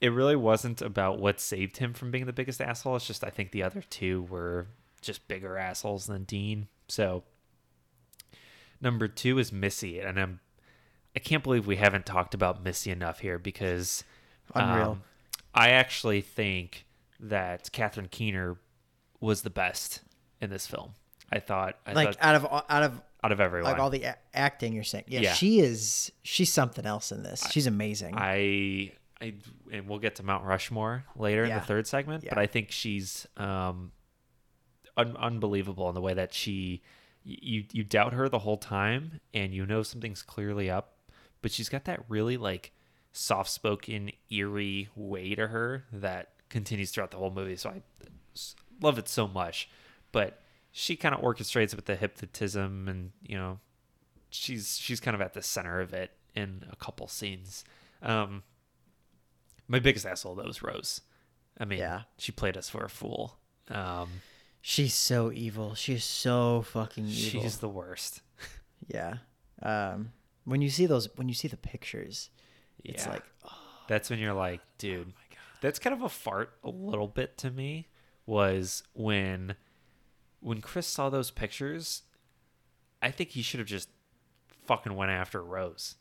it 0.01 0.09
really 0.09 0.35
wasn't 0.35 0.81
about 0.81 1.19
what 1.19 1.39
saved 1.39 1.77
him 1.77 1.93
from 1.93 2.11
being 2.11 2.25
the 2.25 2.33
biggest 2.33 2.61
asshole. 2.61 2.95
It's 2.95 3.07
just 3.07 3.23
I 3.23 3.29
think 3.29 3.51
the 3.51 3.63
other 3.63 3.81
two 3.89 4.23
were 4.23 4.67
just 5.01 5.27
bigger 5.27 5.57
assholes 5.57 6.07
than 6.07 6.23
Dean. 6.23 6.67
So 6.87 7.23
number 8.81 9.07
two 9.07 9.39
is 9.39 9.51
Missy, 9.51 9.99
and 9.99 10.19
I'm 10.19 10.39
I 11.15 11.19
can't 11.19 11.43
believe 11.43 11.65
we 11.65 11.77
haven't 11.77 12.05
talked 12.05 12.33
about 12.33 12.63
Missy 12.63 12.91
enough 12.91 13.19
here 13.19 13.39
because 13.39 14.03
Unreal. 14.53 14.91
um, 14.91 15.03
I 15.53 15.69
actually 15.69 16.21
think 16.21 16.85
that 17.19 17.71
Catherine 17.71 18.09
Keener 18.11 18.57
was 19.21 19.43
the 19.43 19.49
best 19.49 20.01
in 20.41 20.49
this 20.49 20.67
film. 20.67 20.91
I 21.31 21.39
thought, 21.39 21.77
I 21.85 21.93
like 21.93 22.15
thought 22.19 22.23
out 22.23 22.35
of 22.35 22.45
out 22.69 22.83
of 22.83 23.01
out 23.23 23.31
of 23.31 23.39
everyone, 23.39 23.71
like 23.71 23.79
all 23.81 23.89
the 23.89 24.03
a- 24.03 24.17
acting 24.33 24.73
you're 24.73 24.83
saying. 24.83 25.05
Yeah, 25.07 25.21
Yeah. 25.21 25.33
she 25.33 25.59
is. 25.59 26.11
She's 26.23 26.53
something 26.53 26.85
else 26.85 27.11
in 27.11 27.23
this. 27.23 27.43
She's 27.49 27.65
amazing. 27.65 28.13
I, 28.15 28.91
I, 29.19 29.33
and 29.71 29.87
we'll 29.89 29.97
get 29.99 30.15
to 30.15 30.23
Mount 30.23 30.45
Rushmore 30.45 31.03
later 31.15 31.43
in 31.45 31.49
the 31.53 31.61
third 31.61 31.87
segment, 31.87 32.25
but 32.29 32.37
I 32.37 32.45
think 32.45 32.69
she's 32.71 33.25
um, 33.37 33.91
un- 34.97 35.17
unbelievable 35.17 35.89
in 35.89 35.95
the 35.95 36.01
way 36.01 36.13
that 36.13 36.33
she, 36.35 36.83
you, 37.23 37.63
you 37.71 37.83
doubt 37.83 38.13
her 38.13 38.29
the 38.29 38.39
whole 38.39 38.57
time, 38.57 39.19
and 39.33 39.51
you 39.53 39.65
know 39.65 39.81
something's 39.81 40.21
clearly 40.21 40.69
up, 40.69 40.93
but 41.41 41.51
she's 41.51 41.69
got 41.69 41.85
that 41.85 42.01
really 42.07 42.37
like 42.37 42.71
soft-spoken, 43.13 44.11
eerie 44.29 44.89
way 44.95 45.33
to 45.33 45.47
her 45.47 45.85
that 45.91 46.33
continues 46.49 46.91
throughout 46.91 47.09
the 47.11 47.17
whole 47.17 47.31
movie. 47.31 47.55
So 47.55 47.69
I 47.71 47.81
love 48.81 48.99
it 48.99 49.07
so 49.07 49.27
much, 49.27 49.69
but 50.15 50.39
she 50.71 50.95
kind 50.95 51.13
of 51.13 51.19
orchestrates 51.19 51.75
with 51.75 51.85
the 51.85 51.95
hypnotism, 51.97 52.87
and 52.87 53.11
you 53.21 53.35
know, 53.37 53.59
she's 54.29 54.77
she's 54.77 55.01
kind 55.01 55.13
of 55.13 55.19
at 55.21 55.33
the 55.33 55.41
center 55.41 55.81
of 55.81 55.93
it 55.93 56.11
in 56.33 56.63
a 56.71 56.75
couple 56.77 57.07
scenes. 57.09 57.65
Um, 58.01 58.43
my 59.67 59.79
biggest 59.79 60.05
asshole 60.05 60.35
though 60.35 60.43
was 60.45 60.61
Rose. 60.63 61.01
I 61.59 61.65
mean, 61.65 61.79
Yeah. 61.79 62.01
she 62.17 62.31
played 62.31 62.55
us 62.57 62.69
for 62.69 62.83
a 62.85 62.89
fool. 62.89 63.37
Um, 63.69 64.21
she's 64.61 64.93
so 64.93 65.31
evil. 65.31 65.75
She's 65.75 66.03
so 66.03 66.61
fucking 66.63 67.05
evil. 67.07 67.41
she's 67.41 67.57
the 67.57 67.69
worst. 67.69 68.21
yeah. 68.87 69.15
Um, 69.61 70.11
when 70.43 70.61
you 70.61 70.69
see 70.69 70.85
those, 70.85 71.09
when 71.17 71.27
you 71.27 71.33
see 71.33 71.47
the 71.47 71.57
pictures, 71.57 72.29
it's 72.83 73.07
like, 73.07 73.23
oh, 73.45 73.57
That's 73.87 74.09
when 74.09 74.19
you're 74.19 74.33
like, 74.33 74.61
dude, 74.77 75.13
that's 75.61 75.79
kind 75.79 75.93
of 75.95 76.01
a 76.03 76.09
fart 76.09 76.51
a 76.63 76.69
little 76.69 77.07
bit 77.07 77.37
to 77.39 77.49
me. 77.51 77.87
Was 78.27 78.83
when 78.93 79.55
when 80.45 80.61
Chris 80.61 80.85
saw 80.85 81.09
those 81.09 81.31
pictures, 81.31 82.03
I 83.01 83.09
think 83.09 83.31
he 83.31 83.41
should 83.41 83.59
have 83.59 83.67
just 83.67 83.89
fucking 84.67 84.95
went 84.95 85.09
after 85.09 85.43
Rose. 85.43 85.95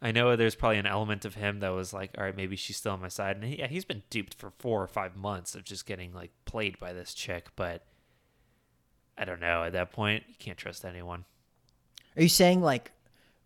I 0.00 0.12
know 0.12 0.36
there's 0.36 0.54
probably 0.54 0.78
an 0.78 0.86
element 0.86 1.24
of 1.24 1.34
him 1.34 1.58
that 1.58 1.70
was 1.70 1.92
like, 1.92 2.12
all 2.16 2.22
right, 2.22 2.36
maybe 2.36 2.54
she's 2.54 2.76
still 2.76 2.92
on 2.92 3.00
my 3.00 3.08
side, 3.08 3.34
and 3.34 3.44
he, 3.44 3.58
yeah, 3.58 3.66
he's 3.66 3.84
been 3.84 4.04
duped 4.08 4.34
for 4.34 4.52
four 4.60 4.80
or 4.80 4.86
five 4.86 5.16
months 5.16 5.56
of 5.56 5.64
just 5.64 5.86
getting 5.86 6.14
like 6.14 6.30
played 6.44 6.78
by 6.78 6.92
this 6.92 7.14
chick, 7.14 7.48
but 7.56 7.84
I 9.18 9.24
don't 9.24 9.40
know. 9.40 9.64
At 9.64 9.72
that 9.72 9.90
point, 9.90 10.22
you 10.28 10.36
can't 10.38 10.56
trust 10.56 10.84
anyone. 10.84 11.24
are 12.16 12.22
you 12.22 12.28
saying 12.28 12.62
like 12.62 12.92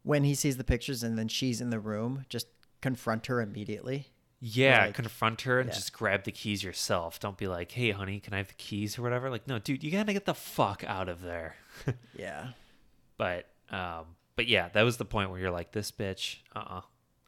when 0.03 0.25
he 0.25 0.35
sees 0.35 0.59
the 0.59 0.63
pictures 0.63 1.03
and 1.03 1.19
then 1.19 1.29
she's 1.29 1.63
in 1.63 1.71
the 1.71 1.81
room, 1.81 2.27
just 2.29 2.49
confront 2.83 3.27
her 3.29 3.41
immediately? 3.41 4.09
Yeah, 4.47 4.87
Like- 4.87 4.95
confront 4.95 5.41
her 5.43 5.59
and 5.59 5.69
yeah. 5.71 5.75
just 5.75 5.95
grab 5.95 6.25
the 6.25 6.33
keys 6.33 6.63
yourself. 6.63 7.19
Don't 7.19 7.39
be 7.39 7.47
like, 7.47 7.73
"Hey, 7.73 7.93
honey, 7.93 8.21
can 8.21 8.35
I 8.35 8.37
have 8.37 8.49
the 8.49 8.55
keys 8.55 8.99
or 8.99 9.03
whatever?" 9.03 9.31
Like, 9.31 9.49
no, 9.49 9.59
dude, 9.59 9.83
you 9.83 9.91
gotta 9.91 10.13
get 10.13 10.27
the 10.27 10.35
fuck 10.35 10.85
out 10.87 11.09
of 11.09 11.23
there. 11.23 11.57
Yeah. 12.15 12.49
but, 13.17 13.47
um, 13.71 14.05
but 14.37 14.47
yeah, 14.47 14.69
that 14.75 14.83
was 14.83 14.99
the 14.99 15.05
point 15.07 15.31
where 15.31 15.41
you're 15.41 15.51
like, 15.51 15.73
"This 15.73 15.91
bitch, 15.91 16.39
uh, 16.55 16.83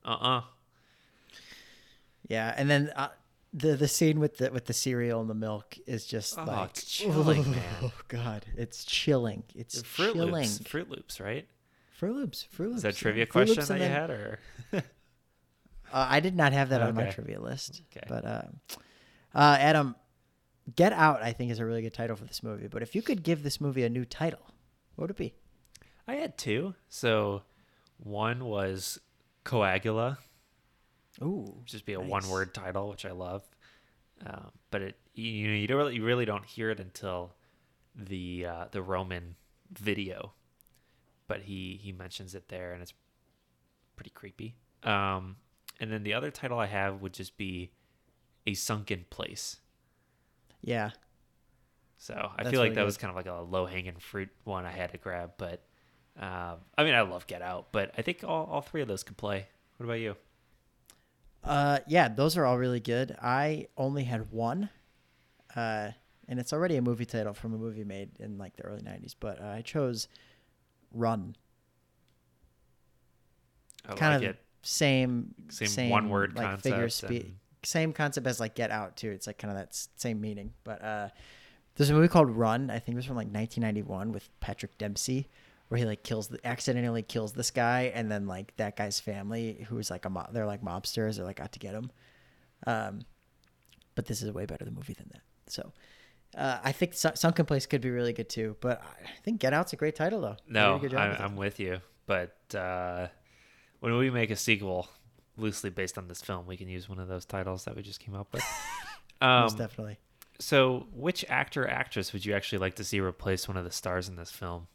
uh-uh. 0.04 0.10
uh, 0.38 0.42
Yeah, 2.28 2.52
and 2.56 2.68
then 2.68 2.90
uh, 2.96 3.08
the 3.54 3.76
the 3.76 3.88
scene 3.88 4.20
with 4.20 4.38
the 4.38 4.50
with 4.50 4.66
the 4.66 4.72
cereal 4.74 5.20
and 5.20 5.30
the 5.30 5.34
milk 5.34 5.78
is 5.86 6.04
just 6.06 6.38
Oh, 6.38 6.44
like 6.44 6.70
it's 6.70 6.84
chilling, 6.84 7.50
man. 7.50 7.62
Oh 7.82 7.92
God, 8.08 8.44
it's 8.56 8.84
chilling. 8.84 9.44
It's 9.54 9.80
Fruit 9.82 10.12
chilling. 10.14 10.32
Loops, 10.34 10.58
Froot 10.58 10.90
Loops, 10.90 11.20
right? 11.20 11.46
Froot 11.98 12.14
Loops, 12.14 12.46
Froot 12.54 12.58
Loops. 12.66 12.76
Is 12.76 12.82
that 12.82 12.94
yeah. 12.94 13.00
trivia 13.00 13.26
Fruit 13.26 13.46
question 13.54 13.78
that 13.78 13.84
you 13.84 13.90
had, 13.90 14.10
or 14.10 14.38
Uh, 15.92 16.06
I 16.10 16.20
did 16.20 16.34
not 16.36 16.52
have 16.52 16.68
that 16.70 16.82
on 16.82 16.94
my 16.94 17.02
Okay. 17.04 17.12
trivia 17.12 17.40
list. 17.40 17.82
Okay. 17.90 18.04
But 18.08 18.24
uh, 18.24 18.42
uh, 19.34 19.56
Adam, 19.60 19.94
Get 20.74 20.92
Out, 20.92 21.22
I 21.22 21.32
think 21.32 21.50
is 21.50 21.58
a 21.58 21.64
really 21.64 21.82
good 21.82 21.94
title 21.94 22.16
for 22.16 22.24
this 22.24 22.42
movie. 22.42 22.68
But 22.68 22.82
if 22.82 22.94
you 22.94 23.02
could 23.02 23.22
give 23.22 23.42
this 23.42 23.60
movie 23.60 23.84
a 23.84 23.88
new 23.88 24.04
title, 24.04 24.40
what 24.96 25.02
would 25.04 25.10
it 25.10 25.16
be? 25.16 25.34
I 26.08 26.14
had 26.16 26.36
two. 26.38 26.74
So, 26.88 27.42
one 27.98 28.44
was 28.44 28.98
Coagula, 29.44 30.18
Ooh, 31.22 31.62
just 31.64 31.86
be 31.86 31.94
a 31.94 31.98
nice. 31.98 32.10
one-word 32.10 32.52
title, 32.54 32.88
which 32.90 33.04
I 33.06 33.12
love. 33.12 33.42
Um, 34.24 34.50
but 34.70 34.82
it, 34.82 34.96
you, 35.14 35.24
you 35.30 35.48
know, 35.48 35.54
you 35.54 35.66
don't 35.66 35.76
really, 35.78 35.94
you 35.96 36.04
really 36.04 36.24
don't 36.24 36.44
hear 36.44 36.70
it 36.70 36.80
until 36.80 37.34
the 37.94 38.46
uh, 38.46 38.64
the 38.70 38.82
Roman 38.82 39.36
video. 39.72 40.32
But 41.28 41.42
he 41.42 41.78
he 41.82 41.92
mentions 41.92 42.34
it 42.34 42.48
there, 42.48 42.72
and 42.72 42.82
it's 42.82 42.94
pretty 43.96 44.10
creepy. 44.10 44.54
Um, 44.84 45.36
and 45.80 45.92
then 45.92 46.02
the 46.02 46.14
other 46.14 46.30
title 46.30 46.58
I 46.58 46.66
have 46.66 47.02
would 47.02 47.12
just 47.14 47.36
be 47.36 47.72
a 48.46 48.54
sunken 48.54 49.06
place 49.10 49.60
Yeah. 50.62 50.90
So 51.98 52.14
I 52.36 52.44
That's 52.44 52.50
feel 52.50 52.60
like 52.60 52.70
really 52.70 52.74
that 52.74 52.82
good. 52.82 52.84
was 52.84 52.96
kind 52.98 53.10
of 53.10 53.16
like 53.16 53.26
a 53.26 53.40
low 53.42 53.66
hanging 53.66 53.96
fruit 53.98 54.28
one 54.44 54.64
I 54.66 54.70
had 54.70 54.92
to 54.92 54.98
grab. 54.98 55.32
But 55.38 55.64
um, 56.18 56.58
I 56.76 56.84
mean, 56.84 56.94
I 56.94 57.02
love 57.02 57.26
Get 57.26 57.42
Out, 57.42 57.68
but 57.72 57.92
I 57.96 58.02
think 58.02 58.22
all, 58.24 58.46
all 58.46 58.60
three 58.60 58.82
of 58.82 58.88
those 58.88 59.02
could 59.02 59.16
play. 59.16 59.48
What 59.76 59.84
about 59.86 59.94
you? 60.00 60.16
Uh, 61.44 61.78
yeah, 61.86 62.08
those 62.08 62.36
are 62.36 62.44
all 62.44 62.58
really 62.58 62.80
good. 62.80 63.16
I 63.22 63.68
only 63.76 64.04
had 64.04 64.32
one, 64.32 64.68
uh, 65.54 65.92
and 66.28 66.40
it's 66.40 66.52
already 66.52 66.76
a 66.76 66.82
movie 66.82 67.06
title 67.06 67.34
from 67.34 67.54
a 67.54 67.58
movie 67.58 67.84
made 67.84 68.10
in 68.18 68.36
like 68.38 68.56
the 68.56 68.64
early 68.64 68.82
'90s. 68.82 69.14
But 69.18 69.40
uh, 69.40 69.46
I 69.46 69.62
chose 69.62 70.08
Run. 70.92 71.36
I 73.88 73.94
kind 73.94 74.12
like 74.14 74.22
of 74.22 74.22
it. 74.30 74.38
Same, 74.66 75.34
Same 75.50 75.90
one-word 75.90 76.36
like 76.36 76.60
figure 76.60 76.80
concept 76.80 77.12
spe- 77.12 77.22
and- 77.24 77.36
same 77.62 77.92
concept 77.92 78.26
as 78.26 78.38
like 78.40 78.54
Get 78.54 78.70
Out 78.70 78.96
too. 78.96 79.10
It's 79.10 79.26
like 79.26 79.38
kind 79.38 79.50
of 79.52 79.58
that 79.58 79.74
same 79.96 80.20
meaning. 80.20 80.52
But 80.64 80.82
uh, 80.82 81.08
there's 81.74 81.90
a 81.90 81.94
movie 81.94 82.08
called 82.08 82.30
Run. 82.30 82.70
I 82.70 82.78
think 82.78 82.94
it 82.94 82.96
was 82.96 83.06
from 83.06 83.16
like 83.16 83.26
1991 83.28 84.12
with 84.12 84.28
Patrick 84.40 84.78
Dempsey, 84.78 85.28
where 85.68 85.78
he 85.78 85.84
like 85.84 86.02
kills 86.02 86.28
the 86.28 86.44
accidentally 86.46 87.02
kills 87.02 87.32
this 87.32 87.50
guy, 87.50 87.92
and 87.94 88.10
then 88.10 88.26
like 88.26 88.56
that 88.56 88.76
guy's 88.76 89.00
family, 89.00 89.66
who's 89.68 89.90
like 89.90 90.04
a 90.04 90.10
mo- 90.10 90.28
they're 90.32 90.46
like 90.46 90.62
mobsters, 90.62 91.16
they're 91.16 91.24
like 91.24 91.40
out 91.40 91.52
to 91.52 91.58
get 91.58 91.74
him. 91.74 91.90
Um, 92.66 93.00
but 93.94 94.06
this 94.06 94.22
is 94.22 94.28
a 94.28 94.32
way 94.32 94.46
better 94.46 94.64
the 94.64 94.70
movie 94.70 94.94
than 94.94 95.08
that. 95.12 95.22
So. 95.48 95.72
Uh, 96.36 96.58
I 96.62 96.72
think 96.72 96.92
Sun- 96.92 97.16
Sunken 97.16 97.46
Place 97.46 97.64
could 97.64 97.80
be 97.80 97.88
really 97.88 98.12
good 98.12 98.28
too, 98.28 98.56
but 98.60 98.82
I 98.82 99.08
think 99.22 99.40
Get 99.40 99.54
Out's 99.54 99.72
a 99.72 99.76
great 99.76 99.94
title 99.94 100.20
though. 100.20 100.36
They 100.46 100.88
did 100.88 100.92
a 100.92 100.96
No, 100.96 101.00
I, 101.00 101.08
with 101.08 101.18
it. 101.18 101.22
I'm 101.22 101.36
with 101.36 101.60
you. 101.60 101.78
But 102.06 102.36
uh, 102.54 103.06
when 103.80 103.96
we 103.96 104.10
make 104.10 104.30
a 104.30 104.36
sequel 104.36 104.88
loosely 105.36 105.70
based 105.70 105.98
on 105.98 106.08
this 106.08 106.20
film, 106.22 106.46
we 106.46 106.56
can 106.56 106.68
use 106.68 106.88
one 106.88 106.98
of 106.98 107.08
those 107.08 107.24
titles 107.24 107.64
that 107.64 107.76
we 107.76 107.82
just 107.82 108.00
came 108.00 108.14
up 108.14 108.32
with. 108.32 108.42
most 109.22 109.52
Um, 109.52 109.58
definitely. 109.58 109.98
so, 110.38 110.86
which 110.92 111.24
actor 111.28 111.64
or 111.64 111.68
actress 111.70 112.12
would 112.12 112.24
you 112.24 112.34
actually 112.34 112.58
like 112.58 112.74
to 112.76 112.84
see 112.84 113.00
replace 113.00 113.48
one 113.48 113.56
of 113.56 113.64
the 113.64 113.70
stars 113.70 114.08
in 114.08 114.16
this 114.16 114.30
film? 114.30 114.66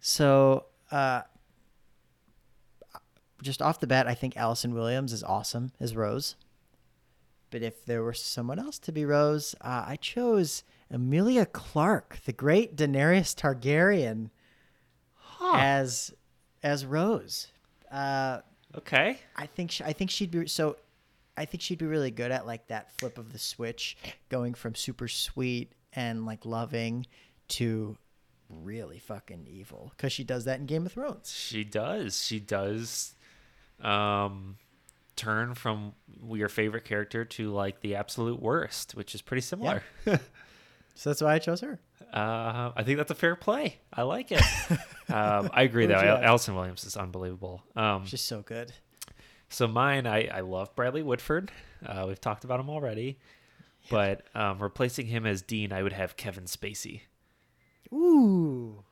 So, 0.00 0.66
uh, 0.90 1.22
just 3.42 3.60
off 3.60 3.80
the 3.80 3.86
bat, 3.86 4.06
I 4.06 4.14
think 4.14 4.36
Allison 4.36 4.72
Williams 4.74 5.12
is 5.12 5.22
awesome 5.22 5.72
as 5.80 5.94
Rose. 5.94 6.36
But 7.50 7.62
if 7.62 7.84
there 7.84 8.02
were 8.02 8.12
someone 8.14 8.58
else 8.58 8.78
to 8.80 8.92
be 8.92 9.04
Rose, 9.04 9.54
uh, 9.60 9.84
I 9.86 9.96
chose 9.96 10.64
Emilia 10.90 11.46
Clarke, 11.46 12.18
the 12.24 12.32
great 12.32 12.76
Daenerys 12.76 13.34
Targaryen, 13.34 14.30
as 15.54 16.12
as 16.66 16.84
Rose. 16.84 17.48
Uh, 17.90 18.40
Okay. 18.76 19.18
I 19.36 19.46
think 19.46 19.70
sh 19.70 19.80
I 19.80 19.92
think 19.94 20.10
she'd 20.10 20.30
be 20.30 20.46
so. 20.48 20.76
I 21.36 21.44
think 21.46 21.62
she'd 21.62 21.78
be 21.78 21.86
really 21.86 22.10
good 22.10 22.30
at 22.30 22.46
like 22.46 22.66
that 22.66 22.92
flip 22.98 23.16
of 23.16 23.32
the 23.32 23.38
switch, 23.38 23.96
going 24.28 24.52
from 24.54 24.74
super 24.74 25.08
sweet 25.08 25.72
and 25.94 26.26
like 26.26 26.44
loving 26.44 27.06
to 27.48 27.96
really 28.50 28.98
fucking 28.98 29.46
evil 29.48 29.92
because 29.96 30.12
she 30.12 30.24
does 30.24 30.44
that 30.44 30.58
in 30.58 30.66
Game 30.66 30.84
of 30.84 30.92
Thrones. 30.92 31.32
She 31.32 31.64
does. 31.64 32.22
She 32.22 32.38
does 32.40 33.14
um, 33.80 34.56
turn 35.14 35.54
from 35.54 35.94
your 36.28 36.48
favorite 36.48 36.84
character 36.84 37.24
to 37.24 37.50
like 37.50 37.80
the 37.80 37.94
absolute 37.94 38.42
worst, 38.42 38.94
which 38.94 39.14
is 39.14 39.22
pretty 39.22 39.42
similar. 39.42 39.82
Yeah. 40.04 40.18
So 40.98 41.10
that's 41.10 41.20
why 41.20 41.34
I 41.34 41.38
chose 41.38 41.60
her. 41.60 41.78
Uh, 42.12 42.72
I 42.74 42.82
think 42.82 42.96
that's 42.98 43.10
a 43.10 43.14
fair 43.16 43.36
play. 43.36 43.78
I 43.92 44.02
like 44.02 44.32
it. 44.32 44.42
um, 45.10 45.50
I 45.52 45.62
agree, 45.62 45.86
though. 45.86 45.94
Al-? 45.94 46.22
Allison 46.22 46.54
Williams 46.54 46.84
is 46.84 46.96
unbelievable. 46.96 47.62
Um, 47.74 48.06
She's 48.06 48.20
so 48.22 48.42
good. 48.42 48.72
so 49.48 49.66
mine, 49.66 50.06
I, 50.06 50.26
I 50.28 50.40
love 50.40 50.74
Bradley 50.76 51.02
Whitford. 51.02 51.50
Uh, 51.84 52.04
we've 52.08 52.20
talked 52.20 52.44
about 52.44 52.60
him 52.60 52.70
already. 52.70 53.18
But 53.90 54.22
um, 54.34 54.58
replacing 54.60 55.06
him 55.06 55.26
as 55.26 55.42
Dean, 55.42 55.72
I 55.72 55.82
would 55.82 55.92
have 55.92 56.16
Kevin 56.16 56.44
Spacey. 56.44 57.02
Ooh, 57.92 58.82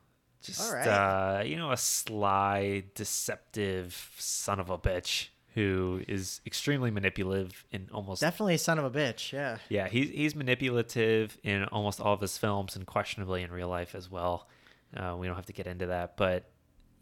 Just 0.43 0.73
right. 0.73 0.87
uh, 0.87 1.43
you 1.45 1.57
know, 1.57 1.73
a 1.73 1.77
sly, 1.77 2.85
deceptive 2.95 4.13
son 4.19 4.61
of 4.61 4.71
a 4.71 4.79
bitch 4.79 5.29
who 5.55 6.03
is 6.09 6.41
extremely 6.45 6.91
manipulative 6.91 7.65
in 7.71 7.89
almost 7.93 8.21
definitely 8.21 8.55
a 8.55 8.59
son 8.59 8.79
of 8.79 8.85
a 8.85 8.91
bitch. 8.91 9.33
Yeah. 9.33 9.59
yeah, 9.69 9.89
he's 9.89 10.11
he's 10.11 10.35
manipulative 10.35 11.39
in 11.43 11.65
almost 11.67 12.01
all 12.01 12.15
of 12.15 12.21
his 12.21 12.37
films 12.37 12.77
and 12.77 12.87
questionably 12.87 13.43
in 13.43 13.51
real 13.51 13.69
life 13.69 13.95
as 13.95 14.11
well. 14.11 14.49
Uh, 14.97 15.17
we 15.19 15.27
don't 15.27 15.37
have 15.37 15.47
to 15.47 15.53
get 15.53 15.67
into 15.67 15.87
that, 15.87 16.17
but 16.17 16.51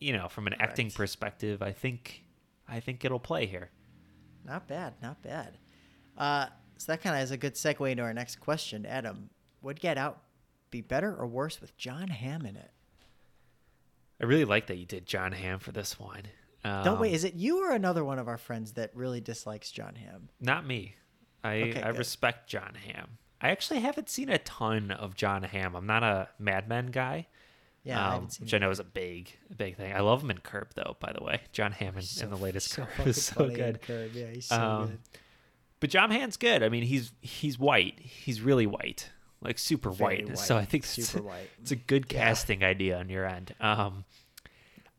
you 0.01 0.13
know, 0.13 0.29
from 0.29 0.47
an 0.47 0.55
acting 0.61 0.91
perspective, 0.91 1.63
I 1.63 1.73
think 1.73 2.25
I 2.69 2.81
think 2.81 3.05
it'll 3.05 3.19
play 3.19 3.47
here. 3.47 3.71
Not 4.45 4.69
bad. 4.69 4.95
Not 5.03 5.23
bad. 5.23 5.57
Uh, 6.19 6.47
so 6.77 6.93
that 6.93 7.01
kind 7.01 7.17
of 7.17 7.23
is 7.23 7.31
a 7.31 7.37
good 7.37 7.55
segue 7.55 7.91
into 7.91 8.03
our 8.03 8.13
next 8.13 8.41
question, 8.41 8.85
Adam. 8.85 9.31
Would 9.63 9.81
Get 9.81 9.97
Out 9.97 10.23
be 10.71 10.81
better 10.81 11.15
or 11.15 11.27
worse 11.27 11.61
with 11.61 11.77
John 11.77 12.09
Hamm 12.09 12.45
in 12.45 12.57
it? 12.57 12.71
I 14.21 14.25
really 14.25 14.45
like 14.45 14.67
that 14.67 14.79
you 14.79 14.85
did 14.85 15.07
John 15.07 15.33
Hamm 15.33 15.59
for 15.59 15.73
this 15.73 15.99
one. 15.99 16.23
Um, 16.65 16.85
Don't 16.85 17.01
wait. 17.01 17.13
Is 17.13 17.25
it 17.25 17.35
you 17.35 17.65
or 17.65 17.73
another 17.73 18.05
one 18.05 18.19
of 18.19 18.29
our 18.29 18.39
friends 18.39 18.73
that 18.73 18.91
really 18.95 19.21
dislikes 19.21 19.71
John 19.73 19.95
Hamm? 19.97 20.29
Not 20.41 20.67
me. 20.67 20.95
I 21.43 21.55
Okay, 21.63 21.83
I 21.83 21.91
good. 21.91 21.99
respect 21.99 22.49
John 22.49 22.75
Hamm. 22.87 23.19
I 23.41 23.51
actually 23.51 23.81
haven't 23.81 24.09
seen 24.09 24.29
a 24.31 24.39
ton 24.39 24.93
of 24.93 25.17
John 25.17 25.43
Hamm. 25.43 25.75
I'm 25.75 25.87
not 25.87 26.05
a 26.05 26.29
Mad 26.39 26.69
Men 26.69 26.87
guy. 26.87 27.27
Yeah, 27.83 28.09
I 28.11 28.15
um, 28.15 28.29
seen 28.31 28.45
which 28.45 28.55
I 28.55 28.59
know 28.59 28.71
is 28.71 28.79
a 28.79 28.85
big, 28.85 29.37
big 29.57 29.77
thing. 29.77 29.93
I 29.93 29.99
love 30.01 30.23
him 30.23 30.31
in 30.31 30.39
Curb, 30.39 30.69
though. 30.77 30.97
By 31.01 31.13
the 31.13 31.25
way, 31.25 31.41
John 31.51 31.73
Hamm 31.73 31.97
in, 31.97 32.03
So- 32.03 32.25
in 32.25 32.31
the 32.31 32.37
latest 32.37 32.69
so 32.69 32.87
Curb 32.97 33.07
is 33.09 33.25
so 33.25 33.49
good. 33.51 33.83
Curb. 33.83 34.13
Yeah, 34.15 34.27
he's 34.31 34.47
so 34.47 34.57
Um, 34.57 34.87
good. 34.87 34.99
But 35.81 35.91
John 35.91 36.13
Hamm's 36.13 36.37
good. 36.37 36.63
I 36.63 36.69
mean, 36.69 36.85
he's 36.85 37.11
he's 37.21 37.59
white. 37.59 37.99
He's 37.99 38.41
really 38.41 38.69
white, 38.69 39.11
like 39.41 39.59
super 39.59 39.91
Very 39.91 40.25
white. 40.25 40.39
So 40.39 40.57
I 40.57 40.65
think 40.65 40.85
super 40.85 41.21
white. 41.25 41.51
It's 41.61 41.73
a 41.73 41.77
good 41.77 42.07
Yeah. 42.13 42.21
casting 42.27 42.63
idea 42.63 42.97
on 43.01 43.09
your 43.09 43.27
end. 43.27 43.53
Um, 43.59 44.05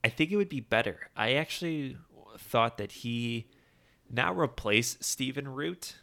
I 0.04 0.10
think 0.10 0.32
it 0.32 0.36
would 0.38 0.50
be 0.50 0.60
better. 0.60 1.10
I 1.16 1.34
actually 1.34 1.98
thought 2.38 2.78
that 2.78 2.92
he 2.92 3.48
not 4.10 4.38
replace 4.38 4.98
Stephen 5.00 5.48
Root, 5.48 5.96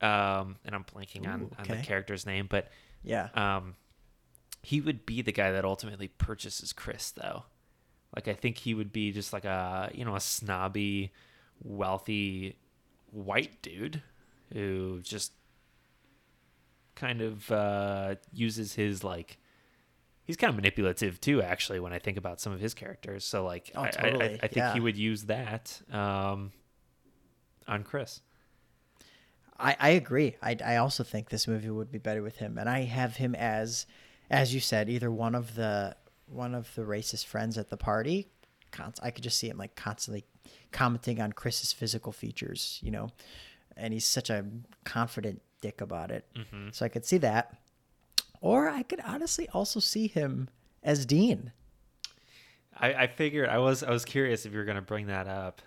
um, 0.00 0.56
and 0.64 0.74
I'm 0.74 0.84
blanking 0.84 1.26
on, 1.26 1.42
Ooh, 1.42 1.50
on 1.58 1.64
the 1.66 1.74
okay. 1.74 1.82
character's 1.82 2.24
name, 2.24 2.46
but 2.48 2.68
Yeah. 3.02 3.28
um, 3.34 3.74
he 4.62 4.80
would 4.80 5.04
be 5.06 5.22
the 5.22 5.32
guy 5.32 5.50
that 5.52 5.64
ultimately 5.64 6.08
purchases 6.08 6.72
Chris, 6.72 7.10
though. 7.10 7.44
Like 8.14 8.28
I 8.28 8.34
think 8.34 8.58
he 8.58 8.74
would 8.74 8.92
be 8.92 9.12
just 9.12 9.32
like 9.32 9.44
a 9.44 9.90
you 9.94 10.04
know 10.04 10.16
a 10.16 10.20
snobby, 10.20 11.12
wealthy 11.62 12.56
white 13.10 13.60
dude 13.62 14.02
who 14.52 15.00
just 15.02 15.32
kind 16.94 17.20
of 17.20 17.50
uh, 17.52 18.14
uses 18.32 18.74
his 18.74 19.04
like. 19.04 19.38
He's 20.28 20.36
kind 20.36 20.50
of 20.50 20.56
manipulative 20.56 21.20
too, 21.20 21.42
actually. 21.42 21.80
When 21.80 21.92
I 21.92 21.98
think 21.98 22.16
about 22.18 22.38
some 22.40 22.52
of 22.52 22.60
his 22.60 22.74
characters, 22.74 23.24
so 23.24 23.44
like 23.44 23.72
Oh, 23.74 23.80
I, 23.82 23.86
I- 23.86 23.88
I, 23.88 24.24
I 24.42 24.46
think 24.46 24.56
yeah. 24.56 24.74
he 24.74 24.80
would 24.80 24.96
use 24.96 25.24
that 25.24 25.80
um, 25.90 26.52
on 27.66 27.82
Chris. 27.82 28.20
I, 29.58 29.74
I 29.80 29.88
agree. 29.90 30.36
I, 30.40 30.56
I 30.64 30.76
also 30.76 31.02
think 31.02 31.30
this 31.30 31.48
movie 31.48 31.70
would 31.70 31.90
be 31.90 31.98
better 31.98 32.22
with 32.22 32.36
him, 32.36 32.58
and 32.58 32.68
I 32.68 32.82
have 32.82 33.16
him 33.16 33.34
as, 33.34 33.86
as 34.30 34.54
you 34.54 34.60
said, 34.60 34.88
either 34.88 35.10
one 35.10 35.34
of 35.34 35.54
the 35.56 35.96
one 36.26 36.54
of 36.54 36.72
the 36.74 36.82
racist 36.82 37.24
friends 37.26 37.56
at 37.58 37.70
the 37.70 37.76
party. 37.76 38.28
Const- 38.70 39.00
I 39.02 39.10
could 39.10 39.24
just 39.24 39.38
see 39.38 39.48
him 39.48 39.56
like 39.58 39.74
constantly 39.74 40.24
commenting 40.72 41.20
on 41.20 41.32
Chris's 41.32 41.72
physical 41.72 42.12
features, 42.12 42.78
you 42.82 42.90
know, 42.90 43.08
and 43.76 43.92
he's 43.94 44.04
such 44.06 44.28
a 44.30 44.44
confident 44.84 45.40
dick 45.62 45.80
about 45.80 46.10
it. 46.10 46.26
Mm-hmm. 46.36 46.68
So 46.72 46.84
I 46.84 46.88
could 46.90 47.06
see 47.06 47.16
that, 47.18 47.56
or 48.40 48.68
I 48.68 48.82
could 48.82 49.00
honestly 49.04 49.48
also 49.52 49.80
see 49.80 50.06
him 50.06 50.48
as 50.82 51.04
Dean. 51.06 51.52
I, 52.80 52.94
I 52.94 53.06
figured 53.08 53.48
I 53.48 53.58
was 53.58 53.82
I 53.82 53.90
was 53.90 54.04
curious 54.04 54.46
if 54.46 54.52
you 54.52 54.58
were 54.58 54.64
going 54.64 54.76
to 54.76 54.82
bring 54.82 55.06
that 55.08 55.26
up. 55.26 55.62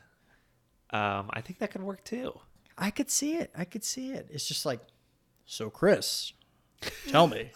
Um, 0.92 1.30
I 1.32 1.42
think 1.42 1.60
that 1.60 1.72
could 1.72 1.84
work 1.84 2.04
too. 2.04 2.40
I 2.78 2.90
could 2.90 3.10
see 3.10 3.36
it. 3.36 3.52
I 3.58 3.66
could 3.66 3.84
see 3.84 4.12
it. 4.12 4.28
It's 4.32 4.48
just 4.48 4.66
like, 4.66 4.80
so 5.46 5.70
Chris, 5.70 6.34
tell 7.10 7.28
me, 7.28 7.52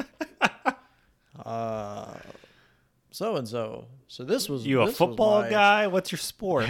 uh, 1.46 2.14
so 3.12 3.36
and 3.36 3.48
so. 3.48 3.88
So 4.08 4.24
this 4.24 4.48
was 4.50 4.66
You 4.68 4.82
a 4.82 4.92
football 4.92 5.42
my- 5.42 5.50
guy? 5.50 5.88
What's 5.88 6.12
your 6.12 6.20
sport? 6.20 6.68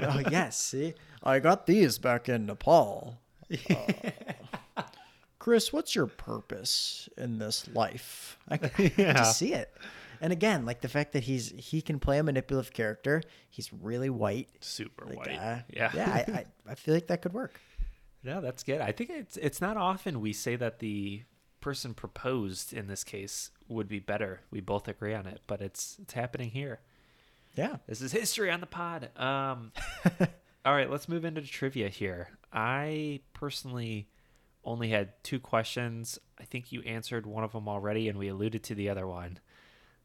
Oh 0.00 0.22
yes, 0.30 0.58
see, 0.58 0.94
I 1.22 1.38
got 1.40 1.66
these 1.66 1.98
back 1.98 2.28
in 2.28 2.46
Nepal. 2.46 3.20
Uh, 3.70 4.10
Chris, 5.44 5.74
what's 5.74 5.94
your 5.94 6.06
purpose 6.06 7.06
in 7.18 7.38
this 7.38 7.68
life? 7.74 8.38
I, 8.48 8.56
can- 8.56 8.90
Yeah. 8.96 9.12
just 9.12 9.36
see 9.36 9.52
it. 9.52 9.70
And 10.22 10.32
again, 10.32 10.64
like 10.64 10.80
the 10.80 10.88
fact 10.88 11.12
that 11.12 11.24
he's 11.24 11.50
he 11.58 11.82
can 11.82 11.98
play 12.00 12.16
a 12.18 12.22
manipulative 12.22 12.72
character. 12.72 13.22
He's 13.50 13.70
really 13.74 14.08
white. 14.08 14.48
Super 14.60 15.04
Like, 15.04 15.16
white. 15.18 15.38
uh, 15.38 15.58
yeah. 15.68 15.90
yeah. 15.94 16.10
I, 16.10 16.32
I 16.32 16.44
I 16.72 16.74
feel 16.76 16.94
like 16.94 17.08
that 17.08 17.20
could 17.20 17.34
work. 17.34 17.60
No, 18.22 18.40
that's 18.40 18.62
good. 18.62 18.80
I 18.80 18.90
think 18.92 19.10
it's 19.10 19.36
it's 19.36 19.60
not 19.60 19.76
often 19.76 20.22
we 20.22 20.32
say 20.32 20.56
that 20.56 20.78
the 20.78 21.24
person 21.60 21.92
proposed 21.92 22.72
in 22.72 22.86
this 22.86 23.04
case 23.04 23.50
would 23.68 23.86
be 23.86 23.98
better. 23.98 24.40
We 24.50 24.62
both 24.62 24.88
agree 24.88 25.12
on 25.12 25.26
it, 25.26 25.42
but 25.46 25.60
it's 25.60 25.98
it's 26.00 26.14
happening 26.14 26.52
here. 26.52 26.80
Yeah. 27.54 27.76
This 27.86 28.00
is 28.00 28.12
history 28.12 28.50
on 28.50 28.60
the 28.60 28.66
pod. 28.66 29.10
Um, 29.18 29.72
all 30.64 30.72
right, 30.74 30.90
let's 30.90 31.06
move 31.06 31.26
into 31.26 31.42
trivia 31.42 31.90
here. 31.90 32.28
I 32.50 33.20
personally 33.34 34.08
only 34.64 34.90
had 34.90 35.12
two 35.22 35.40
questions. 35.40 36.18
I 36.38 36.44
think 36.44 36.72
you 36.72 36.82
answered 36.82 37.26
one 37.26 37.44
of 37.44 37.52
them 37.52 37.68
already, 37.68 38.08
and 38.08 38.18
we 38.18 38.28
alluded 38.28 38.62
to 38.64 38.74
the 38.74 38.88
other 38.88 39.06
one. 39.06 39.38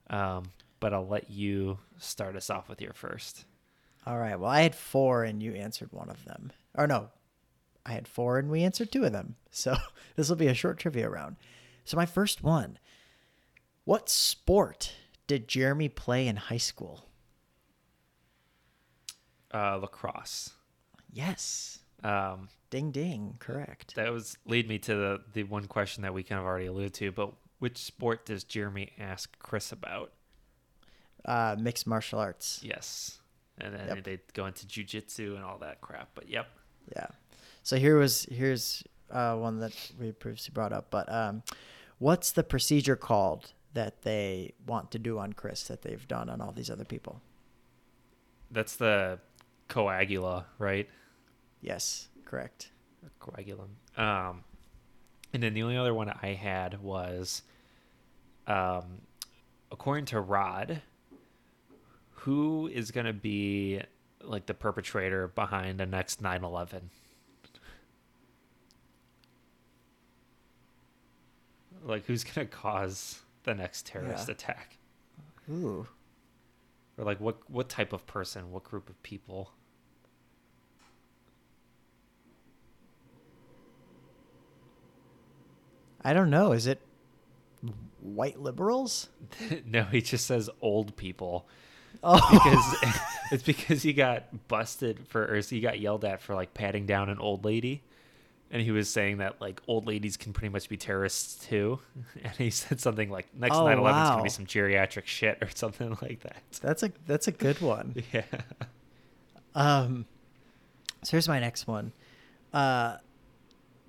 Um, 0.09 0.51
but 0.79 0.93
I'll 0.93 1.07
let 1.07 1.29
you 1.29 1.79
start 1.97 2.35
us 2.35 2.49
off 2.49 2.69
with 2.69 2.81
your 2.81 2.93
first. 2.93 3.45
All 4.05 4.17
right. 4.17 4.39
Well, 4.39 4.49
I 4.49 4.61
had 4.61 4.75
four 4.75 5.23
and 5.23 5.43
you 5.43 5.53
answered 5.53 5.91
one 5.91 6.09
of 6.09 6.23
them. 6.25 6.51
Or 6.75 6.87
no, 6.87 7.09
I 7.85 7.91
had 7.91 8.07
four 8.07 8.39
and 8.39 8.49
we 8.49 8.63
answered 8.63 8.91
two 8.91 9.03
of 9.05 9.11
them. 9.11 9.35
So 9.51 9.75
this 10.15 10.29
will 10.29 10.35
be 10.35 10.47
a 10.47 10.53
short 10.53 10.77
trivia 10.77 11.09
round. 11.09 11.35
So 11.83 11.97
my 11.97 12.05
first 12.05 12.43
one 12.43 12.77
What 13.83 14.09
sport 14.09 14.93
did 15.27 15.47
Jeremy 15.47 15.89
play 15.89 16.27
in 16.27 16.35
high 16.35 16.57
school? 16.57 17.05
Uh, 19.53 19.77
lacrosse. 19.77 20.51
Yes. 21.11 21.78
Um, 22.03 22.49
Ding 22.69 22.91
ding. 22.91 23.35
Correct. 23.39 23.95
that 23.95 24.11
was 24.13 24.37
lead 24.45 24.69
me 24.69 24.77
to 24.79 24.93
the, 24.95 25.21
the 25.33 25.43
one 25.43 25.65
question 25.65 26.03
that 26.03 26.13
we 26.13 26.21
kind 26.23 26.39
of 26.39 26.45
already 26.45 26.67
alluded 26.67 26.93
to, 26.95 27.11
but 27.11 27.33
which 27.57 27.77
sport 27.77 28.25
does 28.25 28.43
Jeremy 28.43 28.91
ask 28.99 29.37
Chris 29.39 29.71
about? 29.71 30.13
Uh, 31.25 31.55
mixed 31.59 31.85
martial 31.87 32.19
arts. 32.19 32.61
Yes. 32.63 33.19
And 33.57 33.73
then 33.73 33.87
Yep. 33.87 34.03
they 34.03 34.19
go 34.33 34.45
into 34.45 34.65
jujitsu 34.67 35.35
and 35.35 35.43
all 35.43 35.57
that 35.59 35.81
crap. 35.81 36.09
But 36.15 36.29
yep. 36.29 36.47
Yeah. 36.95 37.07
So 37.63 37.75
here 37.77 37.97
was 37.97 38.23
here's 38.31 38.83
uh, 39.11 39.35
one 39.35 39.59
that 39.59 39.73
we 39.99 40.11
previously 40.11 40.51
brought 40.53 40.71
up. 40.71 40.89
But 40.91 41.11
um, 41.11 41.43
what's 41.97 42.31
the 42.31 42.43
procedure 42.43 42.95
called 42.95 43.51
that 43.73 44.03
they 44.03 44.53
want 44.65 44.91
to 44.91 44.99
do 44.99 45.19
on 45.19 45.33
Chris 45.33 45.63
that 45.63 45.81
they've 45.81 46.07
done 46.07 46.29
on 46.29 46.39
all 46.39 46.51
these 46.51 46.69
other 46.69 46.85
people? 46.85 47.21
That's 48.51 48.75
the 48.77 49.19
coagula, 49.67 50.45
right? 50.57 50.87
Yes, 51.61 52.07
correct. 52.25 52.71
coagulum. 53.21 53.69
Um, 53.97 54.43
and 55.33 55.43
then 55.43 55.53
the 55.53 55.63
only 55.63 55.77
other 55.77 55.93
one 55.93 56.09
I 56.21 56.33
had 56.33 56.81
was, 56.81 57.41
um, 58.47 59.01
according 59.71 60.05
to 60.05 60.19
Rod, 60.21 60.81
who 62.11 62.67
is 62.67 62.91
going 62.91 63.05
to 63.05 63.13
be 63.13 63.81
like 64.21 64.45
the 64.45 64.53
perpetrator 64.53 65.27
behind 65.27 65.79
the 65.79 65.85
next 65.85 66.21
9 66.21 66.43
11? 66.43 66.89
Like, 71.83 72.05
who's 72.05 72.23
going 72.23 72.47
to 72.47 72.53
cause 72.53 73.21
the 73.43 73.55
next 73.55 73.85
terrorist 73.85 74.27
Yeah. 74.27 74.33
attack? 74.33 74.77
Ooh. 75.49 75.87
Or, 76.97 77.05
like, 77.05 77.19
what, 77.21 77.37
what 77.49 77.69
type 77.69 77.93
of 77.93 78.05
person, 78.05 78.51
what 78.51 78.63
group 78.63 78.89
of 78.89 79.01
people? 79.03 79.51
I 86.03 86.13
don't 86.13 86.29
know. 86.29 86.51
Is 86.51 86.67
it 86.67 86.81
white 88.01 88.39
liberals? 88.39 89.09
no, 89.65 89.83
he 89.83 90.01
just 90.01 90.25
says 90.25 90.49
old 90.61 90.95
people. 90.95 91.47
Oh, 92.03 92.15
because 92.31 92.93
it's 93.31 93.43
because 93.43 93.83
he 93.83 93.93
got 93.93 94.47
busted 94.47 95.07
for 95.07 95.25
or 95.25 95.39
he 95.41 95.59
got 95.59 95.79
yelled 95.79 96.05
at 96.05 96.21
for 96.21 96.35
like 96.35 96.53
patting 96.53 96.85
down 96.85 97.09
an 97.09 97.19
old 97.19 97.43
lady 97.43 97.81
and 98.51 98.61
he 98.61 98.71
was 98.71 98.89
saying 98.89 99.17
that 99.17 99.41
like 99.41 99.61
old 99.67 99.85
ladies 99.85 100.15
can 100.15 100.31
pretty 100.31 100.49
much 100.49 100.69
be 100.69 100.77
terrorists 100.77 101.45
too 101.47 101.79
and 102.23 102.33
he 102.37 102.49
said 102.49 102.79
something 102.79 103.09
like 103.09 103.27
next 103.37 103.55
Oh, 103.55 103.65
9-11 103.65 104.03
is 104.03 104.09
gonna 104.09 104.23
be 104.23 104.29
some 104.29 104.45
geriatric 104.45 105.05
shit 105.05 105.37
or 105.41 105.49
something 105.53 105.97
like 106.01 106.21
that 106.21 106.41
that's 106.61 106.83
a 106.83 106.91
that's 107.05 107.27
a 107.27 107.31
good 107.31 107.59
one. 107.59 107.95
yeah 108.13 108.21
Um, 109.55 110.05
so 111.03 111.11
here's 111.11 111.27
my 111.27 111.39
next 111.39 111.67
one. 111.67 111.91
Uh, 112.53 112.97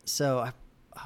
so 0.04 0.38
I, 0.40 0.52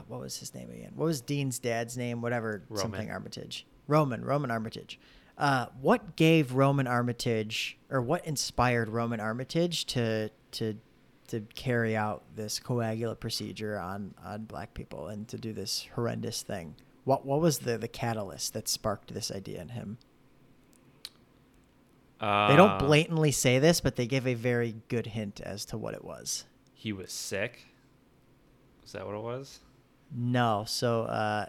what 0.09 0.21
was 0.21 0.39
his 0.39 0.55
name 0.55 0.71
again? 0.71 0.93
What 0.95 1.07
was 1.07 1.21
Dean's 1.21 1.59
dad's 1.59 1.97
name? 1.97 2.21
Whatever, 2.23 2.63
Roman. 2.69 2.83
something 2.83 3.11
Armitage. 3.11 3.67
Roman, 3.87 4.25
Roman 4.25 4.51
Armitage. 4.51 4.99
Uh, 5.37 5.67
what 5.81 6.17
gave 6.17 6.53
Roman 6.53 6.87
Armitage, 6.87 7.77
or 7.91 8.01
what 8.01 8.25
inspired 8.27 8.89
Roman 8.89 9.21
Armitage 9.21 9.85
to 9.87 10.31
to 10.53 10.75
to 11.29 11.41
carry 11.55 11.97
out 11.97 12.23
this 12.37 12.61
coagula 12.61 13.19
procedure 13.19 13.79
on 13.79 14.15
on 14.25 14.45
black 14.45 14.75
people 14.75 15.09
and 15.09 15.27
to 15.29 15.37
do 15.39 15.53
this 15.53 15.87
horrendous 15.95 16.43
thing? 16.43 16.77
What 17.05 17.27
what 17.27 17.41
was 17.41 17.61
the 17.61 17.77
the 17.79 17.89
catalyst 17.89 18.53
that 18.55 18.69
sparked 18.69 19.13
this 19.13 19.31
idea 19.33 19.61
in 19.61 19.71
him? 19.71 19.99
uh, 22.21 22.49
They 22.49 22.57
don't 22.57 22.79
blatantly 22.79 23.33
say 23.33 23.59
this, 23.59 23.81
but 23.81 23.97
they 23.97 24.07
give 24.07 24.27
a 24.27 24.35
very 24.35 24.77
good 24.89 25.07
hint 25.09 25.41
as 25.41 25.65
to 25.67 25.77
what 25.79 25.95
it 25.95 26.05
was. 26.05 26.45
he 26.75 26.93
was 26.93 27.11
sick 27.13 27.67
is 28.85 28.93
that 28.93 29.07
what 29.07 29.15
it 29.17 29.23
was 29.23 29.61
No, 30.15 30.65
so 30.67 31.03
uh, 31.03 31.47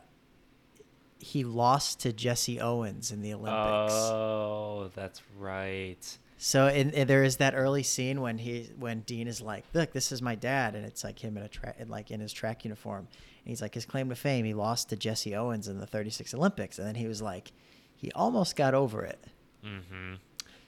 he 1.19 1.43
lost 1.43 1.99
to 2.01 2.11
Jesse 2.11 2.59
Owens 2.59 3.11
in 3.11 3.21
the 3.21 3.33
Olympics. 3.33 3.93
oh 3.93 4.89
that's 4.95 5.21
right 5.37 6.17
so 6.37 6.67
in, 6.67 6.91
in- 6.91 7.07
there 7.07 7.23
is 7.23 7.37
that 7.37 7.55
early 7.55 7.83
scene 7.83 8.21
when 8.21 8.37
he 8.37 8.69
when 8.77 9.01
Dean 9.01 9.27
is 9.27 9.41
like, 9.41 9.63
"Look, 9.73 9.93
this 9.93 10.11
is 10.11 10.21
my 10.21 10.35
dad," 10.35 10.75
and 10.75 10.85
it's 10.85 11.03
like 11.03 11.17
him 11.17 11.37
in 11.37 11.43
a 11.43 11.47
track 11.47 11.77
like 11.87 12.11
in 12.11 12.19
his 12.19 12.33
track 12.33 12.65
uniform, 12.65 13.07
and 13.07 13.49
he's 13.49 13.61
like, 13.61 13.73
his 13.73 13.85
claim 13.85 14.09
to 14.09 14.15
fame, 14.15 14.45
he 14.45 14.53
lost 14.53 14.89
to 14.89 14.95
Jesse 14.95 15.35
Owens 15.35 15.67
in 15.67 15.79
the 15.79 15.87
36 15.87 16.33
Olympics, 16.33 16.77
and 16.77 16.87
then 16.87 16.95
he 16.95 17.07
was 17.07 17.21
like, 17.21 17.51
he 17.95 18.11
almost 18.11 18.55
got 18.55 18.73
over 18.73 19.03
it. 19.03 19.23
mm-hmm 19.65 20.15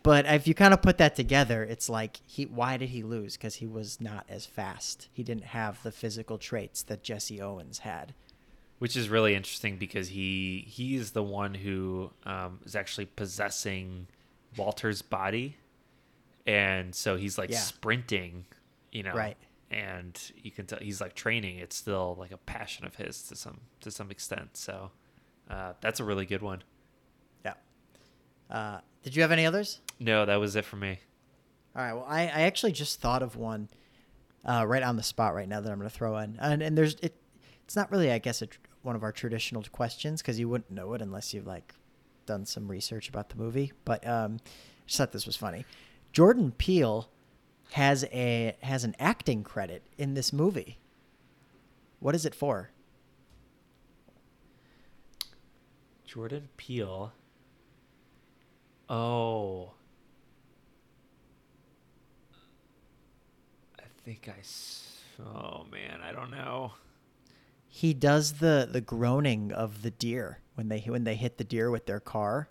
But 0.03 0.25
if 0.25 0.47
you 0.47 0.53
kind 0.53 0.73
of 0.73 0.81
put 0.81 0.97
that 0.99 1.15
together, 1.15 1.63
it's 1.63 1.89
like 1.89 2.21
he 2.25 2.45
why 2.45 2.77
did 2.77 2.89
he 2.89 3.03
lose? 3.03 3.35
Because 3.35 3.55
he 3.55 3.67
was 3.67 3.99
not 3.99 4.25
as 4.29 4.45
fast. 4.45 5.09
He 5.11 5.21
didn't 5.23 5.45
have 5.45 5.83
the 5.83 5.91
physical 5.91 6.37
traits 6.37 6.81
that 6.83 7.03
Jesse 7.03 7.41
Owens 7.41 7.79
had. 7.79 8.13
which 8.79 8.95
is 8.95 9.09
really 9.09 9.33
interesting 9.35 9.77
because 9.77 10.09
he 10.09 10.63
he 10.67 10.95
is 10.95 11.11
the 11.11 11.23
one 11.23 11.55
who 11.55 12.11
um, 12.25 12.59
is 12.63 12.75
actually 12.75 13.07
possessing 13.07 14.07
Walter's 14.55 15.01
body, 15.01 15.57
and 16.45 16.93
so 16.95 17.17
he's 17.17 17.37
like 17.37 17.49
Yeah. 17.49 17.57
sprinting, 17.59 18.45
you 18.91 19.03
know, 19.03 19.13
Right. 19.13 19.37
And 19.69 20.17
you 20.37 20.51
can 20.51 20.65
tell 20.65 20.79
he's 20.79 21.01
like 21.01 21.13
training. 21.15 21.57
It's 21.57 21.75
still 21.75 22.15
like 22.17 22.31
a 22.31 22.37
passion 22.37 22.85
of 22.85 22.95
his 22.95 23.21
to 23.23 23.35
some 23.35 23.59
to 23.81 23.91
some 23.91 24.09
extent. 24.11 24.55
So 24.55 24.91
uh, 25.49 25.73
that's 25.81 25.99
a 25.99 26.05
really 26.05 26.25
good 26.25 26.41
one. 26.41 26.63
Yeah. 28.49 28.57
Uh, 28.57 28.79
did 29.03 29.15
you 29.15 29.21
have 29.21 29.31
any 29.31 29.45
others? 29.45 29.79
No, 29.99 30.25
that 30.25 30.35
was 30.35 30.55
it 30.55 30.65
for 30.65 30.75
me. 30.75 30.99
All 31.75 31.81
right. 31.83 31.93
Well, 31.93 32.05
I, 32.07 32.23
I 32.23 32.41
actually 32.41 32.71
just 32.71 32.99
thought 32.99 33.21
of 33.23 33.35
one 33.35 33.69
uh, 34.45 34.65
right 34.67 34.83
on 34.83 34.95
the 34.95 35.03
spot 35.03 35.33
right 35.35 35.47
now 35.47 35.61
that 35.61 35.71
I'm 35.71 35.77
going 35.77 35.89
to 35.89 35.95
throw 35.95 36.17
in, 36.17 36.37
and 36.39 36.61
and 36.61 36.77
there's 36.77 36.95
it. 36.95 37.15
It's 37.63 37.75
not 37.75 37.91
really, 37.91 38.11
I 38.11 38.17
guess, 38.17 38.41
a, 38.41 38.47
one 38.81 38.95
of 38.95 39.03
our 39.03 39.11
traditional 39.11 39.63
questions 39.71 40.21
because 40.21 40.39
you 40.39 40.47
wouldn't 40.47 40.71
know 40.71 40.93
it 40.93 41.01
unless 41.01 41.33
you've 41.33 41.47
like 41.47 41.73
done 42.25 42.45
some 42.45 42.67
research 42.69 43.09
about 43.09 43.29
the 43.29 43.35
movie. 43.35 43.73
But 43.85 44.07
um, 44.07 44.39
I 44.45 44.49
just 44.87 44.97
thought 44.97 45.11
this 45.11 45.25
was 45.25 45.35
funny. 45.35 45.65
Jordan 46.13 46.53
Peele 46.57 47.09
has 47.71 48.05
a 48.05 48.55
has 48.61 48.83
an 48.83 48.95
acting 48.99 49.43
credit 49.43 49.83
in 49.97 50.13
this 50.13 50.31
movie. 50.31 50.79
What 51.99 52.15
is 52.15 52.25
it 52.25 52.33
for? 52.35 52.71
Jordan 56.05 56.49
Peele. 56.57 57.11
Oh. 58.89 59.71
I 63.79 63.83
think 64.03 64.29
I. 64.35 64.39
s- 64.39 64.83
Oh 65.19 65.65
man, 65.71 65.99
I 66.07 66.11
don't 66.11 66.29
know. 66.29 66.73
He 67.67 67.95
does 67.95 68.33
the 68.33 68.69
the 68.71 68.81
groaning 68.81 69.51
of 69.51 69.81
the 69.81 69.89
deer 69.89 70.39
when 70.53 70.69
they 70.69 70.79
when 70.81 71.05
they 71.05 71.15
hit 71.15 71.37
the 71.39 71.43
deer 71.43 71.71
with 71.71 71.87
their 71.87 71.99
car, 71.99 72.49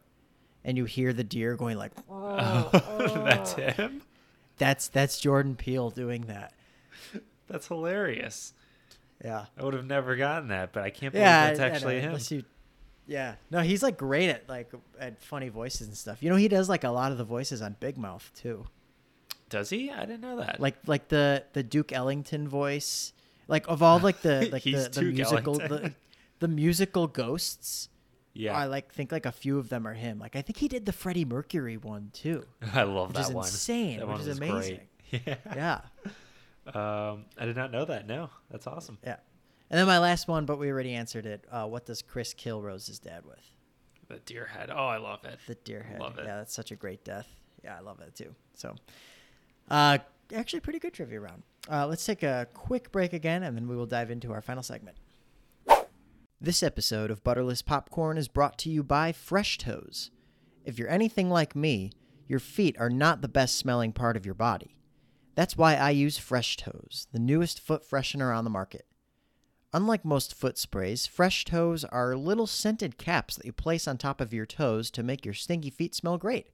and 0.65 0.77
you 0.77 0.85
hear 0.85 1.13
the 1.13 1.23
deer 1.23 1.55
going 1.57 1.79
like. 1.79 1.93
Oh, 2.11 2.71
oh. 2.75 3.25
That's 3.25 3.53
him. 3.53 4.03
That's 4.59 4.89
that's 4.89 5.21
Jordan 5.21 5.55
Peele 5.55 5.91
doing 5.91 6.23
that. 6.23 6.55
That's 7.47 7.69
hilarious. 7.69 8.53
Yeah. 9.25 9.47
I 9.57 9.65
would 9.65 9.75
have 9.75 9.87
never 9.87 10.17
gotten 10.17 10.49
that, 10.49 10.73
but 10.73 10.83
I 10.83 10.91
can't 10.91 11.13
believe 11.13 11.25
Yeah, 11.25 11.47
that's 11.55 11.61
I- 11.61 11.65
I 11.67 11.69
actually 11.69 12.01
know, 12.03 12.17
him. 12.17 12.19
Unless 13.07 13.09
you- 13.09 13.15
yeah. 13.15 13.35
No, 13.51 13.61
he's 13.61 13.83
like 13.83 13.97
great 13.97 14.29
at 14.31 14.49
like 14.49 14.71
at 14.99 15.23
funny 15.23 15.49
voices 15.49 15.87
and 15.87 15.97
stuff. 15.97 16.23
You 16.23 16.31
know, 16.31 16.37
he 16.37 16.49
does 16.49 16.69
like 16.69 16.85
a 16.85 16.91
lot 16.91 17.13
of 17.13 17.19
the 17.19 17.25
voices 17.25 17.63
on 17.63 17.77
Big 17.81 17.97
Mouth 17.99 18.31
too. 18.35 18.67
Does 19.49 19.71
he? 19.71 19.91
I 19.91 20.01
didn't 20.01 20.23
know 20.23 20.37
that. 20.39 20.59
Like 20.61 20.77
like 20.87 21.09
the 21.09 21.45
the 21.53 21.63
Duke 21.63 21.93
Ellington 21.93 22.49
voice. 22.49 23.13
Like 23.49 23.69
of 23.69 23.83
all 23.83 23.99
like 24.01 24.23
the 24.23 24.49
like 24.53 24.65
the, 24.65 24.89
the 24.93 25.03
musical 25.03 25.55
the, 25.55 25.95
the 26.41 26.49
musical 26.49 27.07
ghosts. 27.07 27.89
yeah, 28.35 28.57
I 28.57 28.65
like 28.67 28.93
think 28.93 29.13
like 29.13 29.25
a 29.25 29.31
few 29.33 29.59
of 29.59 29.69
them 29.69 29.87
are 29.87 29.95
him. 29.95 30.19
Like 30.19 30.35
I 30.35 30.43
think 30.43 30.57
he 30.57 30.67
did 30.67 30.85
the 30.85 30.93
Freddie 30.93 31.25
Mercury 31.25 31.77
one 31.77 32.11
too. 32.13 32.45
I 32.75 32.83
love 32.83 33.11
which 33.11 33.19
that 33.19 33.29
is 33.29 33.33
one. 33.33 33.45
insane, 33.47 33.99
That 34.01 34.09
which 34.09 34.19
one 34.19 34.29
is 34.29 34.37
amazing. 34.37 34.81
Great. 35.11 35.23
Yeah. 35.25 35.37
Yeah. 35.55 35.81
Um, 36.67 37.27
I 37.39 37.45
did 37.47 37.55
not 37.57 37.71
know 37.71 37.85
that. 37.85 38.09
No, 38.09 38.31
that's 38.51 38.67
awesome. 38.67 38.99
Yeah. 39.05 39.17
And 39.71 39.79
then 39.79 39.87
my 39.87 39.99
last 39.99 40.29
one, 40.29 40.47
but 40.47 40.59
we 40.59 40.71
already 40.71 40.95
answered 40.95 41.27
it. 41.27 41.45
Uh, 41.51 41.67
what 41.67 41.87
does 41.87 42.03
Chris 42.03 42.33
kill 42.33 42.63
Rose's 42.63 42.99
dad 42.99 43.25
with? 43.25 43.51
The 44.09 44.19
deer 44.21 44.47
head. 44.47 44.71
Oh, 44.73 44.87
I 44.87 44.99
love 44.99 45.25
it. 45.25 45.39
The 45.47 45.57
deer 45.57 45.83
head. 45.83 46.01
Love 46.01 46.19
it. 46.19 46.25
Yeah, 46.27 46.37
that's 46.37 46.55
such 46.55 46.71
a 46.71 46.77
great 46.77 47.05
death. 47.05 47.29
Yeah, 47.65 47.77
I 47.77 47.81
love 47.81 47.99
that 47.99 48.15
too. 48.15 48.35
So, 48.55 48.77
uh, 49.69 49.99
actually 50.33 50.61
pretty 50.61 50.79
good 50.79 50.95
trivia 50.95 51.21
round. 51.21 51.43
Uh, 51.69 51.87
let's 51.89 52.07
take 52.07 52.23
a 52.23 52.47
quick 52.55 52.93
break 52.93 53.13
again, 53.13 53.43
and 53.43 53.57
then 53.57 53.67
we 53.67 53.75
will 53.75 53.87
dive 53.87 54.11
into 54.11 54.33
our 54.33 54.41
final 54.41 54.63
segment. 54.63 54.97
This 56.41 56.63
episode 56.63 57.11
of 57.11 57.25
Butterless 57.25 57.63
Popcorn 57.65 58.19
is 58.19 58.29
brought 58.29 58.59
to 58.59 58.71
you 58.71 58.85
by 58.85 59.11
Fresh 59.11 59.59
Toes. 59.59 60.11
If 60.65 60.79
you're 60.79 60.89
anything 60.89 61.29
like 61.31 61.57
me, 61.57 61.91
your 62.29 62.39
feet 62.39 62.77
are 62.79 62.91
not 62.91 63.23
the 63.23 63.29
best 63.29 63.57
smelling 63.57 63.93
part 63.93 64.17
of 64.17 64.25
your 64.25 64.35
body. 64.35 64.77
That's 65.35 65.57
why 65.57 65.75
I 65.75 65.91
use 65.91 66.19
Fresh 66.19 66.59
Toes, 66.59 67.09
the 67.13 67.19
newest 67.19 67.59
foot 67.59 67.83
freshener 67.89 68.37
on 68.37 68.45
the 68.45 68.51
market. 68.51 68.87
Unlike 69.77 70.07
most 70.07 70.33
foot 70.33 70.57
sprays, 70.57 71.07
Fresh 71.07 71.45
Toes 71.45 71.85
are 71.85 72.17
little 72.17 72.47
scented 72.47 72.97
caps 72.97 73.37
that 73.37 73.45
you 73.45 73.53
place 73.53 73.87
on 73.87 73.99
top 73.99 74.23
of 74.23 74.33
your 74.33 74.47
toes 74.47 74.91
to 74.93 75.03
make 75.03 75.27
your 75.27 75.35
stinky 75.35 75.69
feet 75.69 75.95
smell 75.95 76.17
great. 76.17 76.49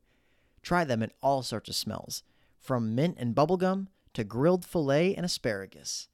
Try 0.60 0.82
them 0.82 1.04
in 1.04 1.12
all 1.22 1.44
sorts 1.44 1.68
of 1.68 1.76
smells, 1.76 2.24
from 2.58 2.96
mint 2.96 3.16
and 3.20 3.32
bubblegum 3.32 3.86
to 4.14 4.24
grilled 4.24 4.64
filet 4.64 5.14
and 5.14 5.24
asparagus. 5.24 6.08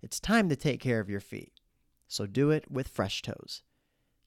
It's 0.00 0.18
time 0.18 0.48
to 0.48 0.56
take 0.56 0.80
care 0.80 1.00
of 1.00 1.10
your 1.10 1.20
feet, 1.20 1.52
so 2.08 2.24
do 2.24 2.50
it 2.50 2.70
with 2.70 2.88
Fresh 2.88 3.20
Toes. 3.20 3.62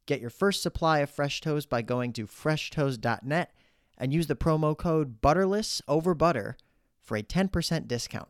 Get 0.05 0.21
your 0.21 0.29
first 0.29 0.61
supply 0.61 0.99
of 0.99 1.09
Fresh 1.09 1.41
Toes 1.41 1.65
by 1.65 1.81
going 1.81 2.13
to 2.13 2.27
freshtoes.net 2.27 3.51
and 3.97 4.13
use 4.13 4.27
the 4.27 4.35
promo 4.35 4.77
code 4.77 5.21
BUTTERLESS 5.21 5.81
over 5.88 6.13
butter 6.13 6.55
for 7.01 7.17
a 7.17 7.23
10% 7.23 7.88
discount. 7.88 8.29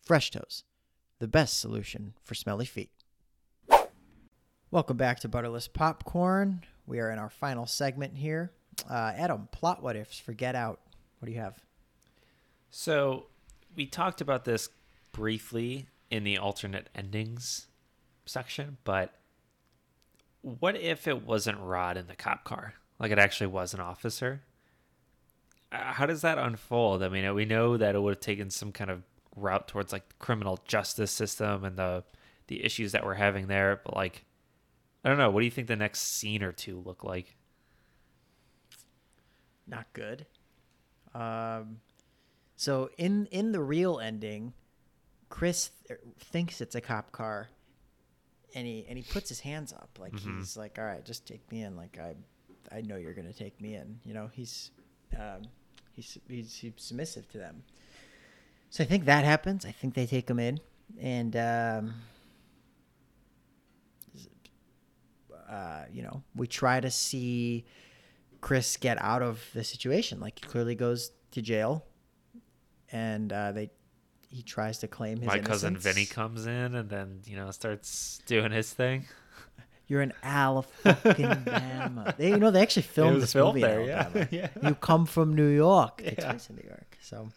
Fresh 0.00 0.30
Toes, 0.30 0.64
the 1.18 1.28
best 1.28 1.60
solution 1.60 2.14
for 2.22 2.34
smelly 2.34 2.64
feet. 2.64 2.90
Welcome 4.70 4.98
back 4.98 5.20
to 5.20 5.30
Butterless 5.30 5.66
Popcorn. 5.66 6.62
We 6.86 7.00
are 7.00 7.10
in 7.10 7.18
our 7.18 7.30
final 7.30 7.64
segment 7.64 8.14
here. 8.14 8.52
Uh, 8.88 9.12
Adam, 9.16 9.48
plot 9.50 9.82
what 9.82 9.96
ifs 9.96 10.18
for 10.18 10.34
Get 10.34 10.54
Out. 10.54 10.78
What 11.18 11.26
do 11.26 11.32
you 11.32 11.40
have? 11.40 11.58
So 12.70 13.28
we 13.74 13.86
talked 13.86 14.20
about 14.20 14.44
this 14.44 14.68
briefly 15.12 15.86
in 16.10 16.22
the 16.22 16.36
alternate 16.36 16.90
endings 16.94 17.68
section, 18.26 18.76
but 18.84 19.14
what 20.42 20.76
if 20.76 21.08
it 21.08 21.24
wasn't 21.24 21.58
Rod 21.60 21.96
in 21.96 22.06
the 22.06 22.14
cop 22.14 22.44
car? 22.44 22.74
Like 22.98 23.10
it 23.10 23.18
actually 23.18 23.46
was 23.46 23.72
an 23.72 23.80
officer? 23.80 24.42
Uh, 25.72 25.94
How 25.94 26.04
does 26.04 26.20
that 26.20 26.36
unfold? 26.36 27.02
I 27.02 27.08
mean, 27.08 27.34
we 27.34 27.46
know 27.46 27.78
that 27.78 27.94
it 27.94 28.02
would 28.02 28.16
have 28.16 28.20
taken 28.20 28.50
some 28.50 28.72
kind 28.72 28.90
of 28.90 29.02
route 29.34 29.66
towards 29.66 29.94
like 29.94 30.10
the 30.10 30.14
criminal 30.16 30.58
justice 30.66 31.10
system 31.10 31.64
and 31.64 31.78
the 31.78 32.04
the 32.48 32.62
issues 32.64 32.92
that 32.92 33.06
we're 33.06 33.14
having 33.14 33.46
there, 33.46 33.80
but 33.82 33.94
like 33.94 34.24
I 35.04 35.08
don't 35.08 35.18
know, 35.18 35.30
what 35.30 35.40
do 35.40 35.44
you 35.44 35.50
think 35.50 35.68
the 35.68 35.76
next 35.76 36.00
scene 36.00 36.42
or 36.42 36.52
two 36.52 36.80
look 36.84 37.04
like? 37.04 37.36
Not 39.66 39.86
good. 39.92 40.26
Um, 41.14 41.80
so 42.56 42.90
in 42.98 43.26
in 43.26 43.52
the 43.52 43.60
real 43.60 43.98
ending, 44.00 44.52
Chris 45.28 45.70
th- 45.86 46.00
thinks 46.18 46.60
it's 46.60 46.74
a 46.74 46.80
cop 46.80 47.12
car, 47.12 47.48
and 48.54 48.66
he 48.66 48.84
and 48.88 48.98
he 48.98 49.04
puts 49.04 49.28
his 49.28 49.40
hands 49.40 49.72
up 49.72 49.90
like 50.00 50.14
Mhm. 50.14 50.38
he's 50.38 50.56
like, 50.56 50.78
"All 50.78 50.84
right, 50.84 51.04
just 51.04 51.26
take 51.26 51.50
me 51.52 51.62
in." 51.62 51.76
Like 51.76 51.98
I, 51.98 52.14
I 52.76 52.80
know 52.82 52.96
you're 52.96 53.14
gonna 53.14 53.32
take 53.32 53.60
me 53.60 53.74
in. 53.74 54.00
You 54.04 54.14
know, 54.14 54.28
he's, 54.32 54.70
um, 55.18 55.42
he's 55.92 56.18
he's, 56.28 56.54
he's 56.56 56.72
submissive 56.76 57.28
to 57.32 57.38
them. 57.38 57.62
So 58.70 58.84
I 58.84 58.86
think 58.86 59.04
that 59.06 59.24
happens. 59.24 59.64
I 59.64 59.72
think 59.72 59.94
they 59.94 60.06
take 60.06 60.28
him 60.28 60.38
in, 60.38 60.60
and 61.00 61.36
um, 61.36 61.94
uh, 65.48 65.84
you 65.92 66.02
know, 66.02 66.22
we 66.34 66.46
try 66.46 66.80
to 66.80 66.90
see 66.90 67.64
Chris 68.40 68.76
get 68.76 69.00
out 69.02 69.22
of 69.22 69.42
the 69.54 69.64
situation. 69.64 70.20
Like 70.20 70.38
he 70.38 70.46
clearly 70.48 70.74
goes 70.74 71.10
to 71.32 71.42
jail, 71.42 71.84
and 72.92 73.32
uh, 73.32 73.52
they 73.52 73.70
he 74.30 74.42
tries 74.42 74.78
to 74.78 74.88
claim 74.88 75.18
his. 75.18 75.26
My 75.26 75.38
cousin 75.38 75.74
innocence. 75.74 75.94
Vinny 75.94 76.06
comes 76.06 76.46
in 76.46 76.74
and 76.74 76.88
then, 76.90 77.20
you 77.24 77.36
know, 77.36 77.50
starts 77.50 78.20
doing 78.26 78.52
his 78.52 78.72
thing. 78.72 79.06
You're 79.86 80.02
in 80.02 80.12
Alabama. 80.22 82.14
they, 82.18 82.28
you 82.28 82.36
know, 82.36 82.50
they 82.50 82.60
actually 82.60 82.82
filmed 82.82 83.22
this 83.22 83.32
filmed 83.32 83.54
movie 83.54 83.62
there, 83.62 83.80
in 83.80 83.88
yeah. 83.88 84.00
Alabama. 84.02 84.28
Yeah. 84.30 84.48
You 84.68 84.74
come 84.74 85.06
from 85.06 85.34
New 85.34 85.48
York. 85.48 86.02
It 86.04 86.18
takes 86.18 86.50
Yeah. 86.50 86.50
in 86.50 86.56
New 86.56 86.68
York. 86.68 86.98
So, 87.00 87.30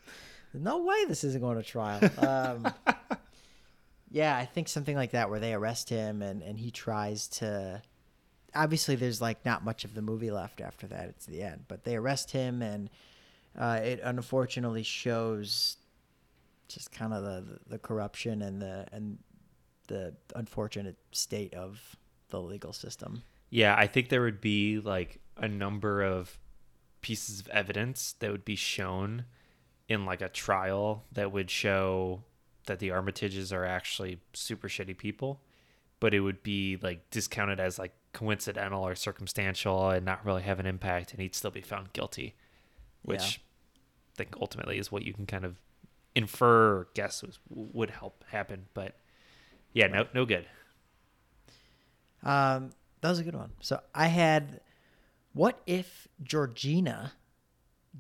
no 0.54 0.80
way 0.84 1.06
this 1.06 1.24
isn't 1.24 1.40
going 1.40 1.56
to 1.56 1.64
trial. 1.64 2.02
Um, 2.18 2.68
yeah, 4.10 4.36
I 4.36 4.44
think 4.44 4.68
something 4.68 4.98
like 4.98 5.12
that 5.12 5.30
where 5.30 5.40
they 5.40 5.54
arrest 5.54 5.90
him 5.90 6.22
and 6.22 6.42
and 6.44 6.60
he 6.60 6.72
tries 6.72 7.28
to. 7.40 7.82
Obviously, 8.54 8.96
there's 8.96 9.22
like 9.22 9.46
not 9.46 9.64
much 9.64 9.86
of 9.86 9.94
the 9.94 10.02
movie 10.02 10.32
left 10.32 10.62
after 10.62 10.88
that. 10.88 11.10
It's 11.10 11.26
the 11.26 11.42
end, 11.42 11.66
but 11.68 11.84
they 11.84 11.96
arrest 11.96 12.32
him, 12.32 12.62
and 12.62 12.90
uh, 13.58 13.80
it 13.84 14.02
unfortunately 14.04 14.84
shows 14.84 15.78
just 16.68 16.92
kind 16.92 17.14
of 17.14 17.24
the, 17.24 17.60
the 17.68 17.78
corruption 17.78 18.42
and 18.42 18.62
the 18.62 18.86
and 18.92 19.18
the 19.88 20.14
unfortunate 20.36 20.98
state 21.12 21.54
of 21.54 21.96
the 22.30 22.42
legal 22.42 22.74
system. 22.74 23.24
Yeah, 23.50 23.76
I 23.78 23.88
think 23.88 24.10
there 24.10 24.22
would 24.22 24.42
be 24.42 24.80
like 24.80 25.20
a 25.38 25.48
number 25.48 26.02
of 26.02 26.38
pieces 27.02 27.40
of 27.40 27.48
evidence 27.50 28.16
that 28.20 28.32
would 28.32 28.46
be 28.46 28.56
shown 28.56 29.26
in 29.90 30.06
like 30.06 30.22
a 30.22 30.30
trial 30.30 31.04
that 31.12 31.32
would 31.32 31.50
show 31.50 32.24
that 32.68 32.80
the 32.80 32.90
Armitages 32.90 33.52
are 33.52 33.66
actually 33.66 34.20
super 34.34 34.70
shitty 34.70 34.98
people, 34.98 35.42
but 36.00 36.14
it 36.14 36.22
would 36.22 36.44
be 36.44 36.78
like 36.82 37.10
discounted 37.10 37.60
as 37.60 37.78
like 37.78 37.94
coincidental 38.14 38.86
or 38.86 38.96
circumstantial 38.96 39.90
and 39.90 40.06
not 40.06 40.26
really 40.26 40.44
have 40.44 40.60
an 40.60 40.66
impact, 40.66 41.12
and 41.12 41.22
he'd 41.22 41.36
still 41.36 41.52
be 41.52 41.62
found 41.62 41.94
guilty, 41.94 42.36
which 43.02 43.22
Yeah. 43.22 43.44
I 44.14 44.16
think 44.18 44.36
ultimately 44.42 44.78
is 44.78 44.92
what 44.92 45.04
you 45.04 45.14
can 45.14 45.26
kind 45.26 45.46
of 45.46 45.62
infer 46.14 46.80
or 46.80 46.88
guess 46.94 47.24
was, 47.24 47.40
would 47.50 47.90
help 47.90 48.24
happen. 48.28 48.68
But 48.74 48.98
yeah, 49.74 49.88
no, 49.88 50.08
no 50.14 50.26
good. 50.26 50.46
Um, 52.24 52.72
that 53.02 53.10
was 53.10 53.20
a 53.20 53.24
good 53.24 53.36
one. 53.36 53.54
So 53.62 53.80
I 53.96 54.08
had, 54.08 54.60
what 55.34 55.62
if 55.66 56.08
Georgina 56.22 57.14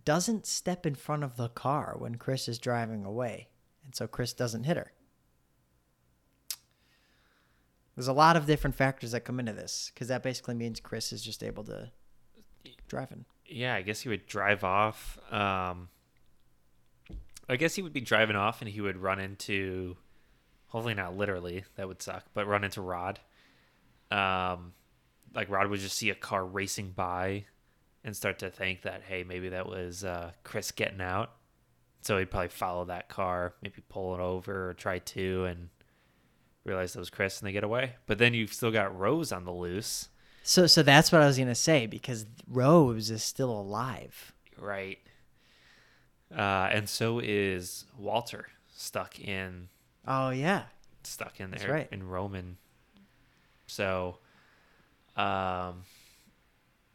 doesn't 0.05 0.45
step 0.45 0.85
in 0.85 0.95
front 0.95 1.23
of 1.23 1.37
the 1.37 1.49
car 1.49 1.95
when 1.97 2.15
Chris 2.15 2.47
is 2.47 2.59
driving 2.59 3.05
away, 3.05 3.47
and 3.85 3.95
so 3.95 4.07
Chris 4.07 4.33
doesn't 4.33 4.65
hit 4.65 4.77
her? 4.77 4.91
There's 8.01 8.07
a 8.07 8.13
lot 8.13 8.35
of 8.35 8.47
different 8.47 8.75
factors 8.75 9.11
that 9.11 9.25
come 9.25 9.39
into 9.39 9.53
this 9.53 9.91
because 9.93 10.07
that 10.07 10.23
basically 10.23 10.55
means 10.55 10.79
Chris 10.79 11.13
is 11.13 11.21
just 11.21 11.43
able 11.43 11.63
to 11.65 11.91
drive 12.87 13.11
in. 13.11 13.25
yeah, 13.45 13.75
I 13.75 13.83
guess 13.83 14.01
he 14.01 14.09
would 14.09 14.25
drive 14.25 14.63
off. 14.63 15.19
Um, 15.31 15.87
I 17.47 17.57
guess 17.57 17.75
he 17.75 17.83
would 17.83 17.93
be 17.93 18.01
driving 18.01 18.35
off 18.35 18.59
and 18.59 18.67
he 18.67 18.81
would 18.81 18.97
run 18.97 19.19
into, 19.19 19.97
hopefully 20.65 20.95
not 20.95 21.15
literally, 21.15 21.63
that 21.75 21.87
would 21.87 22.01
suck, 22.01 22.25
but 22.33 22.47
run 22.47 22.63
into 22.63 22.81
Rod. 22.81 23.19
Um, 24.09 24.73
like 25.35 25.51
Rod 25.51 25.67
would 25.67 25.79
just 25.79 25.95
see 25.95 26.09
a 26.09 26.15
car 26.15 26.43
racing 26.43 26.93
by 26.95 27.45
and 28.03 28.15
start 28.15 28.39
to 28.39 28.49
think 28.49 28.81
that, 28.81 29.03
hey, 29.03 29.23
maybe 29.23 29.49
that 29.49 29.67
was 29.67 30.03
uh, 30.03 30.31
Chris 30.43 30.71
getting 30.71 31.01
out. 31.01 31.33
So 32.01 32.17
he'd 32.17 32.31
probably 32.31 32.49
follow 32.49 32.85
that 32.85 33.09
car, 33.09 33.53
maybe 33.61 33.83
pull 33.89 34.15
it 34.15 34.19
over 34.19 34.71
or 34.71 34.73
try 34.73 34.97
to, 34.97 35.45
and 35.45 35.69
realize 36.63 36.93
that 36.93 36.99
was 36.99 37.09
Chris 37.09 37.39
and 37.39 37.47
they 37.47 37.51
get 37.51 37.63
away. 37.63 37.95
But 38.05 38.17
then 38.17 38.33
you've 38.33 38.53
still 38.53 38.71
got 38.71 38.97
Rose 38.97 39.31
on 39.31 39.45
the 39.45 39.51
loose. 39.51 40.09
So, 40.43 40.67
so 40.67 40.83
that's 40.83 41.11
what 41.11 41.21
I 41.21 41.27
was 41.27 41.37
gonna 41.37 41.55
say 41.55 41.85
because 41.85 42.25
Rose 42.47 43.09
is 43.11 43.23
still 43.23 43.51
alive. 43.51 44.33
Right. 44.57 44.99
Uh, 46.35 46.69
and 46.71 46.87
so 46.89 47.19
is 47.19 47.85
Walter 47.97 48.47
stuck 48.73 49.19
in 49.19 49.67
Oh 50.07 50.29
yeah, 50.31 50.63
stuck 51.03 51.39
in 51.39 51.51
That's 51.51 51.63
there 51.63 51.73
right. 51.73 51.87
in 51.91 52.07
Roman. 52.07 52.57
So 53.67 54.17
um 55.15 55.83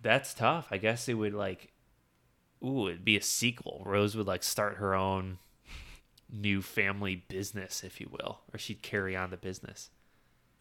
that's 0.02 0.34
tough. 0.34 0.68
I 0.70 0.78
guess 0.78 1.08
it 1.08 1.14
would 1.14 1.34
like 1.34 1.72
ooh, 2.64 2.88
it'd 2.88 3.04
be 3.04 3.16
a 3.16 3.22
sequel. 3.22 3.82
Rose 3.84 4.16
would 4.16 4.26
like 4.26 4.42
start 4.42 4.76
her 4.76 4.94
own 4.94 5.38
new 6.30 6.62
family 6.62 7.24
business, 7.28 7.82
if 7.84 8.00
you 8.00 8.08
will, 8.10 8.40
or 8.52 8.58
she'd 8.58 8.82
carry 8.82 9.16
on 9.16 9.30
the 9.30 9.36
business. 9.36 9.90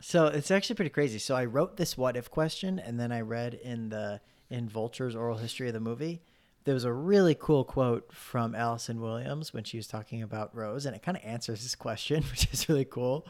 So 0.01 0.27
it's 0.27 0.51
actually 0.51 0.75
pretty 0.75 0.91
crazy. 0.91 1.19
So 1.19 1.35
I 1.35 1.45
wrote 1.45 1.77
this 1.77 1.97
what 1.97 2.17
if 2.17 2.29
question 2.29 2.79
and 2.79 2.99
then 2.99 3.11
I 3.11 3.21
read 3.21 3.53
in 3.53 3.89
the 3.89 4.21
in 4.49 4.69
Vulture's 4.69 5.15
oral 5.15 5.37
history 5.37 5.67
of 5.67 5.73
the 5.73 5.79
movie. 5.79 6.21
There 6.65 6.73
was 6.73 6.83
a 6.83 6.93
really 6.93 7.35
cool 7.35 7.63
quote 7.63 8.13
from 8.13 8.55
Allison 8.55 9.01
Williams 9.01 9.53
when 9.53 9.63
she 9.63 9.77
was 9.77 9.87
talking 9.87 10.21
about 10.21 10.55
Rose 10.55 10.85
and 10.85 10.95
it 10.95 11.01
kind 11.01 11.17
of 11.17 11.23
answers 11.23 11.63
this 11.63 11.75
question, 11.75 12.23
which 12.31 12.51
is 12.51 12.69
really 12.69 12.85
cool. 12.85 13.25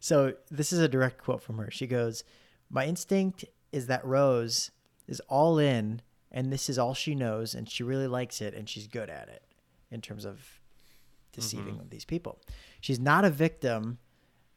So 0.00 0.34
this 0.50 0.72
is 0.72 0.80
a 0.80 0.88
direct 0.88 1.22
quote 1.22 1.42
from 1.42 1.58
her. 1.58 1.70
She 1.70 1.86
goes, 1.86 2.24
"My 2.70 2.86
instinct 2.86 3.44
is 3.72 3.86
that 3.86 4.04
Rose 4.04 4.70
is 5.06 5.20
all 5.28 5.58
in 5.58 6.02
and 6.32 6.52
this 6.52 6.68
is 6.68 6.78
all 6.78 6.94
she 6.94 7.14
knows 7.14 7.54
and 7.54 7.68
she 7.68 7.82
really 7.82 8.08
likes 8.08 8.40
it 8.40 8.54
and 8.54 8.68
she's 8.68 8.86
good 8.86 9.10
at 9.10 9.28
it 9.28 9.42
in 9.90 10.00
terms 10.00 10.24
of 10.24 10.55
deceiving 11.36 11.76
mm-hmm. 11.76 11.88
these 11.90 12.04
people. 12.04 12.40
She's 12.80 12.98
not 12.98 13.24
a 13.24 13.30
victim 13.30 13.98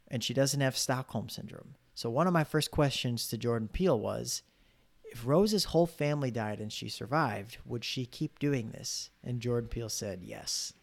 and 0.07 0.23
she 0.23 0.33
doesn't 0.33 0.61
have 0.61 0.75
Stockholm 0.75 1.29
syndrome. 1.29 1.75
So 1.93 2.09
one 2.09 2.25
of 2.25 2.33
my 2.33 2.43
first 2.43 2.71
questions 2.71 3.27
to 3.27 3.37
Jordan 3.37 3.67
Peele 3.67 3.99
was, 3.99 4.41
if 5.03 5.25
Rose's 5.25 5.65
whole 5.65 5.85
family 5.85 6.31
died 6.31 6.59
and 6.59 6.71
she 6.71 6.89
survived, 6.89 7.57
would 7.65 7.83
she 7.83 8.05
keep 8.05 8.39
doing 8.39 8.71
this? 8.71 9.09
And 9.23 9.39
Jordan 9.39 9.69
Peele 9.69 9.89
said 9.89 10.21
yes. 10.23 10.73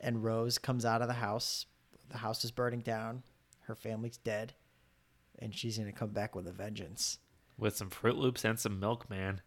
and 0.00 0.24
Rose 0.24 0.58
comes 0.58 0.84
out 0.84 1.02
of 1.02 1.08
the 1.08 1.14
house. 1.14 1.66
The 2.08 2.18
house 2.18 2.44
is 2.44 2.50
burning 2.50 2.80
down. 2.80 3.22
Her 3.62 3.74
family's 3.74 4.16
dead, 4.16 4.54
and 5.38 5.54
she's 5.54 5.78
gonna 5.78 5.92
come 5.92 6.10
back 6.10 6.34
with 6.34 6.46
a 6.46 6.52
vengeance. 6.52 7.18
With 7.58 7.76
some 7.76 7.90
Froot 7.90 8.16
Loops 8.16 8.44
and 8.44 8.58
some 8.58 8.78
milk, 8.80 9.10
man. 9.10 9.40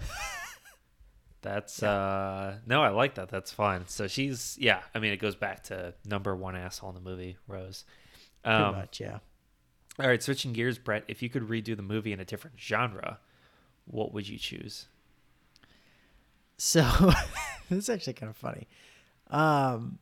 That's 1.42 1.82
uh 1.82 2.56
no, 2.66 2.82
I 2.82 2.88
like 2.88 3.16
that. 3.16 3.28
That's 3.28 3.52
fun. 3.52 3.84
So 3.86 4.06
she's 4.06 4.56
yeah. 4.58 4.80
I 4.94 4.98
mean, 4.98 5.12
it 5.12 5.18
goes 5.18 5.34
back 5.36 5.64
to 5.64 5.92
number 6.06 6.34
one 6.34 6.56
asshole 6.56 6.88
in 6.90 6.94
the 6.94 7.02
movie, 7.02 7.36
Rose. 7.46 7.84
Pretty 8.42 8.56
Um, 8.58 8.74
much, 8.76 9.00
yeah. 9.00 9.18
all 10.00 10.06
right, 10.08 10.22
switching 10.22 10.52
gears, 10.54 10.78
Brett. 10.78 11.04
If 11.06 11.22
you 11.22 11.28
could 11.28 11.42
redo 11.48 11.76
the 11.76 11.82
movie 11.82 12.12
in 12.12 12.20
a 12.20 12.24
different 12.24 12.58
genre, 12.58 13.18
what 13.84 14.14
would 14.14 14.26
you 14.28 14.38
choose? 14.38 14.86
So 16.56 16.80
this 17.68 17.78
is 17.78 17.90
actually 17.90 18.14
kind 18.14 18.30
of 18.30 18.36
funny. 18.36 18.66
Um, 19.30 19.98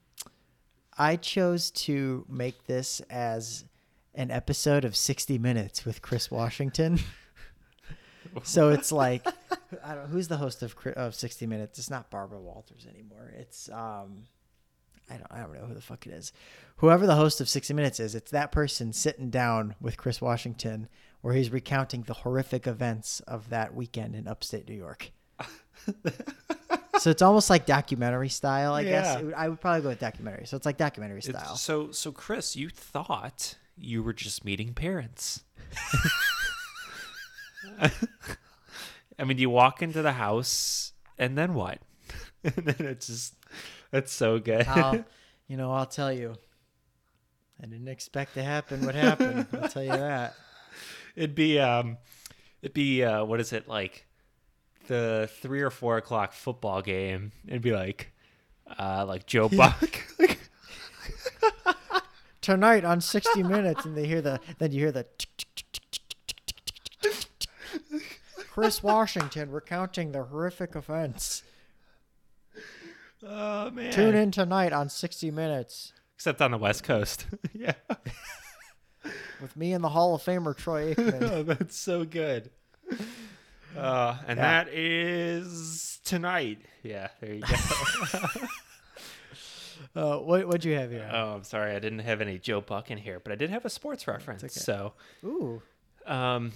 I 0.97 1.17
chose 1.17 1.71
to 1.73 2.25
make 2.29 2.67
this 2.67 3.01
as 3.11 3.65
an 4.15 4.31
episode 4.31 4.85
of 4.85 4.95
60 4.95 5.39
Minutes 5.39 5.85
with 5.85 6.03
Chris 6.03 6.31
Washington. 6.31 7.01
so 8.43 8.71
it's 8.71 8.91
like 8.93 9.27
I 9.85 9.95
don't 9.95 10.09
who's 10.09 10.29
the 10.29 10.37
host 10.37 10.63
of 10.63 10.75
of 10.97 11.15
60 11.15 11.47
Minutes. 11.47 11.79
It's 11.79 11.91
not 11.91 12.11
Barbara 12.11 12.41
Walters 12.41 12.87
anymore. 12.89 13.33
It's 13.37 13.69
um 13.71 14.25
I 15.11 15.15
don't 15.17 15.27
I 15.31 15.39
don't 15.41 15.55
know 15.55 15.67
who 15.67 15.75
the 15.75 15.81
fuck 15.81 16.07
it 16.07 16.13
is. 16.13 16.33
Whoever 16.77 17.07
the 17.07 17.17
host 17.17 17.41
of 17.41 17.49
60 17.49 17.75
Minutes 17.75 18.01
is, 18.01 18.15
it's 18.15 18.31
that 18.31 18.53
person 18.53 18.93
sitting 18.93 19.31
down 19.31 19.75
with 19.81 19.97
Chris 19.97 20.21
Washington 20.21 20.89
where 21.21 21.35
he's 21.35 21.51
recounting 21.51 22.03
the 22.03 22.15
horrific 22.15 22.67
events 22.67 23.21
of 23.21 23.51
that 23.51 23.75
weekend 23.75 24.15
in 24.17 24.27
upstate 24.27 24.69
New 24.69 24.75
York. 24.75 25.13
so 26.99 27.11
it's 27.11 27.23
almost 27.23 27.49
like 27.51 27.67
documentary 27.67 28.29
style, 28.29 28.75
I 28.75 28.85
guess. 28.85 29.07
Yeah. 29.07 29.19
It 29.19 29.25
would- 29.27 29.35
I 29.35 29.49
would 29.49 29.61
probably 29.61 29.83
go 29.83 29.89
with 29.89 30.01
documentary. 30.01 30.47
So 30.47 30.57
it's 30.57 30.67
like 30.67 30.77
documentary 30.79 31.19
It's- 31.19 31.41
style. 31.43 31.57
so 31.57 31.91
so 31.93 32.11
Chris, 32.13 32.57
you 32.57 32.69
thought 32.71 33.57
you 33.77 34.03
were 34.03 34.13
just 34.13 34.45
meeting 34.45 34.75
parents. 34.75 35.45
I 39.19 39.25
mean, 39.25 39.39
you 39.39 39.51
walk 39.51 39.83
into 39.83 40.03
the 40.03 40.13
house 40.13 40.93
and 41.19 41.37
then 41.37 41.55
what? 41.55 41.79
and 42.45 42.67
then 42.67 42.87
it's 42.87 43.07
just 43.07 43.35
that's 43.91 44.13
so 44.13 44.39
good. 44.39 44.67
I'll, 44.67 45.05
you 45.49 45.57
know, 45.57 45.73
I'll 45.73 45.87
tell 45.87 46.13
you. 46.13 46.35
I 47.63 47.67
didn't 47.67 47.89
expect 47.89 48.35
to 48.35 48.43
happen 48.43 48.85
what 48.85 48.97
happened. 48.97 49.47
I'll 49.53 49.69
tell 49.69 49.85
you 49.85 49.91
that. 49.91 50.35
It'd 51.15 51.37
be 51.37 51.61
um, 51.61 51.99
it'd 52.61 52.75
be 52.75 53.05
uh, 53.05 53.25
what 53.25 53.39
is 53.39 53.53
it 53.53 53.69
like? 53.69 54.07
The 54.89 55.31
three 55.41 55.61
or 55.61 55.71
four 55.71 55.97
o'clock 55.97 56.33
football 56.33 56.83
game. 56.83 57.31
It'd 57.47 57.63
be 57.63 57.73
like, 57.73 58.13
uh, 58.79 59.05
like 59.07 59.27
Joe 59.27 59.49
Buck. 59.49 59.89
Tonight 62.41 62.85
on 62.85 63.01
60 63.01 63.45
Minutes, 63.45 63.85
and 63.85 63.97
they 63.97 64.05
hear 64.09 64.21
the, 64.21 64.41
then 64.59 64.73
you 64.73 64.81
hear 64.81 64.91
the. 64.91 65.05
tick, 65.17 65.29
tick, 65.37 65.55
tick, 65.55 65.71
tick, 65.73 66.03
tick, 66.27 66.45
tick, 66.49 66.65
tick, 66.99 67.39
tick. 67.39 68.19
Chris 68.53 68.83
Washington 68.83 69.51
recounting 69.51 70.13
the 70.13 70.25
horrific 70.25 70.77
events. 70.77 71.43
oh 73.27 73.71
man! 73.71 73.91
Tune 73.93 74.15
in 74.15 74.31
tonight 74.31 74.75
on 74.75 74.91
60 74.91 75.31
Minutes 75.31 75.95
Except 76.17 76.43
on 76.43 76.51
the 76.51 76.59
West 76.59 76.85
Coast. 76.85 77.25
yeah. 77.55 77.73
with 79.41 79.57
me 79.57 79.73
and 79.73 79.83
the 79.83 79.89
Hall 79.89 80.15
of 80.15 80.23
Famer 80.23 80.55
Troy 80.55 80.93
Aikman. 80.95 81.23
oh, 81.33 81.43
that's 81.45 81.77
so 81.79 82.05
good. 82.05 82.51
Uh, 83.75 84.19
and 84.29 84.37
Yeah. 84.37 84.65
that 84.65 84.69
is 84.75 86.01
tonight. 86.05 86.59
Yeah, 86.83 87.09
there 87.23 87.35
you 87.35 87.41
go. 87.41 87.57
Uh, 89.97 90.17
what 90.19 90.47
what'd 90.47 90.65
you 90.65 90.75
have 90.75 90.91
here? 90.91 91.11
oh, 91.13 91.35
I'm 91.35 91.45
sorry, 91.45 91.75
I 91.75 91.79
didn't 91.79 91.99
have 91.99 92.21
any 92.23 92.39
Joe 92.39 92.61
Buck 92.63 92.91
in 92.91 92.97
here, 92.97 93.21
but 93.21 93.31
I 93.33 93.37
did 93.37 93.51
have 93.51 93.65
a 93.67 93.69
sports 93.69 94.07
reference. 94.07 94.43
okay. 94.43 94.49
So, 94.51 94.95
Ooh, 95.25 95.61
um, 96.07 96.53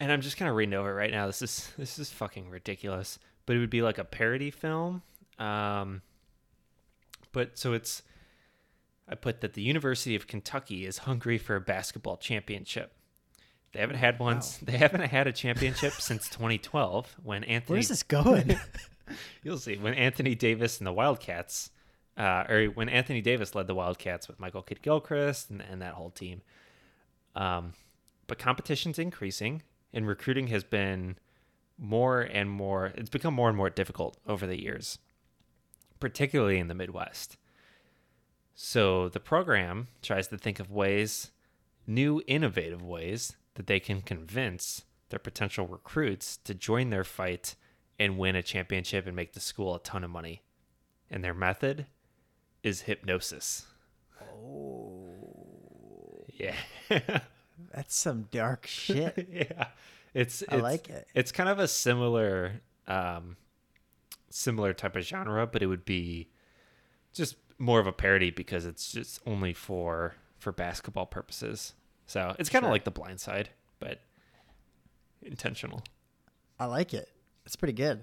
and 0.00 0.12
I'm 0.12 0.20
just 0.20 0.36
kind 0.36 0.48
of 0.48 0.56
reading 0.56 0.74
over 0.74 0.90
it 0.90 0.94
right 0.94 1.10
now. 1.10 1.26
This 1.26 1.42
is 1.42 1.70
this 1.76 1.98
is 1.98 2.10
fucking 2.10 2.50
ridiculous. 2.50 3.18
But 3.46 3.56
it 3.56 3.60
would 3.60 3.70
be 3.70 3.82
like 3.82 3.98
a 3.98 4.04
parody 4.04 4.50
film. 4.50 5.02
Um, 5.38 6.02
but 7.32 7.58
so 7.58 7.72
it's. 7.72 8.02
I 9.10 9.14
put 9.14 9.40
that 9.40 9.54
the 9.54 9.62
University 9.62 10.14
of 10.14 10.26
Kentucky 10.26 10.84
is 10.84 10.98
hungry 10.98 11.38
for 11.38 11.56
a 11.56 11.60
basketball 11.60 12.18
championship. 12.18 12.92
They 13.72 13.80
haven't 13.80 13.96
had 13.96 14.18
one. 14.18 14.36
Wow. 14.36 14.42
They 14.62 14.76
haven't 14.76 15.00
had 15.00 15.26
a 15.26 15.32
championship 15.32 15.92
since 15.98 16.28
2012 16.28 17.16
when 17.22 17.44
Anthony. 17.44 17.76
where's 17.76 17.88
this 17.88 18.02
going? 18.02 18.58
You'll 19.42 19.58
see 19.58 19.76
when 19.76 19.94
Anthony 19.94 20.34
Davis 20.34 20.78
and 20.78 20.86
the 20.86 20.92
Wildcats, 20.92 21.70
uh, 22.18 22.44
or 22.48 22.66
when 22.66 22.90
Anthony 22.90 23.22
Davis 23.22 23.54
led 23.54 23.66
the 23.66 23.74
Wildcats 23.74 24.28
with 24.28 24.38
Michael 24.38 24.62
Kidd 24.62 24.82
Gilchrist 24.82 25.48
and, 25.48 25.62
and 25.62 25.80
that 25.80 25.94
whole 25.94 26.10
team. 26.10 26.42
Um, 27.34 27.72
but 28.26 28.38
competition's 28.38 28.98
increasing, 28.98 29.62
and 29.92 30.06
recruiting 30.06 30.48
has 30.48 30.64
been 30.64 31.16
more 31.78 32.20
and 32.20 32.50
more. 32.50 32.92
It's 32.96 33.10
become 33.10 33.34
more 33.34 33.48
and 33.48 33.56
more 33.56 33.70
difficult 33.70 34.18
over 34.26 34.46
the 34.46 34.60
years, 34.60 34.98
particularly 36.00 36.58
in 36.58 36.68
the 36.68 36.74
Midwest. 36.74 37.36
So 38.54 39.08
the 39.08 39.20
program 39.20 39.86
tries 40.02 40.28
to 40.28 40.38
think 40.38 40.58
of 40.58 40.70
ways, 40.70 41.30
new 41.86 42.20
innovative 42.26 42.82
ways 42.82 43.36
that 43.54 43.68
they 43.68 43.78
can 43.78 44.02
convince 44.02 44.82
their 45.10 45.18
potential 45.18 45.66
recruits 45.66 46.36
to 46.38 46.54
join 46.54 46.90
their 46.90 47.04
fight 47.04 47.54
and 47.98 48.18
win 48.18 48.36
a 48.36 48.42
championship 48.42 49.06
and 49.06 49.16
make 49.16 49.32
the 49.32 49.40
school 49.40 49.74
a 49.74 49.80
ton 49.80 50.04
of 50.04 50.10
money. 50.10 50.42
And 51.10 51.24
their 51.24 51.34
method 51.34 51.86
is 52.62 52.82
hypnosis. 52.82 53.66
oh, 54.20 56.26
Yeah. 56.34 56.54
that's 57.74 57.94
some 57.96 58.28
dark 58.30 58.66
shit. 58.66 59.28
yeah. 59.32 59.68
It's, 60.14 60.42
I 60.48 60.54
it's 60.56 60.62
like 60.62 60.88
it. 60.88 61.06
It's 61.14 61.32
kind 61.32 61.48
of 61.48 61.58
a 61.58 61.68
similar 61.68 62.60
um 62.86 63.36
similar 64.30 64.72
type 64.72 64.96
of 64.96 65.02
genre, 65.04 65.46
but 65.46 65.62
it 65.62 65.66
would 65.66 65.84
be 65.84 66.28
just 67.12 67.36
more 67.58 67.80
of 67.80 67.86
a 67.86 67.92
parody 67.92 68.30
because 68.30 68.64
it's 68.64 68.92
just 68.92 69.20
only 69.26 69.52
for 69.52 70.14
for 70.38 70.52
basketball 70.52 71.06
purposes. 71.06 71.74
So, 72.06 72.34
it's 72.38 72.48
kind 72.48 72.64
of 72.64 72.68
Sure. 72.68 72.72
like 72.72 72.84
The 72.84 72.90
Blind 72.90 73.20
Side, 73.20 73.50
but 73.80 74.00
intentional. 75.22 75.82
I 76.58 76.64
like 76.64 76.94
it. 76.94 77.10
It's 77.44 77.56
pretty 77.56 77.74
good. 77.74 78.02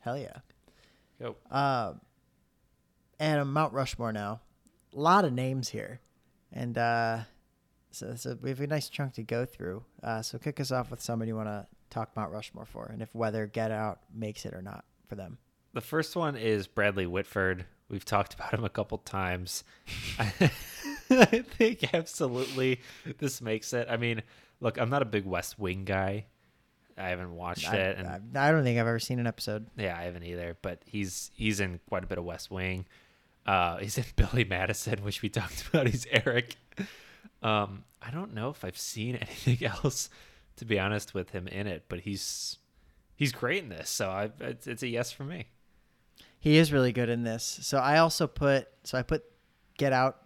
Hell 0.00 0.18
yeah. 0.18 0.38
Go. 1.20 1.36
Uh, 1.50 1.94
and 3.18 3.40
I'm 3.40 3.52
Mount 3.52 3.72
Rushmore 3.72 4.12
now. 4.12 4.40
A 4.94 5.00
lot 5.00 5.24
of 5.24 5.32
names 5.32 5.68
here, 5.70 6.00
and 6.52 6.76
uh, 6.76 7.20
so, 7.92 8.38
we 8.40 8.50
have 8.50 8.60
a 8.60 8.66
nice 8.66 8.88
chunk 8.88 9.14
to 9.14 9.22
go 9.22 9.44
through. 9.44 9.84
Uh, 10.02 10.22
so 10.22 10.38
kick 10.38 10.60
us 10.60 10.70
off 10.70 10.90
with 10.90 11.00
somebody 11.00 11.30
you 11.30 11.36
want 11.36 11.48
to 11.48 11.66
talk 11.90 12.14
Mount 12.16 12.32
Rushmore 12.32 12.66
for, 12.66 12.86
and 12.92 13.02
if 13.02 13.14
whether 13.14 13.46
Get 13.46 13.70
Out 13.70 14.00
makes 14.14 14.44
it 14.46 14.54
or 14.54 14.62
not 14.62 14.84
for 15.08 15.16
them. 15.16 15.38
The 15.72 15.80
first 15.80 16.16
one 16.16 16.36
is 16.36 16.66
Bradley 16.66 17.06
Whitford. 17.06 17.64
We've 17.88 18.04
talked 18.04 18.34
about 18.34 18.54
him 18.54 18.64
a 18.64 18.68
couple 18.68 18.98
times. 18.98 19.64
I 20.18 20.24
think 21.56 21.92
absolutely 21.92 22.80
this 23.18 23.40
makes 23.40 23.72
it. 23.72 23.88
I 23.90 23.96
mean, 23.96 24.22
look, 24.60 24.78
I'm 24.78 24.90
not 24.90 25.02
a 25.02 25.06
big 25.06 25.26
West 25.26 25.58
Wing 25.58 25.84
guy. 25.84 26.26
I 26.96 27.08
haven't 27.08 27.34
watched 27.34 27.68
I, 27.68 27.76
it, 27.76 27.98
and 27.98 28.06
I, 28.06 28.48
I 28.48 28.52
don't 28.52 28.62
think 28.62 28.78
I've 28.78 28.86
ever 28.86 28.98
seen 28.98 29.18
an 29.18 29.26
episode. 29.26 29.66
yeah, 29.76 29.96
I 29.96 30.02
haven't 30.02 30.24
either. 30.24 30.56
But 30.60 30.82
he's 30.84 31.30
he's 31.34 31.60
in 31.60 31.80
quite 31.88 32.04
a 32.04 32.06
bit 32.06 32.18
of 32.18 32.24
West 32.24 32.50
Wing. 32.50 32.86
Uh, 33.46 33.78
he's 33.78 33.96
in 33.96 34.04
Billy 34.16 34.44
Madison, 34.44 35.02
which 35.02 35.22
we 35.22 35.28
talked 35.28 35.66
about. 35.68 35.86
He's 35.86 36.06
Eric. 36.10 36.56
Um, 37.42 37.84
I 38.02 38.10
don't 38.10 38.34
know 38.34 38.50
if 38.50 38.64
I've 38.64 38.78
seen 38.78 39.16
anything 39.20 39.66
else, 39.66 40.10
to 40.56 40.64
be 40.64 40.78
honest, 40.78 41.14
with 41.14 41.30
him 41.30 41.48
in 41.48 41.66
it. 41.66 41.84
But 41.88 42.00
he's 42.00 42.58
he's 43.16 43.32
great 43.32 43.62
in 43.62 43.68
this, 43.68 43.88
so 43.88 44.10
I 44.10 44.30
it's, 44.40 44.66
it's 44.66 44.82
a 44.82 44.88
yes 44.88 45.12
for 45.12 45.24
me. 45.24 45.46
He 46.38 46.56
is 46.56 46.72
really 46.72 46.92
good 46.92 47.08
in 47.10 47.22
this. 47.22 47.58
So 47.62 47.78
I 47.78 47.98
also 47.98 48.26
put 48.26 48.68
so 48.84 48.96
I 48.96 49.02
put 49.02 49.24
Get 49.78 49.92
Out, 49.92 50.22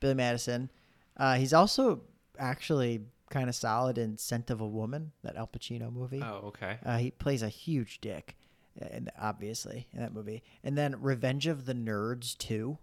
Billy 0.00 0.14
Madison. 0.14 0.70
Uh, 1.16 1.36
he's 1.36 1.54
also 1.54 2.02
actually 2.38 3.02
kind 3.30 3.48
of 3.48 3.54
solid 3.54 3.98
in 3.98 4.16
Scent 4.18 4.50
of 4.50 4.60
a 4.60 4.66
Woman, 4.66 5.12
that 5.24 5.36
Al 5.36 5.46
Pacino 5.46 5.92
movie. 5.92 6.22
Oh, 6.22 6.48
okay. 6.48 6.78
Uh, 6.84 6.98
he 6.98 7.10
plays 7.10 7.42
a 7.42 7.48
huge 7.48 8.00
dick, 8.00 8.36
and 8.78 9.10
obviously 9.20 9.88
in 9.92 10.00
that 10.00 10.12
movie. 10.12 10.42
And 10.62 10.76
then 10.76 10.94
Revenge 11.00 11.46
of 11.46 11.64
the 11.66 11.74
Nerds 11.74 12.36
too. 12.36 12.78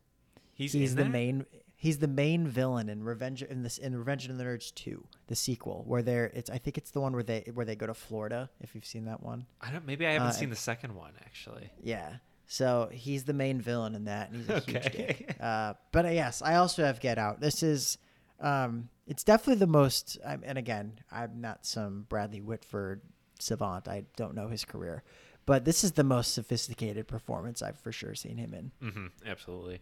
He's, 0.56 0.74
He's 0.74 0.91
in 0.91 0.98
the 0.98 1.04
that? 1.04 1.10
main. 1.10 1.45
He's 1.84 1.98
the 1.98 2.08
main 2.08 2.48
villain 2.48 2.88
in 2.88 3.04
Revenge 3.04 3.44
in 3.44 3.62
this 3.64 3.78
in 3.78 3.94
Revenge 3.98 4.30
of 4.30 4.38
the 4.38 4.44
Nerds 4.46 4.74
two, 4.74 5.06
the 5.28 5.36
sequel, 5.36 5.84
where 5.86 6.02
they're 6.02 6.28
it's 6.34 6.50
I 6.50 6.58
think 6.58 6.78
it's 6.78 6.92
the 6.92 7.02
one 7.02 7.12
where 7.14 7.24
they 7.24 7.42
where 7.54 7.66
they 7.66 7.76
go 7.76 7.88
to 7.88 7.94
Florida. 7.94 8.50
If 8.62 8.74
you've 8.74 8.86
seen 8.86 9.04
that 9.06 9.22
one, 9.22 9.46
I 9.60 9.70
don't. 9.70 9.86
Maybe 9.86 10.08
I 10.08 10.14
haven't 10.14 10.30
Uh, 10.30 10.32
seen 10.32 10.50
the 10.50 10.56
second 10.56 10.96
one 10.96 11.12
actually. 11.26 11.70
yeah. 11.82 12.16
So 12.48 12.88
he's 12.92 13.26
the 13.26 13.34
main 13.34 13.60
villain 13.60 13.96
in 13.96 14.06
that, 14.06 14.30
and 14.30 14.38
he's 14.38 14.50
a 14.50 14.60
huge 14.62 14.78
Okay. 14.86 15.06
dick. 15.08 15.36
Uh, 15.42 15.74
but 15.92 16.06
uh, 16.06 16.10
yes, 16.10 16.42
I 16.42 16.56
also 16.56 16.86
have 16.86 17.00
Get 17.02 17.18
Out. 17.18 17.42
This 17.42 17.64
is, 17.64 17.98
um, 18.40 18.88
it's 19.08 19.24
definitely 19.26 19.60
the 19.60 19.68
most. 19.68 20.18
I'm, 20.26 20.42
and 20.46 20.58
again, 20.58 21.00
I'm 21.12 21.42
not 21.42 21.66
some 21.66 22.06
Bradley 22.08 22.40
Whitford 22.42 23.02
savant. 23.40 23.90
I 23.90 24.06
don't 24.16 24.36
know 24.36 24.48
his 24.48 24.64
career, 24.64 25.04
but 25.46 25.66
this 25.66 25.84
is 25.84 25.94
the 25.94 26.04
most 26.04 26.34
sophisticated 26.34 27.08
performance 27.10 27.62
I've 27.62 27.80
for 27.80 27.92
sure 27.92 28.16
seen 28.16 28.38
him 28.38 28.54
in. 28.54 28.72
Mm-hmm, 28.82 29.08
absolutely. 29.28 29.82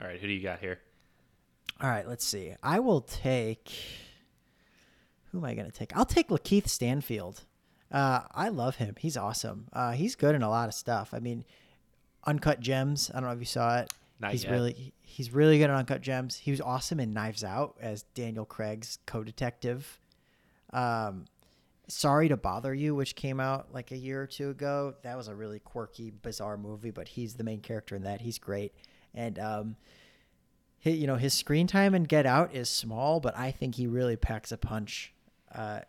All 0.00 0.08
right, 0.08 0.20
who 0.20 0.26
do 0.26 0.32
you 0.32 0.42
got 0.42 0.60
here? 0.60 0.78
All 1.80 1.88
right, 1.88 2.06
let's 2.06 2.24
see. 2.24 2.54
I 2.62 2.80
will 2.80 3.00
take. 3.00 3.72
Who 5.30 5.38
am 5.38 5.44
I 5.44 5.54
going 5.54 5.70
to 5.70 5.76
take? 5.76 5.96
I'll 5.96 6.04
take 6.04 6.28
LaKeith 6.28 6.68
Stanfield. 6.68 7.44
Uh, 7.90 8.22
I 8.32 8.48
love 8.48 8.76
him. 8.76 8.96
He's 8.98 9.16
awesome. 9.16 9.68
Uh, 9.72 9.92
he's 9.92 10.14
good 10.14 10.34
in 10.34 10.42
a 10.42 10.50
lot 10.50 10.68
of 10.68 10.74
stuff. 10.74 11.10
I 11.12 11.18
mean, 11.20 11.44
Uncut 12.26 12.60
Gems. 12.60 13.10
I 13.12 13.20
don't 13.20 13.28
know 13.28 13.34
if 13.34 13.40
you 13.40 13.44
saw 13.44 13.78
it. 13.78 13.92
Not 14.20 14.32
he's 14.32 14.44
yet. 14.44 14.52
really 14.52 14.94
he's 15.02 15.32
really 15.32 15.58
good 15.58 15.70
at 15.70 15.76
Uncut 15.76 16.00
Gems. 16.00 16.36
He 16.36 16.50
was 16.50 16.60
awesome 16.60 17.00
in 17.00 17.12
Knives 17.12 17.44
Out 17.44 17.76
as 17.80 18.02
Daniel 18.14 18.44
Craig's 18.44 18.98
co-detective. 19.06 20.00
Um, 20.72 21.26
Sorry 21.86 22.28
to 22.28 22.36
Bother 22.36 22.72
You, 22.72 22.94
which 22.94 23.14
came 23.14 23.40
out 23.40 23.72
like 23.72 23.92
a 23.92 23.96
year 23.96 24.22
or 24.22 24.26
two 24.26 24.50
ago. 24.50 24.94
That 25.02 25.16
was 25.16 25.28
a 25.28 25.34
really 25.34 25.58
quirky, 25.58 26.10
bizarre 26.10 26.56
movie, 26.56 26.90
but 26.90 27.08
he's 27.08 27.34
the 27.34 27.44
main 27.44 27.60
character 27.60 27.94
in 27.94 28.04
that. 28.04 28.22
He's 28.22 28.38
great, 28.38 28.72
and 29.14 29.38
um, 29.38 29.76
he, 30.78 30.92
you 30.92 31.06
know 31.06 31.16
his 31.16 31.32
screen 31.34 31.66
time 31.66 31.94
in 31.94 32.04
Get 32.04 32.26
Out 32.26 32.54
is 32.54 32.68
small, 32.68 33.20
but 33.20 33.36
I 33.36 33.50
think 33.50 33.76
he 33.76 33.86
really 33.86 34.16
packs 34.16 34.52
a 34.52 34.56
punch 34.56 35.12
uh, 35.54 35.80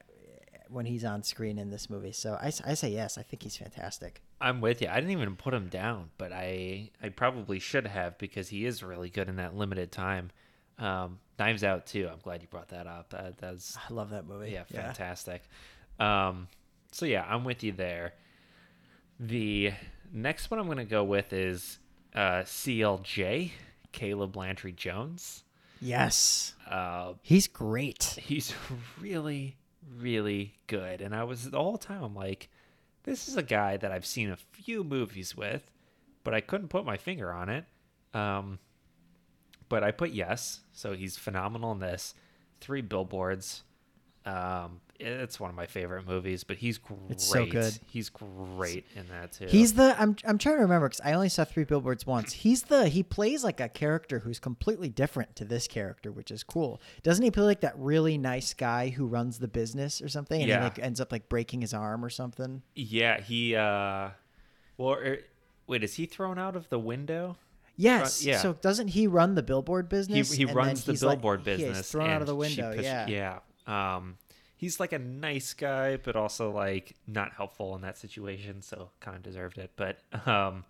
when 0.69 0.85
he's 0.85 1.03
on 1.03 1.23
screen 1.23 1.57
in 1.57 1.69
this 1.69 1.89
movie. 1.89 2.11
So 2.11 2.38
I, 2.41 2.47
I 2.65 2.73
say 2.73 2.89
yes. 2.89 3.18
I 3.18 3.23
think 3.23 3.43
he's 3.43 3.57
fantastic. 3.57 4.22
I'm 4.41 4.61
with 4.61 4.81
you. 4.81 4.88
I 4.89 4.95
didn't 4.95 5.11
even 5.11 5.35
put 5.35 5.53
him 5.53 5.68
down, 5.69 6.10
but 6.18 6.31
I 6.31 6.91
I 7.02 7.10
probably 7.10 7.60
should 7.60 7.88
have 7.88 8.18
because 8.18 8.49
he 8.49 8.65
is 8.65 8.84
really 8.84 9.10
good 9.10 9.30
in 9.30 9.38
that 9.38 9.56
limited 9.56 9.91
time. 9.91 10.31
Um, 10.77 11.19
Knives 11.39 11.64
Out 11.64 11.85
too. 11.85 12.10
I'm 12.11 12.19
glad 12.19 12.41
you 12.41 12.47
brought 12.47 12.69
that 12.69 12.88
up. 12.88 13.10
That, 13.10 13.38
that's 13.38 13.77
I 13.77 13.93
love 13.93 14.10
that 14.11 14.27
movie. 14.27 14.52
yeah, 14.52 14.64
fantastic. 14.64 15.43
Um, 15.99 16.47
so 16.91 17.06
yeah, 17.06 17.26
I'm 17.27 17.43
with 17.43 17.64
you 17.64 17.72
there. 17.72 18.14
The 19.19 19.73
next 20.11 20.52
one 20.52 20.60
I'm 20.60 20.65
going 20.65 20.77
to 20.77 20.85
go 20.85 21.03
with 21.03 21.31
is 21.34 21.80
uh, 22.16 22.42
CLJ, 22.44 23.52
Caleb 23.92 24.36
Landry 24.36 24.72
Jones. 24.72 25.44
Yes. 25.82 26.54
Uh, 26.70 27.14
He's 27.22 27.48
great. 27.48 28.18
he's 28.22 28.54
really, 29.00 29.58
really 30.00 30.56
good. 30.68 31.02
And 31.02 31.14
I 31.14 31.24
was 31.26 31.50
the 31.52 31.62
whole 31.62 31.78
time 31.78 32.02
I'm 32.04 32.16
like, 32.16 32.50
this 33.04 33.28
is 33.28 33.36
a 33.38 33.44
guy 33.44 33.78
that 33.78 33.92
I've 33.92 34.06
seen 34.06 34.32
a 34.32 34.36
few 34.38 34.84
movies 34.84 35.36
with, 35.38 35.70
but 36.24 36.34
I 36.34 36.42
couldn't 36.42 36.70
put 36.70 36.86
my 36.86 36.98
finger 36.98 37.32
on 37.32 37.50
it. 37.50 37.66
Um, 38.14 38.58
but 39.70 39.84
I 39.84 39.92
put 39.92 40.12
yes, 40.12 40.62
so 40.72 40.94
he's 40.94 41.18
phenomenal 41.18 41.72
in 41.74 41.80
this. 41.80 42.14
Three 42.62 42.82
billboards. 42.82 43.64
Um, 44.26 44.81
it's 44.99 45.39
one 45.39 45.49
of 45.49 45.56
my 45.57 45.65
favorite 45.65 46.07
movies, 46.07 46.43
but 46.45 46.56
he's 46.57 46.77
great. 46.77 46.99
It's 47.10 47.27
so 47.27 47.45
good. 47.45 47.77
He's 47.85 48.10
great 48.10 48.85
in 48.95 49.07
that 49.10 49.34
too. 49.34 49.45
He's 49.47 49.73
the 49.73 49.93
I'm 49.99 50.15
I'm 50.26 50.38
trying 50.38 50.56
to 50.56 50.61
remember 50.61 50.88
because 50.88 51.02
I 51.03 51.11
only 51.14 51.27
saw 51.30 51.43
three 51.43 51.65
billboards 51.65 52.07
once. 52.07 52.31
He's 52.31 52.64
the 52.64 52.88
he 52.88 53.03
plays 53.03 53.43
like 53.43 53.60
a 53.60 53.68
character 53.68 54.19
who's 54.19 54.39
completely 54.39 54.89
different 54.89 55.35
to 55.35 55.45
this 55.45 55.68
character, 55.68 56.11
which 56.14 56.31
is 56.31 56.43
cool. 56.43 56.81
Doesn't 57.03 57.23
he 57.23 57.30
play 57.30 57.43
like 57.43 57.60
that 57.60 57.77
really 57.77 58.18
nice 58.18 58.53
guy 58.53 58.88
who 58.89 59.06
runs 59.06 59.38
the 59.39 59.49
business 59.49 60.02
or 60.02 60.07
something, 60.07 60.39
and 60.41 60.47
Yeah. 60.49 60.60
he 60.60 60.64
like 60.64 60.80
ends 60.80 61.02
up 61.02 61.11
like 61.11 61.27
breaking 61.27 61.61
his 61.61 61.73
arm 61.73 62.03
or 62.03 62.10
something? 62.10 62.61
yeah. 62.73 63.19
He 63.19 63.53
uh, 63.56 64.10
well, 64.77 64.93
er, 64.93 65.19
wait, 65.68 65.84
is 65.84 65.95
he 65.95 66.06
thrown 66.06 66.39
out 66.39 66.56
of 66.56 66.69
the 66.69 66.80
window? 66.80 67.35
Yes. 67.77 68.23
yeah. 68.26 68.38
So 68.39 68.53
doesn't 68.53 68.88
he 68.88 69.07
run 69.07 69.35
the 69.35 69.43
billboard 69.43 69.89
business? 69.89 70.31
he 70.31 70.45
then 70.45 70.56
runs 70.56 70.85
the 70.85 70.93
like- 70.93 71.18
billboard 71.19 71.41
he's 71.41 71.57
business. 71.57 71.91
thrown 71.91 72.10
out 72.10 72.22
of 72.22 72.27
the 72.27 72.35
window. 72.35 72.73
push- 72.73 72.84
yeah. 72.85 73.07
yeah. 73.07 73.39
Um, 73.68 74.18
he's 74.58 74.80
like 74.80 74.94
a 74.94 75.00
nice 75.00 75.54
guy, 75.54 75.98
but 75.98 76.16
also 76.16 76.52
like 76.52 76.96
not 77.08 77.34
helpful 77.34 77.76
in 77.76 77.82
that 77.82 77.98
situation, 77.98 78.62
so 78.62 78.90
kind 79.00 79.16
of 79.18 79.24
deserved 79.24 79.58
it. 79.58 79.72
But 79.76 80.00
um, 80.28 80.64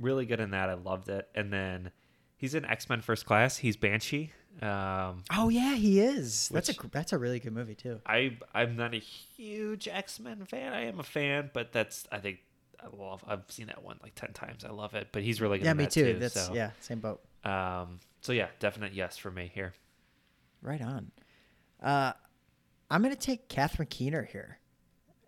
really 0.00 0.26
good 0.26 0.40
in 0.40 0.50
that. 0.50 0.68
I 0.68 0.74
loved 0.74 1.08
it. 1.08 1.28
And 1.34 1.52
then 1.52 1.90
he's 2.36 2.54
in 2.54 2.64
X 2.64 2.88
Men 2.88 3.00
First 3.00 3.26
Class. 3.26 3.58
He's 3.58 3.76
Banshee. 3.76 4.32
Um, 4.60 5.22
Oh 5.32 5.48
yeah, 5.50 5.74
he 5.74 6.00
is. 6.00 6.48
That's 6.48 6.68
a 6.68 6.74
that's 6.90 7.12
a 7.12 7.18
really 7.18 7.38
good 7.38 7.52
movie 7.52 7.74
too. 7.74 8.00
I 8.06 8.38
I'm 8.54 8.76
not 8.76 8.94
a 8.94 8.98
huge 8.98 9.86
X 9.86 10.18
Men 10.18 10.44
fan. 10.46 10.72
I 10.72 10.86
am 10.86 10.98
a 10.98 11.04
fan, 11.04 11.50
but 11.52 11.72
that's 11.72 12.06
I 12.10 12.18
think 12.18 12.38
I 12.80 12.86
love. 12.96 13.24
I've 13.26 13.44
seen 13.48 13.66
that 13.66 13.84
one 13.84 13.98
like 14.02 14.14
ten 14.14 14.32
times. 14.32 14.64
I 14.64 14.70
love 14.70 14.94
it. 14.94 15.08
But 15.12 15.22
he's 15.22 15.40
really 15.40 15.58
good. 15.58 15.66
Yeah, 15.66 15.74
me 15.74 15.84
that 15.84 15.92
too. 15.92 16.14
too. 16.14 16.18
That's 16.18 16.34
so, 16.34 16.54
yeah, 16.54 16.70
same 16.80 17.00
boat. 17.00 17.20
Um. 17.44 18.00
So 18.20 18.32
yeah, 18.32 18.48
definite 18.58 18.94
yes 18.94 19.16
for 19.16 19.30
me 19.30 19.50
here. 19.54 19.74
Right 20.60 20.82
on. 20.82 21.12
Uh, 21.80 22.12
I'm 22.90 23.02
gonna 23.02 23.16
take 23.16 23.48
Catherine 23.48 23.88
Keener 23.88 24.24
here 24.24 24.58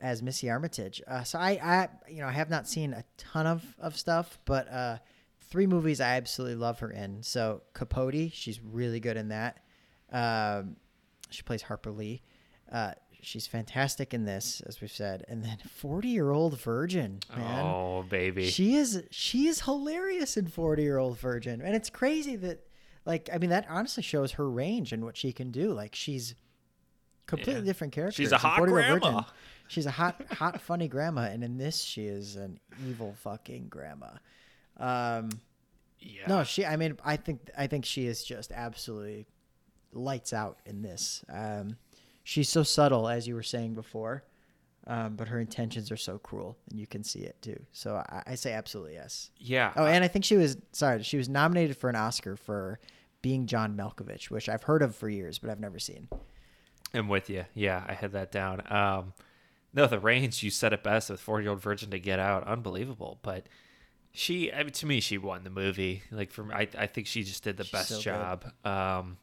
as 0.01 0.23
Missy 0.23 0.49
Armitage. 0.49 1.03
Uh, 1.07 1.23
so 1.23 1.39
I, 1.39 1.51
I, 1.63 1.89
you 2.09 2.21
know, 2.21 2.29
I 2.29 2.33
have 2.33 2.51
not 2.51 2.67
seen 2.67 2.93
a 2.93 3.05
ton 3.19 3.47
of 3.47 3.65
of 3.79 3.97
stuff, 3.97 4.39
but 4.45 4.71
uh, 4.71 4.99
three 5.51 5.67
movies 5.67 6.01
I 6.01 6.17
absolutely 6.17 6.57
love 6.57 6.79
her 6.81 6.91
in. 6.91 7.23
So 7.23 7.63
Capote, 7.75 8.33
she's 8.33 8.61
really 8.61 9.01
good 9.01 9.17
in 9.17 9.29
that. 9.29 9.59
Um, 10.11 10.77
she 11.29 11.43
plays 11.43 11.63
Harper 11.63 11.91
Lee. 11.91 12.23
Uh, 12.71 12.93
she's 13.21 13.47
fantastic 13.47 14.15
in 14.15 14.25
this, 14.25 14.63
as 14.67 14.81
we've 14.81 14.91
said. 14.91 15.25
And 15.29 15.45
then 15.45 15.59
Forty 15.69 16.09
Year 16.09 16.31
Old 16.31 16.59
Virgin, 16.59 17.21
man. 17.37 17.65
Oh 17.65 18.05
baby. 18.09 18.49
She 18.49 18.77
is 18.77 19.03
she 19.11 19.47
is 19.47 19.63
hilarious 19.63 20.37
in 20.37 20.47
Forty 20.47 20.83
Year 20.83 20.99
Old 20.99 21.19
Virgin, 21.19 21.61
and 21.61 21.75
it's 21.75 21.91
crazy 21.91 22.37
that 22.37 22.67
like 23.05 23.29
I 23.33 23.39
mean 23.39 23.51
that 23.51 23.67
honestly 23.69 24.03
shows 24.03 24.33
her 24.33 24.49
range 24.49 24.93
and 24.93 25.05
what 25.05 25.17
she 25.17 25.33
can 25.33 25.51
do. 25.51 25.73
Like 25.73 25.95
she's 25.95 26.35
completely 27.31 27.63
Yeah. 27.63 27.67
different 27.67 27.93
character. 27.95 28.23
She's 28.23 28.33
a 28.33 28.39
hot 28.39 28.61
grandma. 28.61 29.23
She's 29.69 29.87
a 29.87 29.91
hot 29.91 30.21
hot 30.33 30.61
funny 30.61 30.89
grandma, 30.89 31.23
and 31.23 31.43
in 31.45 31.57
this 31.57 31.81
she 31.83 32.05
is 32.07 32.37
an 32.37 32.59
evil 32.87 33.15
fucking 33.23 33.69
grandma. 33.69 34.09
Um, 34.77 35.31
yeah. 36.01 36.27
no, 36.27 36.45
she. 36.45 36.65
I 36.67 36.77
mean, 36.77 36.99
I 37.05 37.17
think 37.17 37.41
I 37.57 37.67
think 37.67 37.85
she 37.85 38.07
is 38.07 38.25
just 38.25 38.53
absolutely 38.53 39.27
lights 39.93 40.33
out 40.33 40.59
in 40.67 40.83
this. 40.83 41.25
Um, 41.29 41.77
she's 42.25 42.49
so 42.49 42.63
subtle, 42.63 43.09
as 43.09 43.29
you 43.29 43.35
were 43.35 43.43
saying 43.43 43.75
before, 43.75 44.25
um, 44.87 45.17
but 45.17 45.29
her 45.29 45.39
intentions 45.41 45.91
are 45.93 45.97
so 45.97 46.19
cruel, 46.19 46.57
and 46.71 46.81
you 46.81 46.87
can 46.87 47.05
see 47.05 47.21
it 47.21 47.41
too. 47.43 47.61
So 47.73 47.97
I, 47.97 48.23
I 48.29 48.35
say 48.35 48.53
absolutely 48.53 48.95
yes. 48.95 49.31
Yeah. 49.39 49.73
Oh, 49.77 49.85
and 49.87 50.03
I 50.03 50.09
think 50.09 50.25
she 50.25 50.37
was 50.37 50.57
sorry. 50.73 51.03
She 51.03 51.17
was 51.17 51.29
nominated 51.29 51.77
for 51.77 51.89
an 51.91 51.97
Oscar 51.97 52.37
for 52.37 52.81
being 53.23 53.47
John 53.47 53.77
Malkovich, 53.77 54.31
which 54.31 54.49
I've 54.49 54.63
heard 54.63 54.83
of 54.83 54.97
for 54.97 55.09
years, 55.09 55.39
but 55.39 55.51
I've 55.51 55.61
never 55.61 55.79
seen. 55.79 56.09
I'm 56.95 57.09
with 57.09 57.31
you. 57.31 57.45
Yeah, 57.55 57.85
I 57.87 57.95
had 57.95 58.13
that 58.13 58.33
down. 58.33 58.63
Um, 58.73 59.15
no, 59.73 59.87
the 59.87 60.01
range 60.01 60.43
you 60.43 60.51
said 60.51 60.73
it 60.73 60.83
best 60.83 61.11
with 61.11 61.21
40 61.21 61.45
year 61.45 61.51
old 61.51 61.61
virgin 61.61 61.91
to 61.91 61.99
get 62.01 62.19
out, 62.19 62.47
unbelievable. 62.47 63.19
But 63.23 63.47
she, 64.13 64.53
I 64.53 64.65
mean, 64.65 64.73
to 64.73 64.87
me, 64.87 65.01
she 65.01 65.19
won 65.19 65.45
the 65.45 65.51
movie. 65.51 66.03
Like 66.11 66.31
for 66.31 66.45
me, 66.45 66.55
I, 66.55 66.69
I 66.77 66.87
think 66.87 67.07
she 67.07 67.23
just 67.23 67.45
did 67.45 67.57
the 67.57 67.65
She's 67.65 67.73
best 67.73 67.89
so 67.89 68.01
job. 68.01 68.53
Um, 68.65 69.19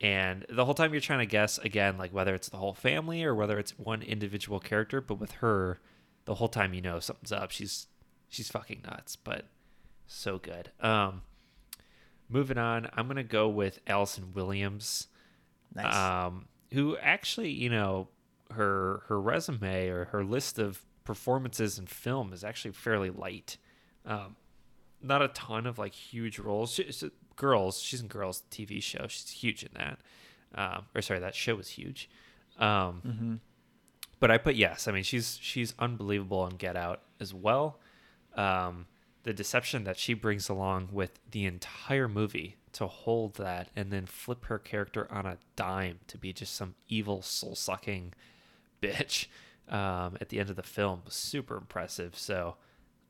and 0.00 0.46
the 0.48 0.64
whole 0.64 0.74
time 0.74 0.92
you're 0.92 1.00
trying 1.00 1.18
to 1.18 1.26
guess 1.26 1.58
again, 1.58 1.98
like 1.98 2.12
whether 2.12 2.34
it's 2.34 2.48
the 2.48 2.56
whole 2.56 2.74
family 2.74 3.24
or 3.24 3.34
whether 3.34 3.58
it's 3.58 3.78
one 3.78 4.00
individual 4.02 4.60
character. 4.60 5.00
But 5.00 5.16
with 5.16 5.32
her, 5.32 5.80
the 6.24 6.36
whole 6.36 6.48
time 6.48 6.72
you 6.72 6.80
know 6.80 7.00
something's 7.00 7.32
up. 7.32 7.50
She's 7.50 7.88
she's 8.28 8.48
fucking 8.48 8.82
nuts, 8.84 9.16
but 9.16 9.46
so 10.06 10.38
good. 10.38 10.70
Um, 10.80 11.22
moving 12.28 12.58
on, 12.58 12.88
I'm 12.94 13.08
gonna 13.08 13.24
go 13.24 13.48
with 13.48 13.80
Allison 13.86 14.32
Williams 14.34 15.08
Nice. 15.74 15.94
um, 15.94 16.46
who 16.72 16.96
actually, 16.98 17.50
you 17.50 17.70
know, 17.70 18.08
her 18.52 19.02
her 19.08 19.20
resume 19.20 19.88
or 19.88 20.06
her 20.06 20.24
list 20.24 20.58
of 20.58 20.84
performances 21.04 21.78
in 21.78 21.86
film 21.86 22.32
is 22.32 22.44
actually 22.44 22.72
fairly 22.72 23.10
light. 23.10 23.56
Um, 24.04 24.36
not 25.02 25.22
a 25.22 25.28
ton 25.28 25.66
of 25.66 25.78
like 25.78 25.94
huge 25.94 26.38
roles. 26.38 26.72
She, 26.72 26.90
she- 26.92 27.10
girls, 27.38 27.80
she's 27.80 28.00
in 28.02 28.08
Girls 28.08 28.42
TV 28.50 28.82
show. 28.82 29.06
She's 29.08 29.30
huge 29.30 29.62
in 29.62 29.70
that. 29.74 29.98
Um, 30.54 30.86
or 30.94 31.00
sorry, 31.00 31.20
that 31.20 31.34
show 31.34 31.54
was 31.54 31.68
huge. 31.68 32.10
Um, 32.58 33.02
mm-hmm. 33.06 33.34
but 34.20 34.30
I 34.30 34.38
put 34.38 34.56
yes. 34.56 34.88
I 34.88 34.92
mean, 34.92 35.04
she's 35.04 35.38
she's 35.40 35.74
unbelievable 35.78 36.40
on 36.40 36.50
Get 36.56 36.76
Out 36.76 37.02
as 37.20 37.32
well. 37.32 37.78
Um, 38.34 38.86
the 39.24 39.32
deception 39.32 39.84
that 39.84 39.98
she 39.98 40.14
brings 40.14 40.48
along 40.48 40.88
with 40.92 41.18
the 41.30 41.44
entire 41.44 42.08
movie 42.08 42.56
to 42.72 42.86
hold 42.86 43.34
that 43.34 43.68
and 43.74 43.90
then 43.90 44.06
flip 44.06 44.44
her 44.46 44.58
character 44.58 45.06
on 45.10 45.26
a 45.26 45.38
dime 45.56 45.98
to 46.06 46.16
be 46.18 46.32
just 46.32 46.54
some 46.54 46.74
evil 46.88 47.22
soul 47.22 47.54
sucking 47.54 48.14
bitch 48.82 49.26
um, 49.68 50.16
at 50.20 50.28
the 50.28 50.38
end 50.38 50.50
of 50.50 50.56
the 50.56 50.62
film 50.62 51.02
super 51.08 51.56
impressive. 51.56 52.16
So 52.16 52.56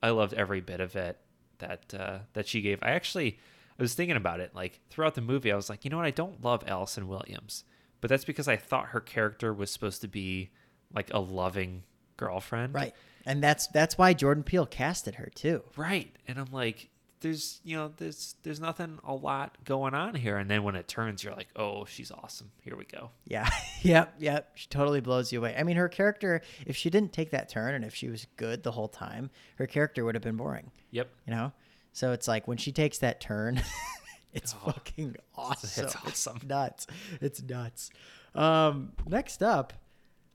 I 0.02 0.10
loved 0.10 0.35
every 0.35 0.60
bit 0.60 0.80
of 0.80 0.97
it 0.97 1.18
that 1.59 1.94
uh, 1.98 2.18
that 2.32 2.47
she 2.47 2.60
gave. 2.60 2.78
I 2.82 2.90
actually 2.90 3.39
I 3.78 3.82
was 3.82 3.94
thinking 3.94 4.16
about 4.16 4.40
it 4.40 4.55
like 4.55 4.80
throughout 4.90 5.14
the 5.14 5.20
movie. 5.20 5.52
I 5.52 5.56
was 5.56 5.68
like, 5.68 5.85
you 5.85 5.90
know 5.90 5.98
what? 5.98 6.06
I 6.06 6.10
don't 6.10 6.43
love 6.43 6.64
Allison 6.66 7.09
Williams, 7.09 7.64
but 8.01 8.09
that's 8.09 8.24
because 8.24 8.48
I 8.48 8.56
thought 8.56 8.86
her 8.89 9.01
character 9.01 9.52
was 9.52 9.70
supposed 9.70 10.01
to 10.02 10.09
be 10.09 10.51
like 10.94 11.12
a 11.12 11.18
loving 11.18 11.82
girlfriend, 12.16 12.74
Right, 12.74 12.94
and 13.27 13.43
that's 13.43 13.66
that's 13.69 13.97
why 13.99 14.12
Jordan 14.15 14.43
Peele 14.45 14.66
casted 14.66 15.16
her 15.16 15.31
too. 15.35 15.62
Right. 15.77 16.15
And 16.27 16.39
I'm 16.39 16.51
like, 16.53 16.89
there's 17.20 17.61
you 17.65 17.77
know 17.77 17.93
there's 17.97 18.36
there's 18.45 18.61
nothing 18.61 18.99
a 19.05 19.12
lot 19.15 19.59
going 19.65 19.93
on 19.93 20.15
here 20.15 20.36
and 20.39 20.49
then 20.49 20.62
when 20.62 20.77
it 20.77 20.86
turns 20.86 21.24
you're 21.24 21.35
like 21.35 21.49
oh 21.57 21.85
she's 21.85 22.12
awesome 22.12 22.49
here 22.61 22.77
we 22.77 22.85
go 22.85 23.11
Yeah. 23.27 23.49
yep. 23.82 24.15
Yep. 24.20 24.53
She 24.55 24.69
totally 24.69 25.01
blows 25.01 25.32
you 25.32 25.40
away. 25.40 25.57
I 25.59 25.65
mean, 25.65 25.77
her 25.77 25.89
character, 25.89 26.43
if 26.65 26.77
she 26.77 26.90
didn't 26.90 27.12
take 27.12 27.31
that 27.31 27.49
turn 27.49 27.74
and 27.74 27.85
if 27.85 27.93
she 27.95 28.09
was 28.09 28.27
good 28.36 28.62
the 28.62 28.70
whole 28.73 28.86
time, 28.89 29.31
her 29.57 29.66
character 29.66 30.05
would 30.05 30.15
have 30.15 30.23
been 30.23 30.36
boring, 30.36 30.70
yep 30.93 31.09
you 31.27 31.32
know? 31.35 31.53
So 31.93 32.12
it's 32.12 32.28
like 32.28 32.47
when 32.47 32.57
she 32.59 32.70
takes 32.70 32.99
that 32.99 33.20
turn, 33.20 33.61
it's 34.32 34.55
Oh, 34.65 34.70
fucking 34.70 35.16
awesome. 35.36 35.85
it's 35.86 35.97
awesome. 35.97 36.40
nuts. 36.47 36.86
It's 37.20 37.43
nuts. 37.43 37.90
Um, 38.36 38.93
next 39.07 39.43
up, 39.43 39.73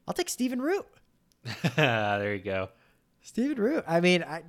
I'll 0.06 0.14
take 0.14 0.28
Stephen 0.28 0.62
Root. 0.62 0.86
there 1.76 2.36
you 2.36 2.42
go 2.42 2.70
Stephen 3.24 3.58
Root. 3.58 3.84
I 3.88 4.02
mean, 4.02 4.24
I, 4.24 4.44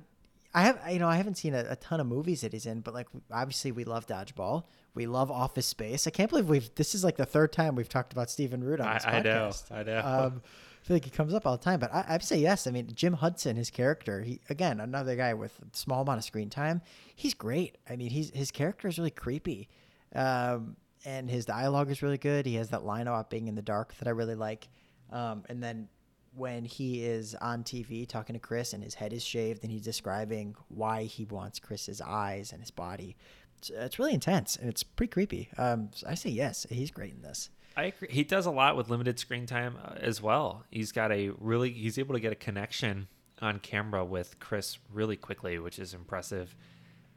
I 0.53 0.63
have, 0.63 0.79
you 0.91 0.99
know, 0.99 1.07
I 1.07 1.15
haven't 1.15 1.35
seen 1.35 1.53
a, 1.53 1.65
a 1.69 1.75
ton 1.77 1.99
of 1.99 2.07
movies 2.07 2.41
that 2.41 2.53
he's 2.53 2.65
in, 2.65 2.81
but 2.81 2.93
like, 2.93 3.07
obviously, 3.31 3.71
we 3.71 3.83
love 3.83 4.05
Dodgeball. 4.05 4.65
We 4.93 5.07
love 5.07 5.31
Office 5.31 5.65
Space. 5.65 6.07
I 6.07 6.11
can't 6.11 6.29
believe 6.29 6.47
we've. 6.47 6.73
This 6.75 6.95
is 6.95 7.03
like 7.03 7.17
the 7.17 7.25
third 7.25 7.51
time 7.51 7.75
we've 7.75 7.89
talked 7.89 8.13
about 8.13 8.29
Stephen 8.29 8.63
Root 8.63 8.79
on 8.79 8.87
I, 8.87 8.93
this 8.93 9.05
I 9.05 9.21
know. 9.21 9.51
I 9.71 9.83
know 9.83 9.99
Um, 9.99 10.41
I 10.45 10.87
feel 10.87 10.95
like 10.95 11.05
he 11.05 11.09
comes 11.11 11.33
up 11.33 11.47
all 11.47 11.57
the 11.57 11.63
time, 11.63 11.79
but 11.79 11.93
I, 11.93 12.05
I'd 12.09 12.23
say 12.23 12.37
yes. 12.37 12.67
I 12.67 12.71
mean, 12.71 12.89
Jim 12.93 13.13
Hudson, 13.13 13.55
his 13.55 13.69
character, 13.69 14.21
he 14.21 14.39
again 14.49 14.79
another 14.79 15.15
guy 15.15 15.33
with 15.33 15.57
a 15.59 15.75
small 15.75 16.03
amount 16.03 16.19
of 16.19 16.23
screen 16.23 16.49
time. 16.49 16.81
He's 17.15 17.33
great. 17.33 17.77
I 17.89 17.95
mean, 17.95 18.11
he's 18.11 18.29
his 18.29 18.51
character 18.51 18.87
is 18.87 18.97
really 18.97 19.11
creepy, 19.11 19.67
um, 20.13 20.77
and 21.03 21.29
his 21.29 21.45
dialogue 21.45 21.89
is 21.91 22.01
really 22.01 22.17
good. 22.17 22.45
He 22.45 22.55
has 22.55 22.69
that 22.69 22.85
line 22.85 23.07
about 23.07 23.29
being 23.29 23.47
in 23.47 23.55
the 23.55 23.61
dark 23.61 23.97
that 23.97 24.07
I 24.07 24.11
really 24.11 24.35
like. 24.35 24.69
Um, 25.11 25.43
and 25.49 25.61
then 25.61 25.89
when 26.35 26.65
he 26.65 27.03
is 27.03 27.35
on 27.35 27.63
TV 27.63 28.07
talking 28.07 28.33
to 28.33 28.39
Chris 28.39 28.73
and 28.73 28.83
his 28.83 28.95
head 28.95 29.13
is 29.13 29.23
shaved 29.23 29.63
and 29.63 29.71
he's 29.71 29.83
describing 29.83 30.55
why 30.67 31.03
he 31.03 31.25
wants 31.25 31.59
Chris's 31.59 32.01
eyes 32.01 32.51
and 32.51 32.61
his 32.61 32.71
body, 32.71 33.15
it's, 33.57 33.69
it's 33.69 33.99
really 33.99 34.13
intense 34.13 34.55
and 34.55 34.69
it's 34.69 34.83
pretty 34.83 35.11
creepy. 35.11 35.49
Um, 35.57 35.89
so 35.93 36.07
I 36.07 36.15
say 36.15 36.29
yes, 36.29 36.65
he's 36.69 36.91
great 36.91 37.13
in 37.13 37.21
this. 37.21 37.49
I 37.77 37.85
agree. 37.85 38.07
He 38.09 38.23
does 38.23 38.45
a 38.45 38.51
lot 38.51 38.77
with 38.77 38.89
limited 38.89 39.19
screen 39.19 39.45
time 39.45 39.75
uh, 39.83 39.95
as 39.97 40.21
well. 40.21 40.63
He's 40.71 40.91
got 40.91 41.11
a 41.11 41.31
really 41.39 41.71
he's 41.71 41.99
able 41.99 42.13
to 42.13 42.21
get 42.21 42.31
a 42.31 42.35
connection 42.35 43.07
on 43.41 43.59
camera 43.59 44.05
with 44.05 44.39
Chris 44.39 44.77
really 44.93 45.17
quickly, 45.17 45.59
which 45.59 45.77
is 45.77 45.93
impressive. 45.93 46.55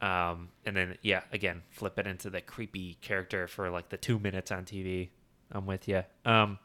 Um, 0.01 0.49
and 0.65 0.77
then 0.77 0.99
yeah, 1.03 1.23
again, 1.33 1.63
flip 1.71 1.99
it 1.99 2.07
into 2.07 2.31
the 2.31 2.41
creepy 2.41 2.99
character 3.01 3.47
for 3.47 3.71
like 3.71 3.89
the 3.89 3.97
two 3.97 4.19
minutes 4.19 4.51
on 4.51 4.65
TV. 4.65 5.11
I'm 5.51 5.67
with 5.67 5.89
you. 5.89 6.03
Um, 6.25 6.59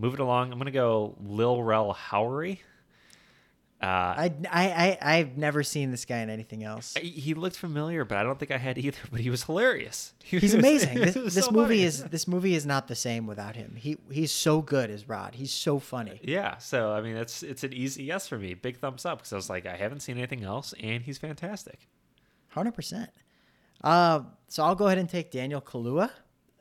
moving 0.00 0.20
along, 0.20 0.52
I'm 0.52 0.58
gonna 0.58 0.70
go 0.70 1.16
Lil 1.22 1.62
Rel 1.62 1.94
Howery. 1.94 2.58
Uh, 3.82 3.86
I, 3.86 4.32
I, 4.50 4.68
I, 4.70 4.98
I've 5.16 5.38
never 5.38 5.62
seen 5.62 5.90
this 5.90 6.04
guy 6.04 6.18
in 6.18 6.28
anything 6.28 6.62
else. 6.64 6.92
He 7.00 7.32
looked 7.32 7.56
familiar, 7.56 8.04
but 8.04 8.18
I 8.18 8.22
don't 8.22 8.38
think 8.38 8.50
I 8.50 8.58
had 8.58 8.76
either. 8.76 8.98
But 9.10 9.20
he 9.20 9.30
was 9.30 9.44
hilarious. 9.44 10.12
He 10.22 10.38
He's 10.38 10.52
was- 10.54 10.62
amazing. 10.62 10.98
This, 11.00 11.14
this 11.14 11.44
so 11.46 11.50
movie 11.50 11.76
funny. 11.76 11.82
is 11.84 12.04
this 12.04 12.28
movie 12.28 12.54
is 12.54 12.66
not 12.66 12.88
the 12.88 12.94
same 12.94 13.26
without 13.26 13.56
him. 13.56 13.76
He 13.78 13.96
he's 14.10 14.32
so 14.32 14.60
good 14.60 14.90
as 14.90 15.08
Rod. 15.08 15.34
He's 15.34 15.50
so 15.52 15.78
funny. 15.78 16.20
Yeah, 16.22 16.58
so 16.58 16.92
I 16.92 17.00
mean, 17.00 17.16
it's 17.16 17.42
it's 17.42 17.64
an 17.64 17.72
easy 17.72 18.04
yes 18.04 18.28
for 18.28 18.38
me. 18.38 18.52
Big 18.52 18.76
thumbs 18.78 19.06
up 19.06 19.18
because 19.18 19.32
I 19.32 19.36
was 19.36 19.48
like, 19.48 19.64
I 19.64 19.76
haven't 19.76 20.00
seen 20.00 20.18
anything 20.18 20.44
else, 20.44 20.74
and 20.82 21.02
he's 21.02 21.16
fantastic. 21.16 21.88
Hundred 22.48 22.72
percent. 22.72 23.08
Uh, 23.82 24.24
so 24.48 24.62
I'll 24.62 24.74
go 24.74 24.86
ahead 24.88 24.98
and 24.98 25.08
take 25.08 25.30
Daniel 25.30 25.62
Kaluuya 25.62 26.10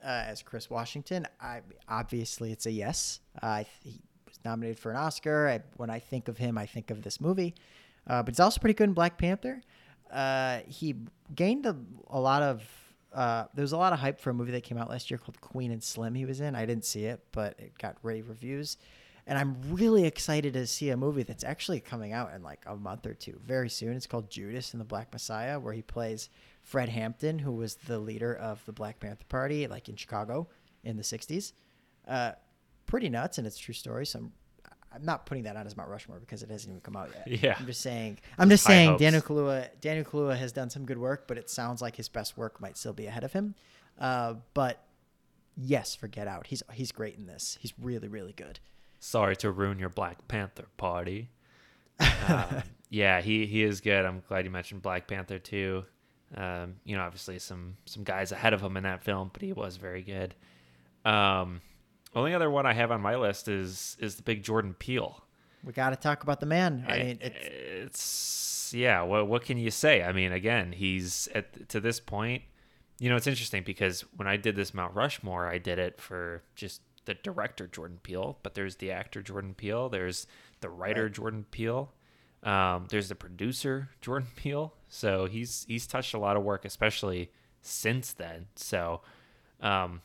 uh, 0.04 0.24
as 0.28 0.42
Chris 0.42 0.70
Washington. 0.70 1.28
I 1.42 1.62
obviously 1.88 2.52
it's 2.52 2.66
a 2.66 2.72
yes. 2.72 3.20
Uh, 3.42 3.64
he 3.84 4.02
was 4.28 4.40
nominated 4.46 4.80
for 4.80 4.92
an 4.92 4.98
Oscar. 4.98 5.48
I, 5.48 5.62
when 5.78 5.90
I 5.90 6.00
think 6.00 6.28
of 6.28 6.38
him, 6.38 6.58
I 6.58 6.66
think 6.66 6.92
of 6.92 7.02
this 7.02 7.20
movie. 7.20 7.56
Uh, 8.08 8.24
but 8.24 8.34
he's 8.34 8.40
also 8.40 8.60
pretty 8.60 8.74
good 8.74 8.86
in 8.86 8.94
Black 8.94 9.18
Panther. 9.18 9.62
Uh, 10.12 10.60
he 10.68 10.96
gained 11.36 11.66
a, 11.66 11.76
a 12.10 12.20
lot 12.20 12.42
of. 12.42 12.64
Uh, 13.14 13.46
there 13.56 13.64
was 13.64 13.72
a 13.72 13.78
lot 13.78 13.92
of 13.92 13.98
hype 13.98 14.20
for 14.20 14.30
a 14.30 14.34
movie 14.34 14.52
that 14.52 14.62
came 14.62 14.78
out 14.78 14.88
last 14.88 15.10
year 15.10 15.18
called 15.18 15.42
Queen 15.42 15.72
and 15.72 15.84
Slim. 15.84 16.14
He 16.14 16.26
was 16.26 16.42
in. 16.42 16.56
I 16.56 16.66
didn't 16.68 16.86
see 16.86 17.06
it, 17.06 17.20
but 17.32 17.60
it 17.60 17.76
got 17.80 17.98
rave 18.04 18.30
reviews. 18.30 18.78
And 19.26 19.38
I'm 19.38 19.58
really 19.70 20.06
excited 20.06 20.54
to 20.54 20.66
see 20.66 20.90
a 20.90 20.98
movie 20.98 21.24
that's 21.24 21.44
actually 21.44 21.80
coming 21.80 22.14
out 22.14 22.34
in 22.34 22.42
like 22.44 22.64
a 22.66 22.76
month 22.76 23.06
or 23.06 23.14
two, 23.14 23.40
very 23.46 23.70
soon. 23.70 23.94
It's 23.94 24.08
called 24.08 24.30
Judas 24.30 24.74
and 24.74 24.82
the 24.82 24.86
Black 24.86 25.12
Messiah, 25.12 25.60
where 25.60 25.74
he 25.74 25.82
plays 25.82 26.30
Fred 26.70 26.88
Hampton, 26.90 27.40
who 27.40 27.52
was 27.52 27.76
the 27.88 27.98
leader 27.98 28.36
of 28.36 28.64
the 28.66 28.72
Black 28.72 29.00
Panther 29.00 29.26
Party, 29.28 29.66
like 29.66 29.90
in 29.90 29.96
Chicago 29.96 30.48
in 30.84 30.98
the 30.98 31.04
'60s. 31.04 31.54
Uh, 32.08 32.34
pretty 32.86 33.10
nuts, 33.10 33.40
and 33.40 33.48
it's 33.48 33.58
a 33.58 33.60
true 33.60 33.74
story. 33.74 34.06
So 34.06 34.20
I'm, 34.20 34.32
I'm 34.94 35.04
not 35.04 35.26
putting 35.26 35.46
that 35.46 35.56
on 35.56 35.66
as 35.66 35.76
Mount 35.76 35.90
Rushmore 35.90 36.20
because 36.20 36.44
it 36.44 36.52
hasn't 36.52 36.70
even 36.72 36.82
come 36.82 36.96
out 36.96 37.10
yet. 37.28 37.42
Yeah. 37.44 37.56
I'm 37.60 37.66
just 37.66 37.82
saying. 37.82 38.20
I'm 38.38 38.50
just 38.50 38.68
High 38.68 38.74
saying. 38.74 38.90
hopes. 38.92 39.02
Daniel 39.02 39.22
Kaluuya, 39.24 39.70
Daniel 39.82 40.06
Kaluuya 40.06 40.38
has 40.38 40.52
done 40.52 40.70
some 40.70 40.86
good 40.86 41.00
work, 41.00 41.28
but 41.28 41.40
it 41.40 41.50
sounds 41.50 41.82
like 41.82 41.96
his 41.96 42.08
best 42.08 42.38
work 42.38 42.62
might 42.62 42.78
still 42.78 42.94
be 42.94 43.08
ahead 43.08 43.24
of 43.24 43.34
him. 43.34 43.56
Uh, 43.98 44.36
but 44.54 44.84
yes, 45.58 45.96
for 45.96 46.08
Get 46.08 46.28
Out, 46.28 46.46
he's 46.48 46.62
he's 46.72 46.92
great 46.92 47.18
in 47.18 47.26
this. 47.26 47.58
He's 47.60 47.74
really 47.82 48.08
really 48.08 48.34
good. 48.34 48.60
Sorry 49.00 49.36
to 49.38 49.50
ruin 49.50 49.80
your 49.80 49.90
Black 49.90 50.28
Panther 50.28 50.66
party. 50.78 51.30
Um, 52.28 52.62
yeah, 52.92 53.22
he 53.22 53.46
he 53.48 53.64
is 53.64 53.82
good. 53.82 54.06
I'm 54.06 54.22
glad 54.28 54.46
you 54.46 54.52
mentioned 54.52 54.82
Black 54.84 55.08
Panther 55.08 55.40
too. 55.40 55.84
Um, 56.36 56.76
you 56.84 56.96
know, 56.96 57.02
obviously 57.02 57.40
some 57.40 57.78
some 57.86 58.04
guys 58.04 58.32
ahead 58.32 58.54
of 58.54 58.62
him 58.62 58.78
in 58.78 58.84
that 58.84 59.04
film, 59.04 59.30
but 59.34 59.42
he 59.42 59.54
was 59.54 59.78
very 59.78 60.04
good. 60.04 60.36
Um, 61.06 61.62
only 62.16 62.34
other 62.34 62.50
one 62.50 62.66
I 62.66 62.74
have 62.74 62.92
on 62.92 63.02
my 63.02 63.16
list 63.16 63.48
is 63.48 63.98
is 64.00 64.16
the 64.16 64.24
big 64.24 64.44
Jordan 64.44 64.76
Peele. 64.78 65.24
We 65.64 65.74
got 65.74 65.90
to 65.90 65.96
talk 65.96 66.24
about 66.24 66.40
the 66.40 66.46
man. 66.46 66.86
I 66.88 66.98
mean, 67.00 67.20
it's, 67.22 67.38
it's 67.42 68.74
yeah. 68.74 69.02
What 69.02 69.28
what 69.28 69.44
can 69.44 69.58
you 69.58 69.72
say? 69.72 70.04
I 70.04 70.12
mean, 70.12 70.32
again, 70.32 70.72
he's 70.72 71.28
at 71.34 71.70
to 71.70 71.80
this 71.80 72.00
point. 72.00 72.44
You 73.00 73.10
know, 73.10 73.16
it's 73.16 73.28
interesting 73.28 73.64
because 73.64 74.02
when 74.16 74.28
I 74.28 74.38
did 74.38 74.56
this 74.56 74.74
Mount 74.74 74.94
Rushmore, 74.94 75.48
I 75.48 75.58
did 75.58 75.80
it 75.80 76.00
for 76.02 76.44
just 76.56 76.82
the 77.06 77.14
director 77.14 77.66
Jordan 77.66 78.00
Peele, 78.04 78.38
but 78.44 78.54
there's 78.56 78.76
the 78.76 78.92
actor 78.92 79.22
Jordan 79.22 79.54
Peele, 79.54 79.90
there's 79.90 80.28
the 80.60 80.70
writer 80.70 81.04
Right. 81.04 81.12
Jordan 81.12 81.46
Peele, 81.50 81.92
um, 82.44 82.88
there's 82.90 83.10
the 83.10 83.16
producer 83.16 83.90
Jordan 84.02 84.30
Peele. 84.36 84.74
So 84.88 85.26
he's 85.26 85.66
he's 85.68 85.88
touched 85.88 86.14
a 86.14 86.20
lot 86.20 86.38
of 86.38 86.44
work, 86.44 86.66
especially 86.66 87.32
since 87.62 88.14
then. 88.14 88.48
So, 88.56 89.02
um, 89.62 90.02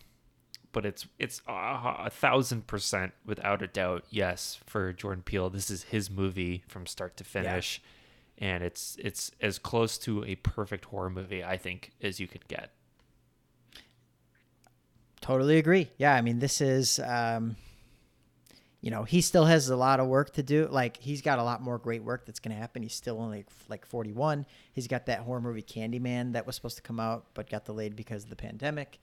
but 0.73 0.85
it's 0.85 1.07
it's 1.19 1.41
a, 1.47 1.53
a 2.07 2.11
thousand 2.11 2.67
percent 2.67 3.13
without 3.25 3.63
a 3.63 3.67
doubt 3.67 4.05
yes 4.11 4.59
for 4.67 4.93
Jordan 4.93 5.23
Peele. 5.23 5.51
This 5.51 5.71
is 5.71 5.85
his 5.85 6.11
movie 6.11 6.65
from 6.69 6.87
start 6.87 7.17
to 7.19 7.25
finish, 7.25 7.81
and 8.39 8.63
it's 8.63 8.97
it's 9.01 9.31
as 9.41 9.59
close 9.59 9.97
to 9.99 10.25
a 10.25 10.35
perfect 10.37 10.87
horror 10.87 11.11
movie 11.11 11.43
I 11.45 11.57
think 11.57 11.93
as 12.03 12.21
you 12.21 12.27
could 12.27 12.47
get. 12.49 12.73
Totally 15.25 15.57
agree. 15.57 15.89
Yeah, 15.97 16.15
I 16.15 16.21
mean, 16.21 16.39
this 16.39 16.61
is, 16.61 16.99
um, 16.99 17.57
you 18.85 18.91
know, 18.91 19.05
he 19.05 19.23
still 19.23 19.47
has 19.47 19.71
a 19.71 19.77
lot 19.77 19.99
of 19.99 20.09
work 20.09 20.35
to 20.35 20.43
do. 20.43 20.69
Like, 20.71 20.99
he's 20.99 21.23
got 21.23 21.39
a 21.39 21.43
lot 21.43 21.63
more 21.63 21.79
great 21.79 22.05
work 22.05 22.27
that's 22.27 22.39
going 22.39 22.55
to 22.55 22.61
happen. 22.61 22.83
He's 22.83 22.93
still 22.93 23.19
only 23.19 23.47
like 23.67 23.87
41. 23.87 24.45
He's 24.75 24.87
got 24.87 25.07
that 25.07 25.21
horror 25.21 25.41
movie 25.41 25.63
Candyman 25.63 26.35
that 26.35 26.47
was 26.47 26.55
supposed 26.55 26.77
to 26.77 26.83
come 26.83 27.01
out 27.01 27.25
but 27.33 27.49
got 27.49 27.65
delayed 27.65 27.97
because 27.97 28.25
of 28.25 28.29
the 28.29 28.37
pandemic. 28.37 28.99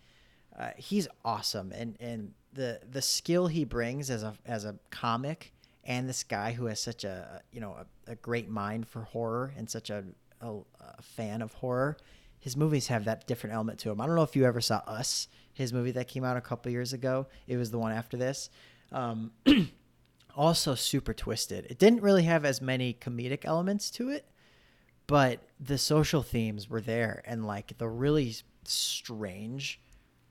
Uh, 0.55 0.69
he's 0.77 1.07
awesome, 1.25 1.71
and 1.71 1.97
and 1.99 2.33
the 2.53 2.79
the 2.91 3.01
skill 3.01 3.47
he 3.47 3.63
brings 3.63 4.11
as 4.11 4.21
a 4.21 4.35
as 4.45 4.65
a 4.65 4.75
comic, 4.91 5.51
and 5.83 6.07
this 6.07 6.23
guy 6.23 6.51
who 6.51 6.65
has 6.65 6.79
such 6.79 7.03
a 7.03 7.41
you 7.51 7.59
know 7.61 7.75
a, 8.07 8.11
a 8.11 8.15
great 8.15 8.49
mind 8.49 8.87
for 8.87 9.03
horror 9.03 9.53
and 9.57 9.67
such 9.67 9.89
a, 9.89 10.03
a, 10.41 10.57
a 10.81 11.01
fan 11.01 11.41
of 11.41 11.53
horror 11.53 11.97
his 12.41 12.57
movies 12.57 12.87
have 12.87 13.05
that 13.05 13.27
different 13.27 13.55
element 13.55 13.79
to 13.79 13.91
him. 13.91 14.01
I 14.01 14.07
don't 14.07 14.15
know 14.15 14.23
if 14.23 14.35
you 14.35 14.45
ever 14.45 14.61
saw 14.61 14.77
Us, 14.87 15.27
his 15.53 15.71
movie 15.71 15.91
that 15.91 16.07
came 16.07 16.23
out 16.23 16.37
a 16.37 16.41
couple 16.41 16.71
years 16.71 16.91
ago. 16.91 17.27
It 17.47 17.55
was 17.55 17.69
the 17.69 17.77
one 17.77 17.91
after 17.91 18.17
this. 18.17 18.49
Um, 18.91 19.31
also 20.35 20.76
super 20.76 21.13
twisted. 21.13 21.65
It 21.69 21.77
didn't 21.80 22.01
really 22.01 22.23
have 22.23 22.45
as 22.45 22.61
many 22.61 22.93
comedic 22.93 23.45
elements 23.45 23.89
to 23.91 24.09
it, 24.09 24.26
but 25.07 25.39
the 25.59 25.77
social 25.77 26.23
themes 26.23 26.69
were 26.69 26.81
there 26.81 27.22
and 27.26 27.45
like 27.45 27.77
the 27.77 27.88
really 27.89 28.35
strange 28.63 29.80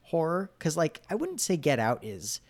horror. 0.03 0.51
Cause 0.59 0.77
like 0.77 1.03
I 1.11 1.15
wouldn't 1.15 1.41
say 1.41 1.57
Get 1.57 1.79
Out 1.79 2.05
is 2.05 2.41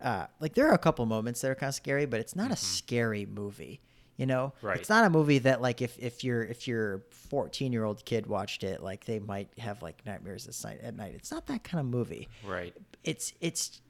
uh, 0.00 0.26
like 0.40 0.54
there 0.54 0.68
are 0.68 0.74
a 0.74 0.78
couple 0.78 1.04
moments 1.06 1.40
that 1.40 1.50
are 1.50 1.54
kind 1.54 1.68
of 1.68 1.74
scary, 1.74 2.06
but 2.06 2.20
it's 2.20 2.36
not 2.36 2.50
a 2.50 2.56
scary 2.56 3.26
movie. 3.26 3.80
You 4.16 4.26
know, 4.26 4.52
Right. 4.62 4.78
it's 4.80 4.88
not 4.88 5.04
a 5.04 5.10
movie 5.10 5.38
that 5.40 5.62
like 5.62 5.80
if 5.80 5.96
if 5.98 6.24
your 6.24 6.42
if 6.42 6.66
your 6.66 7.04
14 7.10 7.72
year 7.72 7.84
old 7.84 8.04
kid 8.04 8.26
watched 8.26 8.64
it, 8.64 8.82
like 8.82 9.04
they 9.04 9.20
might 9.20 9.48
have 9.58 9.80
like 9.80 10.04
nightmares 10.04 10.44
this 10.44 10.64
night 10.64 10.80
at 10.82 10.96
night. 10.96 11.14
It's 11.14 11.30
not 11.30 11.46
that 11.46 11.62
kind 11.64 11.78
of 11.80 11.86
movie 11.86 12.28
Right. 12.44 12.74
it's 13.04 13.32
it's 13.40 13.80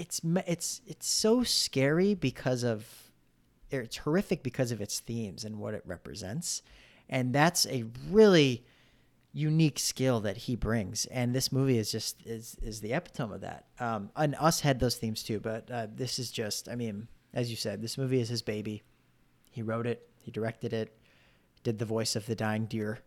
it's 0.00 0.20
it's 0.46 0.80
it's 0.86 1.06
so 1.06 1.42
scary 1.42 2.14
because 2.14 2.62
of 2.62 2.86
it's 3.70 3.98
horrific 3.98 4.42
because 4.42 4.72
of 4.72 4.80
its 4.80 5.00
themes 5.00 5.44
and 5.44 5.58
what 5.58 5.74
it 5.74 5.82
represents 5.86 6.62
and 7.08 7.32
that's 7.32 7.66
a 7.66 7.84
really 8.10 8.64
unique 9.32 9.78
skill 9.78 10.18
that 10.20 10.36
he 10.36 10.56
brings 10.56 11.06
and 11.06 11.34
this 11.34 11.52
movie 11.52 11.78
is 11.78 11.92
just 11.92 12.16
is 12.26 12.56
is 12.62 12.80
the 12.80 12.92
epitome 12.92 13.34
of 13.34 13.40
that 13.42 13.66
um 13.78 14.10
and 14.16 14.34
us 14.40 14.60
had 14.60 14.80
those 14.80 14.96
themes 14.96 15.22
too 15.22 15.38
but 15.38 15.70
uh, 15.70 15.86
this 15.94 16.18
is 16.18 16.30
just 16.30 16.68
i 16.68 16.74
mean 16.74 17.06
as 17.34 17.50
you 17.50 17.56
said 17.56 17.80
this 17.80 17.96
movie 17.96 18.20
is 18.20 18.28
his 18.28 18.42
baby 18.42 18.82
he 19.50 19.62
wrote 19.62 19.86
it 19.86 20.08
he 20.16 20.30
directed 20.32 20.72
it 20.72 20.96
did 21.62 21.78
the 21.78 21.84
voice 21.84 22.16
of 22.16 22.26
the 22.26 22.34
dying 22.34 22.64
deer 22.66 22.98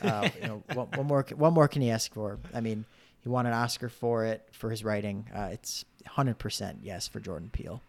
Uh, 0.00 0.28
you 0.40 0.46
know, 0.46 0.62
what, 0.74 0.96
what 0.96 1.06
more? 1.06 1.26
What 1.34 1.52
more 1.52 1.66
can 1.66 1.82
he 1.82 1.90
ask 1.90 2.12
for? 2.14 2.38
I 2.54 2.60
mean, 2.60 2.84
he 3.18 3.28
won 3.28 3.46
an 3.46 3.52
Oscar 3.52 3.88
for 3.88 4.24
it 4.24 4.48
for 4.52 4.70
his 4.70 4.84
writing. 4.84 5.28
Uh, 5.34 5.48
it's 5.52 5.84
hundred 6.06 6.38
percent 6.38 6.78
yes 6.82 7.08
for 7.08 7.20
Jordan 7.20 7.50
Peele. 7.52 7.82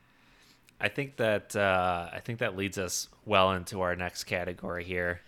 I 0.79 0.89
think 0.89 1.17
that 1.17 1.55
uh, 1.55 2.09
I 2.11 2.19
think 2.19 2.39
that 2.39 2.57
leads 2.57 2.77
us 2.77 3.07
well 3.25 3.53
into 3.53 3.81
our 3.81 3.95
next 3.95 4.25
category 4.25 4.83
here, 4.83 5.21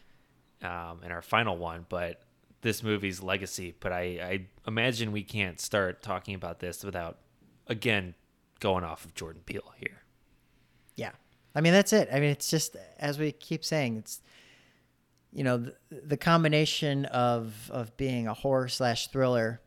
um, 0.62 1.00
and 1.04 1.14
our 1.14 1.22
final 1.22 1.58
one. 1.58 1.86
But 1.88 2.22
this 2.66 2.84
movie's 2.84 3.22
legacy. 3.22 3.76
But 3.80 3.92
I, 3.92 4.02
I 4.02 4.46
imagine 4.68 5.12
we 5.12 5.24
can't 5.24 5.62
start 5.62 6.02
talking 6.02 6.34
about 6.34 6.60
this 6.60 6.84
without, 6.84 7.20
again, 7.68 8.16
going 8.60 8.84
off 8.84 9.06
of 9.06 9.14
Jordan 9.14 9.44
Peele 9.46 9.74
here. 9.78 10.02
Yeah, 10.96 11.12
I 11.54 11.62
mean 11.62 11.74
that's 11.74 11.94
it. 11.94 12.10
I 12.12 12.16
mean 12.20 12.32
it's 12.32 12.50
just 12.50 12.76
as 13.00 13.20
we 13.20 13.32
keep 13.32 13.64
saying, 13.64 13.98
it's 13.98 14.22
you 15.32 15.44
know 15.44 15.58
the, 15.58 15.76
the 15.90 16.18
combination 16.18 17.06
of 17.06 17.70
of 17.72 17.96
being 17.98 18.28
a 18.28 18.34
horror 18.34 18.68
slash 18.68 19.08
thriller 19.08 19.62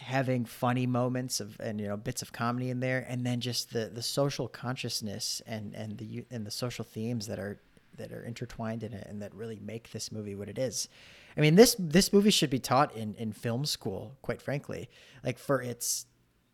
having 0.00 0.46
funny 0.46 0.86
moments 0.86 1.40
of 1.40 1.60
and 1.60 1.78
you 1.78 1.86
know 1.86 1.96
bits 1.96 2.22
of 2.22 2.32
comedy 2.32 2.70
in 2.70 2.80
there 2.80 3.04
and 3.08 3.24
then 3.26 3.38
just 3.38 3.72
the 3.72 3.86
the 3.92 4.02
social 4.02 4.48
consciousness 4.48 5.42
and 5.46 5.74
and 5.74 5.98
the 5.98 6.24
and 6.30 6.46
the 6.46 6.50
social 6.50 6.84
themes 6.84 7.26
that 7.26 7.38
are 7.38 7.60
that 7.98 8.10
are 8.10 8.22
intertwined 8.22 8.82
in 8.82 8.94
it 8.94 9.06
and 9.08 9.20
that 9.20 9.34
really 9.34 9.58
make 9.62 9.90
this 9.92 10.10
movie 10.10 10.34
what 10.34 10.48
it 10.48 10.58
is 10.58 10.88
i 11.36 11.40
mean 11.40 11.54
this 11.54 11.76
this 11.78 12.14
movie 12.14 12.30
should 12.30 12.48
be 12.48 12.58
taught 12.58 12.94
in 12.96 13.14
in 13.16 13.30
film 13.30 13.66
school 13.66 14.16
quite 14.22 14.40
frankly 14.40 14.88
like 15.22 15.38
for 15.38 15.60
its 15.60 16.06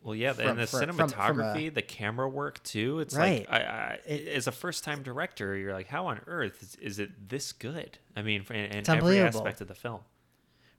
well, 0.02 0.14
yeah, 0.14 0.34
from- 0.34 0.46
and 0.50 0.58
the 0.60 0.66
from- 0.68 0.80
cinematography, 0.90 1.26
from 1.26 1.40
a- 1.56 1.68
the 1.70 1.82
camera 1.82 2.28
work 2.28 2.62
too. 2.62 3.00
It's 3.00 3.16
Right. 3.16 3.40
like 3.50 3.60
I, 3.60 3.98
I, 4.08 4.12
as 4.12 4.46
a 4.46 4.52
first-time 4.52 5.02
director, 5.02 5.56
you're 5.56 5.72
like, 5.72 5.88
how 5.88 6.06
on 6.06 6.20
earth 6.28 6.62
is, 6.62 6.76
is 6.76 6.98
it 7.00 7.28
this 7.28 7.50
good? 7.52 7.98
I 8.14 8.22
mean, 8.22 8.44
in, 8.50 8.54
in 8.56 8.88
every 8.90 9.18
aspect 9.18 9.60
of 9.62 9.66
the 9.66 9.74
film. 9.74 10.02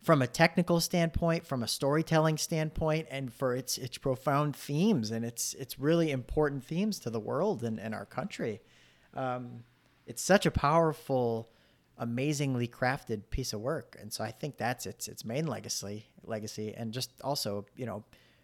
From 0.01 0.21
a 0.21 0.27
technical 0.27 0.79
standpoint, 0.79 1.45
from 1.45 1.63
a 1.63 1.67
storytelling 1.67 2.37
standpoint, 2.37 3.07
and 3.09 3.33
for 3.33 3.55
its 3.55 3.77
its 3.77 3.97
profound 3.97 4.55
themes 4.55 5.11
and 5.11 5.25
its 5.25 5.53
its 5.55 5.79
really 5.79 6.11
important 6.11 6.63
themes 6.63 6.99
to 6.99 7.09
the 7.09 7.19
world 7.19 7.63
and, 7.63 7.79
and 7.79 7.93
our 7.93 8.05
country. 8.05 8.61
Um, 9.13 9.63
it's 10.05 10.21
such 10.21 10.45
a 10.45 10.51
powerful, 10.51 11.49
amazingly 11.97 12.67
crafted 12.67 13.23
piece 13.29 13.53
of 13.53 13.59
work, 13.61 13.97
and 13.99 14.13
so 14.13 14.23
I 14.23 14.31
think 14.31 14.57
that's 14.57 14.85
its 14.85 15.07
its 15.07 15.25
main 15.25 15.47
legacy 15.47 16.07
legacy, 16.23 16.73
and 16.75 16.93
just 16.93 17.11
also 17.21 17.65
you 17.75 17.85
know 17.85 18.03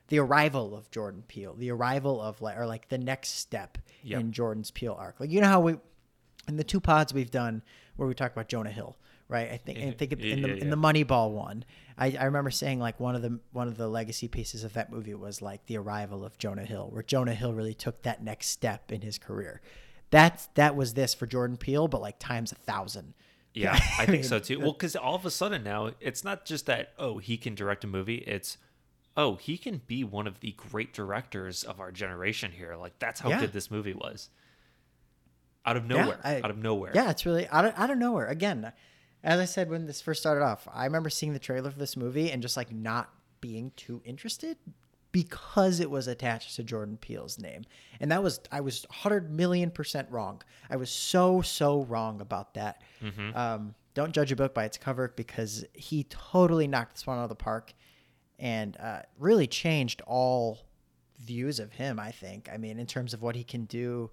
the 0.09 0.19
arrival 0.19 0.75
of 0.75 0.91
Jordan 0.91 1.23
Peele, 1.27 1.53
the 1.55 1.71
arrival 1.71 2.19
of 2.21 2.41
like 2.41 2.57
or 2.57 2.65
like 2.65 2.89
the 2.89 2.97
next 2.97 3.39
step 3.39 3.77
Yep. 4.05 4.19
in 4.19 4.31
Jordan's 4.33 4.69
Peele 4.71 4.97
arc. 4.99 5.19
Like 5.19 5.31
you 5.31 5.39
know 5.39 5.47
how 5.47 5.61
we 5.61 5.75
in 6.47 6.57
the 6.57 6.63
two 6.63 6.81
pods 6.81 7.13
we've 7.13 7.31
done 7.31 7.61
where 7.95 8.07
we 8.07 8.13
talk 8.13 8.33
about 8.33 8.49
Jonah 8.49 8.71
Hill, 8.71 8.97
right? 9.33 9.51
I 9.51 9.57
think 9.57 9.79
I 9.79 9.91
think 9.91 10.13
in 10.13 10.41
the 10.41 10.49
Yeah, 10.49 10.61
in 10.61 10.69
the 10.69 10.77
Moneyball 10.77 11.31
one, 11.31 11.65
I, 11.97 12.15
I 12.19 12.25
remember 12.25 12.51
saying 12.51 12.79
like 12.79 12.99
one 12.99 13.15
of 13.15 13.21
the 13.21 13.39
one 13.51 13.67
of 13.67 13.75
the 13.75 13.87
legacy 13.87 14.27
pieces 14.27 14.63
of 14.63 14.73
that 14.73 14.91
movie 14.91 15.13
was 15.15 15.41
like 15.41 15.65
the 15.65 15.77
arrival 15.77 16.23
of 16.23 16.37
Jonah 16.37 16.63
Hill, 16.65 16.89
where 16.91 17.03
Jonah 17.03 17.33
Hill 17.33 17.53
really 17.53 17.73
took 17.73 18.03
that 18.03 18.23
next 18.23 18.47
step 18.47 18.91
in 18.91 19.01
his 19.01 19.17
career. 19.17 19.61
That 20.11 20.47
that 20.53 20.75
was 20.75 20.93
this 20.93 21.13
for 21.13 21.25
Jordan 21.25 21.57
Peele, 21.57 21.87
but 21.87 21.99
like 22.01 22.19
times 22.19 22.51
a 22.51 22.55
thousand. 22.55 23.15
Yeah, 23.53 23.73
I 23.99 24.05
think 24.05 24.09
mean, 24.09 24.23
so 24.23 24.39
too. 24.39 24.59
Well, 24.61 24.71
because 24.73 24.95
all 24.95 25.15
of 25.15 25.25
a 25.25 25.31
sudden 25.31 25.63
now 25.63 25.91
it's 25.99 26.23
not 26.23 26.45
just 26.45 26.67
that 26.67 26.93
oh 26.97 27.17
he 27.17 27.35
can 27.37 27.55
direct 27.55 27.83
a 27.83 27.87
movie. 27.87 28.17
It's 28.17 28.57
oh 29.17 29.35
he 29.35 29.57
can 29.57 29.81
be 29.87 30.03
one 30.03 30.27
of 30.27 30.39
the 30.39 30.51
great 30.53 30.93
directors 30.93 31.63
of 31.63 31.79
our 31.79 31.91
generation 31.91 32.51
here. 32.51 32.75
Like 32.75 32.99
that's 32.99 33.19
how 33.19 33.29
Yeah. 33.29 33.41
good 33.41 33.53
this 33.53 33.69
movie 33.71 33.93
was. 33.93 34.29
Out 35.65 35.77
of 35.77 35.85
nowhere, 35.85 36.19
I- 36.23 36.41
out 36.41 36.51
of 36.51 36.57
nowhere. 36.57 36.91
Yeah, 36.93 37.09
it's 37.09 37.25
really 37.25 37.47
out 37.47 37.63
of, 37.65 37.73
out 37.77 37.89
of 37.89 37.97
nowhere. 37.97 38.27
Again, 38.27 38.73
as 39.23 39.39
I 39.39 39.45
said 39.45 39.69
when 39.69 39.85
this 39.85 40.01
first 40.01 40.21
started 40.21 40.43
off, 40.43 40.67
I 40.71 40.85
remember 40.85 41.09
seeing 41.09 41.33
the 41.33 41.39
trailer 41.39 41.71
for 41.71 41.79
this 41.79 41.95
movie 41.95 42.31
and 42.31 42.41
just 42.41 42.57
like 42.57 42.71
not 42.71 43.09
being 43.41 43.71
too 43.75 44.01
interested 44.05 44.57
because 45.11 45.79
it 45.79 45.89
was 45.89 46.07
attached 46.07 46.55
to 46.55 46.63
Jordan 46.63 46.97
Peele's 46.97 47.39
name. 47.39 47.63
And 47.99 48.11
that 48.11 48.21
was 48.23 48.41
I 48.51 48.61
was 48.61 48.85
100 48.89 49.31
million 49.31 49.71
percent 49.71 50.09
wrong. 50.11 50.41
I 50.69 50.75
was 50.75 50.89
so 50.89 51.41
so 51.41 51.83
wrong 51.83 52.19
about 52.19 52.55
that. 52.55 52.81
Um, 53.35 53.75
don't 53.93 54.11
judge 54.11 54.31
a 54.31 54.35
book 54.35 54.53
by 54.53 54.65
its 54.65 54.77
cover 54.77 55.13
because 55.15 55.63
he 55.73 56.05
totally 56.05 56.67
knocked 56.67 56.95
this 56.95 57.05
one 57.07 57.19
out 57.19 57.23
of 57.23 57.29
the 57.29 57.35
park 57.35 57.73
and 58.39 58.75
uh, 58.79 59.03
really 59.19 59.45
changed 59.45 60.01
all 60.07 60.59
views 61.19 61.59
of 61.59 61.71
him, 61.73 61.99
I 61.99 62.11
think. 62.11 62.49
I 62.51 62.57
mean, 62.57 62.79
in 62.79 62.87
terms 62.87 63.13
of 63.13 63.21
what 63.21 63.35
he 63.35 63.43
can 63.43 63.65
do 63.65 64.09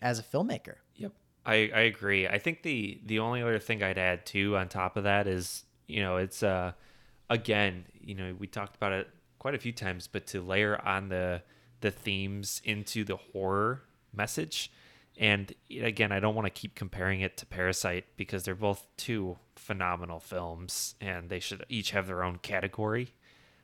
as 0.00 0.18
a 0.18 0.22
filmmaker. 0.22 0.76
Yep. 0.96 1.12
I, 1.48 1.70
I 1.74 1.80
agree. 1.80 2.28
I 2.28 2.38
think 2.38 2.62
the 2.62 3.00
the 3.06 3.20
only 3.20 3.40
other 3.42 3.58
thing 3.58 3.82
I'd 3.82 3.96
add 3.96 4.26
too 4.26 4.56
on 4.56 4.68
top 4.68 4.98
of 4.98 5.04
that 5.04 5.26
is, 5.26 5.64
you 5.86 6.02
know, 6.02 6.18
it's 6.18 6.42
uh 6.42 6.72
again, 7.30 7.86
you 7.98 8.14
know, 8.14 8.36
we 8.38 8.46
talked 8.46 8.76
about 8.76 8.92
it 8.92 9.08
quite 9.38 9.54
a 9.54 9.58
few 9.58 9.72
times, 9.72 10.06
but 10.06 10.26
to 10.28 10.42
layer 10.42 10.78
on 10.86 11.08
the 11.08 11.42
the 11.80 11.90
themes 11.90 12.60
into 12.64 13.02
the 13.02 13.16
horror 13.16 13.82
message. 14.12 14.70
And 15.16 15.52
again, 15.70 16.12
I 16.12 16.20
don't 16.20 16.34
want 16.34 16.46
to 16.46 16.50
keep 16.50 16.74
comparing 16.74 17.22
it 17.22 17.38
to 17.38 17.46
Parasite 17.46 18.04
because 18.16 18.44
they're 18.44 18.54
both 18.54 18.86
two 18.96 19.38
phenomenal 19.56 20.20
films 20.20 20.94
and 21.00 21.28
they 21.30 21.40
should 21.40 21.64
each 21.68 21.92
have 21.92 22.06
their 22.06 22.22
own 22.22 22.38
category. 22.38 23.14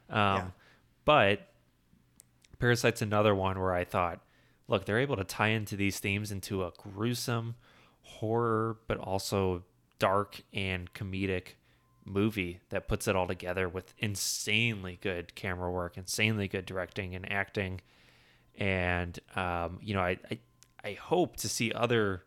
Um, 0.08 0.16
Yeah. 0.16 0.46
But 1.04 1.48
Parasite's 2.58 3.02
another 3.02 3.34
one 3.34 3.60
where 3.60 3.74
I 3.74 3.84
thought, 3.84 4.20
look, 4.68 4.86
they're 4.86 4.98
able 4.98 5.16
to 5.16 5.24
tie 5.24 5.48
into 5.48 5.76
these 5.76 5.98
themes 6.00 6.32
into 6.32 6.64
a 6.64 6.72
gruesome 6.78 7.56
horror, 8.04 8.78
but 8.86 8.98
also 8.98 9.64
dark 9.98 10.42
and 10.52 10.92
comedic 10.92 11.54
movie 12.04 12.60
that 12.68 12.86
puts 12.86 13.08
it 13.08 13.16
all 13.16 13.26
together 13.26 13.68
with 13.68 13.94
insanely 13.98 14.98
good 15.00 15.34
camera 15.34 15.70
work, 15.70 15.96
insanely 15.96 16.46
good 16.48 16.66
directing 16.66 17.14
and 17.14 17.30
acting. 17.32 17.80
And, 18.56 19.18
um, 19.34 19.78
you 19.80 19.94
know, 19.94 20.00
I, 20.02 20.18
I, 20.30 20.38
I 20.84 20.92
hope 20.92 21.36
to 21.38 21.48
see 21.48 21.72
other 21.72 22.24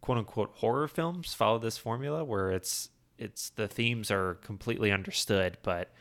quote 0.00 0.18
unquote 0.18 0.52
horror 0.56 0.88
films 0.88 1.34
follow 1.34 1.58
this 1.58 1.78
formula 1.78 2.24
where 2.24 2.50
it's, 2.50 2.88
it's 3.18 3.50
the 3.50 3.68
themes 3.68 4.10
are 4.10 4.34
completely 4.34 4.90
understood, 4.90 5.58
but 5.62 5.92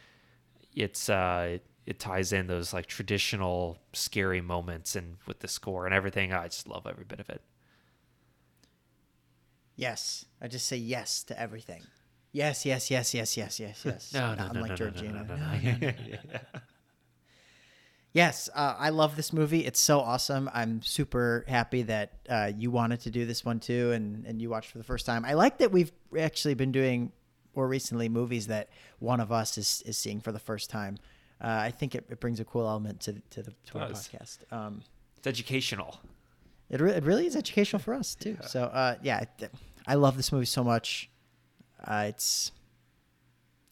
it's 0.75 1.09
uh 1.09 1.57
it 1.85 1.99
ties 1.99 2.31
in 2.31 2.47
those 2.47 2.73
like 2.73 2.85
traditional 2.85 3.77
scary 3.93 4.41
moments 4.41 4.95
and 4.95 5.17
with 5.25 5.39
the 5.39 5.47
score 5.47 5.85
and 5.85 5.93
everything 5.93 6.33
i 6.33 6.47
just 6.47 6.67
love 6.67 6.85
every 6.87 7.03
bit 7.03 7.19
of 7.19 7.29
it 7.29 7.41
Yes. 9.81 10.25
I 10.39 10.47
just 10.47 10.67
say 10.67 10.77
yes 10.77 11.23
to 11.23 11.39
everything. 11.39 11.81
Yes, 12.31 12.65
yes, 12.65 12.89
yes, 12.91 13.13
yes, 13.13 13.35
yes, 13.35 13.59
yes, 13.59 13.81
yes. 13.85 14.13
no 14.13 14.19
no 14.19 14.35
Not 14.35 14.53
no 14.53 14.61
unlike 14.61 14.79
no, 14.79 14.85
no, 14.85 14.91
Georgina. 14.91 15.13
no, 15.27 15.35
no, 15.35 15.35
No, 15.35 15.51
no, 15.57 15.77
no, 15.81 15.93
no. 16.33 16.39
Yes, 18.13 18.49
uh, 18.53 18.75
I 18.77 18.89
love 18.89 19.15
this 19.15 19.31
movie. 19.31 19.65
It's 19.65 19.79
so 19.79 20.01
awesome. 20.01 20.49
I'm 20.53 20.81
super 20.81 21.45
happy 21.47 21.83
that 21.83 22.11
uh, 22.29 22.51
you 22.57 22.69
wanted 22.69 22.99
to 23.01 23.09
do 23.09 23.25
this 23.25 23.45
one 23.45 23.61
too, 23.61 23.91
and 23.93 24.25
and 24.25 24.41
you 24.41 24.49
watched 24.49 24.69
for 24.69 24.77
the 24.79 24.83
first 24.83 25.05
time. 25.05 25.23
I 25.23 25.33
like 25.33 25.59
that 25.59 25.71
we've 25.71 25.93
actually 26.19 26.53
been 26.55 26.73
doing 26.73 27.13
more 27.55 27.67
recently 27.69 28.09
movies 28.09 28.47
that 28.47 28.67
one 28.99 29.21
of 29.21 29.31
us 29.31 29.57
is 29.57 29.81
is 29.85 29.97
seeing 29.97 30.19
for 30.19 30.33
the 30.33 30.39
first 30.39 30.69
time. 30.69 30.97
Uh, 31.41 31.47
I 31.47 31.71
think 31.71 31.95
it, 31.95 32.05
it 32.09 32.19
brings 32.19 32.41
a 32.41 32.45
cool 32.45 32.67
element 32.67 32.99
to 33.01 33.13
to 33.29 33.43
the 33.43 33.53
to 33.67 33.79
our 33.79 33.89
podcast. 33.89 34.39
Um, 34.51 34.81
it's 35.17 35.27
educational 35.27 35.97
it, 36.69 36.81
re- 36.81 36.91
it 36.93 37.03
really 37.03 37.27
is 37.27 37.35
educational 37.35 37.79
for 37.81 37.93
us 37.93 38.15
too. 38.15 38.37
So 38.47 38.63
uh, 38.63 38.95
yeah, 39.01 39.21
it- 39.39 39.51
I 39.87 39.95
love 39.95 40.17
this 40.17 40.31
movie 40.31 40.45
so 40.45 40.63
much. 40.63 41.09
Uh, 41.83 42.05
it's 42.07 42.51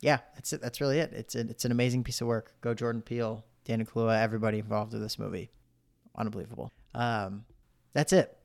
yeah, 0.02 0.20
that's 0.36 0.54
it. 0.54 0.62
That's 0.62 0.82
really 0.82 1.00
it. 1.00 1.12
It's 1.14 1.36
a, 1.36 1.42
it's 1.42 1.66
an 1.66 1.72
amazing 1.72 2.04
piece 2.04 2.22
of 2.22 2.28
work. 2.28 2.54
Go 2.62 2.74
Jordan 2.74 3.02
Peele, 3.02 3.44
Daniel 3.66 3.88
Kaluuya, 3.88 4.22
everybody 4.22 4.60
involved 4.60 4.94
with 4.94 5.02
this 5.02 5.20
movie, 5.20 5.52
unbelievable. 6.18 6.72
Um, 6.96 7.46
that's 7.94 8.14
it. 8.14 8.36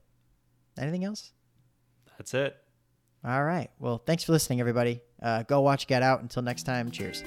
Anything 0.78 1.04
else? 1.04 1.32
that's 2.18 2.34
it 2.34 2.56
All 3.24 3.42
right. 3.44 3.70
Well, 3.78 3.98
thanks 3.98 4.24
for 4.24 4.32
listening, 4.32 4.60
everybody. 4.60 5.00
Uh, 5.22 5.42
go 5.42 5.60
watch 5.60 5.86
Get 5.86 6.02
Out. 6.02 6.20
Until 6.20 6.42
next 6.42 6.64
time, 6.64 6.90
cheers. 6.90 7.22